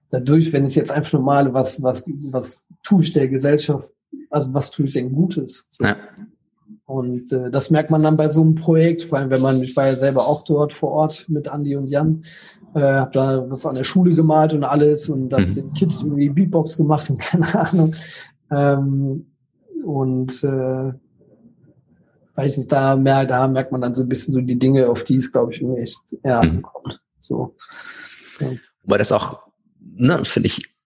dadurch, 0.09 0.53
wenn 0.53 0.65
ich 0.65 0.75
jetzt 0.75 0.91
einfach 0.91 1.13
nur 1.13 1.21
male, 1.21 1.53
was, 1.53 1.81
was, 1.81 2.03
was 2.31 2.65
tue 2.87 3.03
ich 3.03 3.11
der 3.11 3.27
Gesellschaft, 3.27 3.89
also 4.29 4.53
was 4.53 4.71
tue 4.71 4.85
ich 4.85 4.93
denn 4.93 5.11
Gutes? 5.11 5.67
So. 5.71 5.85
Ja. 5.85 5.97
Und 6.85 7.33
äh, 7.33 7.51
das 7.51 7.69
merkt 7.69 7.91
man 7.91 8.01
dann 8.01 8.15
bei 8.15 8.29
so 8.29 8.41
einem 8.41 8.55
Projekt, 8.55 9.03
vor 9.03 9.17
allem 9.17 9.29
wenn 9.29 9.41
man, 9.41 9.61
ich 9.61 9.75
war 9.75 9.87
ja 9.87 9.95
selber 9.95 10.25
auch 10.25 10.45
dort 10.45 10.71
vor 10.71 10.91
Ort 10.91 11.25
mit 11.27 11.47
Andy 11.47 11.75
und 11.75 11.89
Jan, 11.89 12.23
äh, 12.75 12.79
habe 12.79 13.11
da 13.11 13.49
was 13.49 13.65
an 13.65 13.75
der 13.75 13.83
Schule 13.83 14.15
gemalt 14.15 14.53
und 14.53 14.63
alles 14.63 15.09
und 15.09 15.29
dann 15.29 15.49
mhm. 15.49 15.55
den 15.55 15.73
Kids 15.73 16.01
irgendwie 16.01 16.29
Beatbox 16.29 16.77
gemacht 16.77 17.09
und 17.09 17.17
keine 17.21 17.53
Ahnung. 17.59 17.95
Ähm, 18.51 19.25
und 19.83 20.43
äh, 20.45 20.93
weiß 22.35 22.55
nicht, 22.55 22.71
da, 22.71 22.95
mehr, 22.95 23.25
da 23.25 23.49
merkt 23.49 23.73
man 23.73 23.81
dann 23.81 23.93
so 23.93 24.03
ein 24.03 24.09
bisschen 24.09 24.33
so 24.33 24.39
die 24.39 24.59
Dinge, 24.59 24.87
auf 24.89 25.03
die 25.03 25.17
es, 25.17 25.31
glaube 25.31 25.51
ich, 25.51 25.61
echt 25.61 25.99
eher 26.23 26.41
mhm. 26.41 26.49
ankommt. 26.49 27.01
So. 27.19 27.57
Ja. 28.39 28.51
Weil 28.83 28.99
das 28.99 29.11
auch, 29.11 29.41
ne, 29.81 30.23
finde 30.23 30.47
ich, 30.47 30.76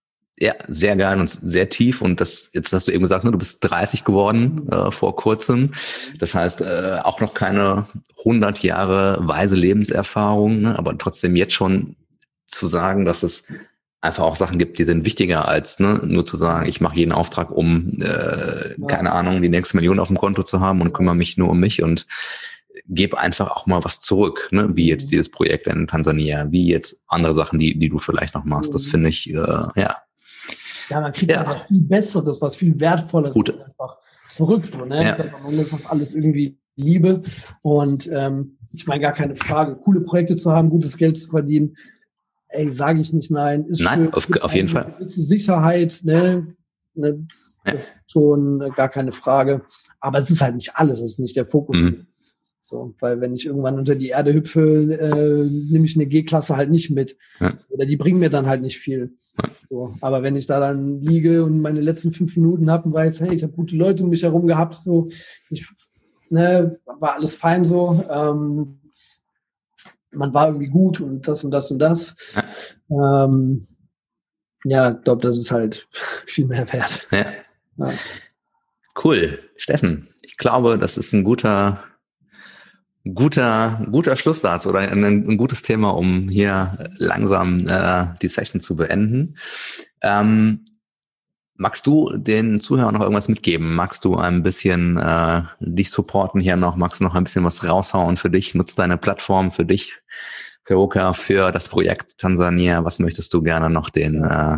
ja, 0.41 0.55
sehr 0.67 0.95
geil 0.95 1.19
und 1.19 1.29
sehr 1.29 1.69
tief. 1.69 2.01
Und 2.01 2.19
das, 2.19 2.49
jetzt 2.53 2.73
hast 2.73 2.87
du 2.87 2.91
eben 2.91 3.03
gesagt, 3.03 3.23
ne, 3.23 3.31
du 3.31 3.37
bist 3.37 3.59
30 3.61 4.03
geworden 4.03 4.67
äh, 4.71 4.91
vor 4.91 5.15
kurzem. 5.15 5.71
Das 6.17 6.33
heißt, 6.33 6.61
äh, 6.61 6.97
auch 7.03 7.19
noch 7.19 7.35
keine 7.35 7.85
100 8.19 8.63
Jahre 8.63 9.19
weise 9.21 9.55
Lebenserfahrung, 9.55 10.61
ne, 10.61 10.79
aber 10.79 10.97
trotzdem 10.97 11.35
jetzt 11.35 11.53
schon 11.53 11.95
zu 12.47 12.65
sagen, 12.65 13.05
dass 13.05 13.21
es 13.21 13.47
einfach 14.01 14.23
auch 14.23 14.35
Sachen 14.35 14.57
gibt, 14.57 14.79
die 14.79 14.83
sind 14.83 15.05
wichtiger 15.05 15.47
als 15.47 15.79
ne, 15.79 16.01
nur 16.03 16.25
zu 16.25 16.37
sagen, 16.37 16.67
ich 16.67 16.81
mache 16.81 16.95
jeden 16.95 17.11
Auftrag, 17.11 17.51
um, 17.51 18.01
äh, 18.01 18.75
keine 18.87 19.11
Ahnung, 19.11 19.43
die 19.43 19.49
nächste 19.49 19.77
Million 19.77 19.99
auf 19.99 20.07
dem 20.07 20.17
Konto 20.17 20.41
zu 20.41 20.59
haben 20.59 20.81
und 20.81 20.91
kümmere 20.91 21.15
mich 21.15 21.37
nur 21.37 21.49
um 21.49 21.59
mich 21.59 21.83
und 21.83 22.07
gebe 22.87 23.19
einfach 23.19 23.51
auch 23.51 23.67
mal 23.67 23.83
was 23.83 23.99
zurück, 23.99 24.49
ne? 24.51 24.69
wie 24.73 24.87
jetzt 24.87 25.05
mhm. 25.05 25.09
dieses 25.11 25.29
Projekt 25.29 25.67
in 25.67 25.85
Tansania, 25.85 26.51
wie 26.51 26.67
jetzt 26.67 27.03
andere 27.07 27.35
Sachen, 27.35 27.59
die, 27.59 27.77
die 27.77 27.89
du 27.89 27.99
vielleicht 27.99 28.33
noch 28.33 28.43
machst. 28.43 28.73
Das 28.73 28.87
mhm. 28.87 28.89
finde 28.89 29.09
ich, 29.09 29.29
äh, 29.29 29.35
ja. 29.35 29.97
Ja, 30.91 30.99
man 30.99 31.13
kriegt 31.13 31.31
ja. 31.31 31.47
was 31.47 31.63
viel 31.63 31.81
Besseres, 31.81 32.41
was 32.41 32.57
viel 32.57 32.77
Wertvolleres 32.79 33.33
Gut. 33.33 33.49
einfach 33.61 33.97
zurück. 34.29 34.65
So, 34.65 34.83
ne? 34.83 35.03
Ja. 35.03 35.25
Man 35.41 35.53
ist 35.53 35.71
das 35.71 35.85
alles 35.85 36.13
irgendwie 36.13 36.57
Liebe 36.75 37.23
und 37.61 38.09
ähm, 38.11 38.57
ich 38.73 38.87
meine 38.87 39.01
gar 39.01 39.13
keine 39.13 39.35
Frage, 39.35 39.75
coole 39.75 40.01
Projekte 40.01 40.35
zu 40.35 40.51
haben, 40.51 40.69
gutes 40.69 40.97
Geld 40.97 41.17
zu 41.17 41.29
verdienen, 41.29 41.77
ey, 42.49 42.69
sage 42.69 42.99
ich 42.99 43.13
nicht 43.13 43.31
nein. 43.31 43.65
Ist 43.65 43.81
nein, 43.81 44.05
schön, 44.05 44.13
auf, 44.13 44.41
auf 44.41 44.53
jeden 44.53 44.67
Fall. 44.67 44.93
Sicherheit, 45.05 46.01
ne? 46.03 46.55
Das 46.93 47.57
ja. 47.65 47.71
ist 47.71 47.93
schon 48.07 48.59
gar 48.75 48.89
keine 48.89 49.13
Frage. 49.13 49.61
Aber 50.01 50.17
es 50.17 50.29
ist 50.29 50.41
halt 50.41 50.55
nicht 50.55 50.75
alles, 50.75 50.99
es 50.99 51.11
ist 51.11 51.19
nicht 51.19 51.37
der 51.37 51.45
Fokus. 51.45 51.77
Mhm. 51.77 52.07
So, 52.61 52.93
weil 52.99 53.21
wenn 53.21 53.33
ich 53.33 53.45
irgendwann 53.45 53.79
unter 53.79 53.95
die 53.95 54.09
Erde 54.09 54.33
hüpfe, 54.33 54.61
äh, 54.61 55.71
nehme 55.71 55.85
ich 55.85 55.95
eine 55.95 56.05
G-Klasse 56.05 56.55
halt 56.55 56.69
nicht 56.69 56.89
mit. 56.89 57.17
Ja. 57.39 57.55
Oder 57.69 57.85
die 57.85 57.97
bringen 57.97 58.19
mir 58.19 58.29
dann 58.29 58.47
halt 58.47 58.61
nicht 58.61 58.79
viel. 58.79 59.13
So, 59.69 59.95
aber 60.01 60.21
wenn 60.23 60.35
ich 60.35 60.47
da 60.47 60.59
dann 60.59 61.01
liege 61.01 61.43
und 61.43 61.61
meine 61.61 61.81
letzten 61.81 62.11
fünf 62.11 62.35
Minuten 62.35 62.69
habe 62.69 62.85
und 62.85 62.93
weiß, 62.93 63.21
hey, 63.21 63.33
ich 63.33 63.43
habe 63.43 63.53
gute 63.53 63.75
Leute 63.75 64.03
um 64.03 64.09
mich 64.09 64.23
herum 64.23 64.45
gehabt, 64.47 64.75
so, 64.75 65.09
ich, 65.49 65.65
ne, 66.29 66.77
war 66.85 67.15
alles 67.15 67.35
fein 67.35 67.63
so, 67.63 68.03
ähm, 68.09 68.81
man 70.11 70.33
war 70.33 70.47
irgendwie 70.47 70.67
gut 70.67 70.99
und 70.99 71.27
das 71.27 71.43
und 71.43 71.51
das 71.51 71.71
und 71.71 71.79
das. 71.79 72.15
Ja, 72.89 73.25
ähm, 73.25 73.67
ja 74.65 74.91
ich 74.91 75.03
glaube, 75.03 75.21
das 75.21 75.37
ist 75.37 75.51
halt 75.51 75.87
viel 76.25 76.47
mehr 76.47 76.71
wert. 76.71 77.07
Ja. 77.11 77.31
ja. 77.77 77.93
Cool. 79.01 79.39
Steffen, 79.55 80.09
ich 80.21 80.37
glaube, 80.37 80.77
das 80.77 80.97
ist 80.97 81.13
ein 81.13 81.23
guter, 81.23 81.83
guter, 83.13 83.85
guter 83.91 84.15
Schlusssatz 84.15 84.65
oder 84.65 84.79
ein, 84.79 85.03
ein 85.03 85.37
gutes 85.37 85.63
Thema, 85.63 85.91
um 85.91 86.29
hier 86.29 86.89
langsam 86.97 87.67
äh, 87.67 88.07
die 88.21 88.27
Session 88.27 88.61
zu 88.61 88.75
beenden. 88.75 89.35
Ähm, 90.01 90.65
Magst 91.61 91.85
du 91.85 92.17
den 92.17 92.59
Zuhörern 92.59 92.95
noch 92.95 93.01
irgendwas 93.01 93.27
mitgeben? 93.27 93.75
Magst 93.75 94.03
du 94.03 94.15
ein 94.15 94.41
bisschen 94.41 94.97
äh, 94.97 95.43
dich 95.59 95.91
supporten 95.91 96.41
hier 96.41 96.55
noch? 96.55 96.75
Magst 96.75 96.99
du 96.99 97.03
noch 97.03 97.13
ein 97.13 97.23
bisschen 97.23 97.43
was 97.43 97.63
raushauen 97.63 98.17
für 98.17 98.31
dich? 98.31 98.55
Nutzt 98.55 98.79
deine 98.79 98.97
Plattform 98.97 99.51
für 99.51 99.63
dich, 99.63 99.99
für 100.63 100.79
Oka, 100.79 101.13
für 101.13 101.51
das 101.51 101.69
Projekt 101.69 102.17
Tansania. 102.17 102.83
Was 102.83 102.97
möchtest 102.97 103.31
du 103.35 103.43
gerne 103.43 103.69
noch 103.69 103.91
den 103.91 104.23
äh, 104.23 104.57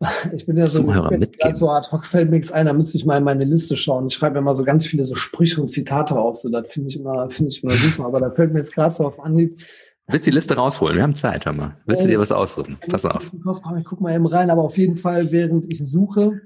Ich 0.34 0.46
bin 0.46 0.56
ja 0.56 0.66
so, 0.66 0.82
so 0.82 1.70
ad 1.70 1.88
hoc 1.92 2.04
fällt 2.06 2.30
mir 2.30 2.36
nichts 2.36 2.52
ein, 2.52 2.66
da 2.66 2.72
müsste 2.72 2.96
ich 2.96 3.06
mal 3.06 3.18
in 3.18 3.24
meine 3.24 3.44
Liste 3.44 3.76
schauen. 3.76 4.08
Ich 4.08 4.14
schreibe 4.14 4.38
immer 4.38 4.56
so 4.56 4.64
ganz 4.64 4.86
viele 4.86 5.04
so 5.04 5.14
Sprüche 5.14 5.60
und 5.60 5.68
Zitate 5.68 6.16
auf, 6.16 6.36
so 6.36 6.50
das 6.50 6.68
finde 6.68 6.88
ich 6.88 6.96
immer, 6.96 7.30
finde 7.30 7.50
ich 7.50 7.62
immer 7.62 7.72
super, 7.72 8.06
aber 8.06 8.20
da 8.20 8.30
fällt 8.30 8.52
mir 8.52 8.58
jetzt 8.58 8.74
gerade 8.74 8.94
so 8.94 9.06
auf 9.06 9.20
Anhieb. 9.20 9.60
Willst 10.06 10.26
du 10.26 10.30
die 10.30 10.34
Liste 10.34 10.56
rausholen? 10.56 10.96
Wir 10.96 11.02
haben 11.02 11.14
Zeit, 11.14 11.46
hör 11.46 11.54
mal. 11.54 11.78
Willst 11.86 12.02
du 12.02 12.08
dir 12.08 12.18
was 12.18 12.30
aussuchen? 12.30 12.76
Pass 12.88 13.06
auf. 13.06 13.30
Ich 13.32 13.84
guck 13.84 14.00
mal 14.02 14.14
eben 14.14 14.26
rein, 14.26 14.50
aber 14.50 14.62
auf 14.62 14.76
jeden 14.76 14.96
Fall, 14.96 15.32
während 15.32 15.72
ich 15.72 15.78
suche, 15.78 16.42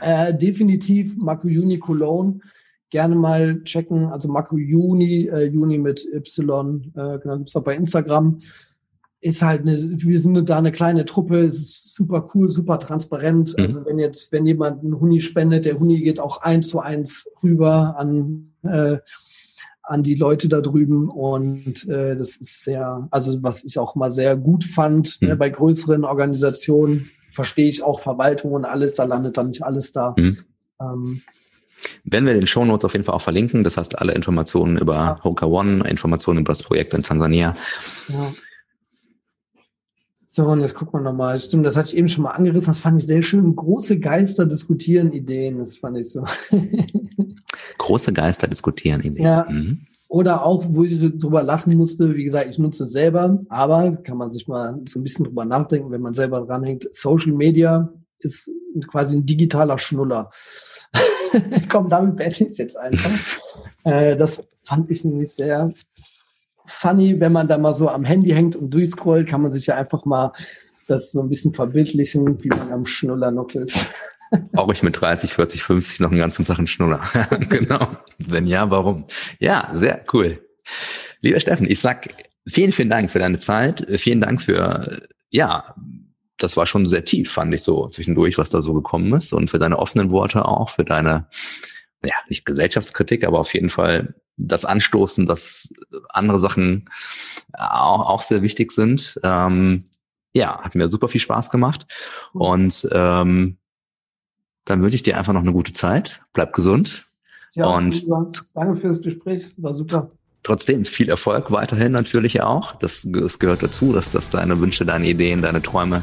äh, 0.00 0.32
definitiv 0.32 1.16
Makuyuni 1.16 1.78
Cologne. 1.78 2.40
Gerne 2.90 3.16
mal 3.16 3.60
checken. 3.64 4.06
Also 4.06 4.28
Makuyuni, 4.28 5.26
äh, 5.26 5.46
Juni 5.46 5.78
mit 5.78 6.06
Y, 6.12 6.92
äh, 6.94 7.18
genau, 7.18 7.38
gibt's 7.38 7.56
auch 7.56 7.64
bei 7.64 7.74
Instagram 7.74 8.40
ist 9.24 9.40
halt 9.40 9.62
eine, 9.62 9.78
wir 9.78 10.18
sind 10.18 10.50
da 10.50 10.58
eine 10.58 10.70
kleine 10.70 11.06
Truppe, 11.06 11.46
es 11.46 11.58
ist 11.58 11.94
super 11.94 12.28
cool, 12.34 12.50
super 12.50 12.78
transparent. 12.78 13.54
Mhm. 13.56 13.64
Also 13.64 13.86
wenn 13.86 13.98
jetzt, 13.98 14.30
wenn 14.32 14.46
jemand 14.46 14.84
einen 14.84 15.00
Huni 15.00 15.20
spendet, 15.20 15.64
der 15.64 15.80
Huni 15.80 16.02
geht 16.02 16.20
auch 16.20 16.42
eins 16.42 16.68
zu 16.68 16.80
eins 16.80 17.26
rüber 17.42 17.96
an, 17.98 18.52
äh, 18.64 18.98
an 19.82 20.02
die 20.02 20.14
Leute 20.14 20.50
da 20.50 20.60
drüben 20.60 21.08
und 21.08 21.88
äh, 21.88 22.16
das 22.16 22.36
ist 22.36 22.64
sehr, 22.64 23.08
also 23.10 23.42
was 23.42 23.64
ich 23.64 23.78
auch 23.78 23.94
mal 23.94 24.10
sehr 24.10 24.36
gut 24.36 24.64
fand, 24.64 25.22
ne, 25.22 25.28
mhm. 25.28 25.32
ne, 25.32 25.36
bei 25.38 25.48
größeren 25.48 26.04
Organisationen 26.04 27.08
verstehe 27.30 27.68
ich 27.70 27.82
auch 27.82 28.00
Verwaltung 28.00 28.52
und 28.52 28.66
alles, 28.66 28.92
da 28.92 29.04
landet 29.04 29.38
dann 29.38 29.48
nicht 29.48 29.64
alles 29.64 29.90
da. 29.90 30.14
Mhm. 30.18 30.36
Ähm, 30.78 31.22
werden 32.04 32.26
wir 32.26 32.34
den 32.34 32.46
Show 32.46 32.66
Notes 32.66 32.84
auf 32.84 32.92
jeden 32.92 33.06
Fall 33.06 33.14
auch 33.14 33.22
verlinken. 33.22 33.64
Das 33.64 33.78
heißt, 33.78 33.98
alle 33.98 34.12
Informationen 34.12 34.76
über 34.76 34.94
ja. 34.94 35.24
Hoka 35.24 35.46
One, 35.46 35.88
Informationen 35.88 36.40
über 36.40 36.52
das 36.52 36.62
Projekt 36.62 36.92
in 36.92 37.02
Tansania. 37.02 37.54
Ja. 38.08 38.32
So, 40.36 40.46
und 40.46 40.62
jetzt 40.62 40.74
gucken 40.74 40.94
wir 40.94 41.04
nochmal. 41.04 41.38
Stimmt, 41.38 41.64
das 41.64 41.76
hatte 41.76 41.90
ich 41.90 41.96
eben 41.96 42.08
schon 42.08 42.24
mal 42.24 42.32
angerissen. 42.32 42.72
Das 42.72 42.80
fand 42.80 43.00
ich 43.00 43.06
sehr 43.06 43.22
schön. 43.22 43.54
Große 43.54 44.00
Geister 44.00 44.44
diskutieren 44.46 45.12
Ideen. 45.12 45.58
Das 45.58 45.76
fand 45.76 45.96
ich 45.96 46.10
so. 46.10 46.24
Große 47.78 48.12
Geister 48.12 48.48
diskutieren 48.48 49.00
Ideen. 49.02 49.24
Ja. 49.24 49.46
Mhm. 49.48 49.82
Oder 50.08 50.44
auch, 50.44 50.64
wo 50.68 50.82
ich 50.82 50.98
drüber 51.20 51.44
lachen 51.44 51.76
musste, 51.76 52.16
wie 52.16 52.24
gesagt, 52.24 52.50
ich 52.50 52.58
nutze 52.58 52.82
es 52.82 52.90
selber, 52.90 53.38
aber 53.48 53.92
kann 53.92 54.16
man 54.16 54.32
sich 54.32 54.48
mal 54.48 54.80
so 54.88 54.98
ein 54.98 55.04
bisschen 55.04 55.24
drüber 55.24 55.44
nachdenken, 55.44 55.92
wenn 55.92 56.00
man 56.00 56.14
selber 56.14 56.40
dranhängt. 56.40 56.88
Social 56.92 57.32
Media 57.32 57.92
ist 58.18 58.50
quasi 58.88 59.16
ein 59.16 59.26
digitaler 59.26 59.78
Schnuller. 59.78 60.32
Komm, 61.68 61.88
damit 61.88 62.18
werde 62.18 62.32
ich 62.32 62.40
es 62.40 62.58
jetzt 62.58 62.76
einfach. 62.76 63.38
äh, 63.84 64.16
das 64.16 64.42
fand 64.64 64.90
ich 64.90 65.04
nämlich 65.04 65.28
sehr 65.28 65.72
funny, 66.66 67.20
wenn 67.20 67.32
man 67.32 67.48
da 67.48 67.58
mal 67.58 67.74
so 67.74 67.88
am 67.88 68.04
Handy 68.04 68.30
hängt 68.30 68.56
und 68.56 68.70
durchscrollt, 68.72 69.28
kann 69.28 69.42
man 69.42 69.52
sich 69.52 69.66
ja 69.66 69.76
einfach 69.76 70.04
mal 70.04 70.32
das 70.86 71.12
so 71.12 71.22
ein 71.22 71.28
bisschen 71.28 71.54
verbildlichen, 71.54 72.42
wie 72.42 72.48
man 72.48 72.72
am 72.72 72.84
Schnuller 72.84 73.30
nuckelt. 73.30 73.72
Brauche 74.52 74.72
ich 74.72 74.82
mit 74.82 75.00
30, 75.00 75.32
40, 75.32 75.62
50 75.62 76.00
noch 76.00 76.10
einen 76.10 76.18
ganzen 76.18 76.44
Tag 76.44 76.58
einen 76.58 76.66
Schnuller? 76.66 77.02
genau. 77.48 77.96
Wenn 78.18 78.44
ja, 78.44 78.70
warum? 78.70 79.06
Ja, 79.38 79.70
sehr 79.74 80.04
cool. 80.12 80.42
Lieber 81.20 81.40
Steffen, 81.40 81.70
ich 81.70 81.80
sag 81.80 82.08
vielen, 82.46 82.72
vielen 82.72 82.90
Dank 82.90 83.10
für 83.10 83.18
deine 83.18 83.38
Zeit. 83.38 83.86
Vielen 83.98 84.20
Dank 84.20 84.42
für, 84.42 85.02
ja, 85.30 85.74
das 86.38 86.56
war 86.56 86.66
schon 86.66 86.86
sehr 86.86 87.04
tief, 87.04 87.32
fand 87.32 87.54
ich 87.54 87.62
so 87.62 87.88
zwischendurch, 87.88 88.38
was 88.38 88.50
da 88.50 88.60
so 88.60 88.74
gekommen 88.74 89.12
ist 89.14 89.32
und 89.32 89.50
für 89.50 89.58
deine 89.58 89.78
offenen 89.78 90.10
Worte 90.10 90.44
auch, 90.44 90.70
für 90.70 90.84
deine, 90.84 91.28
ja, 92.04 92.16
nicht 92.28 92.44
Gesellschaftskritik, 92.44 93.24
aber 93.24 93.38
auf 93.38 93.54
jeden 93.54 93.70
Fall 93.70 94.14
das 94.36 94.64
Anstoßen, 94.64 95.26
dass 95.26 95.72
andere 96.08 96.38
Sachen 96.38 96.90
auch, 97.52 98.08
auch 98.08 98.22
sehr 98.22 98.42
wichtig 98.42 98.72
sind. 98.72 99.18
Ähm, 99.22 99.84
ja, 100.32 100.60
hat 100.60 100.74
mir 100.74 100.88
super 100.88 101.08
viel 101.08 101.20
Spaß 101.20 101.50
gemacht. 101.50 101.86
Und 102.32 102.88
ähm, 102.92 103.58
dann 104.64 104.82
wünsche 104.82 104.96
ich 104.96 105.02
dir 105.02 105.16
einfach 105.16 105.32
noch 105.32 105.42
eine 105.42 105.52
gute 105.52 105.72
Zeit. 105.72 106.22
Bleib 106.32 106.52
gesund. 106.52 107.04
Ja, 107.54 107.66
und 107.66 108.04
danke 108.54 108.80
fürs 108.80 109.00
Gespräch. 109.00 109.52
War 109.56 109.74
super. 109.74 110.10
Trotzdem 110.42 110.84
viel 110.84 111.08
Erfolg 111.08 111.52
weiterhin 111.52 111.92
natürlich 111.92 112.42
auch. 112.42 112.72
Das, 112.76 113.06
das 113.10 113.38
gehört 113.38 113.62
dazu, 113.62 113.92
dass, 113.92 114.10
dass 114.10 114.30
deine 114.30 114.60
Wünsche, 114.60 114.84
deine 114.84 115.08
Ideen, 115.08 115.40
deine 115.40 115.62
Träume 115.62 116.02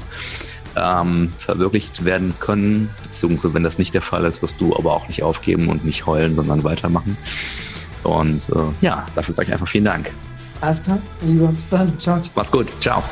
ähm, 0.75 1.31
verwirklicht 1.37 2.05
werden 2.05 2.33
können. 2.39 2.89
Beziehungsweise 3.03 3.53
wenn 3.53 3.63
das 3.63 3.77
nicht 3.77 3.93
der 3.93 4.01
Fall 4.01 4.25
ist, 4.25 4.41
wirst 4.41 4.61
du 4.61 4.75
aber 4.75 4.93
auch 4.93 5.07
nicht 5.09 5.23
aufgeben 5.23 5.67
und 5.67 5.83
nicht 5.85 6.05
heulen, 6.05 6.35
sondern 6.35 6.63
weitermachen. 6.63 7.17
Und 8.03 8.49
äh, 8.49 8.55
ja, 8.81 9.05
dafür 9.15 9.33
sage 9.35 9.47
ich 9.47 9.53
einfach 9.53 9.67
vielen 9.67 9.85
Dank. 9.85 10.11
Alles 10.61 10.81
klar, 10.83 10.99
lieber, 11.21 11.47
bis 11.47 11.69
dann. 11.69 11.97
Ciao. 11.99 12.21
Mach's 12.35 12.51
gut. 12.51 12.67
Ciao. 12.79 13.03